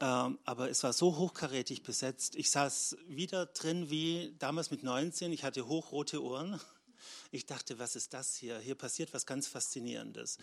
Ähm, 0.00 0.38
aber 0.44 0.68
es 0.70 0.82
war 0.82 0.92
so 0.92 1.16
hochkarätig 1.16 1.82
besetzt. 1.82 2.36
Ich 2.36 2.50
saß 2.50 2.96
wieder 3.06 3.46
drin 3.46 3.88
wie 3.88 4.34
damals 4.38 4.70
mit 4.70 4.82
19. 4.82 5.32
Ich 5.32 5.44
hatte 5.44 5.66
hochrote 5.68 6.22
Ohren 6.22 6.60
ich 7.30 7.46
dachte, 7.46 7.78
was 7.78 7.96
ist 7.96 8.14
das 8.14 8.36
hier? 8.36 8.58
Hier 8.58 8.74
passiert 8.74 9.12
was 9.14 9.26
ganz 9.26 9.46
Faszinierendes. 9.46 10.38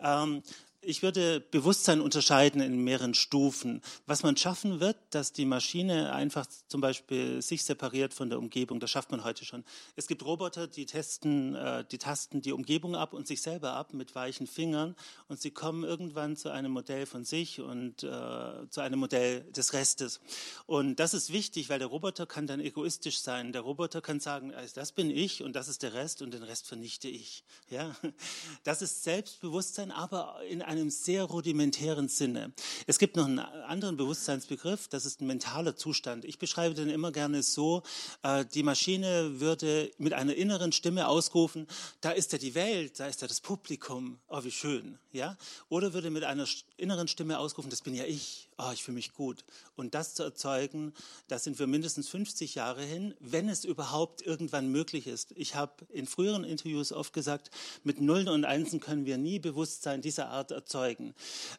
Ähm, 0.00 0.42
ich 0.80 1.02
würde 1.02 1.40
Bewusstsein 1.40 2.00
unterscheiden 2.00 2.60
in 2.60 2.84
mehreren 2.84 3.14
Stufen. 3.14 3.82
Was 4.06 4.22
man 4.22 4.36
schaffen 4.36 4.80
wird, 4.80 4.96
dass 5.10 5.32
die 5.32 5.44
Maschine 5.44 6.12
einfach 6.12 6.46
zum 6.68 6.80
Beispiel 6.80 7.42
sich 7.42 7.64
separiert 7.64 8.14
von 8.14 8.30
der 8.30 8.38
Umgebung, 8.38 8.78
das 8.78 8.90
schafft 8.90 9.10
man 9.10 9.24
heute 9.24 9.44
schon. 9.44 9.64
Es 9.96 10.06
gibt 10.06 10.24
Roboter, 10.24 10.68
die 10.68 10.86
testen, 10.86 11.56
äh, 11.56 11.84
die 11.90 11.98
tasten 11.98 12.42
die 12.42 12.52
Umgebung 12.52 12.94
ab 12.94 13.12
und 13.12 13.26
sich 13.26 13.42
selber 13.42 13.72
ab 13.72 13.92
mit 13.92 14.14
weichen 14.14 14.46
Fingern 14.46 14.94
und 15.26 15.40
sie 15.40 15.50
kommen 15.50 15.82
irgendwann 15.82 16.36
zu 16.36 16.50
einem 16.50 16.72
Modell 16.72 17.06
von 17.06 17.24
sich 17.24 17.60
und 17.60 18.04
äh, 18.04 18.68
zu 18.70 18.80
einem 18.80 19.00
Modell 19.00 19.42
des 19.52 19.72
Restes. 19.72 20.20
Und 20.66 21.00
das 21.00 21.12
ist 21.12 21.32
wichtig, 21.32 21.70
weil 21.70 21.80
der 21.80 21.88
Roboter 21.88 22.26
kann 22.26 22.46
dann 22.46 22.60
egoistisch 22.60 23.18
sein. 23.20 23.52
Der 23.52 23.62
Roboter 23.62 24.00
kann 24.00 24.20
sagen, 24.20 24.54
also 24.54 24.74
das 24.76 24.92
bin 24.92 25.10
ich 25.10 25.42
und 25.42 25.54
das 25.54 25.68
ist 25.68 25.82
der 25.82 25.94
Rest 25.94 26.22
und 26.22 26.32
den 26.32 26.44
Rest 26.44 26.66
vernichte 26.66 27.08
ich. 27.08 27.42
Ja, 27.68 27.96
das 28.62 28.80
ist 28.80 29.02
Selbstbewusstsein, 29.02 29.90
aber 29.90 30.40
in 30.48 30.62
einem 30.68 30.90
sehr 30.90 31.24
rudimentären 31.24 32.08
Sinne. 32.08 32.52
Es 32.86 32.98
gibt 32.98 33.16
noch 33.16 33.24
einen 33.24 33.38
anderen 33.38 33.96
Bewusstseinsbegriff, 33.96 34.88
das 34.88 35.06
ist 35.06 35.20
ein 35.20 35.26
mentaler 35.26 35.74
Zustand. 35.74 36.24
Ich 36.24 36.38
beschreibe 36.38 36.74
den 36.74 36.90
immer 36.90 37.10
gerne 37.10 37.42
so, 37.42 37.82
äh, 38.22 38.44
die 38.44 38.62
Maschine 38.62 39.40
würde 39.40 39.90
mit 39.98 40.12
einer 40.12 40.34
inneren 40.34 40.72
Stimme 40.72 41.08
ausrufen, 41.08 41.66
da 42.00 42.10
ist 42.10 42.32
ja 42.32 42.38
die 42.38 42.54
Welt, 42.54 43.00
da 43.00 43.06
ist 43.06 43.22
ja 43.22 43.28
das 43.28 43.40
Publikum, 43.40 44.18
oh 44.28 44.44
wie 44.44 44.50
schön. 44.50 44.98
Ja? 45.12 45.36
Oder 45.68 45.94
würde 45.94 46.10
mit 46.10 46.24
einer 46.24 46.46
inneren 46.76 47.08
Stimme 47.08 47.38
ausrufen, 47.38 47.70
das 47.70 47.80
bin 47.80 47.94
ja 47.94 48.04
ich, 48.04 48.48
oh, 48.58 48.70
ich 48.72 48.82
fühle 48.82 48.96
mich 48.96 49.14
gut. 49.14 49.44
Und 49.76 49.94
das 49.94 50.14
zu 50.14 50.22
erzeugen, 50.22 50.92
da 51.28 51.38
sind 51.38 51.58
wir 51.58 51.66
mindestens 51.66 52.08
50 52.08 52.54
Jahre 52.54 52.82
hin, 52.82 53.14
wenn 53.20 53.48
es 53.48 53.64
überhaupt 53.64 54.22
irgendwann 54.22 54.68
möglich 54.68 55.06
ist. 55.06 55.32
Ich 55.36 55.54
habe 55.54 55.86
in 55.90 56.06
früheren 56.06 56.44
Interviews 56.44 56.92
oft 56.92 57.12
gesagt, 57.12 57.50
mit 57.84 58.00
Nullen 58.00 58.28
und 58.28 58.44
Einsen 58.44 58.80
können 58.80 59.06
wir 59.06 59.18
nie 59.18 59.38
Bewusstsein 59.38 60.02
dieser 60.02 60.28
Art 60.28 60.52
erzeugen. 60.58 61.14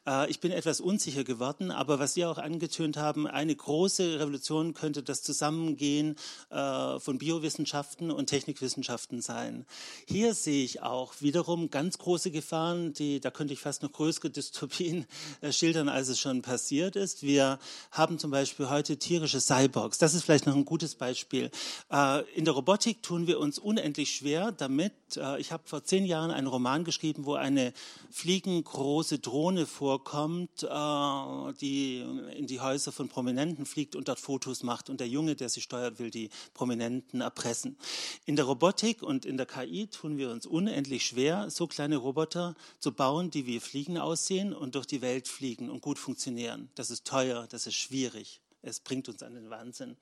Äh, 0.05 0.29
ich 0.29 0.39
bin 0.39 0.51
etwas 0.51 0.81
unsicher 0.81 1.23
geworden, 1.23 1.71
aber 1.71 1.99
was 1.99 2.13
Sie 2.13 2.25
auch 2.25 2.37
angetönt 2.37 2.97
haben, 2.97 3.27
eine 3.27 3.55
große 3.55 4.19
Revolution 4.19 4.73
könnte 4.73 5.03
das 5.03 5.23
Zusammengehen 5.23 6.15
äh, 6.49 6.99
von 6.99 7.17
Biowissenschaften 7.17 8.11
und 8.11 8.27
Technikwissenschaften 8.27 9.21
sein. 9.21 9.65
Hier 10.05 10.33
sehe 10.33 10.63
ich 10.63 10.81
auch 10.81 11.13
wiederum 11.19 11.69
ganz 11.69 11.97
große 11.97 12.31
Gefahren, 12.31 12.93
die, 12.93 13.19
da 13.19 13.31
könnte 13.31 13.53
ich 13.53 13.59
fast 13.59 13.83
noch 13.83 13.91
größere 13.91 14.29
Dystopien 14.39 15.05
äh, 15.41 15.51
schildern, 15.51 15.89
als 15.89 16.09
es 16.09 16.19
schon 16.19 16.41
passiert 16.41 16.95
ist. 16.95 17.23
Wir 17.23 17.59
haben 17.91 18.19
zum 18.19 18.31
Beispiel 18.31 18.69
heute 18.69 18.97
tierische 18.97 19.39
Cyborgs. 19.39 19.97
Das 19.97 20.13
ist 20.13 20.23
vielleicht 20.23 20.45
noch 20.45 20.55
ein 20.55 20.65
gutes 20.65 20.95
Beispiel. 20.95 21.51
Äh, 21.91 22.23
in 22.35 22.45
der 22.45 22.53
Robotik 22.53 23.01
tun 23.01 23.27
wir 23.27 23.39
uns 23.39 23.59
unendlich 23.59 24.15
schwer 24.15 24.51
damit. 24.51 24.93
Äh, 25.15 25.39
ich 25.39 25.51
habe 25.53 25.63
vor 25.65 25.83
zehn 25.83 26.05
Jahren 26.05 26.31
einen 26.31 26.47
Roman 26.47 26.83
geschrieben, 26.83 27.25
wo 27.25 27.35
eine 27.35 27.73
fliegengroße 28.11 28.88
Drohne 28.97 29.65
vorkommt, 29.65 30.63
äh, 30.63 31.53
die 31.61 31.99
in 32.35 32.47
die 32.47 32.59
Häuser 32.59 32.91
von 32.91 33.07
Prominenten 33.07 33.65
fliegt 33.65 33.95
und 33.95 34.07
dort 34.07 34.19
Fotos 34.19 34.63
macht. 34.63 34.89
Und 34.89 34.99
der 34.99 35.07
Junge, 35.07 35.35
der 35.35 35.49
sie 35.49 35.61
steuert, 35.61 35.99
will 35.99 36.09
die 36.09 36.29
Prominenten 36.53 37.21
erpressen. 37.21 37.77
In 38.25 38.35
der 38.35 38.45
Robotik 38.45 39.03
und 39.03 39.25
in 39.25 39.37
der 39.37 39.45
KI 39.45 39.87
tun 39.87 40.17
wir 40.17 40.31
uns 40.31 40.45
unendlich 40.45 41.05
schwer, 41.05 41.49
so 41.49 41.67
kleine 41.67 41.97
Roboter 41.97 42.55
zu 42.79 42.91
bauen, 42.91 43.29
die 43.31 43.45
wie 43.45 43.59
Fliegen 43.59 43.97
aussehen 43.97 44.53
und 44.53 44.75
durch 44.75 44.87
die 44.87 45.01
Welt 45.01 45.27
fliegen 45.27 45.69
und 45.69 45.81
gut 45.81 45.99
funktionieren. 45.99 46.69
Das 46.75 46.89
ist 46.89 47.05
teuer, 47.05 47.47
das 47.49 47.67
ist 47.67 47.75
schwierig. 47.75 48.41
Es 48.61 48.81
bringt 48.81 49.07
uns 49.07 49.23
an 49.23 49.35
den 49.35 49.49
Wahnsinn, 49.49 49.95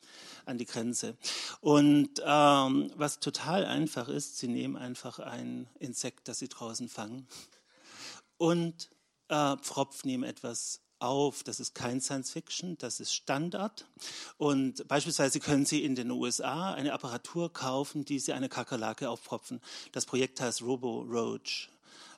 an 0.45 0.57
die 0.57 0.65
Grenze. 0.65 1.15
Und 1.61 2.09
ähm, 2.25 2.91
was 2.95 3.19
total 3.19 3.65
einfach 3.65 4.07
ist, 4.07 4.39
sie 4.39 4.47
nehmen 4.47 4.75
einfach 4.75 5.19
ein 5.19 5.67
Insekt, 5.79 6.27
das 6.27 6.39
sie 6.39 6.47
draußen 6.47 6.89
fangen 6.89 7.27
und 8.37 8.89
äh, 9.29 9.57
pfropfen 9.57 10.09
ihm 10.09 10.23
etwas 10.23 10.81
auf. 10.99 11.43
Das 11.43 11.59
ist 11.59 11.75
kein 11.75 12.01
Science 12.01 12.31
Fiction, 12.31 12.77
das 12.77 12.99
ist 12.99 13.13
Standard. 13.13 13.85
Und 14.37 14.87
beispielsweise 14.87 15.39
können 15.39 15.65
Sie 15.65 15.83
in 15.83 15.95
den 15.95 16.11
USA 16.11 16.73
eine 16.73 16.93
Apparatur 16.93 17.51
kaufen, 17.51 18.05
die 18.05 18.19
Sie 18.19 18.33
eine 18.33 18.49
Kakerlake 18.49 19.09
aufpropfen. 19.09 19.61
Das 19.91 20.05
Projekt 20.05 20.41
heißt 20.41 20.61
Robo 20.61 21.01
Roach. 21.01 21.69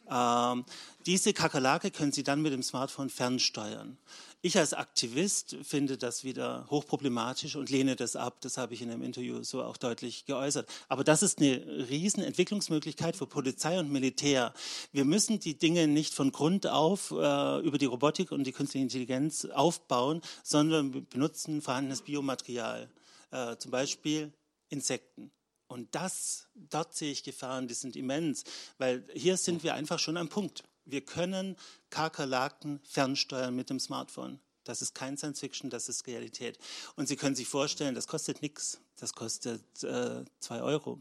Ähm, 0.10 0.65
diese 1.06 1.34
Kakerlake 1.34 1.91
können 1.91 2.11
Sie 2.11 2.23
dann 2.23 2.41
mit 2.41 2.53
dem 2.53 2.64
Smartphone 2.64 3.10
fernsteuern. 3.10 3.98
Ich 4.41 4.57
als 4.57 4.73
Aktivist 4.73 5.57
finde 5.64 5.98
das 5.98 6.23
wieder 6.23 6.65
hochproblematisch 6.69 7.57
und 7.57 7.69
lehne 7.69 7.98
das 7.98 8.15
ab. 8.15 8.38
Das 8.40 8.57
habe 8.57 8.73
ich 8.73 8.81
in 8.81 8.90
einem 8.90 9.03
Interview 9.03 9.44
so 9.44 9.61
auch 9.61 9.76
deutlich 9.76 10.26
geäußert. 10.26 10.69
Aber 10.88 11.03
das 11.03 11.23
ist 11.23 11.40
eine 11.40 11.57
Riesenentwicklungsmöglichkeit 11.90 13.18
für 13.18 13.27
Polizei 13.27 13.77
und 13.77 13.91
Militär. 13.91 14.53
Wir 14.94 15.03
müssen 15.03 15.41
die 15.41 15.57
Dinge 15.57 15.88
nicht 15.88 16.14
von 16.14 16.31
Grund 16.31 16.68
auf 16.68 17.11
äh, 17.11 17.60
über 17.60 17.77
die 17.77 17.86
Robotik 17.86 18.31
und 18.31 18.45
die 18.45 18.53
künstliche 18.53 18.84
Intelligenz 18.84 19.44
aufbauen, 19.44 20.22
sondern 20.41 21.06
benutzen 21.07 21.61
vorhandenes 21.61 22.03
Biomaterial. 22.03 22.90
Äh, 23.31 23.57
zum 23.57 23.72
Beispiel 23.72 24.31
Insekten. 24.69 25.31
Und 25.69 25.93
das, 25.93 26.47
dort 26.55 26.95
sehe 26.95 27.11
ich 27.11 27.23
Gefahren, 27.23 27.67
die 27.67 27.75
sind 27.75 27.95
immens, 27.95 28.43
weil 28.79 29.05
hier 29.13 29.37
sind 29.37 29.63
wir 29.63 29.75
einfach 29.75 29.99
schon 29.99 30.17
am 30.17 30.27
Punkt. 30.27 30.63
Wir 30.85 31.01
können 31.01 31.55
Kakerlaken 31.91 32.81
fernsteuern 32.83 33.55
mit 33.55 33.69
dem 33.69 33.79
Smartphone. 33.79 34.39
Das 34.63 34.81
ist 34.81 34.95
kein 34.95 35.15
Science 35.15 35.39
Fiction, 35.39 35.69
das 35.69 35.87
ist 35.87 36.07
Realität. 36.07 36.57
Und 36.95 37.07
Sie 37.07 37.15
können 37.15 37.35
sich 37.35 37.47
vorstellen, 37.47 37.93
das 37.93 38.07
kostet 38.07 38.41
nichts. 38.41 38.81
Das 38.99 39.13
kostet 39.13 39.61
äh, 39.83 40.25
zwei 40.39 40.61
Euro. 40.61 40.99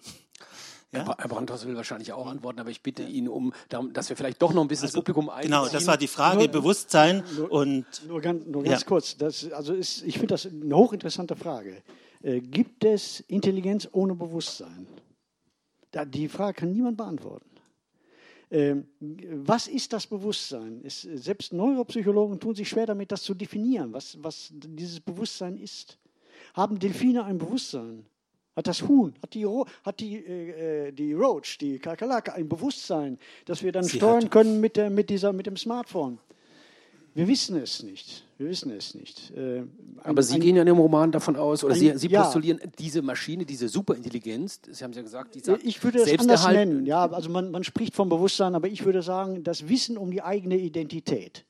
Ja? 0.92 1.16
Herr 1.18 1.28
Brandhaus 1.28 1.66
will 1.66 1.74
wahrscheinlich 1.74 2.12
auch 2.12 2.26
antworten, 2.26 2.60
aber 2.60 2.70
ich 2.70 2.82
bitte 2.82 3.02
ihn 3.02 3.26
um, 3.28 3.52
dass 3.92 4.08
wir 4.10 4.16
vielleicht 4.16 4.40
doch 4.40 4.52
noch 4.52 4.62
ein 4.62 4.68
bisschen 4.68 4.84
also, 4.84 4.98
das 4.98 5.04
Publikum 5.04 5.30
einziehen. 5.30 5.50
Genau, 5.50 5.68
das 5.68 5.86
war 5.86 5.96
die 5.96 6.08
Frage, 6.08 6.38
nur, 6.40 6.48
Bewusstsein 6.48 7.24
nur, 7.36 7.50
und... 7.50 7.86
Nur 8.06 8.20
ganz, 8.20 8.46
nur 8.46 8.64
ganz 8.64 8.82
ja. 8.82 8.86
kurz, 8.86 9.16
das, 9.16 9.50
also 9.52 9.74
ist, 9.74 10.02
ich 10.02 10.14
finde 10.14 10.28
das 10.28 10.46
eine 10.46 10.76
hochinteressante 10.76 11.36
Frage. 11.36 11.82
Äh, 12.22 12.40
gibt 12.40 12.84
es 12.84 13.20
Intelligenz 13.20 13.88
ohne 13.92 14.14
Bewusstsein? 14.14 14.86
Da, 15.90 16.04
die 16.04 16.28
Frage 16.28 16.60
kann 16.60 16.72
niemand 16.72 16.96
beantworten. 16.96 17.48
Ähm, 18.50 18.86
was 19.00 19.68
ist 19.68 19.92
das 19.92 20.06
Bewusstsein? 20.06 20.80
Es, 20.84 21.02
selbst 21.02 21.52
Neuropsychologen 21.52 22.40
tun 22.40 22.54
sich 22.54 22.68
schwer 22.68 22.86
damit, 22.86 23.12
das 23.12 23.22
zu 23.22 23.34
definieren, 23.34 23.92
was, 23.92 24.16
was 24.22 24.50
dieses 24.52 25.00
Bewusstsein 25.00 25.56
ist. 25.56 25.98
Haben 26.54 26.78
Delfine 26.78 27.24
ein 27.24 27.38
Bewusstsein? 27.38 28.06
Hat 28.56 28.66
das 28.66 28.82
Huhn, 28.82 29.14
hat 29.22 29.34
die, 29.34 29.46
hat 29.46 30.00
die, 30.00 30.16
äh, 30.16 30.88
äh, 30.88 30.92
die 30.92 31.12
Roach, 31.12 31.58
die 31.60 31.78
Kakerlake 31.78 32.34
ein 32.34 32.48
Bewusstsein, 32.48 33.18
das 33.44 33.62
wir 33.62 33.70
dann 33.70 33.84
Sie 33.84 33.98
steuern 33.98 34.30
können 34.30 34.60
mit, 34.60 34.76
der, 34.76 34.90
mit, 34.90 35.10
dieser, 35.10 35.32
mit 35.32 35.46
dem 35.46 35.56
Smartphone? 35.56 36.18
Wir 37.14 37.26
wissen 37.26 37.56
es 37.56 37.82
nicht. 37.82 38.24
Wir 38.36 38.48
wissen 38.48 38.70
es 38.70 38.94
nicht. 38.94 39.32
Äh, 39.36 39.60
ein, 39.60 39.70
Aber 40.04 40.22
Sie 40.22 40.36
ein, 40.36 40.40
gehen 40.40 40.56
ja 40.56 40.62
in 40.62 40.66
dem 40.66 40.78
Roman 40.78 41.10
davon 41.10 41.36
aus, 41.36 41.64
oder 41.64 41.74
ein, 41.74 41.80
Sie, 41.80 41.92
Sie 41.96 42.08
postulieren 42.08 42.60
ja. 42.62 42.70
diese 42.78 43.02
Maschine, 43.02 43.44
diese 43.44 43.68
Superintelligenz, 43.68 44.60
Sie 44.70 44.84
haben 44.84 44.92
ja 44.92 45.02
gesagt, 45.02 45.34
die 45.34 45.40
sagt, 45.40 45.64
Ich 45.64 45.82
würde 45.82 46.00
es 46.00 46.18
anders 46.18 46.46
nennen. 46.46 46.86
Ja, 46.86 47.10
also 47.10 47.30
man, 47.30 47.50
man 47.50 47.64
spricht 47.64 47.94
vom 47.94 48.08
Bewusstsein, 48.08 48.54
aber 48.54 48.68
ich 48.68 48.84
würde 48.84 49.02
sagen, 49.02 49.42
das 49.42 49.68
Wissen 49.68 49.98
um 49.98 50.10
die 50.10 50.22
eigene 50.22 50.56
Identität. 50.56 51.44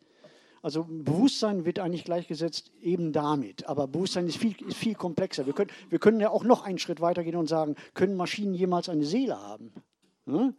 Also 0.63 0.85
Bewusstsein 0.89 1.65
wird 1.65 1.79
eigentlich 1.79 2.05
gleichgesetzt 2.05 2.73
eben 2.83 3.13
damit. 3.13 3.69
Aber 3.69 3.87
Bewusstsein 3.87 4.27
ist 4.27 4.39
viel, 4.39 4.55
ist 4.67 4.77
viel 4.77 4.95
komplexer. 4.95 5.47
Wir 5.47 5.53
können, 5.53 5.71
wir 5.89 5.99
können 5.99 6.21
ja 6.21 6.31
auch 6.31 6.45
noch 6.45 6.65
einen 6.65 6.79
Schritt 6.79 7.01
weitergehen 7.01 7.37
und 7.37 7.49
sagen, 7.49 7.77
können 7.95 8.17
Maschinen 8.17 8.55
jemals 8.55 8.89
eine 8.89 9.05
Seele 9.05 9.39
haben? 9.39 9.73
Hm? 10.27 10.55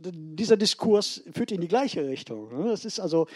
Dieser 0.00 0.56
Diskurs 0.56 1.22
führt 1.32 1.52
in 1.52 1.60
die 1.60 1.68
gleiche 1.68 2.06
Richtung. 2.06 2.48
Ne? 2.56 2.70
Das 2.70 2.84
ist 2.84 3.00
also 3.00 3.26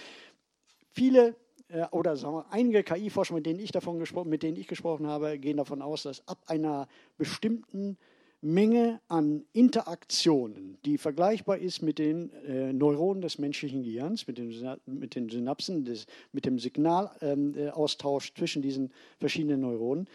viele 0.93 1.37
äh, 1.69 1.87
oder 1.91 2.17
sagen 2.17 2.37
wir, 2.37 2.47
einige 2.51 2.83
KI-Forscher, 2.83 3.35
mit 3.35 3.47
denen 3.47 3.61
ich 3.61 3.73
davon 3.73 3.99
gesprochen, 3.99 4.31
mit 4.31 4.43
denen 4.43 4.57
ich 4.57 4.69
gesprochen 4.69 5.07
habe, 5.07 5.39
gehen 5.39 5.57
davon 5.57 5.83
aus, 5.83 6.05
dass 6.05 6.27
ab 6.29 6.39
einer 6.47 6.89
bestimmten 7.19 7.99
Menge 8.41 9.01
an 9.09 9.45
Interaktionen, 9.55 10.77
die 10.85 10.99
vergleichbar 10.99 11.57
ist 11.57 11.81
mit 11.81 11.99
den 11.99 12.31
äh, 12.45 12.75
Neuronen 12.75 13.23
des 13.23 13.39
menschlichen 13.39 13.83
Gehirns, 13.83 14.27
mit, 14.27 14.37
dem, 14.37 14.53
mit 14.85 15.15
den 15.15 15.31
Synapsen, 15.31 15.87
des, 15.87 16.07
mit 16.33 16.45
dem 16.45 16.59
Signalaustausch 16.59 18.29
ähm, 18.29 18.37
zwischen 18.37 18.61
diesen 18.61 18.93
verschiedenen 19.19 19.61
Neuronen, 19.61 20.09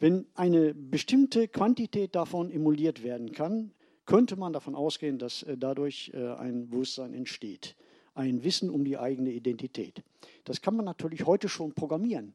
wenn 0.00 0.26
eine 0.34 0.74
bestimmte 0.74 1.46
Quantität 1.46 2.16
davon 2.16 2.50
emuliert 2.50 3.04
werden 3.04 3.30
kann, 3.30 3.70
könnte 4.06 4.36
man 4.36 4.52
davon 4.52 4.74
ausgehen, 4.74 5.18
dass 5.18 5.42
äh, 5.42 5.56
dadurch 5.58 6.12
äh, 6.14 6.34
ein 6.34 6.70
Bewusstsein 6.70 7.12
entsteht, 7.12 7.76
ein 8.14 8.42
Wissen 8.44 8.70
um 8.70 8.84
die 8.84 8.96
eigene 8.96 9.30
Identität. 9.30 10.02
Das 10.44 10.62
kann 10.62 10.76
man 10.76 10.84
natürlich 10.84 11.26
heute 11.26 11.48
schon 11.48 11.72
programmieren. 11.72 12.34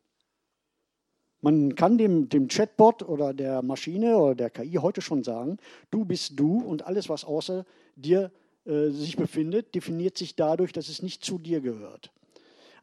Man 1.44 1.74
kann 1.74 1.98
dem, 1.98 2.30
dem 2.30 2.48
Chatbot 2.48 3.02
oder 3.02 3.34
der 3.34 3.64
Maschine 3.64 4.18
oder 4.18 4.36
der 4.36 4.50
KI 4.52 4.74
heute 4.74 5.02
schon 5.02 5.24
sagen, 5.24 5.58
du 5.90 6.06
bist 6.06 6.40
du 6.40 6.60
und 6.60 6.86
alles, 6.86 7.10
was 7.10 7.26
außer 7.26 7.66
dir 7.96 8.32
äh, 8.66 8.90
sich 8.90 9.18
befindet, 9.18 9.74
definiert 9.74 10.18
sich 10.18 10.36
dadurch, 10.36 10.72
dass 10.72 10.88
es 10.88 11.02
nicht 11.02 11.26
zu 11.26 11.40
dir 11.40 11.62
gehört. 11.62 12.12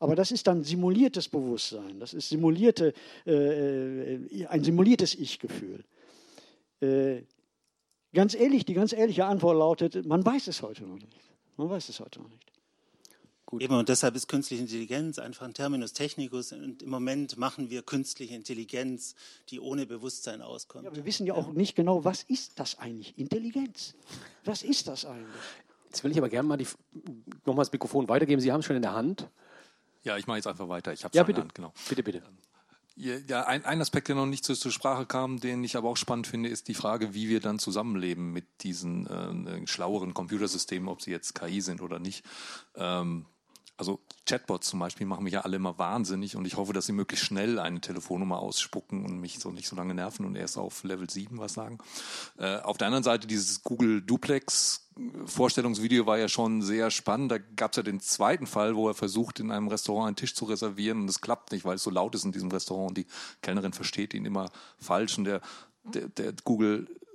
Aber 0.01 0.17
das 0.17 0.33
ist 0.33 0.47
dann 0.47 0.65
simuliertes 0.65 1.29
Bewusstsein, 1.29 2.01
das 2.01 2.15
ist 2.15 2.29
simulierte, 2.29 2.95
äh, 3.27 4.47
ein 4.47 4.65
simuliertes 4.65 5.15
Ich-Gefühl. 5.15 5.85
Äh, 6.81 7.23
Ganz 8.15 8.35
ehrlich, 8.35 8.65
die 8.65 8.75
ganz 8.75 8.93
ehrliche 8.93 9.27
Antwort 9.27 9.59
lautet, 9.59 10.07
man 10.07 10.25
weiß 10.25 10.47
es 10.49 10.63
heute 10.63 10.85
noch 10.85 10.99
nicht. 10.99 11.21
Man 11.57 11.69
weiß 11.69 11.89
es 11.89 12.01
heute 12.01 12.21
noch 12.21 12.31
nicht. 12.31 12.53
Gut. 13.45 13.63
Eben, 13.63 13.75
und 13.75 13.89
deshalb 13.89 14.15
ist 14.15 14.29
künstliche 14.29 14.63
Intelligenz 14.63 15.19
einfach 15.19 15.47
ein 15.47 15.55
Terminus 15.55 15.95
technicus. 15.95 16.53
Und 16.53 16.83
im 16.83 16.91
Moment 16.91 17.39
machen 17.39 17.71
wir 17.71 17.83
künstliche 17.83 18.35
Intelligenz, 18.35 19.15
die 19.49 19.59
ohne 19.59 19.87
Bewusstsein 19.87 20.43
auskommt. 20.43 20.85
Ja, 20.85 20.95
wir 20.95 21.07
wissen 21.07 21.27
ja 21.27 21.33
auch 21.33 21.53
nicht 21.53 21.75
genau, 21.75 22.05
was 22.05 22.25
ist 22.25 22.59
das 22.61 22.79
eigentlich? 22.79 23.17
Intelligenz. 23.17 23.95
Was 24.45 24.63
ist 24.63 24.87
das 24.87 25.07
eigentlich? 25.07 25.43
Jetzt 25.87 26.05
will 26.05 26.11
ich 26.11 26.19
aber 26.19 26.29
gerne 26.29 26.47
mal 26.47 26.59
die, 26.59 26.67
nochmal 27.47 27.65
das 27.65 27.73
Mikrofon 27.73 28.07
weitergeben. 28.09 28.43
Sie 28.43 28.53
haben 28.53 28.61
es 28.61 28.67
schon 28.67 28.77
in 28.77 28.83
der 28.83 28.93
Hand. 28.93 29.29
Ja, 30.05 30.19
ich 30.19 30.27
mache 30.27 30.37
jetzt 30.37 30.47
einfach 30.47 30.69
weiter. 30.69 30.93
Ich 30.93 31.05
habe 31.05 31.17
ja, 31.17 31.23
bitte. 31.23 31.31
in 31.31 31.37
der 31.37 31.45
Hand, 31.45 31.55
genau. 31.55 31.73
Bitte, 31.89 32.03
bitte. 32.03 32.23
Ja, 33.01 33.47
ein, 33.47 33.65
ein 33.65 33.81
Aspekt, 33.81 34.09
der 34.09 34.17
noch 34.17 34.27
nicht 34.27 34.45
zur, 34.45 34.57
zur, 34.57 34.73
Sprache 34.73 35.07
kam, 35.07 35.39
den 35.39 35.63
ich 35.63 35.77
aber 35.77 35.89
auch 35.89 35.97
spannend 35.97 36.27
finde, 36.27 36.49
ist 36.49 36.67
die 36.67 36.75
Frage, 36.75 37.15
wie 37.15 37.29
wir 37.29 37.39
dann 37.39 37.61
zusammenleben 37.61 38.33
mit 38.33 38.45
diesen 38.63 39.07
äh, 39.07 39.67
schlaueren 39.69 40.15
Computersystemen, 40.15 40.89
ob 40.89 41.01
sie 41.01 41.13
jetzt 41.13 41.37
KI 41.37 41.61
sind 41.61 41.81
oder 41.81 42.01
nicht. 42.01 42.25
Ähm, 42.75 43.27
also 43.79 44.01
Chatbots 44.27 44.69
zum 44.69 44.81
Beispiel 44.81 45.07
machen 45.07 45.25
mich 45.25 45.33
ja 45.33 45.43
alle 45.43 45.57
immer 45.57 45.79
wahnsinnig 45.79 46.37
und 46.37 46.47
ich 46.47 46.57
hoffe, 46.57 46.73
dass 46.73 46.87
sie 46.87 46.93
möglichst 46.93 47.25
schnell 47.25 47.59
eine 47.59 47.81
Telefonnummer 47.81 48.41
ausspucken 48.41 49.05
und 49.05 49.21
mich 49.21 49.39
so 49.39 49.51
nicht 49.51 49.69
so 49.69 49.77
lange 49.77 49.95
nerven 49.95 50.27
und 50.27 50.37
erst 50.37 50.59
auf 50.59 50.85
Level 50.85 51.09
7 51.09 51.39
was 51.39 51.55
sagen. 51.55 51.79
Äh, 52.37 52.59
auf 52.59 52.77
der 52.77 52.89
anderen 52.89 53.05
Seite 53.05 53.27
dieses 53.27 53.63
Google 53.63 54.03
Duplex 54.03 54.85
Vorstellungsvideo 55.27 56.07
war 56.07 56.19
ja 56.19 56.29
schon 56.29 56.61
sehr 56.61 56.91
spannend. 56.91 57.31
Da 57.31 57.39
gab 57.39 57.73
es 57.73 57.77
ja 57.77 57.83
den 57.85 58.01
zweiten 58.01 58.47
Fall, 58.47 58.75
wo 58.75 58.89
er 58.89 58.95
versucht, 58.95 59.39
in 59.39 59.53
einem 59.53 59.69
Restaurant 59.69 60.09
einen 60.09 60.17
Tisch 60.17 60.35
zu 60.35 60.45
reservieren 60.47 61.03
und 61.03 61.09
es 61.09 61.21
klappt 61.21 61.53
nicht, 61.53 61.65
weil 61.65 61.77
es 61.77 61.85
so 61.85 61.91
laut 61.91 62.15
ist 62.17 62.25
in 62.25 62.33
diesem 62.33 62.51
Restaurant 62.51 62.91
und 62.91 62.99
die 62.99 63.07
Kellnerin 63.41 63.73
versteht 63.73 64.13
ihn 64.13 64.25
immer 64.25 64.51
falsch 64.79 65.17
und 65.19 65.25
der, 65.25 65.41
der, 65.85 66.09
der 66.09 66.33
Google 66.45 66.89
äh, 66.91 67.08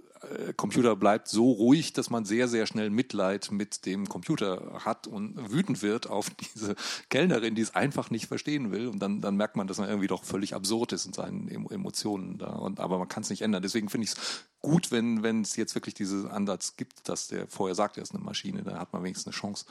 Computer 0.56 0.96
bleibt 0.96 1.28
so 1.28 1.52
ruhig, 1.52 1.94
dass 1.94 2.10
man 2.10 2.26
sehr, 2.26 2.48
sehr 2.48 2.66
schnell 2.66 2.90
Mitleid 2.90 3.52
mit 3.52 3.86
dem 3.86 4.08
Computer 4.08 4.82
hat 4.86 5.08
und 5.08 5.52
wütend 5.52 5.82
wird 5.82 6.10
auf 6.10 6.30
diese 6.56 6.76
Kellnerin, 7.10 7.56
die 7.56 7.62
es 7.62 7.76
einfach 7.76 8.10
nicht 8.10 8.28
verstehen 8.28 8.72
will. 8.72 8.88
Und 8.88 9.00
dann, 9.00 9.22
dann 9.22 9.36
merkt 9.36 9.56
man, 9.56 9.68
dass 9.68 9.78
man 9.78 9.90
irgendwie 9.90 10.08
doch 10.08 10.24
völlig 10.24 10.54
absurd 10.56 10.94
ist 10.94 11.06
in 11.06 11.14
seinen 11.14 11.48
Emotionen 11.70 12.38
da. 12.38 12.48
Und, 12.48 12.80
aber 12.80 12.98
man 13.00 13.08
kann 13.08 13.24
es 13.24 13.30
nicht 13.30 13.42
ändern. 13.42 13.62
Deswegen 13.62 13.90
finde 13.90 14.06
ich 14.06 14.12
es 14.12 14.46
gut, 14.62 14.92
wenn 14.92 15.24
wenn 15.24 15.42
es 15.42 15.56
jetzt 15.56 15.76
wirklich 15.76 15.96
diesen 15.96 16.30
Ansatz 16.30 16.78
gibt, 16.78 17.08
dass 17.10 17.28
der 17.28 17.48
vorher 17.48 17.76
sagt, 17.76 17.98
er 17.98 18.04
ist 18.04 18.14
eine 18.14 18.24
Maschine, 18.24 18.64
dann 18.64 18.80
hat 18.80 18.94
man 18.94 19.04
wenigstens 19.04 19.28
eine 19.28 19.40
Chance, 19.40 19.66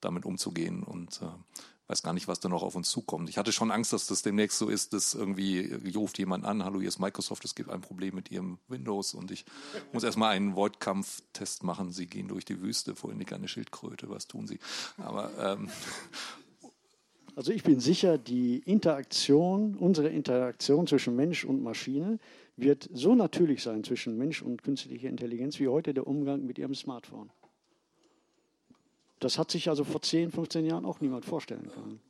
damit 0.00 0.24
umzugehen. 0.24 0.82
Und 0.82 1.20
äh, 1.22 1.26
weiß 1.88 2.02
gar 2.02 2.12
nicht, 2.12 2.28
was 2.28 2.40
da 2.40 2.48
noch 2.48 2.62
auf 2.62 2.74
uns 2.74 2.90
zukommt. 2.90 3.28
Ich 3.28 3.38
hatte 3.38 3.52
schon 3.52 3.70
Angst, 3.70 3.92
dass 3.92 4.06
das 4.06 4.22
demnächst 4.22 4.58
so 4.58 4.68
ist, 4.68 4.92
dass 4.92 5.14
irgendwie 5.14 5.78
ruft 5.94 6.18
jemand 6.18 6.44
an, 6.44 6.64
hallo, 6.64 6.80
hier 6.80 6.88
ist 6.88 6.98
Microsoft, 6.98 7.44
es 7.44 7.54
gibt 7.54 7.70
ein 7.70 7.80
Problem 7.80 8.14
mit 8.14 8.30
Ihrem 8.30 8.58
Windows 8.68 9.14
und 9.14 9.30
ich 9.30 9.44
muss 9.92 10.04
erstmal 10.04 10.34
einen 10.34 10.56
Void-Kampf-Test 10.56 11.62
machen. 11.62 11.92
Sie 11.92 12.06
gehen 12.06 12.28
durch 12.28 12.44
die 12.44 12.60
Wüste, 12.60 12.94
vorhin 12.94 13.18
liegt 13.18 13.32
eine 13.32 13.48
Schildkröte, 13.48 14.10
was 14.10 14.26
tun 14.26 14.46
Sie? 14.46 14.58
Aber 14.98 15.30
ähm, 15.38 15.70
also 17.36 17.52
ich 17.52 17.62
bin 17.62 17.80
sicher, 17.80 18.16
die 18.16 18.58
Interaktion, 18.58 19.76
unsere 19.76 20.08
Interaktion 20.08 20.86
zwischen 20.86 21.14
Mensch 21.16 21.44
und 21.44 21.62
Maschine 21.62 22.18
wird 22.56 22.88
so 22.92 23.14
natürlich 23.14 23.62
sein 23.62 23.84
zwischen 23.84 24.16
Mensch 24.16 24.40
und 24.40 24.62
künstlicher 24.62 25.08
Intelligenz 25.08 25.60
wie 25.60 25.68
heute 25.68 25.92
der 25.92 26.06
Umgang 26.06 26.46
mit 26.46 26.58
Ihrem 26.58 26.74
Smartphone. 26.74 27.30
Das 29.20 29.38
hat 29.38 29.50
sich 29.50 29.68
also 29.68 29.84
vor 29.84 30.02
10, 30.02 30.32
15 30.32 30.66
Jahren 30.66 30.84
auch 30.84 31.00
niemand 31.00 31.24
vorstellen 31.24 31.70
können. 31.72 32.00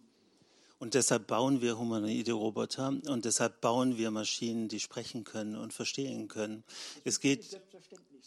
Und 0.79 0.93
deshalb 0.93 1.27
bauen 1.27 1.63
wir 1.63 1.79
humanoide 1.79 2.33
Roboter 2.33 2.89
und 2.89 3.25
deshalb 3.25 3.63
bauen 3.63 3.97
wir 3.97 4.11
Maschinen, 4.11 4.69
die 4.69 4.79
sprechen 4.79 5.25
können 5.25 5.57
und 5.57 5.73
verstehen 5.73 6.29
können. 6.29 6.65
Es 7.03 7.21
geht, 7.21 7.59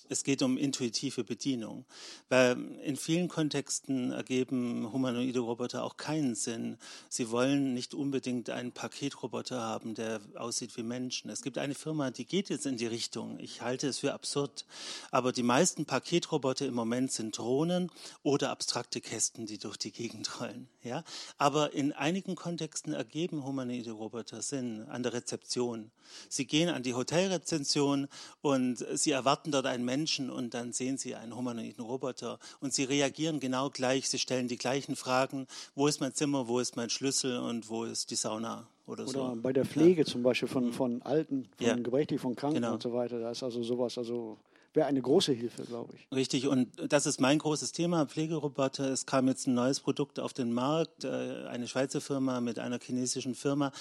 es 0.10 0.24
geht 0.24 0.42
um 0.42 0.58
intuitive 0.58 1.24
Bedienung, 1.24 1.86
weil 2.30 2.58
in 2.84 2.98
vielen 2.98 3.28
Kontexten 3.28 4.12
ergeben 4.12 4.92
humanoide 4.92 5.40
Roboter 5.40 5.84
auch 5.84 5.98
keinen 5.98 6.34
Sinn. 6.34 6.78
Sie 7.10 7.30
wollen 7.30 7.76
nicht 7.76 7.94
unbedingt 7.94 8.50
einen 8.50 8.72
Paketroboter 8.72 9.62
haben, 9.62 9.94
der 9.94 10.20
aussieht 10.36 10.76
wie 10.78 10.84
Menschen. 10.84 11.30
Es 11.30 11.44
gibt 11.44 11.60
eine 11.60 11.76
Firma, 11.76 12.10
die 12.10 12.26
geht 12.26 12.50
jetzt 12.50 12.66
in 12.66 12.78
die 12.78 12.88
Richtung. 12.88 13.40
Ich 13.40 13.62
halte 13.62 13.88
es 13.88 14.00
für 14.00 14.14
absurd, 14.14 14.66
aber 15.12 15.32
die 15.32 15.44
meisten 15.44 15.86
Paketroboter 15.86 16.66
im 16.66 16.74
Moment 16.74 17.12
sind 17.12 17.38
Drohnen 17.38 17.92
oder 18.24 18.50
abstrakte 18.50 19.02
Kästen, 19.02 19.46
die 19.46 19.60
durch 19.60 19.78
die 19.78 19.92
Gegend 19.92 20.42
rollen. 20.42 20.68
Ja, 20.84 21.04
aber 21.38 21.74
in 21.74 21.94
einigen 21.94 22.36
Kontexten 22.36 22.94
ergeben 22.94 23.44
humanoide 23.46 23.92
Roboter 23.92 24.42
Sinn 24.42 24.88
an 24.88 25.04
der 25.04 25.14
Rezeption. 25.14 25.92
Sie 26.30 26.46
gehen 26.46 26.70
an 26.70 26.82
die 26.82 26.96
Hotelrezeption 26.96 28.08
und 28.42 28.84
sie 28.96 29.12
erwarten 29.12 29.52
dort 29.52 29.68
einen 29.68 29.86
Menschen 29.86 29.99
und 30.08 30.54
dann 30.54 30.74
sehen 30.74 30.98
sie 30.98 31.16
einen 31.16 31.36
humanoiden 31.36 31.84
Roboter 31.84 32.40
und 32.60 32.74
sie 32.74 32.84
reagieren 32.84 33.40
genau 33.40 33.70
gleich, 33.70 34.10
sie 34.10 34.20
stellen 34.20 34.48
die 34.48 34.58
gleichen 34.58 34.96
Fragen, 34.96 35.48
wo 35.76 35.88
ist 35.88 36.00
mein 36.00 36.14
Zimmer, 36.14 36.48
wo 36.48 36.60
ist 36.60 36.76
mein 36.76 36.90
Schlüssel 36.90 37.40
und 37.40 37.70
wo 37.70 37.84
ist 37.84 38.12
die 38.12 38.16
Sauna 38.16 38.68
oder, 38.86 39.04
oder 39.04 39.12
so. 39.12 39.38
bei 39.42 39.54
der 39.54 39.66
Pflege 39.66 40.02
ja. 40.02 40.06
zum 40.06 40.24
Beispiel 40.24 40.48
von, 40.48 40.68
mhm. 40.68 40.74
von 40.74 41.02
Alten, 41.04 41.50
von 41.58 41.66
ja. 41.66 41.76
Gebrechlichen, 41.76 42.22
von 42.22 42.36
Kranken 42.36 42.62
genau. 42.62 42.74
und 42.74 42.84
so 42.84 42.94
weiter, 42.94 43.20
da 43.20 43.32
ist 43.32 43.44
also 43.44 43.62
sowas, 43.64 43.98
also 43.98 44.38
wäre 44.74 44.88
eine 44.88 45.02
große 45.02 45.34
Hilfe, 45.34 45.64
glaube 45.64 45.94
ich. 45.96 46.08
Richtig, 46.16 46.48
und 46.48 46.70
das 46.92 47.06
ist 47.06 47.20
mein 47.20 47.40
großes 47.40 47.72
Thema, 47.72 48.06
Pflegeroboter. 48.06 48.90
Es 48.92 49.06
kam 49.06 49.28
jetzt 49.28 49.48
ein 49.48 49.54
neues 49.54 49.80
Produkt 49.80 50.20
auf 50.20 50.34
den 50.34 50.54
Markt, 50.54 51.04
äh, 51.04 51.46
eine 51.48 51.68
Schweizer 51.68 52.02
Firma 52.02 52.40
mit 52.42 52.60
einer 52.60 52.80
chinesischen 52.80 53.36
Firma. 53.36 53.72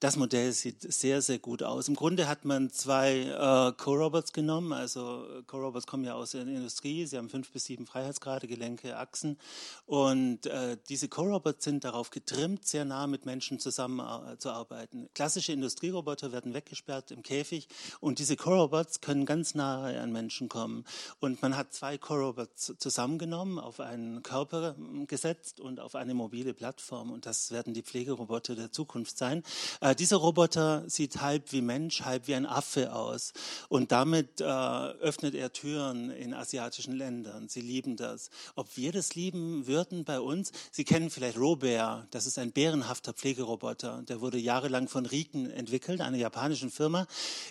Das 0.00 0.14
Modell 0.14 0.52
sieht 0.52 0.92
sehr, 0.92 1.22
sehr 1.22 1.40
gut 1.40 1.64
aus. 1.64 1.88
Im 1.88 1.96
Grunde 1.96 2.28
hat 2.28 2.44
man 2.44 2.70
zwei 2.70 3.22
äh, 3.22 3.72
Co-Robots 3.76 4.32
genommen. 4.32 4.72
Also 4.72 5.26
Co-Robots 5.48 5.88
kommen 5.88 6.04
ja 6.04 6.14
aus 6.14 6.30
der 6.30 6.42
Industrie. 6.42 7.04
Sie 7.04 7.18
haben 7.18 7.28
fünf 7.28 7.50
bis 7.50 7.64
sieben 7.64 7.84
Freiheitsgrade, 7.84 8.46
Gelenke, 8.46 8.96
Achsen. 8.96 9.38
Und 9.86 10.46
äh, 10.46 10.76
diese 10.88 11.08
Co-Robots 11.08 11.64
sind 11.64 11.82
darauf 11.82 12.10
getrimmt, 12.10 12.64
sehr 12.64 12.84
nah 12.84 13.08
mit 13.08 13.26
Menschen 13.26 13.58
zusammenzuarbeiten. 13.58 15.06
Äh, 15.06 15.08
Klassische 15.14 15.50
Industrieroboter 15.50 16.30
werden 16.30 16.54
weggesperrt 16.54 17.10
im 17.10 17.24
Käfig 17.24 17.66
und 17.98 18.20
diese 18.20 18.36
Co-Robots 18.36 19.00
können 19.00 19.26
ganz 19.26 19.56
nahe 19.56 20.00
an 20.00 20.12
Menschen 20.12 20.48
kommen. 20.48 20.84
Und 21.18 21.42
man 21.42 21.56
hat 21.56 21.74
zwei 21.74 21.98
Co-Robots 21.98 22.74
zusammengenommen, 22.78 23.58
auf 23.58 23.80
einen 23.80 24.22
Körper 24.22 24.76
gesetzt 25.08 25.58
und 25.58 25.80
auf 25.80 25.96
eine 25.96 26.14
mobile 26.14 26.54
Plattform. 26.54 27.10
Und 27.10 27.26
das 27.26 27.50
werden 27.50 27.74
die 27.74 27.82
Pflegeroboter 27.82 28.54
der 28.54 28.70
Zukunft 28.70 29.18
sein. 29.18 29.42
Äh, 29.80 29.87
äh, 29.88 29.94
dieser 29.94 30.16
Roboter 30.16 30.84
sieht 30.88 31.20
halb 31.20 31.52
wie 31.52 31.60
Mensch, 31.60 32.02
halb 32.02 32.26
wie 32.28 32.34
ein 32.34 32.46
Affe 32.46 32.92
aus. 32.92 33.32
Und 33.68 33.92
damit 33.92 34.40
äh, 34.40 34.44
öffnet 34.44 35.34
er 35.34 35.52
Türen 35.52 36.10
in 36.10 36.34
asiatischen 36.34 36.94
Ländern. 36.94 37.48
Sie 37.48 37.60
lieben 37.60 37.96
das. 37.96 38.30
Ob 38.54 38.76
wir 38.76 38.92
das 38.92 39.14
lieben 39.14 39.66
würden 39.66 40.04
bei 40.04 40.20
uns? 40.20 40.52
Sie 40.70 40.84
kennen 40.84 41.10
vielleicht 41.10 41.38
Robert. 41.38 42.06
Das 42.10 42.26
ist 42.26 42.38
ein 42.38 42.52
bärenhafter 42.52 43.12
Pflegeroboter. 43.12 44.02
Der 44.08 44.20
wurde 44.20 44.38
jahrelang 44.38 44.88
von 44.88 45.06
Riken 45.06 45.50
entwickelt, 45.50 46.00
einer 46.00 46.16
japanischen 46.16 46.70
Firma. 46.70 47.06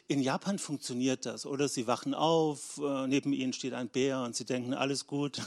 In 0.08 0.22
Japan 0.22 0.60
funktioniert 0.60 1.26
das. 1.26 1.46
Oder 1.46 1.68
sie 1.68 1.88
wachen 1.88 2.14
auf, 2.14 2.80
äh, 2.84 3.08
neben 3.08 3.34
ihnen 3.34 3.54
steht 3.54 3.74
ein 3.74 3.90
Bär 3.90 4.22
und 4.22 4.36
sie 4.36 4.46
denken, 4.46 4.74
alles 4.74 5.08
gut. 5.08 5.42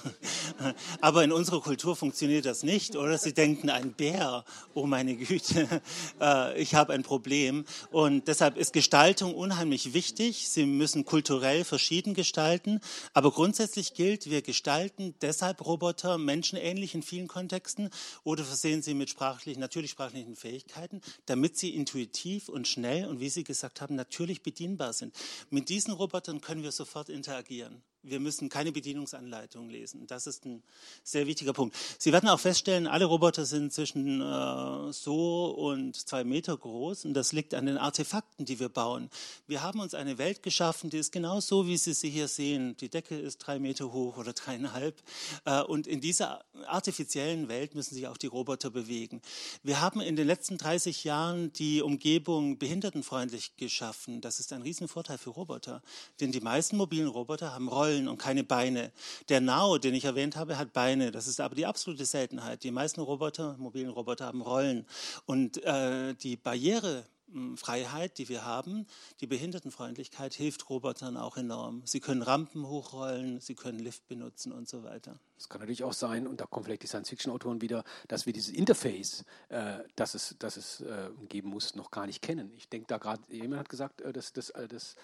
Aber 1.00 1.24
in 1.24 1.32
unserer 1.32 1.60
Kultur 1.60 1.96
funktioniert 1.96 2.44
das 2.46 2.62
nicht. 2.62 2.96
Oder 2.96 3.18
sie 3.18 3.32
denken, 3.32 3.70
ein 3.70 3.92
Bär, 3.92 4.44
oh 4.74 4.86
meine 4.86 5.16
Güte. 5.16 5.68
Äh, 6.20 6.60
ich 6.60 6.74
ein 6.88 7.02
Problem. 7.02 7.66
Und 7.90 8.28
deshalb 8.28 8.56
ist 8.56 8.72
Gestaltung 8.72 9.34
unheimlich 9.34 9.92
wichtig. 9.92 10.48
Sie 10.48 10.64
müssen 10.64 11.04
kulturell 11.04 11.64
verschieden 11.64 12.14
gestalten. 12.14 12.80
Aber 13.12 13.30
grundsätzlich 13.32 13.92
gilt, 13.92 14.30
wir 14.30 14.40
gestalten 14.40 15.14
deshalb 15.20 15.66
Roboter 15.66 16.16
menschenähnlich 16.16 16.94
in 16.94 17.02
vielen 17.02 17.28
Kontexten 17.28 17.90
oder 18.24 18.44
versehen 18.44 18.80
sie 18.80 18.94
mit 18.94 19.10
sprachlichen, 19.10 19.60
natürlich 19.60 19.90
sprachlichen 19.90 20.36
Fähigkeiten, 20.36 21.02
damit 21.26 21.58
sie 21.58 21.74
intuitiv 21.74 22.48
und 22.48 22.66
schnell 22.66 23.06
und 23.06 23.20
wie 23.20 23.28
Sie 23.28 23.44
gesagt 23.44 23.80
haben, 23.82 23.96
natürlich 23.96 24.42
bedienbar 24.42 24.94
sind. 24.94 25.14
Mit 25.50 25.68
diesen 25.68 25.92
Robotern 25.92 26.40
können 26.40 26.62
wir 26.62 26.72
sofort 26.72 27.08
interagieren. 27.08 27.82
Wir 28.02 28.18
müssen 28.18 28.48
keine 28.48 28.72
Bedienungsanleitung 28.72 29.68
lesen. 29.68 30.06
Das 30.06 30.26
ist 30.26 30.46
ein 30.46 30.62
sehr 31.04 31.26
wichtiger 31.26 31.52
Punkt. 31.52 31.76
Sie 31.98 32.12
werden 32.14 32.30
auch 32.30 32.40
feststellen, 32.40 32.86
alle 32.86 33.04
Roboter 33.04 33.44
sind 33.44 33.74
zwischen 33.74 34.22
äh, 34.22 34.92
so 34.92 35.50
und 35.50 35.96
zwei 35.96 36.24
Meter 36.24 36.56
groß 36.56 37.04
und 37.04 37.12
das 37.12 37.32
liegt 37.32 37.52
an 37.52 37.66
den 37.66 37.76
Artefakten, 37.76 38.46
die 38.46 38.58
wir 38.58 38.70
bauen. 38.70 39.10
Wir 39.46 39.62
haben 39.62 39.80
uns 39.80 39.92
eine 39.92 40.16
Welt 40.16 40.42
geschaffen, 40.42 40.88
die 40.88 40.96
ist 40.96 41.12
genau 41.12 41.40
so, 41.40 41.66
wie 41.66 41.76
Sie 41.76 41.92
sie 41.92 42.08
hier 42.08 42.26
sehen. 42.26 42.74
Die 42.78 42.88
Decke 42.88 43.18
ist 43.18 43.38
drei 43.38 43.58
Meter 43.58 43.92
hoch 43.92 44.16
oder 44.16 44.32
dreieinhalb 44.32 45.02
äh, 45.44 45.60
und 45.60 45.86
in 45.86 46.00
dieser 46.00 46.42
artifiziellen 46.66 47.48
Welt 47.48 47.74
müssen 47.74 47.94
sich 47.94 48.08
auch 48.08 48.16
die 48.16 48.28
Roboter 48.28 48.70
bewegen. 48.70 49.20
Wir 49.62 49.82
haben 49.82 50.00
in 50.00 50.16
den 50.16 50.26
letzten 50.26 50.56
30 50.56 51.04
Jahren 51.04 51.52
die 51.52 51.82
Umgebung 51.82 52.56
behindertenfreundlich 52.56 53.58
geschaffen. 53.58 54.22
Das 54.22 54.40
ist 54.40 54.54
ein 54.54 54.62
Riesenvorteil 54.62 55.18
für 55.18 55.30
Roboter, 55.30 55.82
denn 56.20 56.32
die 56.32 56.40
meisten 56.40 56.78
mobilen 56.78 57.08
Roboter 57.08 57.52
haben 57.52 57.68
Rollen 57.68 57.89
Rollen 57.90 58.08
und 58.08 58.18
keine 58.18 58.44
Beine. 58.44 58.92
Der 59.28 59.40
Nao, 59.40 59.78
den 59.78 59.94
ich 59.94 60.04
erwähnt 60.04 60.36
habe, 60.36 60.58
hat 60.58 60.72
Beine. 60.72 61.10
Das 61.10 61.26
ist 61.26 61.40
aber 61.40 61.54
die 61.54 61.66
absolute 61.66 62.04
Seltenheit. 62.04 62.62
Die 62.62 62.70
meisten 62.70 63.00
Roboter, 63.00 63.56
mobilen 63.58 63.90
Roboter, 63.90 64.26
haben 64.26 64.42
Rollen. 64.42 64.86
Und 65.26 65.62
äh, 65.64 66.14
die 66.14 66.36
Barrierefreiheit, 66.36 68.18
die 68.18 68.28
wir 68.28 68.44
haben, 68.44 68.86
die 69.20 69.26
Behindertenfreundlichkeit 69.26 70.34
hilft 70.34 70.70
Robotern 70.70 71.16
auch 71.16 71.36
enorm. 71.36 71.82
Sie 71.84 72.00
können 72.00 72.22
Rampen 72.22 72.66
hochrollen, 72.68 73.40
sie 73.40 73.56
können 73.56 73.80
Lift 73.80 74.06
benutzen 74.06 74.52
und 74.52 74.68
so 74.68 74.84
weiter. 74.84 75.18
Es 75.36 75.48
kann 75.48 75.60
natürlich 75.60 75.82
auch 75.82 75.92
sein, 75.92 76.26
und 76.26 76.40
da 76.40 76.46
kommen 76.46 76.64
vielleicht 76.64 76.82
die 76.82 76.86
Science-Fiction-Autoren 76.86 77.60
wieder, 77.60 77.82
dass 78.06 78.26
wir 78.26 78.32
dieses 78.32 78.50
Interface, 78.50 79.24
äh, 79.48 79.78
das 79.96 80.14
es, 80.14 80.36
das 80.38 80.56
es 80.56 80.82
äh, 80.82 81.10
geben 81.28 81.48
muss, 81.48 81.74
noch 81.74 81.90
gar 81.90 82.06
nicht 82.06 82.22
kennen. 82.22 82.52
Ich 82.56 82.68
denke 82.68 82.86
da 82.86 82.98
gerade, 82.98 83.22
jemand 83.30 83.60
hat 83.60 83.68
gesagt, 83.68 84.00
äh, 84.02 84.12
dass 84.12 84.32
das, 84.32 84.52
das 84.68 84.96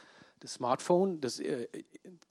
das 0.47 0.55
Smartphone, 0.55 1.21
das, 1.21 1.41
äh, 1.41 1.67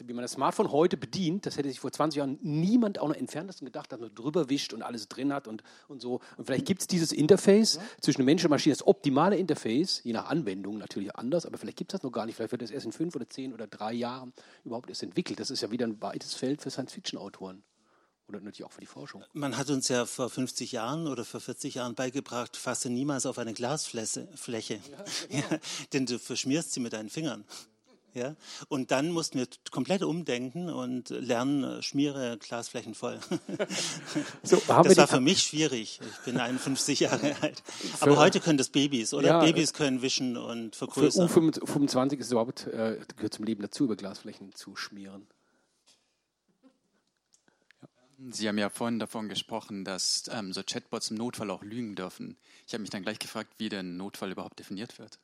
wie 0.03 0.13
man 0.13 0.21
das 0.21 0.31
Smartphone 0.31 0.71
heute 0.71 0.95
bedient, 0.95 1.45
das 1.45 1.57
hätte 1.57 1.67
sich 1.67 1.79
vor 1.79 1.91
20 1.91 2.17
Jahren 2.17 2.39
niemand 2.41 2.97
auch 2.99 3.09
noch 3.09 3.15
entferntesten 3.15 3.65
gedacht, 3.65 3.91
dass 3.91 3.99
man 3.99 4.13
drüber 4.15 4.49
wischt 4.49 4.73
und 4.73 4.81
alles 4.81 5.09
drin 5.09 5.33
hat 5.33 5.47
und, 5.47 5.63
und 5.89 6.01
so. 6.01 6.21
Und 6.37 6.45
vielleicht 6.45 6.65
gibt 6.65 6.81
es 6.81 6.87
dieses 6.87 7.11
Interface 7.11 7.75
ja. 7.75 7.81
zwischen 7.99 8.23
Mensch 8.23 8.43
und 8.45 8.51
Maschine, 8.51 8.73
das 8.73 8.87
optimale 8.87 9.35
Interface, 9.35 10.01
je 10.03 10.13
nach 10.13 10.27
Anwendung 10.27 10.77
natürlich 10.77 11.13
anders, 11.15 11.45
aber 11.45 11.57
vielleicht 11.57 11.77
gibt 11.77 11.93
es 11.93 11.99
das 11.99 12.03
noch 12.03 12.11
gar 12.11 12.25
nicht. 12.25 12.35
Vielleicht 12.35 12.51
wird 12.51 12.61
das 12.61 12.71
erst 12.71 12.85
in 12.85 12.93
fünf 12.93 13.15
oder 13.15 13.29
zehn 13.29 13.53
oder 13.53 13.67
drei 13.67 13.91
Jahren 13.91 14.31
überhaupt 14.63 14.89
erst 14.89 15.03
entwickelt. 15.03 15.39
Das 15.39 15.49
ist 15.49 15.61
ja 15.61 15.71
wieder 15.71 15.85
ein 15.85 16.01
weites 16.01 16.33
Feld 16.33 16.61
für 16.61 16.69
Science-Fiction-Autoren. 16.69 17.63
Oder 18.27 18.39
natürlich 18.39 18.63
auch 18.63 18.71
für 18.71 18.81
die 18.81 18.87
Forschung. 18.87 19.23
Man 19.33 19.55
hat 19.55 19.69
uns 19.69 19.87
ja 19.87 20.05
vor 20.05 20.29
50 20.29 20.71
Jahren 20.71 21.07
oder 21.07 21.23
vor 21.23 21.39
40 21.39 21.75
Jahren 21.75 21.93
beigebracht, 21.93 22.57
fasse 22.57 22.89
niemals 22.89 23.27
auf 23.27 23.37
eine 23.37 23.53
Glasfläche, 23.53 24.27
Fläche. 24.35 24.79
Ja, 24.89 25.03
genau. 25.29 25.47
ja, 25.51 25.59
denn 25.93 26.05
du 26.07 26.17
verschmierst 26.17 26.73
sie 26.73 26.79
mit 26.79 26.93
deinen 26.93 27.09
Fingern. 27.09 27.45
Ja? 28.15 28.35
Und 28.69 28.91
dann 28.91 29.11
mussten 29.11 29.37
wir 29.37 29.47
komplett 29.71 30.01
umdenken 30.01 30.69
und 30.69 31.09
lernen, 31.09 31.83
schmiere 31.83 32.37
Glasflächen 32.37 32.95
voll. 32.95 33.19
So, 34.43 34.61
das 34.67 34.97
war 34.97 35.07
für 35.07 35.19
mich 35.19 35.39
schwierig. 35.39 35.99
Ich 36.01 36.25
bin 36.25 36.39
51 36.39 36.99
Jahre 37.01 37.35
alt. 37.41 37.63
Aber 37.99 38.17
heute 38.17 38.39
können 38.39 38.57
das 38.57 38.69
Babys, 38.69 39.13
oder? 39.13 39.27
Ja, 39.27 39.39
Babys 39.39 39.73
können 39.73 40.01
wischen 40.01 40.37
und 40.37 40.75
vergrößern. 40.75 41.29
Für 41.29 41.39
U25 41.39 42.19
ist 42.19 42.31
überhaupt, 42.31 42.67
äh, 42.67 42.99
gehört 43.15 43.33
zum 43.33 43.45
Leben 43.45 43.61
dazu, 43.61 43.85
über 43.85 43.95
Glasflächen 43.95 44.53
zu 44.53 44.75
schmieren. 44.75 45.27
Sie 48.31 48.47
haben 48.47 48.57
ja 48.57 48.69
vorhin 48.69 48.99
davon 48.99 49.29
gesprochen, 49.29 49.83
dass 49.83 50.29
ähm, 50.31 50.53
so 50.53 50.63
Chatbots 50.63 51.11
im 51.11 51.17
Notfall 51.17 51.51
auch 51.51 51.63
lügen 51.63 51.95
dürfen. 51.95 52.37
Ich 52.65 52.73
habe 52.73 52.81
mich 52.81 52.89
dann 52.89 53.03
gleich 53.03 53.19
gefragt, 53.19 53.53
wie 53.57 53.69
der 53.69 53.83
Notfall 53.83 54.31
überhaupt 54.31 54.57
definiert 54.59 54.99
wird. 54.99 55.19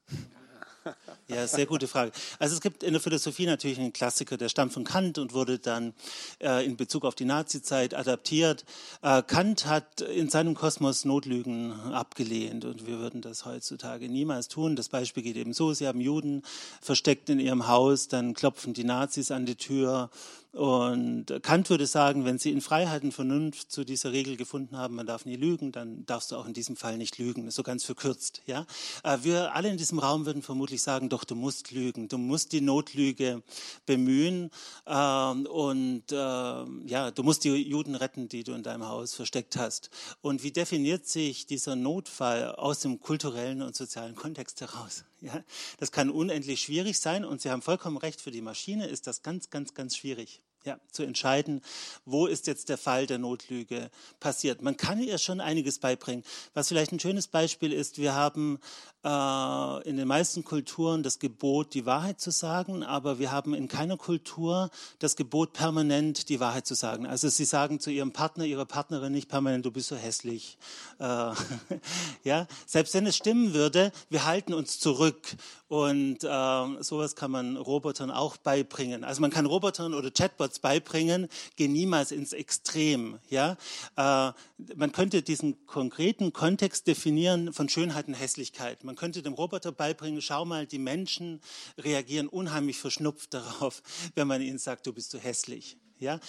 Ja, 1.28 1.48
sehr 1.48 1.66
gute 1.66 1.88
Frage. 1.88 2.12
Also 2.40 2.56
es 2.56 2.62
gibt 2.62 2.84
in 2.84 2.92
der 2.92 3.02
Philosophie 3.02 3.46
natürlich 3.46 3.80
einen 3.80 3.94
Klassiker, 3.94 4.38
der 4.38 4.50
stammt 4.50 4.74
von 4.74 4.84
Kant 4.84 5.18
und 5.18 5.34
wurde 5.34 5.60
dann 5.60 5.94
äh, 6.40 6.66
in 6.66 6.76
Bezug 6.76 7.06
auf 7.06 7.16
die 7.16 7.26
Nazizeit 7.26 7.94
adaptiert. 7.94 8.66
Äh, 9.02 9.22
Kant 9.24 9.66
hat 9.66 10.02
in 10.02 10.30
seinem 10.30 10.56
Kosmos 10.56 11.06
Notlügen 11.06 11.72
abgelehnt 11.94 12.66
und 12.66 12.86
wir 12.88 13.00
würden 13.00 13.22
das 13.22 13.46
heutzutage 13.46 14.10
niemals 14.10 14.48
tun. 14.48 14.76
Das 14.76 14.90
Beispiel 14.90 15.24
geht 15.24 15.38
eben 15.38 15.54
so, 15.54 15.74
Sie 15.74 15.88
haben 15.88 16.02
Juden 16.02 16.44
versteckt 16.82 17.30
in 17.30 17.40
Ihrem 17.40 17.68
Haus, 17.68 18.08
dann 18.08 18.34
klopfen 18.34 18.74
die 18.74 18.84
Nazis 18.84 19.32
an 19.32 19.46
die 19.46 19.56
Tür 19.56 20.10
und 20.54 21.28
Kant 21.44 21.70
würde 21.70 21.88
sagen, 21.88 22.26
wenn 22.26 22.38
Sie 22.38 22.52
in 22.52 22.60
Freiheit 22.60 23.04
und 23.04 23.14
Vernunft 23.14 23.72
zu 23.72 23.86
dieser 23.86 24.12
Regel 24.12 24.36
gefunden 24.36 24.76
haben, 24.76 24.96
man 24.96 25.06
darf 25.06 25.26
nie 25.26 25.38
lügen, 25.38 25.72
dann 25.72 26.06
darfst 26.06 26.32
du 26.32 26.36
auch 26.36 26.46
in 26.46 26.54
diesem 26.54 26.76
Fall 26.76 26.98
nicht 26.98 27.18
lügen. 27.18 27.50
So 27.52 27.64
ganz 27.64 27.86
verkürzt, 27.86 28.42
ja. 28.48 28.66
Äh, 29.04 29.20
wir 29.22 29.56
alle 29.56 29.70
in 29.70 29.78
diesem 29.78 30.00
Raum 30.00 30.26
würden 30.26 30.42
vermutlich 30.42 30.82
sagen, 30.82 31.08
doch, 31.08 31.24
du 31.24 31.36
musst 31.36 31.72
lügen. 31.72 32.10
Du 32.10 32.18
musst 32.18 32.52
die 32.52 32.60
Notlüge 32.60 33.44
bemühen. 33.86 34.52
Ähm, 34.86 35.46
und 35.46 36.12
äh, 36.12 36.16
ja, 36.16 37.12
du 37.12 37.24
musst 37.24 37.46
die 37.46 37.52
Juden 37.52 37.96
retten, 37.96 38.28
die 38.28 38.44
du 38.44 38.52
in 38.52 38.64
deinem 38.64 38.88
Haus 38.88 39.14
versteckt 39.14 39.56
hast. 39.56 39.90
Und 40.22 40.44
wie 40.44 40.52
definiert 40.52 41.08
sich 41.08 41.46
dieser 41.46 41.78
Notfall 41.78 42.56
aus 42.56 42.82
dem 42.82 43.00
kulturellen 43.00 43.62
und 43.62 43.76
sozialen 43.76 44.16
Kontext 44.16 44.60
heraus? 44.60 45.06
Ja, 45.34 45.44
das 45.78 45.92
kann 45.92 46.10
unendlich 46.10 46.62
schwierig 46.62 47.00
sein 47.00 47.26
und 47.26 47.42
Sie 47.42 47.52
haben 47.52 47.62
vollkommen 47.62 47.98
recht, 47.98 48.20
für 48.22 48.32
die 48.32 48.42
Maschine 48.42 48.88
ist 48.88 49.06
das 49.06 49.22
ganz, 49.22 49.52
ganz, 49.52 49.76
ganz 49.76 49.96
schwierig 49.96 50.42
ja, 50.64 50.80
zu 50.92 51.04
entscheiden, 51.04 51.62
wo 52.06 52.28
ist 52.28 52.48
jetzt 52.48 52.70
der 52.70 52.78
Fall 52.78 53.08
der 53.08 53.18
Notlüge 53.18 53.90
passiert. 54.20 54.62
Man 54.62 54.78
kann 54.78 55.02
ihr 55.02 55.18
schon 55.18 55.40
einiges 55.40 55.80
beibringen. 55.80 56.24
Was 56.54 56.68
vielleicht 56.68 56.92
ein 56.92 57.00
schönes 57.00 57.28
Beispiel 57.28 57.74
ist, 57.74 57.98
wir 57.98 58.14
haben 58.14 58.60
äh, 59.04 59.90
in 59.90 59.98
den 59.98 60.08
meisten 60.08 60.44
Kulturen 60.44 61.04
das 61.04 61.20
Gebot, 61.20 61.74
die 61.74 61.86
Wahrheit 61.86 62.20
zu 62.20 62.32
sagen, 62.32 62.84
aber 62.84 63.20
wir 63.20 63.32
haben 63.32 63.54
in 63.54 63.68
keiner 63.68 63.98
Kultur 63.98 64.70
das 65.00 65.16
Gebot, 65.16 65.54
permanent 65.54 66.30
die 66.30 66.40
Wahrheit 66.40 66.68
zu 66.68 66.76
sagen. 66.76 67.06
Also 67.06 67.30
sie 67.30 67.46
sagen 67.46 67.80
zu 67.80 67.90
ihrem 67.90 68.12
Partner, 68.12 68.46
ihrer 68.46 68.66
Partnerin 68.66 69.12
nicht 69.12 69.30
permanent, 69.30 69.66
du 69.66 69.72
bist 69.72 69.88
so 69.88 69.96
hässlich. 69.96 70.58
Äh, 71.00 71.06
ja, 72.24 72.48
selbst 72.66 72.94
wenn 72.94 73.06
es 73.08 73.16
stimmen 73.16 73.54
würde, 73.54 73.92
wir 74.10 74.26
halten 74.26 74.54
uns 74.54 74.80
zurück 74.80 75.36
und 75.68 76.24
äh, 76.24 76.84
sowas 76.84 77.16
kann 77.16 77.32
man 77.32 77.56
Robotern 77.56 78.12
auch 78.12 78.36
beibringen. 78.36 79.06
Also 79.06 79.22
man 79.22 79.32
kann 79.32 79.46
Robotern 79.46 79.94
oder 79.94 80.12
Chatbots 80.12 80.60
beibringen, 80.60 81.30
geh 81.56 81.70
niemals 81.70 82.12
ins 82.12 82.34
Extrem. 82.34 83.20
Ja, 83.30 83.56
äh, 83.96 84.34
man 84.76 84.92
könnte 84.92 85.22
diesen 85.22 85.66
konkreten 85.68 86.34
Kontext 86.34 86.88
definieren 86.88 87.54
von 87.54 87.70
Schönheit 87.70 88.10
und 88.10 88.16
Hässlichkeit. 88.16 88.84
Man 88.84 88.91
könnte 88.96 89.22
dem 89.22 89.34
Roboter 89.34 89.72
beibringen, 89.72 90.22
schau 90.22 90.46
mal, 90.46 90.66
die 90.66 90.80
Menschen 90.80 91.42
reagieren 91.78 92.28
unheimlich 92.28 92.78
verschnupft 92.78 93.34
darauf, 93.34 93.82
wenn 94.16 94.28
man 94.28 94.42
ihnen 94.42 94.60
sagt, 94.60 94.88
du 94.88 94.94
bist 94.94 95.12
so 95.12 95.20
hässlich. 95.20 95.78
Ja, 96.02 96.20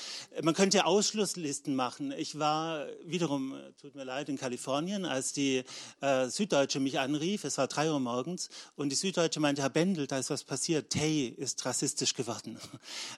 man 0.42 0.52
könnte 0.52 0.84
Ausschlusslisten 0.84 1.74
machen. 1.74 2.12
Ich 2.12 2.38
war 2.38 2.84
wiederum, 3.06 3.54
tut 3.80 3.94
mir 3.94 4.04
leid, 4.04 4.28
in 4.28 4.36
Kalifornien, 4.36 5.06
als 5.06 5.32
die 5.32 5.64
äh, 6.02 6.28
Süddeutsche 6.28 6.78
mich 6.78 6.98
anrief. 6.98 7.44
Es 7.44 7.56
war 7.56 7.68
drei 7.68 7.90
Uhr 7.90 7.98
morgens 7.98 8.50
und 8.76 8.90
die 8.90 8.96
Süddeutsche 8.96 9.40
meinte, 9.40 9.62
Herr 9.62 9.70
Bendel, 9.70 10.06
da 10.06 10.18
ist 10.18 10.28
was 10.28 10.44
passiert. 10.44 10.90
Tay 10.90 11.28
ist 11.28 11.64
rassistisch 11.64 12.12
geworden. 12.14 12.58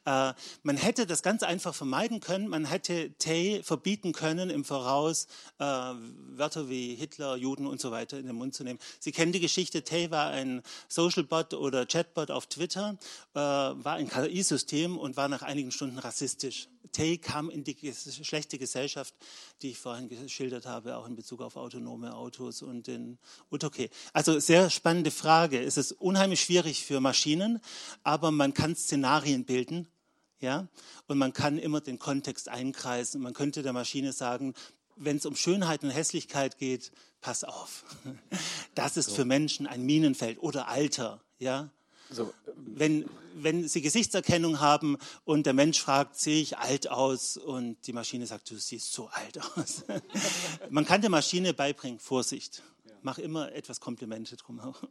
Äh, 0.07 0.35
man 0.63 0.77
hätte 0.77 1.07
das 1.07 1.23
ganz 1.23 1.43
einfach 1.43 1.75
vermeiden 1.75 2.21
können. 2.21 2.49
Man 2.49 2.67
hätte 2.67 3.17
Tay 3.19 3.63
verbieten 3.63 4.13
können, 4.13 4.51
im 4.51 4.65
Voraus 4.65 5.29
äh, 5.59 5.65
Wörter 5.65 6.69
wie 6.69 6.95
Hitler, 6.95 7.37
Juden 7.37 7.67
und 7.67 7.81
so 7.81 7.91
weiter 7.91 8.19
in 8.19 8.27
den 8.27 8.37
Mund 8.37 8.55
zu 8.55 8.65
nehmen. 8.65 8.79
Sie 9.01 9.13
kennen 9.13 9.33
die 9.33 9.41
Geschichte. 9.41 9.83
Tay 9.83 10.11
war 10.11 10.31
ein 10.31 10.63
Socialbot 10.89 11.55
oder 11.55 11.87
Chatbot 11.87 12.31
auf 12.31 12.47
Twitter, 12.47 12.99
äh, 13.33 13.39
war 13.39 13.95
ein 13.95 14.11
KI-System 14.11 14.99
und 14.99 15.17
war 15.17 15.29
nach 15.29 15.43
einigen 15.43 15.71
Stunden 15.71 15.99
rassistisch 15.99 16.44
rassistisch. 16.45 16.69
Tay 16.93 17.19
kam 17.19 17.51
in 17.51 17.65
die 17.65 17.93
schlechte 18.23 18.57
Gesellschaft, 18.57 19.15
die 19.63 19.71
ich 19.71 19.79
vorhin 19.79 20.09
geschildert 20.09 20.65
habe, 20.65 20.97
auch 20.97 21.09
in 21.09 21.17
Bezug 21.17 21.41
auf 21.41 21.57
autonome 21.57 22.15
Autos 22.15 22.63
und 22.63 22.87
den 22.87 23.19
Utokay. 23.51 23.91
Also 24.13 24.39
sehr 24.39 24.71
spannende 24.71 25.11
Frage. 25.11 25.61
Es 25.61 25.77
ist 25.77 25.91
unheimlich 25.91 26.43
schwierig 26.43 26.85
für 26.85 27.01
Maschinen, 27.01 27.59
aber 28.05 28.31
man 28.31 28.55
kann 28.55 28.77
Szenarien 28.77 29.45
bilden. 29.45 29.89
Ja, 30.41 30.69
und 31.09 31.19
man 31.19 31.33
kann 31.33 31.59
immer 31.59 31.81
den 31.81 31.99
Kontext 31.99 32.49
einkreisen. 32.49 33.21
Man 33.23 33.33
könnte 33.33 33.63
der 33.63 33.73
Maschine 33.73 34.13
sagen, 34.13 34.55
wenn 34.95 35.17
es 35.17 35.27
um 35.27 35.35
Schönheit 35.35 35.83
und 35.83 35.91
Hässlichkeit 35.91 36.59
geht, 36.59 36.93
pass 37.21 37.45
auf. 37.45 37.85
Das 38.75 38.97
ist 38.97 39.13
für 39.13 39.25
Menschen 39.25 39.69
ein 39.69 39.83
Minenfeld 39.83 40.41
oder 40.41 40.67
Alter. 40.67 41.23
Ja, 41.39 41.71
so. 42.15 42.33
Wenn, 42.57 43.05
wenn 43.35 43.69
Sie 43.69 43.83
Gesichtserkennung 43.83 44.61
haben 44.61 44.97
und 45.25 45.47
der 45.47 45.53
Mensch 45.53 45.81
fragt, 45.81 46.17
sehe 46.17 46.41
ich 46.41 46.59
alt 46.59 46.91
aus 46.91 47.37
und 47.37 47.77
die 47.87 47.93
Maschine 47.93 48.27
sagt, 48.27 48.51
du 48.51 48.57
siehst 48.57 48.93
so 48.93 49.09
alt 49.09 49.41
aus. 49.57 49.85
Man 50.71 50.85
kann 50.85 51.01
der 51.01 51.11
Maschine 51.11 51.55
beibringen, 51.55 51.99
Vorsicht. 51.99 52.63
Mach 53.03 53.19
immer 53.19 53.53
etwas 53.53 53.81
Komplimente 53.81 54.37
drumherum. 54.37 54.89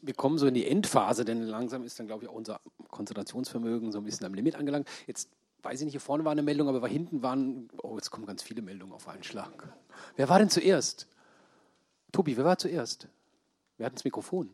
Wir 0.00 0.14
kommen 0.14 0.38
so 0.38 0.46
in 0.46 0.54
die 0.54 0.66
Endphase, 0.66 1.24
denn 1.24 1.42
langsam 1.42 1.84
ist 1.84 1.98
dann, 1.98 2.06
glaube 2.06 2.24
ich, 2.24 2.30
auch 2.30 2.34
unser 2.34 2.60
Konzentrationsvermögen 2.88 3.92
so 3.92 3.98
ein 3.98 4.04
bisschen 4.04 4.26
am 4.26 4.34
Limit 4.34 4.54
angelangt. 4.54 4.88
Jetzt 5.06 5.28
weiß 5.62 5.80
ich 5.80 5.84
nicht, 5.84 5.92
hier 5.92 6.00
vorne 6.00 6.24
war 6.24 6.32
eine 6.32 6.42
Meldung, 6.42 6.68
aber 6.68 6.88
hinten 6.88 7.22
waren, 7.22 7.68
oh, 7.82 7.96
jetzt 7.96 8.10
kommen 8.10 8.26
ganz 8.26 8.42
viele 8.42 8.62
Meldungen 8.62 8.94
auf 8.94 9.08
einen 9.08 9.24
Schlag. 9.24 9.68
Wer 10.16 10.28
war 10.28 10.38
denn 10.38 10.50
zuerst? 10.50 11.08
Tobi, 12.12 12.36
wer 12.36 12.44
war 12.44 12.58
zuerst? 12.58 13.08
Wer 13.76 13.86
hat 13.86 13.94
das 13.94 14.04
Mikrofon? 14.04 14.50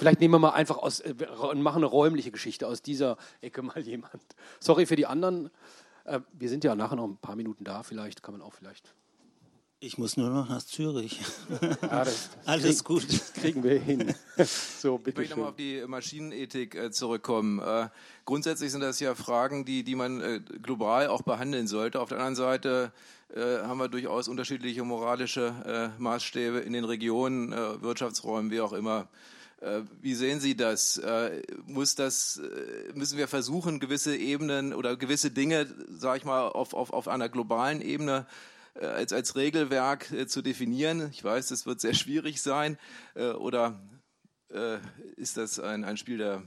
Vielleicht 0.00 0.20
nehmen 0.20 0.32
wir 0.32 0.38
mal 0.38 0.52
einfach 0.52 0.78
aus 0.78 1.00
äh, 1.00 1.14
und 1.42 1.60
machen 1.60 1.76
eine 1.76 1.86
räumliche 1.86 2.30
Geschichte 2.30 2.66
aus 2.66 2.80
dieser 2.80 3.18
Ecke 3.42 3.60
mal 3.60 3.78
jemand. 3.86 4.14
Sorry 4.58 4.86
für 4.86 4.96
die 4.96 5.04
anderen. 5.04 5.50
Äh, 6.04 6.20
wir 6.32 6.48
sind 6.48 6.64
ja 6.64 6.74
nachher 6.74 6.96
noch 6.96 7.04
ein 7.04 7.18
paar 7.18 7.36
Minuten 7.36 7.64
da. 7.64 7.82
Vielleicht 7.82 8.22
kann 8.22 8.32
man 8.32 8.40
auch 8.40 8.54
vielleicht. 8.54 8.94
Ich 9.78 9.98
muss 9.98 10.16
nur 10.16 10.30
noch 10.30 10.48
nach 10.48 10.62
Zürich. 10.62 11.20
Ja, 11.60 12.04
das, 12.04 12.30
das 12.30 12.30
Alles 12.46 12.78
krieg, 12.78 12.84
gut. 12.84 13.12
Das 13.12 13.34
kriegen 13.34 13.62
wir 13.62 13.78
hin. 13.78 14.14
So, 14.78 14.96
bitte 14.96 15.10
ich 15.10 15.16
möchte 15.16 15.34
nochmal 15.34 15.50
auf 15.50 15.56
die 15.56 15.84
Maschinenethik 15.86 16.74
äh, 16.74 16.90
zurückkommen. 16.90 17.60
Grundsätzlich 18.24 18.72
sind 18.72 18.80
das 18.80 19.00
ja 19.00 19.14
Fragen, 19.14 19.66
die, 19.66 19.84
die 19.84 19.96
man 19.96 20.42
global 20.62 21.08
auch 21.08 21.20
behandeln 21.20 21.66
sollte. 21.66 22.00
Auf 22.00 22.08
der 22.08 22.16
anderen 22.16 22.36
Seite 22.36 22.92
haben 23.34 23.78
wir 23.78 23.88
durchaus 23.88 24.28
unterschiedliche 24.28 24.82
moralische 24.82 25.92
Maßstäbe 25.98 26.60
in 26.60 26.72
den 26.72 26.84
Regionen, 26.84 27.52
Wirtschaftsräumen, 27.52 28.50
wie 28.50 28.62
auch 28.62 28.72
immer. 28.72 29.08
Äh, 29.60 29.82
wie 30.00 30.14
sehen 30.14 30.40
Sie 30.40 30.56
das? 30.56 30.96
Äh, 30.96 31.42
muss 31.66 31.94
das? 31.94 32.38
Äh, 32.38 32.92
müssen 32.94 33.18
wir 33.18 33.28
versuchen, 33.28 33.78
gewisse 33.78 34.16
Ebenen 34.16 34.72
oder 34.72 34.96
gewisse 34.96 35.30
Dinge, 35.30 35.66
sage 35.88 36.18
ich 36.18 36.24
mal, 36.24 36.48
auf, 36.48 36.74
auf, 36.74 36.92
auf 36.92 37.08
einer 37.08 37.28
globalen 37.28 37.80
Ebene 37.80 38.26
als, 38.74 39.12
als 39.12 39.34
Regelwerk 39.34 40.06
zu 40.28 40.42
definieren? 40.42 41.10
Ich 41.10 41.24
weiß, 41.24 41.48
das 41.48 41.66
wird 41.66 41.80
sehr 41.80 41.92
schwierig 41.92 42.40
sein. 42.40 42.78
Oder 43.16 43.80
ist 45.16 45.36
das 45.36 45.58
ein, 45.58 45.82
ein 45.82 45.96
Spiel 45.96 46.18
der 46.18 46.44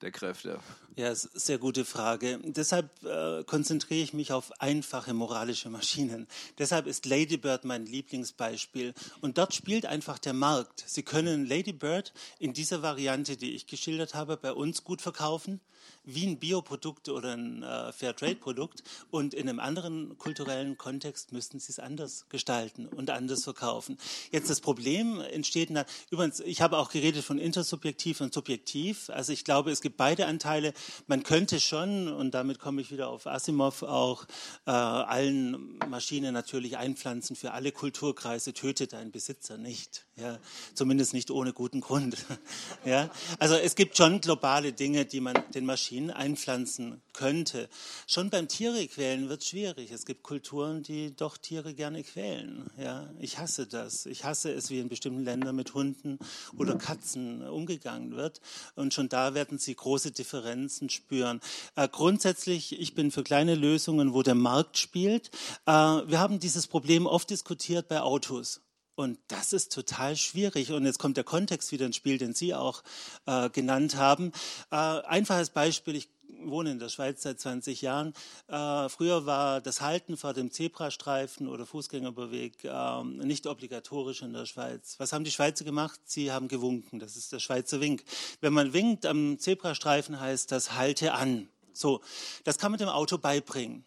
der 0.00 0.10
Kräfte? 0.10 0.60
Ja, 0.98 1.14
sehr 1.14 1.58
gute 1.58 1.84
Frage. 1.84 2.40
Deshalb 2.42 2.90
äh, 3.04 3.44
konzentriere 3.44 4.02
ich 4.02 4.14
mich 4.14 4.32
auf 4.32 4.60
einfache 4.60 5.14
moralische 5.14 5.70
Maschinen. 5.70 6.26
Deshalb 6.58 6.88
ist 6.88 7.06
Ladybird 7.06 7.64
mein 7.64 7.86
Lieblingsbeispiel. 7.86 8.94
Und 9.20 9.38
dort 9.38 9.54
spielt 9.54 9.86
einfach 9.86 10.18
der 10.18 10.32
Markt. 10.32 10.82
Sie 10.88 11.04
können 11.04 11.46
Ladybird 11.46 12.12
in 12.40 12.52
dieser 12.52 12.82
Variante, 12.82 13.36
die 13.36 13.54
ich 13.54 13.68
geschildert 13.68 14.16
habe, 14.16 14.36
bei 14.36 14.52
uns 14.52 14.82
gut 14.82 15.00
verkaufen 15.00 15.60
wie 16.04 16.26
ein 16.26 16.38
Bioprodukt 16.38 17.08
oder 17.08 17.34
ein 17.34 17.62
äh, 17.62 17.92
Fairtrade-Produkt 17.92 18.82
und 19.10 19.34
in 19.34 19.48
einem 19.48 19.60
anderen 19.60 20.16
kulturellen 20.16 20.78
Kontext 20.78 21.32
müssten 21.32 21.60
sie 21.60 21.70
es 21.72 21.78
anders 21.78 22.26
gestalten 22.30 22.86
und 22.86 23.10
anders 23.10 23.44
verkaufen. 23.44 23.98
Jetzt 24.30 24.48
das 24.48 24.60
Problem 24.60 25.20
entsteht, 25.20 25.68
na, 25.70 25.84
übrigens, 26.10 26.40
ich 26.40 26.62
habe 26.62 26.78
auch 26.78 26.90
geredet 26.90 27.24
von 27.24 27.38
intersubjektiv 27.38 28.20
und 28.20 28.32
subjektiv. 28.32 29.10
Also 29.10 29.32
ich 29.32 29.44
glaube, 29.44 29.70
es 29.70 29.82
gibt 29.82 29.96
beide 29.96 30.26
Anteile. 30.26 30.72
Man 31.06 31.22
könnte 31.22 31.60
schon, 31.60 32.08
und 32.08 32.32
damit 32.32 32.58
komme 32.58 32.80
ich 32.80 32.90
wieder 32.90 33.08
auf 33.08 33.26
Asimov, 33.26 33.82
auch 33.82 34.24
äh, 34.66 34.70
allen 34.70 35.78
Maschinen 35.88 36.34
natürlich 36.34 36.76
einpflanzen 36.76 37.36
für 37.36 37.52
alle 37.52 37.72
Kulturkreise, 37.72 38.52
tötet 38.52 38.92
dein 38.92 39.10
Besitzer 39.10 39.58
nicht. 39.58 40.06
Ja, 40.16 40.38
zumindest 40.74 41.14
nicht 41.14 41.30
ohne 41.30 41.52
guten 41.52 41.80
Grund. 41.80 42.16
ja, 42.84 43.10
also 43.38 43.54
es 43.54 43.76
gibt 43.76 43.96
schon 43.96 44.20
globale 44.20 44.72
Dinge, 44.72 45.04
die 45.04 45.20
man 45.20 45.42
den 45.54 45.64
Maschinen 45.64 46.10
einpflanzen 46.10 47.00
könnte. 47.12 47.68
Schon 48.06 48.30
beim 48.30 48.48
Tiere 48.48 48.86
quälen 48.88 49.28
wird 49.28 49.44
schwierig. 49.44 49.92
Es 49.92 50.06
gibt 50.06 50.22
Kulturen, 50.22 50.82
die 50.82 51.14
doch 51.14 51.36
Tiere 51.36 51.74
gerne 51.74 52.02
quälen. 52.02 52.68
Ja, 52.78 53.08
ich 53.20 53.38
hasse 53.38 53.66
das. 53.66 54.06
Ich 54.06 54.24
hasse 54.24 54.52
es, 54.52 54.70
wie 54.70 54.80
in 54.80 54.88
bestimmten 54.88 55.24
Ländern 55.24 55.54
mit 55.54 55.74
Hunden 55.74 56.18
oder 56.56 56.76
Katzen 56.76 57.46
umgegangen 57.46 58.16
wird. 58.16 58.40
Und 58.74 58.94
schon 58.94 59.08
da 59.08 59.34
werden 59.34 59.58
Sie 59.58 59.74
große 59.74 60.10
Differenzen 60.10 60.67
spüren. 60.68 61.40
Äh, 61.76 61.88
grundsätzlich, 61.88 62.78
ich 62.78 62.94
bin 62.94 63.10
für 63.10 63.22
kleine 63.22 63.54
Lösungen, 63.54 64.14
wo 64.14 64.22
der 64.22 64.34
Markt 64.34 64.78
spielt. 64.78 65.30
Äh, 65.66 65.72
wir 65.72 66.18
haben 66.18 66.38
dieses 66.40 66.66
Problem 66.66 67.06
oft 67.06 67.30
diskutiert 67.30 67.88
bei 67.88 68.00
Autos. 68.00 68.60
Und 68.98 69.18
das 69.28 69.52
ist 69.52 69.72
total 69.72 70.16
schwierig. 70.16 70.72
Und 70.72 70.84
jetzt 70.84 70.98
kommt 70.98 71.16
der 71.16 71.22
Kontext 71.22 71.70
wieder 71.70 71.86
ins 71.86 71.94
Spiel, 71.94 72.18
den 72.18 72.34
Sie 72.34 72.52
auch 72.52 72.82
äh, 73.26 73.48
genannt 73.48 73.94
haben. 73.94 74.32
Äh, 74.72 74.76
einfaches 74.76 75.50
Beispiel, 75.50 75.94
ich 75.94 76.08
wohne 76.44 76.70
in 76.70 76.78
der 76.78 76.88
Schweiz 76.88 77.22
seit 77.22 77.40
20 77.40 77.82
Jahren. 77.82 78.14
Äh, 78.48 78.88
früher 78.88 79.26
war 79.26 79.60
das 79.60 79.80
Halten 79.80 80.16
vor 80.16 80.34
dem 80.34 80.50
Zebrastreifen 80.50 81.48
oder 81.48 81.66
Fußgängerüberweg 81.66 82.64
äh, 82.64 83.04
nicht 83.04 83.46
obligatorisch 83.46 84.22
in 84.22 84.32
der 84.32 84.46
Schweiz. 84.46 84.96
Was 84.98 85.12
haben 85.12 85.24
die 85.24 85.30
Schweizer 85.30 85.64
gemacht? 85.64 86.00
Sie 86.04 86.32
haben 86.32 86.48
gewunken. 86.48 86.98
Das 86.98 87.16
ist 87.16 87.32
der 87.32 87.38
Schweizer 87.38 87.80
Wink. 87.80 88.04
Wenn 88.40 88.52
man 88.52 88.72
winkt 88.72 89.06
am 89.06 89.38
Zebrastreifen, 89.38 90.20
heißt 90.20 90.52
das 90.52 90.74
Halte 90.74 91.14
an. 91.14 91.48
So, 91.72 92.00
das 92.44 92.58
kann 92.58 92.72
man 92.72 92.78
dem 92.78 92.88
Auto 92.88 93.18
beibringen. 93.18 93.84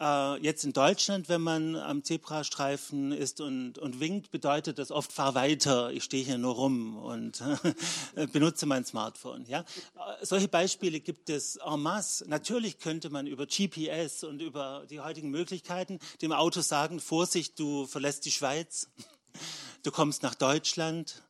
Äh, 0.00 0.40
jetzt 0.42 0.64
in 0.64 0.72
Deutschland, 0.72 1.28
wenn 1.28 1.40
man 1.40 1.76
am 1.76 2.04
Zebrastreifen 2.04 3.12
ist 3.12 3.40
und, 3.40 3.78
und 3.78 4.00
winkt, 4.00 4.30
bedeutet 4.30 4.78
das 4.78 4.90
oft, 4.90 5.12
fahr 5.12 5.34
weiter, 5.34 5.90
ich 5.92 6.04
stehe 6.04 6.24
hier 6.24 6.38
nur 6.38 6.54
rum 6.54 6.96
und 6.96 7.42
benutze 8.32 8.66
mein 8.66 8.84
Smartphone. 8.84 9.44
Ja? 9.46 9.60
Äh, 9.60 10.24
solche 10.24 10.48
Beispiele 10.48 11.00
gibt 11.00 11.30
es 11.30 11.56
en 11.56 11.80
masse. 11.80 12.28
Natürlich 12.28 12.78
könnte 12.78 13.10
man 13.10 13.26
über 13.26 13.46
GPS 13.46 14.24
und 14.24 14.40
über 14.40 14.86
die 14.88 15.00
heutigen 15.00 15.30
Möglichkeiten 15.30 15.98
dem 16.20 16.32
Auto 16.32 16.60
sagen, 16.60 17.00
Vorsicht, 17.00 17.58
du 17.58 17.86
verlässt 17.86 18.24
die 18.24 18.32
Schweiz, 18.32 18.88
du 19.82 19.90
kommst 19.90 20.22
nach 20.22 20.34
Deutschland, 20.34 21.22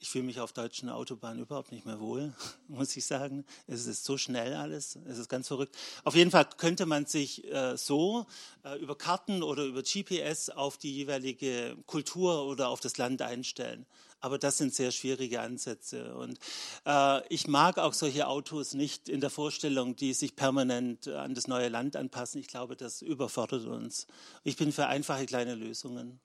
ich 0.00 0.08
fühle 0.08 0.24
mich 0.24 0.40
auf 0.40 0.52
deutschen 0.52 0.88
Autobahnen 0.88 1.42
überhaupt 1.42 1.72
nicht 1.72 1.84
mehr 1.84 2.00
wohl, 2.00 2.32
muss 2.68 2.96
ich 2.96 3.04
sagen. 3.04 3.44
Es 3.66 3.86
ist 3.86 4.04
so 4.04 4.16
schnell 4.16 4.54
alles, 4.54 4.98
es 5.06 5.18
ist 5.18 5.28
ganz 5.28 5.48
verrückt. 5.48 5.76
Auf 6.04 6.14
jeden 6.14 6.30
Fall 6.30 6.46
könnte 6.56 6.86
man 6.86 7.04
sich 7.04 7.44
äh, 7.52 7.76
so 7.76 8.26
äh, 8.64 8.78
über 8.78 8.96
Karten 8.96 9.42
oder 9.42 9.64
über 9.64 9.82
GPS 9.82 10.48
auf 10.48 10.78
die 10.78 10.92
jeweilige 10.92 11.76
Kultur 11.86 12.46
oder 12.46 12.68
auf 12.68 12.80
das 12.80 12.96
Land 12.96 13.20
einstellen. 13.20 13.86
Aber 14.22 14.38
das 14.38 14.58
sind 14.58 14.74
sehr 14.74 14.90
schwierige 14.90 15.40
Ansätze. 15.40 16.14
Und 16.16 16.38
äh, 16.86 17.26
ich 17.28 17.46
mag 17.46 17.78
auch 17.78 17.94
solche 17.94 18.26
Autos 18.26 18.74
nicht 18.74 19.08
in 19.08 19.20
der 19.20 19.30
Vorstellung, 19.30 19.96
die 19.96 20.14
sich 20.14 20.34
permanent 20.34 21.08
an 21.08 21.34
das 21.34 21.46
neue 21.46 21.68
Land 21.68 21.96
anpassen. 21.96 22.40
Ich 22.40 22.48
glaube, 22.48 22.76
das 22.76 23.00
überfordert 23.02 23.66
uns. 23.66 24.06
Ich 24.44 24.56
bin 24.56 24.72
für 24.72 24.86
einfache 24.86 25.24
kleine 25.26 25.54
Lösungen. 25.54 26.20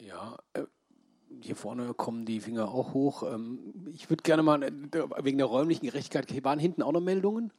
Ja, 0.00 0.38
äh, 0.52 0.62
hier 1.40 1.56
vorne 1.56 1.94
kommen 1.94 2.24
die 2.24 2.40
Finger 2.40 2.68
auch 2.68 2.94
hoch. 2.94 3.22
Ähm, 3.22 3.58
ich 3.94 4.10
würde 4.10 4.22
gerne 4.22 4.42
mal, 4.42 4.62
äh, 4.62 4.70
wegen 5.22 5.38
der 5.38 5.46
räumlichen 5.46 5.86
Gerechtigkeit, 5.86 6.44
waren 6.44 6.58
hinten 6.58 6.82
auch 6.82 6.92
noch 6.92 7.00
Meldungen? 7.00 7.52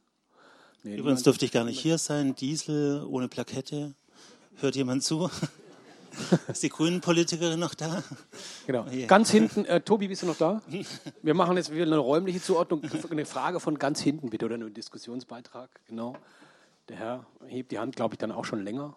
Nee, 0.82 0.96
Übrigens 0.96 1.22
dürfte 1.22 1.44
ich 1.44 1.52
gar 1.52 1.64
nicht 1.64 1.78
hier 1.78 1.98
sein. 1.98 2.34
Diesel 2.34 3.04
ohne 3.08 3.28
Plakette. 3.28 3.94
Hört 4.56 4.76
jemand 4.76 5.02
zu? 5.02 5.30
Ist 6.48 6.62
die 6.62 6.68
Grünen-Politikerin 6.68 7.60
noch 7.60 7.74
da? 7.74 8.02
Genau. 8.66 8.86
Oh 8.90 9.06
ganz 9.06 9.30
hinten, 9.30 9.64
äh, 9.64 9.80
Tobi, 9.80 10.08
bist 10.08 10.22
du 10.22 10.26
noch 10.26 10.36
da? 10.36 10.60
Wir 11.22 11.34
machen 11.34 11.56
jetzt 11.56 11.72
wieder 11.72 11.84
eine 11.84 11.98
räumliche 11.98 12.40
Zuordnung. 12.42 12.82
Eine 13.10 13.24
Frage 13.24 13.60
von 13.60 13.78
ganz 13.78 14.00
hinten 14.00 14.30
bitte 14.30 14.46
oder 14.46 14.56
einen 14.56 14.74
Diskussionsbeitrag. 14.74 15.70
Genau. 15.88 16.16
Der 16.88 16.96
Herr 16.96 17.26
hebt 17.46 17.70
die 17.70 17.78
Hand, 17.78 17.94
glaube 17.94 18.14
ich, 18.14 18.18
dann 18.18 18.32
auch 18.32 18.44
schon 18.44 18.64
länger 18.64 18.96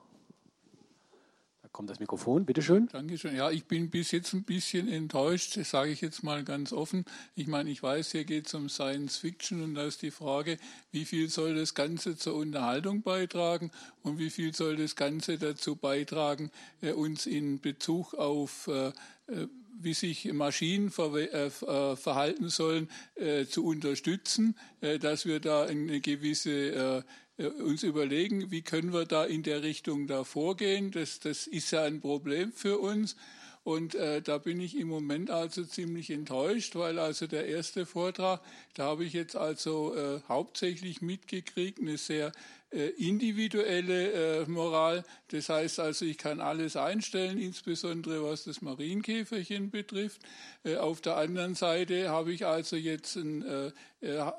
kommt 1.73 1.89
das 1.89 1.99
Mikrofon, 1.99 2.45
bitteschön. 2.45 2.87
Dankeschön. 2.87 3.35
Ja, 3.35 3.51
ich 3.51 3.65
bin 3.65 3.89
bis 3.89 4.11
jetzt 4.11 4.33
ein 4.33 4.43
bisschen 4.43 4.87
enttäuscht, 4.87 5.57
das 5.57 5.71
sage 5.71 5.91
ich 5.91 6.01
jetzt 6.01 6.23
mal 6.23 6.43
ganz 6.43 6.71
offen. 6.71 7.03
Ich 7.35 7.47
meine, 7.47 7.71
ich 7.71 7.81
weiß, 7.81 8.11
hier 8.11 8.23
geht 8.23 8.47
es 8.47 8.53
um 8.53 8.69
Science 8.69 9.17
Fiction 9.17 9.61
und 9.63 9.75
da 9.75 9.83
ist 9.83 10.03
die 10.03 10.11
Frage, 10.11 10.59
wie 10.91 11.03
viel 11.03 11.29
soll 11.29 11.55
das 11.55 11.73
Ganze 11.73 12.15
zur 12.15 12.35
Unterhaltung 12.35 13.01
beitragen 13.01 13.71
und 14.03 14.19
wie 14.19 14.29
viel 14.29 14.55
soll 14.55 14.77
das 14.77 14.95
Ganze 14.95 15.37
dazu 15.37 15.75
beitragen, 15.75 16.51
äh, 16.81 16.93
uns 16.93 17.25
in 17.25 17.59
Bezug 17.59 18.13
auf 18.13 18.67
äh, 18.67 18.89
äh 19.27 19.47
wie 19.79 19.93
sich 19.93 20.31
Maschinen 20.33 20.91
ver 20.91 21.13
äh, 21.15 21.47
äh, 21.47 21.95
verhalten 21.95 22.49
sollen, 22.49 22.89
äh, 23.15 23.45
zu 23.45 23.65
unterstützen, 23.65 24.55
äh, 24.81 24.99
dass 24.99 25.25
wir 25.25 25.39
da 25.39 25.63
eine 25.65 25.99
gewisse 25.99 27.05
äh, 27.37 27.47
uns 27.47 27.83
überlegen, 27.83 28.51
wie 28.51 28.61
können 28.61 28.93
wir 28.93 29.05
da 29.05 29.25
in 29.25 29.43
der 29.43 29.63
Richtung 29.63 30.07
da 30.07 30.23
vorgehen. 30.23 30.91
Das, 30.91 31.19
das 31.19 31.47
ist 31.47 31.71
ja 31.71 31.83
ein 31.83 31.99
Problem 31.99 32.51
für 32.51 32.77
uns. 32.77 33.15
Und 33.63 33.95
äh, 33.95 34.21
da 34.21 34.39
bin 34.39 34.59
ich 34.59 34.77
im 34.77 34.89
Moment 34.89 35.29
also 35.29 35.63
ziemlich 35.63 36.09
enttäuscht, 36.09 36.75
weil 36.75 36.99
also 36.99 37.27
der 37.27 37.47
erste 37.47 37.85
Vortrag, 37.85 38.41
da 38.73 38.83
habe 38.83 39.05
ich 39.05 39.13
jetzt 39.13 39.37
also 39.37 39.95
äh, 39.95 40.19
hauptsächlich 40.27 41.01
mitgekriegt, 41.01 41.79
eine 41.79 41.97
sehr 41.97 42.27
äh, 42.27 42.31
individuelle 42.73 44.41
äh, 44.41 44.45
Moral. 44.49 45.03
Das 45.27 45.49
heißt 45.49 45.79
also, 45.79 46.05
ich 46.05 46.17
kann 46.17 46.41
alles 46.41 46.75
einstellen, 46.75 47.37
insbesondere 47.37 48.23
was 48.23 48.45
das 48.45 48.61
Marienkäferchen 48.61 49.69
betrifft. 49.69 50.21
Äh, 50.63 50.77
auf 50.77 50.99
der 50.99 51.17
anderen 51.17 51.53
Seite 51.53 52.09
habe 52.09 52.33
ich 52.33 52.45
also 52.45 52.75
jetzt 52.75 53.15
ein, 53.15 53.45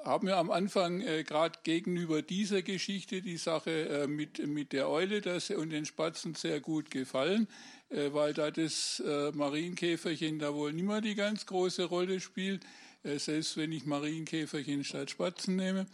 haben 0.04 0.26
mir 0.26 0.36
am 0.36 0.50
Anfang 0.50 1.00
gerade 1.00 1.58
gegenüber 1.62 2.20
dieser 2.20 2.60
Geschichte 2.60 3.22
die 3.22 3.38
Sache 3.38 4.06
mit, 4.08 4.46
mit 4.46 4.72
der 4.72 4.90
Eule 4.90 5.22
das, 5.22 5.48
und 5.50 5.70
den 5.70 5.86
Spatzen 5.86 6.34
sehr 6.34 6.60
gut 6.60 6.90
gefallen 6.90 7.48
weil 7.88 8.34
da 8.34 8.50
das 8.50 9.02
Marienkäferchen 9.34 10.38
da 10.38 10.52
wohl 10.52 10.72
nicht 10.72 10.84
mehr 10.84 11.00
die 11.00 11.14
ganz 11.14 11.46
große 11.46 11.84
Rolle 11.84 12.20
spielt, 12.20 12.62
selbst 13.04 13.56
wenn 13.56 13.72
ich 13.72 13.86
Marienkäferchen 13.86 14.84
statt 14.84 15.10
Spatzen 15.10 15.56
nehme. 15.56 15.86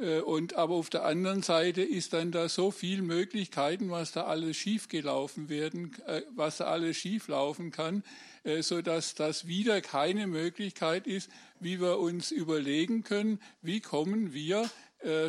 Äh, 0.00 0.20
und 0.20 0.54
aber 0.54 0.74
auf 0.74 0.90
der 0.90 1.04
anderen 1.04 1.42
Seite 1.42 1.82
ist 1.82 2.12
dann 2.12 2.32
da 2.32 2.48
so 2.48 2.70
viel 2.70 3.02
Möglichkeiten, 3.02 3.90
was 3.90 4.12
da 4.12 4.24
alles 4.24 4.56
schiefgelaufen 4.56 5.48
werden, 5.48 5.92
äh, 6.06 6.22
was 6.34 6.58
da 6.58 6.64
alles 6.64 6.96
schieflaufen 6.96 7.70
kann, 7.70 8.02
äh, 8.44 8.62
so 8.62 8.82
dass 8.82 9.14
das 9.14 9.46
wieder 9.46 9.80
keine 9.80 10.26
Möglichkeit 10.26 11.06
ist, 11.06 11.30
wie 11.60 11.80
wir 11.80 11.98
uns 11.98 12.30
überlegen 12.30 13.04
können, 13.04 13.38
wie 13.62 13.80
kommen 13.80 14.32
wir 14.32 14.70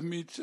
mit 0.01 0.41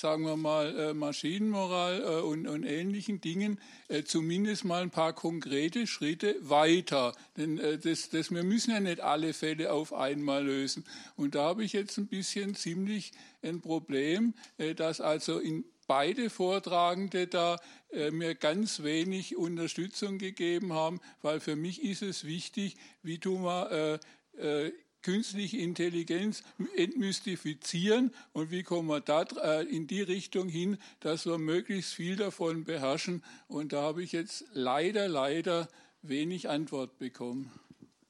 sagen 0.00 0.24
wir 0.24 0.36
mal, 0.36 0.76
äh, 0.78 0.94
Maschinenmoral 0.94 2.00
äh, 2.00 2.22
und, 2.22 2.46
und, 2.48 2.64
ähnlichen 2.64 3.20
Dingen 3.20 3.60
äh, 3.88 4.02
zumindest 4.02 4.64
mal 4.64 4.82
ein 4.82 4.90
paar 4.90 5.12
konkrete 5.12 5.86
Schritte 5.86 6.36
weiter. 6.40 7.14
Denn 7.36 7.60
das, 7.82 8.08
das, 8.08 8.30
wir 8.30 8.42
müssen 8.42 8.70
ja 8.70 8.80
nicht 8.80 9.00
alle 9.00 9.32
Fälle 9.32 9.72
auf 9.72 9.92
einmal 9.92 10.44
lösen. 10.44 10.84
Und 11.16 11.34
da 11.34 11.44
habe 11.44 11.64
ich 11.64 11.72
jetzt 11.72 11.98
ein 11.98 12.06
bisschen 12.06 12.54
ziemlich 12.54 13.12
ein 13.42 13.60
Problem, 13.60 14.34
dass 14.76 15.00
also 15.00 15.38
in 15.38 15.64
beide 15.86 16.30
Vortragende 16.30 17.26
da 17.26 17.58
mir 18.10 18.34
ganz 18.34 18.82
wenig 18.82 19.36
Unterstützung 19.36 20.18
gegeben 20.18 20.72
haben, 20.72 21.00
weil 21.22 21.40
für 21.40 21.56
mich 21.56 21.82
ist 21.82 22.02
es 22.02 22.24
wichtig, 22.24 22.76
wie 23.02 23.18
tun 23.18 23.42
wir 23.42 24.00
äh, 24.38 24.66
äh, 24.66 24.72
künstliche 25.02 25.58
Intelligenz 25.58 26.42
entmystifizieren 26.76 28.12
und 28.32 28.50
wie 28.50 28.62
kommen 28.62 28.88
wir 28.88 29.00
da 29.00 29.22
äh, 29.22 29.64
in 29.64 29.86
die 29.86 30.02
Richtung 30.02 30.48
hin, 30.48 30.78
dass 31.00 31.26
wir 31.26 31.38
möglichst 31.38 31.94
viel 31.94 32.16
davon 32.16 32.64
beherrschen. 32.64 33.22
Und 33.48 33.72
da 33.72 33.82
habe 33.82 34.02
ich 34.02 34.12
jetzt 34.12 34.44
leider, 34.52 35.08
leider 35.08 35.68
wenig 36.02 36.48
Antwort 36.48 36.98
bekommen. 36.98 37.50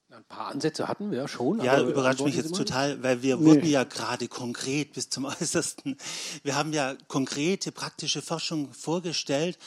Ein 0.09 0.25
paar 0.25 0.47
Ansätze 0.47 0.89
hatten 0.89 1.09
wir 1.09 1.19
ja 1.19 1.27
schon. 1.29 1.63
Ja, 1.63 1.81
überrascht 1.81 2.19
mich 2.19 2.35
jetzt 2.35 2.53
total, 2.53 3.01
weil 3.01 3.21
wir 3.21 3.37
nee. 3.37 3.45
wurden 3.45 3.65
ja 3.65 3.85
gerade 3.85 4.27
konkret 4.27 4.91
bis 4.91 5.09
zum 5.09 5.23
Äußersten. 5.41 5.95
Wir 6.43 6.55
haben 6.55 6.73
ja 6.73 6.95
konkrete 7.07 7.71
praktische 7.71 8.21
Forschung 8.21 8.73
vorgestellt, 8.73 9.57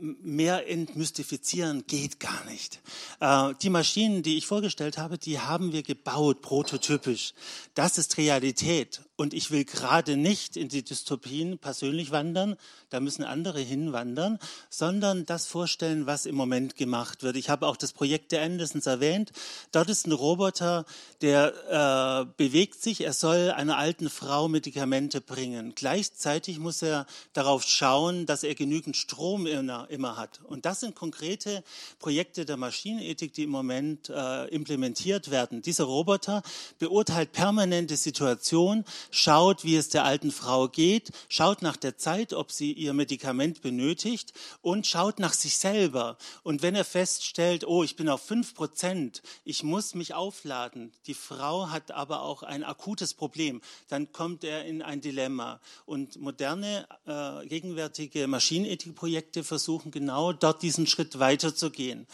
mehr 0.00 0.68
entmystifizieren 0.68 1.84
geht 1.86 2.20
gar 2.20 2.44
nicht. 2.44 2.80
Äh, 3.20 3.54
die 3.62 3.70
Maschinen, 3.70 4.22
die 4.22 4.36
ich 4.36 4.46
vorgestellt 4.46 4.98
habe, 4.98 5.18
die 5.18 5.40
haben 5.40 5.72
wir 5.72 5.82
gebaut, 5.82 6.42
prototypisch. 6.42 7.34
Das 7.74 7.98
ist 7.98 8.18
Realität. 8.18 9.00
Und 9.16 9.34
ich 9.34 9.50
will 9.50 9.64
gerade 9.64 10.16
nicht 10.16 10.56
in 10.56 10.68
die 10.68 10.84
Dystopien 10.84 11.58
persönlich 11.58 12.12
wandern, 12.12 12.56
da 12.88 13.00
müssen 13.00 13.24
andere 13.24 13.58
hinwandern, 13.58 14.38
sondern 14.70 15.26
das 15.26 15.46
vorstellen, 15.46 16.06
was 16.06 16.24
im 16.24 16.36
Moment 16.36 16.76
gemacht 16.76 17.24
wird. 17.24 17.34
Ich 17.34 17.50
habe 17.50 17.66
auch 17.66 17.76
das 17.76 17.92
Projekt 17.92 18.30
der 18.30 18.42
Andersons 18.42 18.86
erwähnt. 18.86 19.32
Dort 19.72 19.90
ist 19.90 20.06
ein 20.06 20.12
Roboter, 20.12 20.84
der 21.20 22.28
äh, 22.28 22.32
bewegt 22.36 22.80
sich, 22.80 23.00
er 23.00 23.12
soll 23.12 23.50
einer 23.50 23.76
alten 23.76 24.08
Frau 24.08 24.46
Medikamente 24.46 25.20
bringen. 25.20 25.72
Gleichzeitig 25.74 26.60
muss 26.60 26.80
er 26.82 27.04
darauf 27.32 27.64
schauen, 27.64 28.24
dass 28.24 28.44
er 28.44 28.54
genügend 28.54 28.96
Strom 28.96 29.37
immer, 29.46 29.88
immer 29.90 30.16
hat. 30.16 30.40
Und 30.44 30.64
das 30.64 30.80
sind 30.80 30.94
konkrete 30.94 31.62
Projekte 31.98 32.44
der 32.44 32.56
Maschinenethik, 32.56 33.32
die 33.32 33.44
im 33.44 33.50
Moment 33.50 34.08
äh, 34.08 34.46
implementiert 34.48 35.30
werden. 35.30 35.62
Dieser 35.62 35.84
Roboter 35.84 36.42
beurteilt 36.78 37.32
permanente 37.32 37.96
Situation, 37.96 38.84
schaut, 39.10 39.64
wie 39.64 39.76
es 39.76 39.88
der 39.88 40.04
alten 40.04 40.30
Frau 40.30 40.68
geht, 40.68 41.10
schaut 41.28 41.62
nach 41.62 41.76
der 41.76 41.96
Zeit, 41.96 42.32
ob 42.32 42.52
sie 42.52 42.72
ihr 42.72 42.92
Medikament 42.92 43.62
benötigt 43.62 44.32
und 44.62 44.86
schaut 44.86 45.18
nach 45.18 45.32
sich 45.32 45.58
selber. 45.58 46.16
Und 46.42 46.62
wenn 46.62 46.74
er 46.74 46.84
feststellt, 46.84 47.66
oh, 47.66 47.82
ich 47.82 47.96
bin 47.96 48.08
auf 48.08 48.22
fünf 48.22 48.54
Prozent, 48.54 49.22
ich 49.44 49.62
muss 49.62 49.94
mich 49.94 50.14
aufladen, 50.14 50.92
die 51.06 51.14
Frau 51.14 51.70
hat 51.70 51.90
aber 51.90 52.22
auch 52.22 52.42
ein 52.42 52.64
akutes 52.64 53.14
Problem, 53.14 53.60
dann 53.88 54.12
kommt 54.12 54.44
er 54.44 54.64
in 54.64 54.82
ein 54.82 55.00
Dilemma. 55.00 55.60
Und 55.86 56.20
moderne, 56.20 56.86
äh, 57.06 57.46
gegenwärtige 57.46 58.26
Maschinenethikprojekte 58.26 59.27
versuchen 59.36 59.90
genau 59.90 60.32
dort 60.32 60.62
diesen 60.62 60.86
Schritt 60.86 61.18
weiterzugehen. 61.18 62.06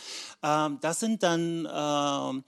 Ähm, 0.42 0.78
das 0.80 1.00
sind 1.00 1.22
dann 1.22 1.66
äh, 1.66 2.42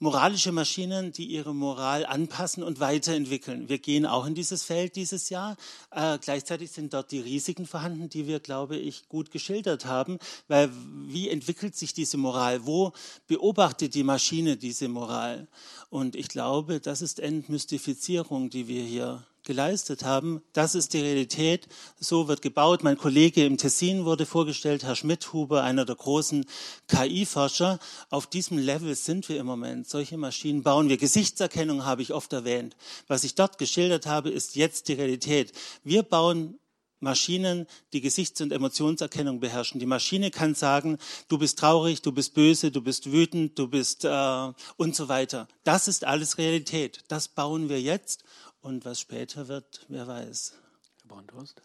moralische 0.00 0.50
Maschinen, 0.50 1.12
die 1.12 1.26
ihre 1.26 1.54
Moral 1.54 2.06
anpassen 2.06 2.62
und 2.62 2.80
weiterentwickeln. 2.80 3.68
Wir 3.68 3.78
gehen 3.78 4.06
auch 4.06 4.26
in 4.26 4.34
dieses 4.34 4.62
Feld 4.62 4.96
dieses 4.96 5.28
Jahr. 5.28 5.56
Äh, 5.90 6.18
gleichzeitig 6.18 6.70
sind 6.72 6.94
dort 6.94 7.12
die 7.12 7.20
Risiken 7.20 7.66
vorhanden, 7.66 8.08
die 8.08 8.26
wir, 8.26 8.40
glaube 8.40 8.76
ich, 8.76 9.08
gut 9.08 9.30
geschildert 9.30 9.84
haben. 9.84 10.18
Weil 10.48 10.70
wie 11.06 11.28
entwickelt 11.28 11.76
sich 11.76 11.92
diese 11.92 12.16
Moral? 12.16 12.66
Wo 12.66 12.92
beobachtet 13.26 13.94
die 13.94 14.02
Maschine 14.02 14.56
diese 14.56 14.88
Moral? 14.88 15.48
Und 15.90 16.16
ich 16.16 16.28
glaube, 16.28 16.80
das 16.80 17.02
ist 17.02 17.20
Entmystifizierung, 17.20 18.48
die 18.48 18.68
wir 18.68 18.82
hier 18.82 19.26
geleistet 19.44 20.04
haben. 20.04 20.42
Das 20.52 20.74
ist 20.74 20.92
die 20.92 21.00
Realität. 21.00 21.68
So 21.98 22.28
wird 22.28 22.42
gebaut. 22.42 22.82
Mein 22.82 22.98
Kollege 22.98 23.44
im 23.44 23.58
Tessin 23.58 24.04
wurde 24.04 24.26
vorgestellt, 24.26 24.84
Herr 24.84 24.96
Schmidhuber, 24.96 25.62
einer 25.62 25.84
der 25.84 25.96
großen 25.96 26.44
KI-Forscher. 26.88 27.78
Auf 28.10 28.26
diesem 28.26 28.58
Level 28.58 28.94
sind 28.94 29.28
wir 29.28 29.38
im 29.38 29.46
Moment. 29.46 29.88
Solche 29.88 30.16
Maschinen 30.16 30.62
bauen 30.62 30.88
wir. 30.88 30.96
Gesichtserkennung 30.96 31.84
habe 31.84 32.02
ich 32.02 32.12
oft 32.12 32.32
erwähnt. 32.32 32.76
Was 33.06 33.24
ich 33.24 33.34
dort 33.34 33.58
geschildert 33.58 34.06
habe, 34.06 34.30
ist 34.30 34.56
jetzt 34.56 34.88
die 34.88 34.94
Realität. 34.94 35.52
Wir 35.84 36.02
bauen 36.02 36.58
Maschinen, 37.00 37.66
die 37.92 38.00
Gesichts- 38.00 38.40
und 38.40 38.52
Emotionserkennung 38.52 39.40
beherrschen. 39.40 39.80
Die 39.80 39.86
Maschine 39.86 40.30
kann 40.30 40.54
sagen, 40.54 40.98
du 41.28 41.38
bist 41.38 41.58
traurig, 41.58 42.02
du 42.02 42.12
bist 42.12 42.34
böse, 42.34 42.70
du 42.70 42.82
bist 42.82 43.10
wütend, 43.10 43.58
du 43.58 43.68
bist 43.68 44.04
äh, 44.04 44.52
und 44.76 44.94
so 44.94 45.08
weiter. 45.08 45.48
Das 45.64 45.88
ist 45.88 46.04
alles 46.04 46.38
Realität. 46.38 47.02
Das 47.08 47.28
bauen 47.28 47.68
wir 47.68 47.80
jetzt 47.80 48.22
und 48.62 48.84
was 48.84 49.00
später 49.00 49.48
wird, 49.48 49.86
wer 49.88 50.06
weiß. 50.06 50.54
Herr 51.02 51.08
Brandhorst? 51.08 51.60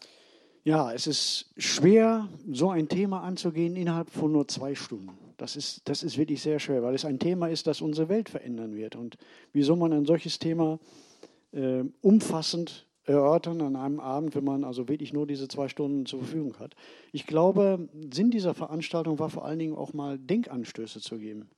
Ja, 0.64 0.92
es 0.92 1.06
ist 1.06 1.52
schwer, 1.56 2.28
so 2.50 2.70
ein 2.70 2.88
Thema 2.88 3.22
anzugehen 3.22 3.76
innerhalb 3.76 4.10
von 4.10 4.32
nur 4.32 4.48
zwei 4.48 4.74
Stunden. 4.74 5.16
Das 5.36 5.54
ist, 5.54 5.88
das 5.88 6.02
ist 6.02 6.18
wirklich 6.18 6.42
sehr 6.42 6.58
schwer, 6.58 6.82
weil 6.82 6.94
es 6.94 7.04
ein 7.04 7.20
Thema 7.20 7.46
ist, 7.48 7.68
das 7.68 7.80
unsere 7.80 8.08
Welt 8.08 8.28
verändern 8.28 8.74
wird. 8.74 8.96
Und 8.96 9.16
wie 9.52 9.62
soll 9.62 9.76
man 9.76 9.92
ein 9.92 10.06
solches 10.06 10.40
Thema 10.40 10.80
äh, 11.52 11.84
umfassend 12.00 12.86
erörtern 13.04 13.60
an 13.60 13.76
einem 13.76 14.00
Abend, 14.00 14.34
wenn 14.34 14.42
man 14.42 14.64
also 14.64 14.88
wirklich 14.88 15.12
nur 15.12 15.28
diese 15.28 15.46
zwei 15.46 15.68
Stunden 15.68 16.04
zur 16.04 16.18
Verfügung 16.18 16.58
hat? 16.58 16.74
Ich 17.12 17.26
glaube, 17.26 17.88
Sinn 18.12 18.32
dieser 18.32 18.54
Veranstaltung 18.54 19.20
war 19.20 19.30
vor 19.30 19.44
allen 19.44 19.60
Dingen 19.60 19.76
auch 19.76 19.92
mal 19.92 20.18
Denkanstöße 20.18 21.00
zu 21.00 21.18
geben. 21.18 21.48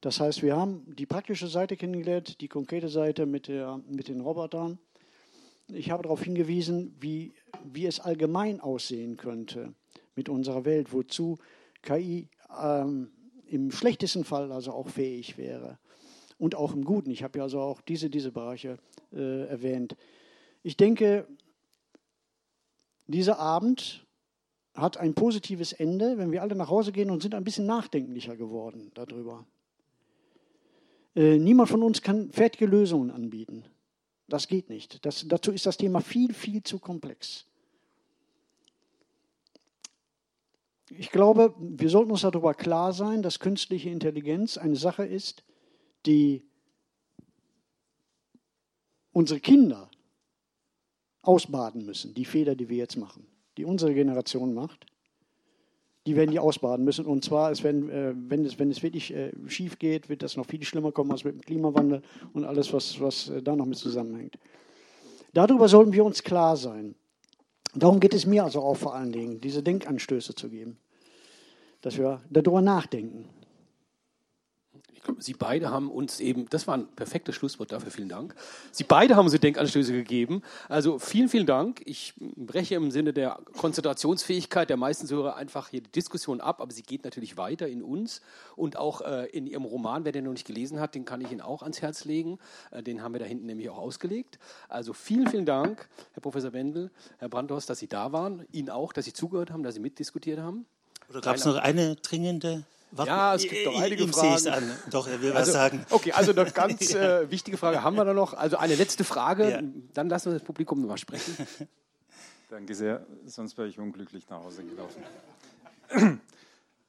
Das 0.00 0.18
heißt, 0.18 0.42
wir 0.42 0.56
haben 0.56 0.94
die 0.96 1.06
praktische 1.06 1.48
Seite 1.48 1.76
kennengelernt, 1.76 2.40
die 2.40 2.48
konkrete 2.48 2.88
Seite 2.88 3.26
mit, 3.26 3.48
der, 3.48 3.80
mit 3.86 4.08
den 4.08 4.20
Robotern. 4.20 4.78
Ich 5.68 5.90
habe 5.90 6.02
darauf 6.02 6.22
hingewiesen, 6.22 6.96
wie, 7.00 7.34
wie 7.64 7.86
es 7.86 8.00
allgemein 8.00 8.60
aussehen 8.60 9.16
könnte 9.16 9.74
mit 10.16 10.28
unserer 10.28 10.64
Welt, 10.64 10.92
wozu 10.92 11.38
KI 11.82 12.28
ähm, 12.60 13.12
im 13.46 13.70
schlechtesten 13.70 14.24
Fall 14.24 14.52
also 14.52 14.72
auch 14.72 14.88
fähig 14.88 15.36
wäre. 15.36 15.78
Und 16.38 16.54
auch 16.54 16.72
im 16.72 16.84
Guten. 16.84 17.10
Ich 17.10 17.22
habe 17.22 17.38
ja 17.38 17.44
also 17.44 17.60
auch 17.60 17.82
diese, 17.82 18.08
diese 18.08 18.32
Bereiche 18.32 18.78
äh, 19.12 19.46
erwähnt. 19.48 19.96
Ich 20.62 20.78
denke, 20.78 21.26
dieser 23.06 23.38
Abend 23.38 24.06
hat 24.74 24.96
ein 24.96 25.14
positives 25.14 25.72
Ende, 25.74 26.16
wenn 26.16 26.32
wir 26.32 26.40
alle 26.40 26.54
nach 26.54 26.70
Hause 26.70 26.92
gehen 26.92 27.10
und 27.10 27.22
sind 27.22 27.34
ein 27.34 27.44
bisschen 27.44 27.66
nachdenklicher 27.66 28.36
geworden 28.36 28.90
darüber. 28.94 29.44
Äh, 31.14 31.38
niemand 31.38 31.68
von 31.68 31.82
uns 31.82 32.02
kann 32.02 32.30
fertige 32.30 32.66
Lösungen 32.66 33.10
anbieten. 33.10 33.64
Das 34.28 34.46
geht 34.46 34.68
nicht. 34.68 35.04
Das, 35.04 35.26
dazu 35.26 35.50
ist 35.52 35.66
das 35.66 35.76
Thema 35.76 36.00
viel, 36.00 36.32
viel 36.32 36.62
zu 36.62 36.78
komplex. 36.78 37.46
Ich 40.90 41.10
glaube, 41.10 41.54
wir 41.58 41.88
sollten 41.88 42.10
uns 42.10 42.22
darüber 42.22 42.54
klar 42.54 42.92
sein, 42.92 43.22
dass 43.22 43.38
künstliche 43.38 43.90
Intelligenz 43.90 44.58
eine 44.58 44.76
Sache 44.76 45.04
ist, 45.04 45.44
die 46.06 46.44
unsere 49.12 49.40
Kinder 49.40 49.90
ausbaden 51.22 51.84
müssen, 51.84 52.14
die 52.14 52.24
Fehler, 52.24 52.54
die 52.54 52.68
wir 52.68 52.76
jetzt 52.76 52.96
machen, 52.96 53.26
die 53.56 53.64
unsere 53.64 53.94
Generation 53.94 54.54
macht 54.54 54.86
die 56.06 56.16
werden 56.16 56.30
die 56.30 56.38
ausbaden 56.38 56.84
müssen. 56.84 57.04
Und 57.04 57.24
zwar, 57.24 57.50
ist, 57.50 57.62
wenn, 57.62 57.88
äh, 57.90 58.14
wenn, 58.16 58.44
es, 58.44 58.58
wenn 58.58 58.70
es 58.70 58.82
wirklich 58.82 59.14
äh, 59.14 59.32
schief 59.46 59.78
geht, 59.78 60.08
wird 60.08 60.22
das 60.22 60.36
noch 60.36 60.46
viel 60.46 60.62
schlimmer 60.64 60.92
kommen 60.92 61.12
als 61.12 61.24
mit 61.24 61.34
dem 61.34 61.42
Klimawandel 61.42 62.02
und 62.32 62.44
alles, 62.44 62.72
was, 62.72 63.00
was 63.00 63.28
äh, 63.28 63.42
da 63.42 63.54
noch 63.54 63.66
mit 63.66 63.78
zusammenhängt. 63.78 64.38
Darüber 65.32 65.68
sollten 65.68 65.92
wir 65.92 66.04
uns 66.04 66.22
klar 66.22 66.56
sein. 66.56 66.94
Darum 67.74 68.00
geht 68.00 68.14
es 68.14 68.26
mir 68.26 68.44
also 68.44 68.62
auch 68.62 68.76
vor 68.76 68.94
allen 68.94 69.12
Dingen, 69.12 69.40
diese 69.40 69.62
Denkanstöße 69.62 70.34
zu 70.34 70.48
geben, 70.48 70.78
dass 71.82 71.98
wir 71.98 72.20
darüber 72.28 72.62
nachdenken. 72.62 73.28
Sie 75.18 75.32
beide 75.32 75.70
haben 75.70 75.90
uns 75.90 76.20
eben, 76.20 76.48
das 76.50 76.66
war 76.66 76.76
ein 76.76 76.86
perfektes 76.88 77.34
Schlusswort 77.34 77.72
dafür, 77.72 77.90
vielen 77.90 78.08
Dank. 78.08 78.34
Sie 78.70 78.84
beide 78.84 79.16
haben 79.16 79.26
uns 79.26 79.38
Denkanstöße 79.38 79.92
gegeben. 79.92 80.42
Also 80.68 80.98
vielen, 80.98 81.28
vielen 81.28 81.46
Dank. 81.46 81.80
Ich 81.86 82.14
breche 82.18 82.74
im 82.74 82.90
Sinne 82.90 83.12
der 83.12 83.38
Konzentrationsfähigkeit 83.56 84.68
der 84.68 84.76
meisten 84.76 85.08
Hörer 85.08 85.36
einfach 85.36 85.68
hier 85.68 85.80
die 85.80 85.90
Diskussion 85.90 86.40
ab, 86.40 86.60
aber 86.60 86.72
sie 86.72 86.82
geht 86.82 87.04
natürlich 87.04 87.36
weiter 87.36 87.66
in 87.66 87.82
uns 87.82 88.20
und 88.56 88.76
auch 88.76 89.00
äh, 89.00 89.26
in 89.30 89.46
Ihrem 89.46 89.64
Roman. 89.64 90.04
Wer 90.04 90.12
den 90.12 90.24
noch 90.24 90.32
nicht 90.32 90.46
gelesen 90.46 90.80
hat, 90.80 90.94
den 90.94 91.04
kann 91.04 91.20
ich 91.22 91.32
Ihnen 91.32 91.40
auch 91.40 91.62
ans 91.62 91.80
Herz 91.80 92.04
legen. 92.04 92.38
Äh, 92.70 92.82
den 92.82 93.02
haben 93.02 93.14
wir 93.14 93.20
da 93.20 93.26
hinten 93.26 93.46
nämlich 93.46 93.70
auch 93.70 93.78
ausgelegt. 93.78 94.38
Also 94.68 94.92
vielen, 94.92 95.28
vielen 95.28 95.46
Dank, 95.46 95.88
Herr 96.12 96.20
Professor 96.20 96.52
Wendel, 96.52 96.90
Herr 97.18 97.30
Brandhorst, 97.30 97.70
dass 97.70 97.78
Sie 97.78 97.88
da 97.88 98.12
waren. 98.12 98.46
Ihnen 98.52 98.68
auch, 98.68 98.92
dass 98.92 99.06
Sie 99.06 99.12
zugehört 99.12 99.50
haben, 99.50 99.62
dass 99.62 99.74
Sie 99.74 99.80
mitdiskutiert 99.80 100.40
haben. 100.40 100.66
Oder 101.08 101.22
gab 101.22 101.36
es 101.36 101.44
noch 101.44 101.56
eine 101.56 101.96
dringende 101.96 102.64
was, 102.92 103.06
ja, 103.06 103.34
es 103.34 103.42
gibt 103.42 103.66
noch 103.66 103.80
einige 103.80 104.04
ihm 104.04 104.12
Fragen. 104.12 104.48
An. 104.48 104.76
Doch, 104.90 105.06
er 105.06 105.22
will 105.22 105.32
also, 105.32 105.52
was 105.52 105.52
sagen. 105.52 105.86
Okay, 105.90 106.12
also 106.12 106.32
eine 106.32 106.50
ganz 106.50 106.92
ja. 106.92 107.20
äh, 107.20 107.30
wichtige 107.30 107.56
Frage 107.56 107.82
haben 107.82 107.96
wir 107.96 108.04
da 108.04 108.14
noch. 108.14 108.34
Also 108.34 108.56
eine 108.56 108.74
letzte 108.74 109.04
Frage, 109.04 109.50
ja. 109.50 109.62
dann 109.94 110.08
lassen 110.08 110.30
wir 110.30 110.38
das 110.38 110.44
Publikum 110.44 110.84
mal 110.86 110.98
sprechen. 110.98 111.46
Danke 112.50 112.74
sehr, 112.74 113.06
sonst 113.26 113.56
wäre 113.58 113.68
ich 113.68 113.78
unglücklich 113.78 114.28
nach 114.28 114.42
Hause 114.42 114.64
gelaufen. 114.64 115.04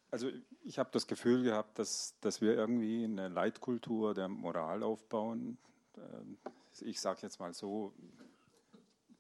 Also 0.09 0.29
ich 0.63 0.79
habe 0.79 0.89
das 0.91 1.05
Gefühl 1.05 1.43
gehabt, 1.43 1.77
dass, 1.77 2.15
dass 2.21 2.41
wir 2.41 2.55
irgendwie 2.55 3.03
eine 3.03 3.27
Leitkultur 3.27 4.15
der 4.15 4.27
Moral 4.27 4.81
aufbauen. 4.81 5.57
Äh, 5.95 6.83
ich 6.83 6.99
sage 6.99 7.19
jetzt 7.21 7.39
mal 7.39 7.53
so, 7.53 7.93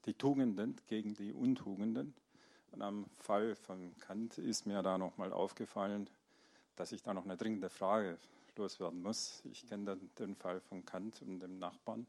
die 0.05 0.13
Tugenden 0.13 0.75
gegen 0.87 1.13
die 1.13 1.31
Untugenden. 1.31 2.15
Und 2.71 2.81
am 2.81 3.05
Fall 3.17 3.55
von 3.55 3.95
Kant 3.99 4.37
ist 4.37 4.65
mir 4.65 4.81
da 4.81 4.97
nochmal 4.97 5.33
aufgefallen, 5.33 6.09
dass 6.81 6.91
ich 6.91 7.03
da 7.03 7.13
noch 7.13 7.25
eine 7.25 7.37
dringende 7.37 7.69
Frage 7.69 8.17
loswerden 8.57 9.03
muss. 9.03 9.43
Ich 9.51 9.67
kenne 9.67 9.95
den, 9.95 10.09
den, 10.17 10.35
Fall 10.35 10.59
von 10.61 10.83
Kant 10.83 11.21
und 11.21 11.39
dem 11.39 11.59
Nachbarn, 11.59 12.07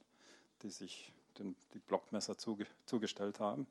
die 0.62 0.70
sich 0.70 1.12
den, 1.38 1.54
die 1.74 1.78
Blockmesser 1.78 2.38
zuge, 2.38 2.66
zugestellt 2.86 3.38
haben. 3.38 3.66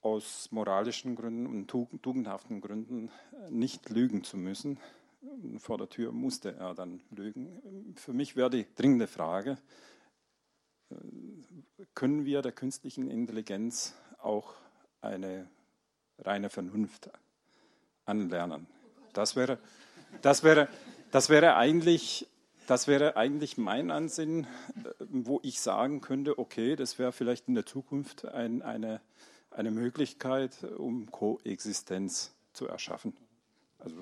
Aus 0.00 0.52
moralischen 0.52 1.16
Gründen 1.16 1.46
und 1.46 1.66
tugendhaften 1.68 2.60
Gründen 2.60 3.10
nicht 3.50 3.90
lügen 3.90 4.22
zu 4.22 4.36
müssen. 4.36 4.78
Vor 5.58 5.76
der 5.76 5.88
Tür 5.88 6.12
musste 6.12 6.54
er 6.54 6.74
dann 6.74 7.02
lügen. 7.10 7.94
Für 7.96 8.12
mich 8.12 8.36
wäre 8.36 8.50
die 8.50 8.66
dringende 8.76 9.08
Frage, 9.08 9.58
können 11.94 12.24
wir 12.26 12.42
der 12.42 12.52
künstlichen 12.52 13.10
Intelligenz 13.10 13.96
auch 14.18 14.54
eine 15.00 15.50
reine 16.18 16.48
Vernunft 16.48 17.10
anlernen. 18.04 18.68
Das 19.12 19.36
wäre, 19.36 19.58
das 20.22 20.42
wäre, 20.42 20.68
das 21.10 21.28
wäre 21.28 21.56
eigentlich 21.56 22.26
das 22.66 22.86
wäre 22.86 23.16
eigentlich 23.16 23.58
mein 23.58 23.90
Ansinnen, 23.90 24.44
äh, 24.44 25.04
wo 25.08 25.40
ich 25.42 25.60
sagen 25.60 26.00
könnte, 26.00 26.38
okay, 26.38 26.76
das 26.76 26.98
wäre 26.98 27.12
vielleicht 27.12 27.48
in 27.48 27.54
der 27.54 27.66
Zukunft 27.66 28.24
ein, 28.24 28.62
eine, 28.62 29.00
eine 29.50 29.70
Möglichkeit, 29.70 30.64
um 30.78 31.10
Koexistenz 31.10 32.32
zu 32.52 32.68
erschaffen. 32.68 33.16
Also 33.78 33.96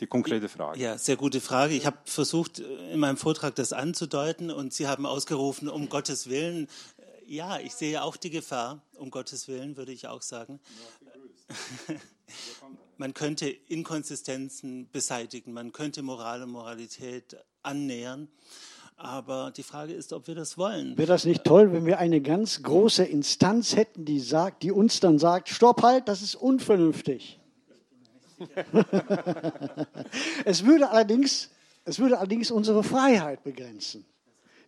die 0.00 0.06
konkrete 0.06 0.48
Frage. 0.48 0.80
Ja, 0.80 0.96
sehr 0.98 1.16
gute 1.16 1.40
Frage. 1.40 1.74
Ich 1.74 1.84
habe 1.86 1.98
versucht, 2.04 2.58
in 2.58 2.98
meinem 2.98 3.18
Vortrag 3.18 3.54
das 3.54 3.72
anzudeuten 3.72 4.50
und 4.50 4.72
Sie 4.72 4.86
haben 4.86 5.04
ausgerufen, 5.04 5.68
um 5.68 5.88
Gottes 5.88 6.28
Willen. 6.28 6.68
Ja, 7.26 7.58
ich 7.58 7.74
sehe 7.74 8.02
auch 8.02 8.16
die 8.16 8.30
Gefahr, 8.30 8.82
um 8.96 9.10
Gottes 9.10 9.46
Willen, 9.46 9.76
würde 9.76 9.92
ich 9.92 10.08
auch 10.08 10.22
sagen. 10.22 10.58
man 13.00 13.14
könnte 13.14 13.48
Inkonsistenzen 13.48 14.86
beseitigen, 14.92 15.54
man 15.54 15.72
könnte 15.72 16.02
Moral 16.02 16.42
und 16.42 16.50
Moralität 16.50 17.34
annähern. 17.62 18.28
Aber 18.98 19.50
die 19.56 19.62
Frage 19.62 19.94
ist, 19.94 20.12
ob 20.12 20.26
wir 20.26 20.34
das 20.34 20.58
wollen. 20.58 20.98
Wäre 20.98 21.08
das 21.08 21.24
nicht 21.24 21.44
toll, 21.44 21.72
wenn 21.72 21.86
wir 21.86 21.98
eine 21.98 22.20
ganz 22.20 22.62
große 22.62 23.02
Instanz 23.02 23.74
hätten, 23.74 24.04
die 24.04 24.20
sagt, 24.20 24.62
die 24.62 24.70
uns 24.70 25.00
dann 25.00 25.18
sagt, 25.18 25.48
stopp 25.48 25.82
halt, 25.82 26.08
das 26.08 26.20
ist 26.20 26.34
unvernünftig. 26.34 27.40
es 30.44 30.66
würde 30.66 30.90
allerdings, 30.90 31.48
es 31.86 31.98
würde 31.98 32.18
allerdings 32.18 32.50
unsere 32.50 32.84
Freiheit 32.84 33.42
begrenzen. 33.42 34.04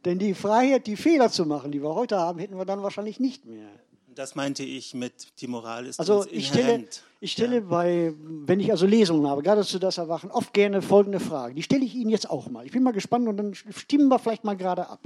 Denn 0.07 0.19
die 0.19 0.33
Freiheit, 0.33 0.87
die 0.87 0.97
Fehler 0.97 1.31
zu 1.31 1.45
machen, 1.45 1.71
die 1.71 1.83
wir 1.83 1.95
heute 1.95 2.17
haben, 2.17 2.39
hätten 2.39 2.57
wir 2.57 2.65
dann 2.65 2.83
wahrscheinlich 2.83 3.21
nicht 3.21 3.45
mehr. 3.45 3.69
Das 4.15 4.35
meinte 4.35 4.63
ich 4.63 4.95
mit, 4.95 5.41
die 5.41 5.47
Moral 5.47 5.87
ist 5.87 5.99
also 5.99 6.27
ich 6.31 6.49
stelle, 6.49 6.87
ich 7.21 7.33
stelle 7.33 7.57
ja. 7.57 7.61
bei, 7.61 8.13
wenn 8.19 8.61
ich 8.61 8.71
also 8.71 8.87
Lesungen 8.87 9.27
habe, 9.27 9.43
gerade 9.43 9.65
zu 9.65 9.79
das 9.79 9.99
Erwachen, 9.99 10.31
oft 10.31 10.53
gerne 10.53 10.83
folgende 10.83 11.21
Frage. 11.21 11.55
Die 11.55 11.63
stelle 11.63 11.85
ich 11.85 11.95
Ihnen 11.95 12.11
jetzt 12.11 12.29
auch 12.29 12.49
mal. 12.51 12.67
Ich 12.67 12.73
bin 12.73 12.83
mal 12.83 12.93
gespannt 12.93 13.29
und 13.29 13.37
dann 13.37 13.55
stimmen 13.55 14.09
wir 14.09 14.19
vielleicht 14.19 14.45
mal 14.45 14.57
gerade 14.57 14.89
ab. 14.89 15.01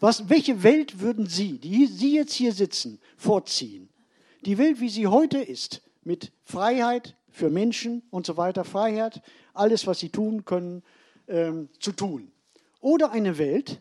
Was, 0.00 0.28
welche 0.28 0.62
Welt 0.62 1.00
würden 1.00 1.26
Sie, 1.26 1.58
die 1.58 1.86
Sie 1.86 2.14
jetzt 2.14 2.34
hier 2.34 2.52
sitzen, 2.52 3.00
vorziehen? 3.16 3.88
Die 4.44 4.58
Welt, 4.58 4.80
wie 4.80 4.90
sie 4.90 5.06
heute 5.06 5.38
ist, 5.38 5.80
mit 6.02 6.30
Freiheit 6.44 7.16
für 7.30 7.48
Menschen 7.48 8.02
und 8.10 8.26
so 8.26 8.36
weiter, 8.36 8.64
Freiheit, 8.64 9.22
alles, 9.54 9.86
was 9.86 10.00
sie 10.00 10.10
tun 10.10 10.44
können, 10.44 10.82
ähm, 11.28 11.70
zu 11.80 11.92
tun. 11.92 12.30
Oder 12.80 13.10
eine 13.10 13.38
Welt, 13.38 13.80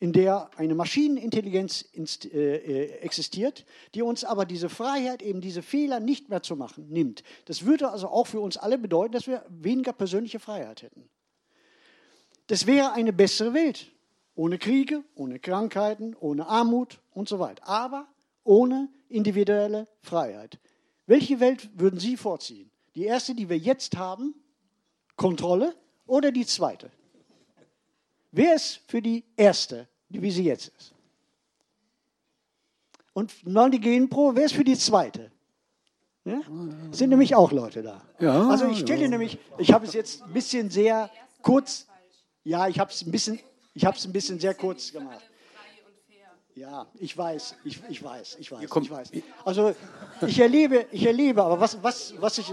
in 0.00 0.12
der 0.12 0.50
eine 0.56 0.74
Maschinenintelligenz 0.74 1.84
äh, 1.92 2.28
äh, 2.28 2.90
existiert, 3.00 3.64
die 3.94 4.02
uns 4.02 4.24
aber 4.24 4.46
diese 4.46 4.68
Freiheit, 4.68 5.22
eben 5.22 5.40
diese 5.40 5.62
Fehler 5.62 5.98
nicht 5.98 6.28
mehr 6.28 6.42
zu 6.42 6.54
machen, 6.54 6.88
nimmt. 6.88 7.24
Das 7.46 7.64
würde 7.64 7.90
also 7.90 8.08
auch 8.08 8.26
für 8.26 8.40
uns 8.40 8.56
alle 8.56 8.78
bedeuten, 8.78 9.12
dass 9.12 9.26
wir 9.26 9.44
weniger 9.48 9.92
persönliche 9.92 10.38
Freiheit 10.38 10.82
hätten. 10.82 11.08
Das 12.46 12.66
wäre 12.66 12.92
eine 12.92 13.12
bessere 13.12 13.54
Welt. 13.54 13.90
Ohne 14.34 14.58
Kriege, 14.58 15.02
ohne 15.16 15.40
Krankheiten, 15.40 16.14
ohne 16.18 16.46
Armut 16.46 17.00
und 17.12 17.28
so 17.28 17.40
weiter. 17.40 17.66
Aber 17.66 18.06
ohne 18.44 18.88
individuelle 19.08 19.88
Freiheit. 20.00 20.60
Welche 21.06 21.40
Welt 21.40 21.70
würden 21.74 21.98
Sie 21.98 22.16
vorziehen? 22.16 22.70
Die 22.94 23.04
erste, 23.04 23.34
die 23.34 23.48
wir 23.48 23.58
jetzt 23.58 23.96
haben, 23.96 24.34
Kontrolle, 25.16 25.74
oder 26.06 26.30
die 26.30 26.46
zweite? 26.46 26.90
Wer 28.30 28.54
ist 28.54 28.80
für 28.86 29.00
die 29.00 29.24
erste, 29.36 29.88
wie 30.08 30.30
sie 30.30 30.44
jetzt 30.44 30.68
ist? 30.68 30.92
Und 33.12 33.32
Gen 33.80 34.08
Pro, 34.08 34.34
wer 34.34 34.44
ist 34.44 34.54
für 34.54 34.64
die 34.64 34.76
zweite? 34.76 35.30
Ja? 36.24 36.40
Sind 36.92 37.10
nämlich 37.10 37.34
auch 37.34 37.52
Leute 37.52 37.82
da. 37.82 38.02
Ja, 38.20 38.48
also 38.48 38.68
ich 38.68 38.80
stelle 38.80 39.02
ja. 39.02 39.08
nämlich, 39.08 39.38
ich 39.56 39.72
habe 39.72 39.86
es 39.86 39.94
jetzt 39.94 40.22
ein 40.22 40.32
bisschen 40.32 40.70
sehr 40.70 41.10
kurz, 41.42 41.86
ja, 42.44 42.68
ich 42.68 42.78
habe 42.78 42.90
es 42.90 43.02
ein 43.02 43.10
bisschen, 43.10 43.40
ich 43.74 43.84
habe 43.84 43.96
es 43.96 44.04
ein 44.04 44.12
bisschen 44.12 44.38
sehr 44.38 44.54
kurz 44.54 44.92
gemacht. 44.92 45.24
Ja, 46.54 46.86
ich 46.98 47.16
weiß, 47.16 47.54
ich, 47.64 47.80
ich 47.88 48.02
weiß, 48.02 48.36
ich 48.40 48.50
weiß, 48.50 48.64
ich 48.64 48.90
weiß. 48.90 49.10
Also 49.44 49.74
ich 50.26 50.38
erlebe, 50.40 50.86
ich 50.90 51.06
erlebe, 51.06 51.42
aber 51.42 51.58
was, 51.60 51.82
was, 51.82 52.14
was 52.20 52.38
ich. 52.38 52.52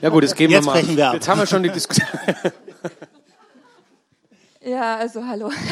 Ja 0.00 0.08
gut, 0.08 0.22
jetzt 0.22 0.36
gehen 0.36 0.50
jetzt 0.50 0.64
wir 0.64 0.72
mal. 0.72 0.96
Wir 0.96 1.12
jetzt 1.14 1.28
haben 1.28 1.40
wir 1.40 1.46
schon 1.46 1.62
die 1.62 1.70
Diskussion. 1.70 2.08
Ja, 4.64 4.96
also 4.96 5.26
hallo. 5.26 5.50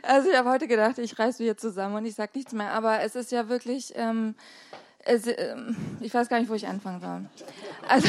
Also 0.00 0.30
ich 0.30 0.36
habe 0.36 0.48
heute 0.48 0.68
gedacht, 0.68 0.96
ich 0.98 1.18
reiße 1.18 1.42
wieder 1.42 1.56
zusammen 1.56 1.96
und 1.96 2.06
ich 2.06 2.14
sage 2.14 2.30
nichts 2.34 2.52
mehr. 2.52 2.72
Aber 2.72 3.00
es 3.00 3.14
ist 3.14 3.30
ja 3.30 3.48
wirklich, 3.48 3.92
ähm, 3.96 4.36
es, 5.04 5.26
ähm, 5.26 5.76
ich 6.00 6.14
weiß 6.14 6.28
gar 6.28 6.38
nicht, 6.38 6.48
wo 6.48 6.54
ich 6.54 6.66
anfangen 6.66 7.00
soll. 7.00 7.28
Also 7.86 8.08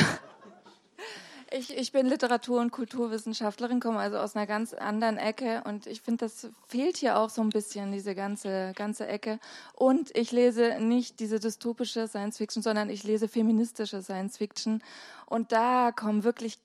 ich, 1.52 1.76
ich 1.76 1.92
bin 1.92 2.06
Literatur- 2.06 2.62
und 2.62 2.72
Kulturwissenschaftlerin, 2.72 3.82
komme 3.82 4.00
also 4.00 4.18
aus 4.18 4.36
einer 4.36 4.48
ganz 4.48 4.74
anderen 4.74 5.18
Ecke 5.18 5.64
und 5.66 5.88
ich 5.88 6.02
finde, 6.02 6.26
das 6.26 6.48
fehlt 6.68 6.96
hier 6.96 7.18
auch 7.18 7.30
so 7.30 7.42
ein 7.42 7.50
bisschen, 7.50 7.92
diese 7.92 8.16
ganze, 8.16 8.72
ganze 8.76 9.08
Ecke. 9.08 9.40
Und 9.74 10.16
ich 10.16 10.32
lese 10.32 10.78
nicht 10.80 11.20
diese 11.20 11.40
dystopische 11.40 12.08
Science 12.08 12.38
Fiction, 12.38 12.62
sondern 12.64 12.90
ich 12.90 13.04
lese 13.04 13.28
feministische 13.28 14.02
Science 14.04 14.38
Fiction. 14.38 14.82
Und 15.26 15.52
da 15.52 15.92
kommen 15.92 16.24
wirklich 16.24 16.60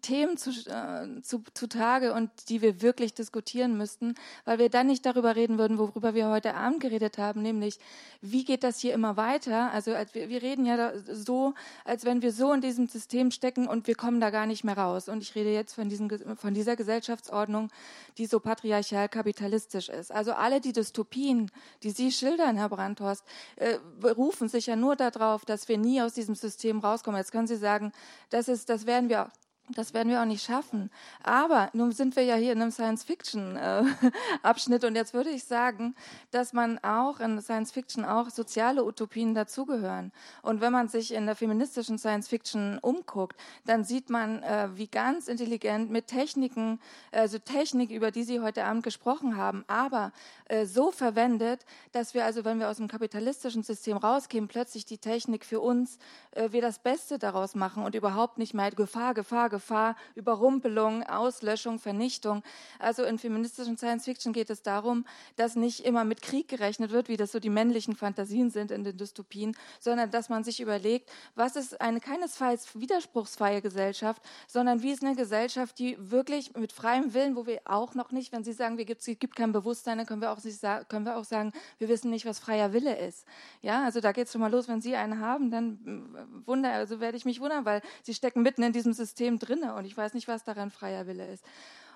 Themen 0.00 0.36
zu, 0.36 0.50
äh, 0.50 1.20
zu, 1.22 1.42
zutage 1.54 2.12
und 2.12 2.30
die 2.48 2.62
wir 2.62 2.82
wirklich 2.82 3.14
diskutieren 3.14 3.76
müssten, 3.76 4.14
weil 4.44 4.58
wir 4.58 4.68
dann 4.68 4.86
nicht 4.86 5.04
darüber 5.06 5.36
reden 5.36 5.58
würden, 5.58 5.78
worüber 5.78 6.14
wir 6.14 6.28
heute 6.28 6.54
Abend 6.54 6.80
geredet 6.80 7.18
haben, 7.18 7.42
nämlich 7.42 7.78
wie 8.20 8.44
geht 8.44 8.64
das 8.64 8.80
hier 8.80 8.94
immer 8.94 9.16
weiter? 9.16 9.70
Also 9.72 9.92
wir, 10.12 10.28
wir 10.28 10.42
reden 10.42 10.66
ja 10.66 10.92
so, 11.12 11.54
als 11.84 12.04
wenn 12.04 12.22
wir 12.22 12.32
so 12.32 12.52
in 12.52 12.60
diesem 12.60 12.88
System 12.88 13.30
stecken 13.30 13.68
und 13.68 13.86
wir 13.86 13.94
kommen 13.94 14.20
da 14.20 14.30
gar 14.30 14.46
nicht 14.46 14.64
mehr 14.64 14.76
raus. 14.76 15.08
Und 15.08 15.22
ich 15.22 15.34
rede 15.34 15.52
jetzt 15.52 15.74
von, 15.74 15.88
diesem, 15.88 16.08
von 16.36 16.54
dieser 16.54 16.76
Gesellschaftsordnung, 16.76 17.70
die 18.16 18.26
so 18.26 18.40
patriarchal 18.40 19.08
kapitalistisch 19.08 19.88
ist. 19.88 20.12
Also 20.12 20.32
alle 20.32 20.60
die 20.60 20.72
Dystopien, 20.72 21.50
die 21.82 21.90
Sie 21.90 22.12
schildern, 22.12 22.56
Herr 22.56 22.68
Brandhorst, 22.68 23.24
äh, 23.56 23.78
berufen 24.00 24.48
sich 24.48 24.66
ja 24.66 24.76
nur 24.76 24.96
darauf, 24.96 25.44
dass 25.44 25.68
wir 25.68 25.78
nie 25.78 26.02
aus 26.02 26.14
diesem 26.14 26.34
System 26.34 26.80
rauskommen. 26.80 27.18
Jetzt 27.18 27.32
können 27.32 27.46
Sie 27.46 27.56
sagen, 27.56 27.92
das 28.30 28.48
ist, 28.48 28.68
das 28.68 28.86
werden 28.86 29.08
wir 29.08 29.30
das 29.74 29.94
werden 29.94 30.08
wir 30.08 30.20
auch 30.20 30.26
nicht 30.26 30.44
schaffen. 30.44 30.90
Aber 31.22 31.70
nun 31.72 31.92
sind 31.92 32.16
wir 32.16 32.22
ja 32.22 32.36
hier 32.36 32.52
in 32.52 32.62
einem 32.62 32.70
Science-Fiction-Abschnitt 32.70 34.84
und 34.84 34.94
jetzt 34.94 35.14
würde 35.14 35.30
ich 35.30 35.44
sagen, 35.44 35.94
dass 36.30 36.52
man 36.52 36.78
auch 36.78 37.20
in 37.20 37.40
Science-Fiction 37.40 38.04
auch 38.04 38.30
soziale 38.30 38.84
Utopien 38.84 39.34
dazugehören. 39.34 40.12
Und 40.42 40.60
wenn 40.60 40.72
man 40.72 40.88
sich 40.88 41.12
in 41.12 41.26
der 41.26 41.36
feministischen 41.36 41.98
Science-Fiction 41.98 42.78
umguckt, 42.78 43.38
dann 43.66 43.84
sieht 43.84 44.10
man, 44.10 44.42
äh, 44.42 44.68
wie 44.74 44.88
ganz 44.88 45.28
intelligent 45.28 45.90
mit 45.90 46.06
Techniken, 46.06 46.80
also 47.12 47.38
Technik, 47.38 47.90
über 47.90 48.10
die 48.10 48.24
Sie 48.24 48.40
heute 48.40 48.64
Abend 48.64 48.82
gesprochen 48.82 49.36
haben, 49.36 49.64
aber 49.66 50.12
äh, 50.46 50.66
so 50.66 50.90
verwendet, 50.90 51.64
dass 51.92 52.14
wir 52.14 52.24
also, 52.24 52.44
wenn 52.44 52.58
wir 52.58 52.68
aus 52.68 52.78
dem 52.78 52.88
kapitalistischen 52.88 53.62
System 53.62 53.96
rausgehen, 53.96 54.48
plötzlich 54.48 54.84
die 54.84 54.98
Technik 54.98 55.44
für 55.44 55.60
uns, 55.60 55.98
äh, 56.32 56.52
wir 56.52 56.62
das 56.62 56.78
Beste 56.78 57.18
daraus 57.18 57.54
machen 57.54 57.84
und 57.84 57.94
überhaupt 57.94 58.38
nicht 58.38 58.54
mehr 58.54 58.70
Gefahr, 58.70 59.14
Gefahr, 59.14 59.48
Gefahr, 59.48 59.57
Gefahr, 59.58 59.96
Überrumpelung, 60.14 61.02
Auslöschung, 61.02 61.80
Vernichtung. 61.80 62.44
Also 62.78 63.02
in 63.02 63.18
feministischen 63.18 63.76
Science 63.76 64.04
Fiction 64.04 64.32
geht 64.32 64.50
es 64.50 64.62
darum, 64.62 65.04
dass 65.34 65.56
nicht 65.56 65.84
immer 65.84 66.04
mit 66.04 66.22
Krieg 66.22 66.46
gerechnet 66.46 66.92
wird, 66.92 67.08
wie 67.08 67.16
das 67.16 67.32
so 67.32 67.40
die 67.40 67.50
männlichen 67.50 67.96
Fantasien 67.96 68.50
sind 68.50 68.70
in 68.70 68.84
den 68.84 68.96
Dystopien, 68.96 69.56
sondern 69.80 70.12
dass 70.12 70.28
man 70.28 70.44
sich 70.44 70.60
überlegt, 70.60 71.10
was 71.34 71.56
ist 71.56 71.80
eine 71.80 71.98
keinesfalls 71.98 72.78
widerspruchsfreie 72.78 73.60
Gesellschaft, 73.60 74.22
sondern 74.46 74.80
wie 74.82 74.92
ist 74.92 75.02
eine 75.02 75.16
Gesellschaft, 75.16 75.76
die 75.80 75.96
wirklich 75.98 76.54
mit 76.54 76.72
freiem 76.72 77.12
Willen, 77.12 77.34
wo 77.34 77.44
wir 77.46 77.60
auch 77.64 77.96
noch 77.96 78.12
nicht, 78.12 78.30
wenn 78.30 78.44
Sie 78.44 78.52
sagen, 78.52 78.78
es 78.78 79.04
gibt 79.18 79.34
kein 79.34 79.50
Bewusstsein, 79.50 79.98
dann 79.98 80.06
können 80.06 80.22
wir 80.22 80.30
auch, 80.30 80.42
nicht, 80.44 80.60
können 80.88 81.04
wir 81.04 81.16
auch 81.16 81.24
sagen, 81.24 81.52
wir 81.78 81.88
wissen 81.88 82.10
nicht, 82.10 82.26
was 82.26 82.38
freier 82.38 82.72
Wille 82.72 82.96
ist. 82.96 83.26
Ja, 83.60 83.84
also 83.84 84.00
da 84.00 84.12
geht 84.12 84.26
es 84.26 84.32
schon 84.32 84.40
mal 84.40 84.52
los, 84.52 84.68
wenn 84.68 84.80
Sie 84.80 84.94
einen 84.94 85.18
haben, 85.18 85.50
dann 85.50 86.14
äh, 86.14 86.46
wunder, 86.46 86.70
also 86.70 87.00
werde 87.00 87.16
ich 87.16 87.24
mich 87.24 87.40
wundern, 87.40 87.64
weil 87.64 87.82
Sie 88.04 88.14
stecken 88.14 88.42
mitten 88.42 88.62
in 88.62 88.72
diesem 88.72 88.92
System 88.92 89.40
drin 89.40 89.47
drinne 89.48 89.74
und 89.74 89.84
ich 89.84 89.96
weiß 89.96 90.14
nicht, 90.14 90.28
was 90.28 90.44
daran 90.44 90.70
freier 90.70 91.06
Wille 91.06 91.26
ist. 91.26 91.44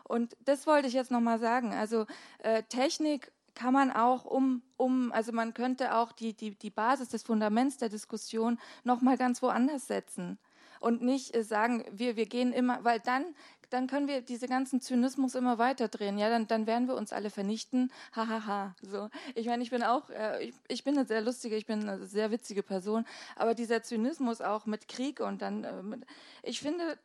Und 0.04 0.36
das 0.44 0.66
wollte 0.66 0.88
ich 0.88 0.94
jetzt 0.94 1.10
nochmal 1.10 1.38
sagen. 1.38 1.72
Also 1.72 2.06
äh, 2.38 2.62
Technik 2.64 3.30
kann 3.54 3.72
man 3.72 3.90
auch 3.90 4.24
um, 4.24 4.62
um, 4.76 5.12
also 5.12 5.32
man 5.32 5.54
könnte 5.54 5.94
auch 5.94 6.12
die, 6.12 6.34
die, 6.34 6.54
die 6.54 6.70
Basis 6.70 7.10
des 7.10 7.22
Fundaments 7.22 7.76
der 7.76 7.88
Diskussion 7.88 8.58
nochmal 8.84 9.16
ganz 9.16 9.42
woanders 9.42 9.86
setzen 9.86 10.38
und 10.82 11.02
nicht 11.02 11.34
äh, 11.34 11.44
sagen, 11.44 11.84
wir, 11.90 12.16
wir 12.16 12.26
gehen 12.26 12.52
immer, 12.52 12.84
weil 12.84 13.00
dann, 13.00 13.24
dann 13.70 13.86
können 13.86 14.08
wir 14.08 14.20
diese 14.20 14.48
ganzen 14.48 14.80
Zynismus 14.80 15.34
immer 15.34 15.56
weiter 15.56 15.88
drehen. 15.88 16.18
Ja, 16.18 16.28
dann, 16.28 16.46
dann 16.46 16.66
werden 16.66 16.88
wir 16.88 16.96
uns 16.96 17.12
alle 17.12 17.30
vernichten. 17.30 17.90
Hahaha. 18.14 18.46
Ha, 18.46 18.46
ha. 18.46 18.76
So. 18.82 19.08
Ich 19.34 19.46
meine, 19.46 19.62
ich 19.62 19.70
bin 19.70 19.82
auch, 19.82 20.10
äh, 20.10 20.44
ich, 20.44 20.54
ich 20.68 20.84
bin 20.84 20.98
eine 20.98 21.06
sehr 21.06 21.22
lustige, 21.22 21.56
ich 21.56 21.66
bin 21.66 21.88
eine 21.88 22.06
sehr 22.06 22.30
witzige 22.30 22.62
Person, 22.62 23.06
aber 23.36 23.54
dieser 23.54 23.82
Zynismus 23.82 24.40
auch 24.40 24.66
mit 24.66 24.88
Krieg 24.88 25.20
und 25.20 25.40
dann, 25.40 25.64
äh, 25.64 25.82
mit, 25.82 26.04
ich 26.42 26.60
finde, 26.60 26.98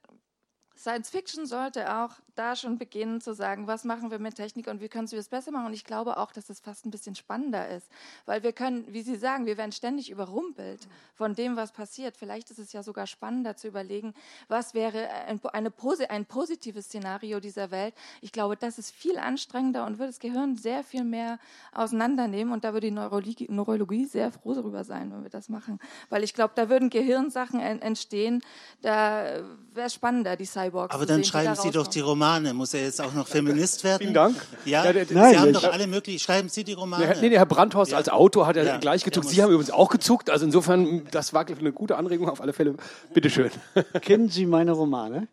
Science 0.78 1.10
Fiction 1.10 1.46
sollte 1.48 1.92
auch 1.98 2.12
da 2.36 2.56
schon 2.56 2.78
beginnen 2.78 3.20
zu 3.20 3.34
sagen, 3.34 3.66
was 3.66 3.84
machen 3.84 4.12
wir 4.12 4.20
mit 4.20 4.36
Technik 4.36 4.68
und 4.68 4.80
wie 4.80 4.90
können 4.90 5.10
wir 5.10 5.18
es 5.18 5.28
besser 5.28 5.52
machen. 5.52 5.66
Und 5.66 5.74
ich 5.74 5.86
glaube 5.86 6.18
auch, 6.18 6.32
dass 6.32 6.50
es 6.50 6.60
fast 6.60 6.86
ein 6.86 6.92
bisschen 6.92 7.16
spannender 7.16 7.68
ist, 7.70 7.90
weil 8.26 8.44
wir 8.44 8.54
können, 8.54 8.86
wie 8.94 9.02
Sie 9.02 9.16
sagen, 9.16 9.48
wir 9.48 9.58
werden 9.58 9.72
ständig 9.72 10.12
überrumpelt 10.12 10.88
von 11.16 11.34
dem, 11.34 11.56
was 11.56 11.72
passiert. 11.72 12.16
Vielleicht 12.16 12.52
ist 12.52 12.60
es 12.60 12.74
ja 12.74 12.84
sogar 12.84 13.08
spannender 13.08 13.56
zu 13.56 13.68
überlegen, 13.68 14.14
was 14.50 14.76
wäre 14.76 15.10
ein, 15.10 15.42
eine, 15.52 15.72
ein 16.10 16.26
positives 16.26 16.86
Szenario 16.86 17.40
dieser 17.40 17.72
Welt. 17.72 17.96
Ich 18.22 18.32
glaube, 18.32 18.56
das 18.56 18.78
ist 18.78 18.92
viel 18.92 19.18
anstrengender 19.18 19.86
und 19.86 19.98
würde 19.98 20.12
das 20.12 20.20
Gehirn 20.20 20.56
sehr 20.58 20.84
viel 20.84 21.04
mehr 21.04 21.40
auseinandernehmen. 21.74 22.54
Und 22.54 22.64
da 22.64 22.74
würde 22.74 22.88
die 22.88 22.94
Neurologie, 22.94 23.48
Neurologie 23.50 24.06
sehr 24.06 24.32
froh 24.32 24.54
darüber 24.54 24.84
sein, 24.84 25.12
wenn 25.12 25.24
wir 25.24 25.32
das 25.32 25.50
machen. 25.50 25.80
Weil 26.10 26.24
ich 26.24 26.36
glaube, 26.36 26.54
da 26.56 26.70
würden 26.70 26.92
Gehirnsachen 26.92 27.60
entstehen, 27.60 28.44
da 28.84 29.42
wäre 29.74 29.88
es 29.88 29.94
spannender, 29.96 30.36
die 30.36 30.46
Cyborgs 30.68 30.94
Aber 30.94 31.06
dann 31.06 31.24
sehen, 31.24 31.26
schreiben 31.26 31.56
Sie 31.56 31.72
doch 31.72 31.88
die 31.88 32.00
Romane. 32.00 32.54
Muss 32.54 32.74
er 32.74 32.84
jetzt 32.84 33.02
auch 33.02 33.14
noch 33.14 33.28
Feminist 33.28 33.84
werden? 33.84 34.02
Vielen 34.02 34.14
Dank. 34.14 34.36
Ja, 34.66 34.86
ja 34.86 34.94
der, 34.94 35.06
Nein, 35.10 35.34
Sie 35.34 35.40
haben 35.40 35.54
doch 35.54 35.64
alle 35.64 35.88
möglichen. 35.88 36.20
Schreiben 36.20 36.50
Sie 36.50 36.64
die 36.64 36.74
Romane. 36.74 37.16
Nee, 37.22 37.30
der 37.30 37.40
Herr 37.40 37.46
Brandhorst 37.46 37.92
ja. 37.92 37.98
als 37.98 38.10
Autor 38.10 38.48
hat 38.48 38.58
er 38.58 38.66
ja, 38.66 38.78
gleich 38.78 39.04
gezuckt. 39.04 39.30
Sie 39.30 39.42
haben 39.42 39.52
übrigens 39.52 39.72
auch 39.72 39.90
gezuckt. 39.90 40.30
Also 40.30 40.46
insofern, 40.46 41.06
das 41.12 41.34
war 41.34 41.46
eine 41.48 41.72
gute 41.72 41.98
Anregung 41.98 42.30
auf 42.30 42.42
alle 42.42 42.54
Fälle. 42.54 42.76
Bitte 43.14 43.30
schön. 43.30 43.52
Kennen 44.02 44.30
Sie 44.30 44.46
meine 44.46 44.72
Romane? 44.72 45.28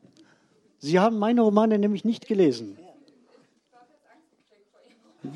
Sie 0.79 0.99
haben 0.99 1.19
meine 1.19 1.41
Romane 1.41 1.79
nämlich 1.79 2.05
nicht 2.05 2.27
gelesen. 2.27 2.77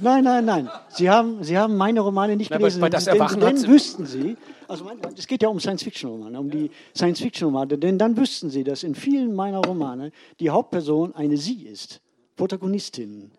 Nein, 0.00 0.24
nein, 0.24 0.44
nein. 0.44 0.70
Sie 0.88 1.08
haben, 1.08 1.42
Sie 1.42 1.56
haben 1.56 1.76
meine 1.76 2.00
Romane 2.00 2.36
nicht 2.36 2.50
Na, 2.50 2.58
gelesen. 2.58 2.80
Bei, 2.80 2.90
das 2.90 3.06
Erwachen 3.06 3.40
denn, 3.40 3.56
denn 3.56 3.68
wüssten 3.68 4.04
Sie, 4.04 4.36
also 4.68 4.90
es 5.16 5.26
geht 5.26 5.42
ja 5.42 5.48
um 5.48 5.58
Science-Fiction-Romane, 5.58 6.38
um 6.38 6.50
die 6.50 6.70
Science-Fiction-Romane, 6.94 7.78
denn 7.78 7.98
dann 7.98 8.16
wüssten 8.16 8.50
Sie, 8.50 8.64
dass 8.64 8.82
in 8.82 8.94
vielen 8.94 9.34
meiner 9.34 9.58
Romane 9.58 10.12
die 10.40 10.50
Hauptperson 10.50 11.14
eine 11.14 11.38
Sie 11.38 11.66
ist, 11.66 12.00
Protagonistin. 12.36 13.30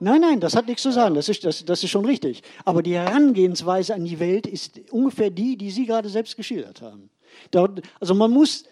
Nein, 0.00 0.20
nein, 0.20 0.38
das 0.38 0.54
hat 0.54 0.68
nichts 0.68 0.82
zu 0.82 0.92
sagen, 0.92 1.16
das 1.16 1.28
ist, 1.28 1.44
das, 1.44 1.64
das 1.64 1.82
ist 1.82 1.90
schon 1.90 2.04
richtig. 2.04 2.42
Aber 2.64 2.82
die 2.82 2.94
Herangehensweise 2.94 3.94
an 3.94 4.04
die 4.04 4.20
Welt 4.20 4.46
ist 4.46 4.80
ungefähr 4.92 5.30
die, 5.30 5.56
die 5.56 5.72
Sie 5.72 5.86
gerade 5.86 6.08
selbst 6.08 6.36
geschildert 6.36 6.82
haben. 6.82 7.10
Da, 7.50 7.68
also 7.98 8.14
man 8.14 8.30
muss, 8.30 8.64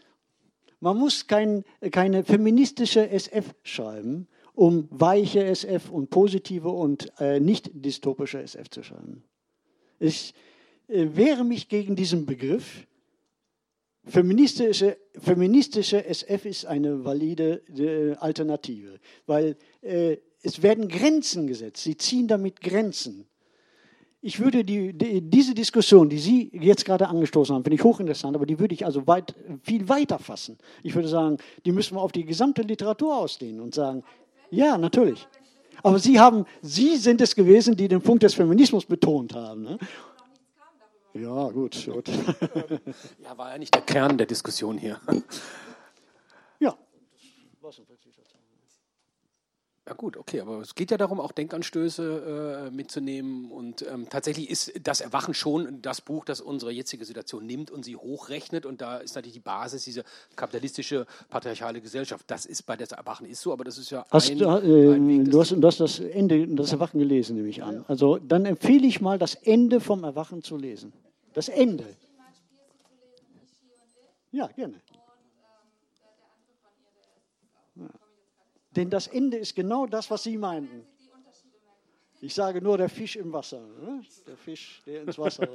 man 0.79 0.97
muss 0.97 1.27
kein, 1.27 1.65
keine 1.91 2.23
feministische 2.23 3.11
SF 3.11 3.55
schreiben, 3.65 4.29
um 4.57 4.89
weiche 4.91 5.45
SF 5.45 5.91
und 5.91 6.09
positive 6.11 6.71
und 6.71 7.13
äh, 7.21 7.39
nicht 7.39 7.71
dystopische 7.75 8.41
SF 8.41 8.71
zu 8.71 8.83
schreiben. 8.83 9.23
Ich 10.01 10.35
äh, 10.89 11.09
wehre 11.13 11.45
mich 11.45 11.69
gegen 11.69 11.95
diesen 11.95 12.25
Begriff. 12.25 12.87
Feministische, 14.07 14.97
feministische 15.19 16.05
SF 16.07 16.47
ist 16.47 16.65
eine 16.65 17.05
valide 17.05 17.63
äh, 17.77 18.17
Alternative, 18.17 18.99
weil 19.27 19.57
äh, 19.83 20.17
es 20.43 20.63
werden 20.63 20.89
Grenzen 20.89 21.47
gesetzt. 21.47 21.83
Sie 21.83 21.97
ziehen 21.97 22.27
damit 22.27 22.61
Grenzen. 22.61 23.27
Ich 24.23 24.41
würde 24.41 24.65
die, 24.65 24.97
die, 24.97 25.21
diese 25.21 25.55
Diskussion, 25.55 26.09
die 26.09 26.19
Sie 26.19 26.51
jetzt 26.55 26.87
gerade 26.87 27.09
angestoßen 27.09 27.55
haben, 27.55 27.63
finde 27.63 27.77
ich 27.77 27.85
hochinteressant, 27.85 28.35
aber 28.35 28.47
die 28.47 28.59
würde 28.59 28.75
ich 28.75 28.87
also 28.87 29.07
weit, 29.07 29.35
viel 29.63 29.89
weiter 29.89 30.19
fassen. 30.19 30.57
Ich 30.83 30.95
würde 30.95 31.09
sagen, 31.09 31.37
die 31.67 31.73
müssen 31.73 31.97
wir 31.97 32.01
auf 32.01 32.13
die 32.13 32.25
gesamte 32.25 32.63
Literatur 32.63 33.17
ausdehnen 33.17 33.61
und 33.61 33.75
sagen, 33.75 34.03
ja, 34.51 34.79
natürlich. 34.79 35.27
Aber 35.83 35.99
Sie, 35.99 36.19
haben, 36.19 36.47
Sie 36.63 36.97
sind 36.97 37.21
es 37.21 37.35
gewesen, 37.35 37.77
die 37.77 37.89
den 37.89 38.03
Punkt 38.03 38.23
des 38.23 38.35
Feminismus 38.35 38.85
betont 38.85 39.35
haben. 39.35 39.63
Ne? 39.63 39.79
Ja, 41.15 41.49
gut, 41.49 41.89
gut. 41.93 42.09
Ja, 43.23 43.39
war 43.39 43.53
ja 43.53 43.59
nicht 43.59 43.75
der 43.75 43.83
Kern 43.83 44.19
der 44.19 44.27
Diskussion 44.27 44.79
hier. 44.79 45.01
Ja. 46.59 46.77
Ja 49.89 49.95
gut, 49.95 50.17
okay, 50.17 50.41
aber 50.41 50.61
es 50.63 50.75
geht 50.75 50.91
ja 50.91 50.97
darum, 50.97 51.21
auch 51.21 51.31
Denkanstöße 51.31 52.67
äh, 52.67 52.75
mitzunehmen. 52.75 53.53
Und 53.53 53.87
ähm, 53.89 54.09
tatsächlich 54.11 54.51
ist 54.51 54.73
das 54.83 55.01
Erwachen 55.01 55.33
schon 55.33 55.81
das 55.81 56.01
Buch, 56.01 56.25
das 56.25 56.41
unsere 56.41 56.73
jetzige 56.73 57.05
Situation 57.05 57.47
nimmt 57.47 57.71
und 57.71 57.85
sie 57.85 57.95
hochrechnet. 57.95 58.67
Und 58.67 58.81
da 58.81 58.97
ist 58.97 59.15
natürlich 59.15 59.35
die 59.35 59.41
Basis 59.41 59.85
diese 59.85 60.03
kapitalistische, 60.35 61.07
patriarchale 61.31 61.81
Gesellschaft. 61.81 62.25
Das 62.27 62.47
ist 62.47 62.65
bei 62.65 62.77
das 62.77 62.91
Erwachen 62.91 63.27
ist 63.27 63.41
so, 63.41 63.53
aber 63.53 63.63
das 63.63 63.79
ist 63.79 63.91
ja 63.91 64.05
hast, 64.11 64.29
ein, 64.29 64.41
äh, 64.41 64.95
ein 64.95 65.07
Weg, 65.07 65.31
du, 65.31 65.41
hast, 65.41 65.53
du 65.53 65.65
hast 65.65 65.79
das 65.79 66.01
Ende, 66.01 66.49
das 66.49 66.73
Erwachen 66.73 66.99
gelesen, 66.99 67.37
nehme 67.37 67.49
ich 67.49 67.63
an. 67.63 67.85
Also 67.87 68.19
dann 68.19 68.45
empfehle 68.45 68.89
ich 68.89 69.01
mal, 69.01 69.19
das 69.19 69.37
Ende 69.37 69.79
vom 69.79 70.03
Erwachen 70.03 70.43
zu 70.43 70.57
lesen. 70.57 70.93
Das 71.33 71.49
Ende. 71.49 71.85
Ja, 74.33 74.49
gerne. 74.49 74.75
Denn 78.77 78.91
das 78.91 79.07
Ende 79.07 79.39
ist 79.39 79.57
genau 79.57 79.87
das, 79.87 80.11
was 80.11 80.23
Sie 80.23 80.37
meinten. 80.37 80.87
Ich 82.21 82.35
sage 82.35 82.63
nur 82.63 82.79
der 82.79 82.89
Fisch 82.89 83.17
im 83.17 83.33
Wasser. 83.33 83.61
Ne? 83.61 84.05
Der 84.27 84.37
Fisch, 84.37 84.83
der 84.87 85.03
ins 85.03 85.19
Wasser. 85.19 85.49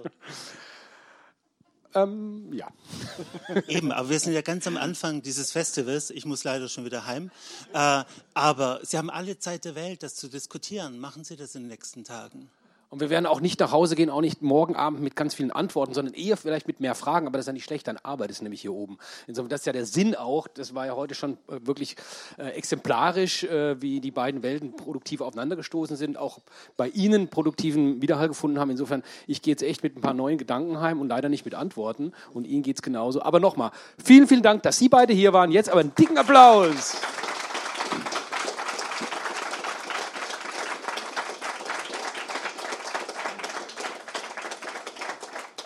ähm, 1.96 2.52
ja. 2.54 2.68
Eben, 3.68 3.92
aber 3.92 4.10
wir 4.10 4.20
sind 4.20 4.34
ja 4.34 4.42
ganz 4.42 4.68
am 4.68 4.78
Anfang 4.78 5.22
dieses 5.22 5.52
Festivals. 5.52 6.10
Ich 6.10 6.26
muss 6.26 6.44
leider 6.44 6.68
schon 6.68 6.86
wieder 6.86 7.06
heim. 7.06 7.32
Äh, 7.74 8.04
aber 8.34 8.80
Sie 8.84 8.98
haben 8.98 9.10
alle 9.10 9.38
Zeit 9.40 9.66
der 9.66 9.76
Welt, 9.76 10.04
das 10.04 10.16
zu 10.16 10.28
diskutieren. 10.28 11.00
Machen 11.00 11.24
Sie 11.24 11.36
das 11.36 11.56
in 11.56 11.64
den 11.64 11.70
nächsten 11.70 12.04
Tagen. 12.04 12.50
Und 12.92 13.00
wir 13.00 13.10
werden 13.10 13.26
auch 13.26 13.40
nicht 13.40 13.58
nach 13.62 13.72
Hause 13.72 13.96
gehen, 13.96 14.10
auch 14.10 14.20
nicht 14.20 14.42
morgen 14.42 14.76
Abend 14.76 15.00
mit 15.00 15.16
ganz 15.16 15.34
vielen 15.34 15.50
Antworten, 15.50 15.94
sondern 15.94 16.14
eher 16.14 16.36
vielleicht 16.36 16.68
mit 16.68 16.82
mehr 16.82 16.94
Fragen. 16.94 17.26
Aber 17.26 17.38
das 17.38 17.44
ist 17.44 17.48
ja 17.48 17.54
nicht 17.54 17.64
schlecht, 17.64 17.88
dann 17.88 17.96
arbeitest 17.96 18.42
nämlich 18.42 18.60
hier 18.60 18.74
oben. 18.74 18.98
Insofern, 19.28 19.48
das 19.48 19.62
ist 19.62 19.66
ja 19.66 19.72
der 19.72 19.86
Sinn 19.86 20.14
auch. 20.14 20.50
Das 20.50 20.76
war 20.76 20.88
ja 20.88 20.94
heute 20.94 21.16
schon 21.16 21.38
äh, 21.48 21.66
wirklich 21.66 21.96
äh, 22.38 22.50
exemplarisch, 22.50 23.46
äh, 23.46 23.82
wie 23.82 24.02
die 24.02 24.12
beiden 24.12 24.44
Welten 24.44 24.76
produktiv 24.76 25.22
aufeinandergestoßen 25.22 25.96
sind, 25.96 26.18
auch 26.18 26.40
bei 26.76 26.90
Ihnen 26.90 27.30
produktiven 27.30 28.02
Widerhall 28.02 28.28
gefunden 28.28 28.60
haben. 28.60 28.72
Insofern, 28.72 29.04
ich 29.26 29.42
gehe 29.42 29.54
jetzt 29.54 29.64
echt 29.64 29.84
mit 29.84 29.96
ein 29.96 30.02
paar 30.02 30.14
neuen 30.14 30.38
Gedanken 30.38 30.82
heim 30.82 31.00
und 31.00 31.08
leider 31.08 31.30
nicht 31.30 31.46
mit 31.46 31.56
Antworten. 31.56 32.12
Und 32.34 32.46
Ihnen 32.46 32.62
geht 32.62 32.76
es 32.76 32.82
genauso. 32.82 33.22
Aber 33.22 33.40
nochmal, 33.40 33.72
vielen, 34.04 34.28
vielen 34.28 34.44
Dank, 34.44 34.64
dass 34.64 34.78
Sie 34.78 34.90
beide 34.90 35.14
hier 35.14 35.32
waren. 35.32 35.54
Jetzt 35.54 35.70
aber 35.70 35.80
einen 35.80 35.96
dicken 35.96 36.18
Applaus. 36.18 36.98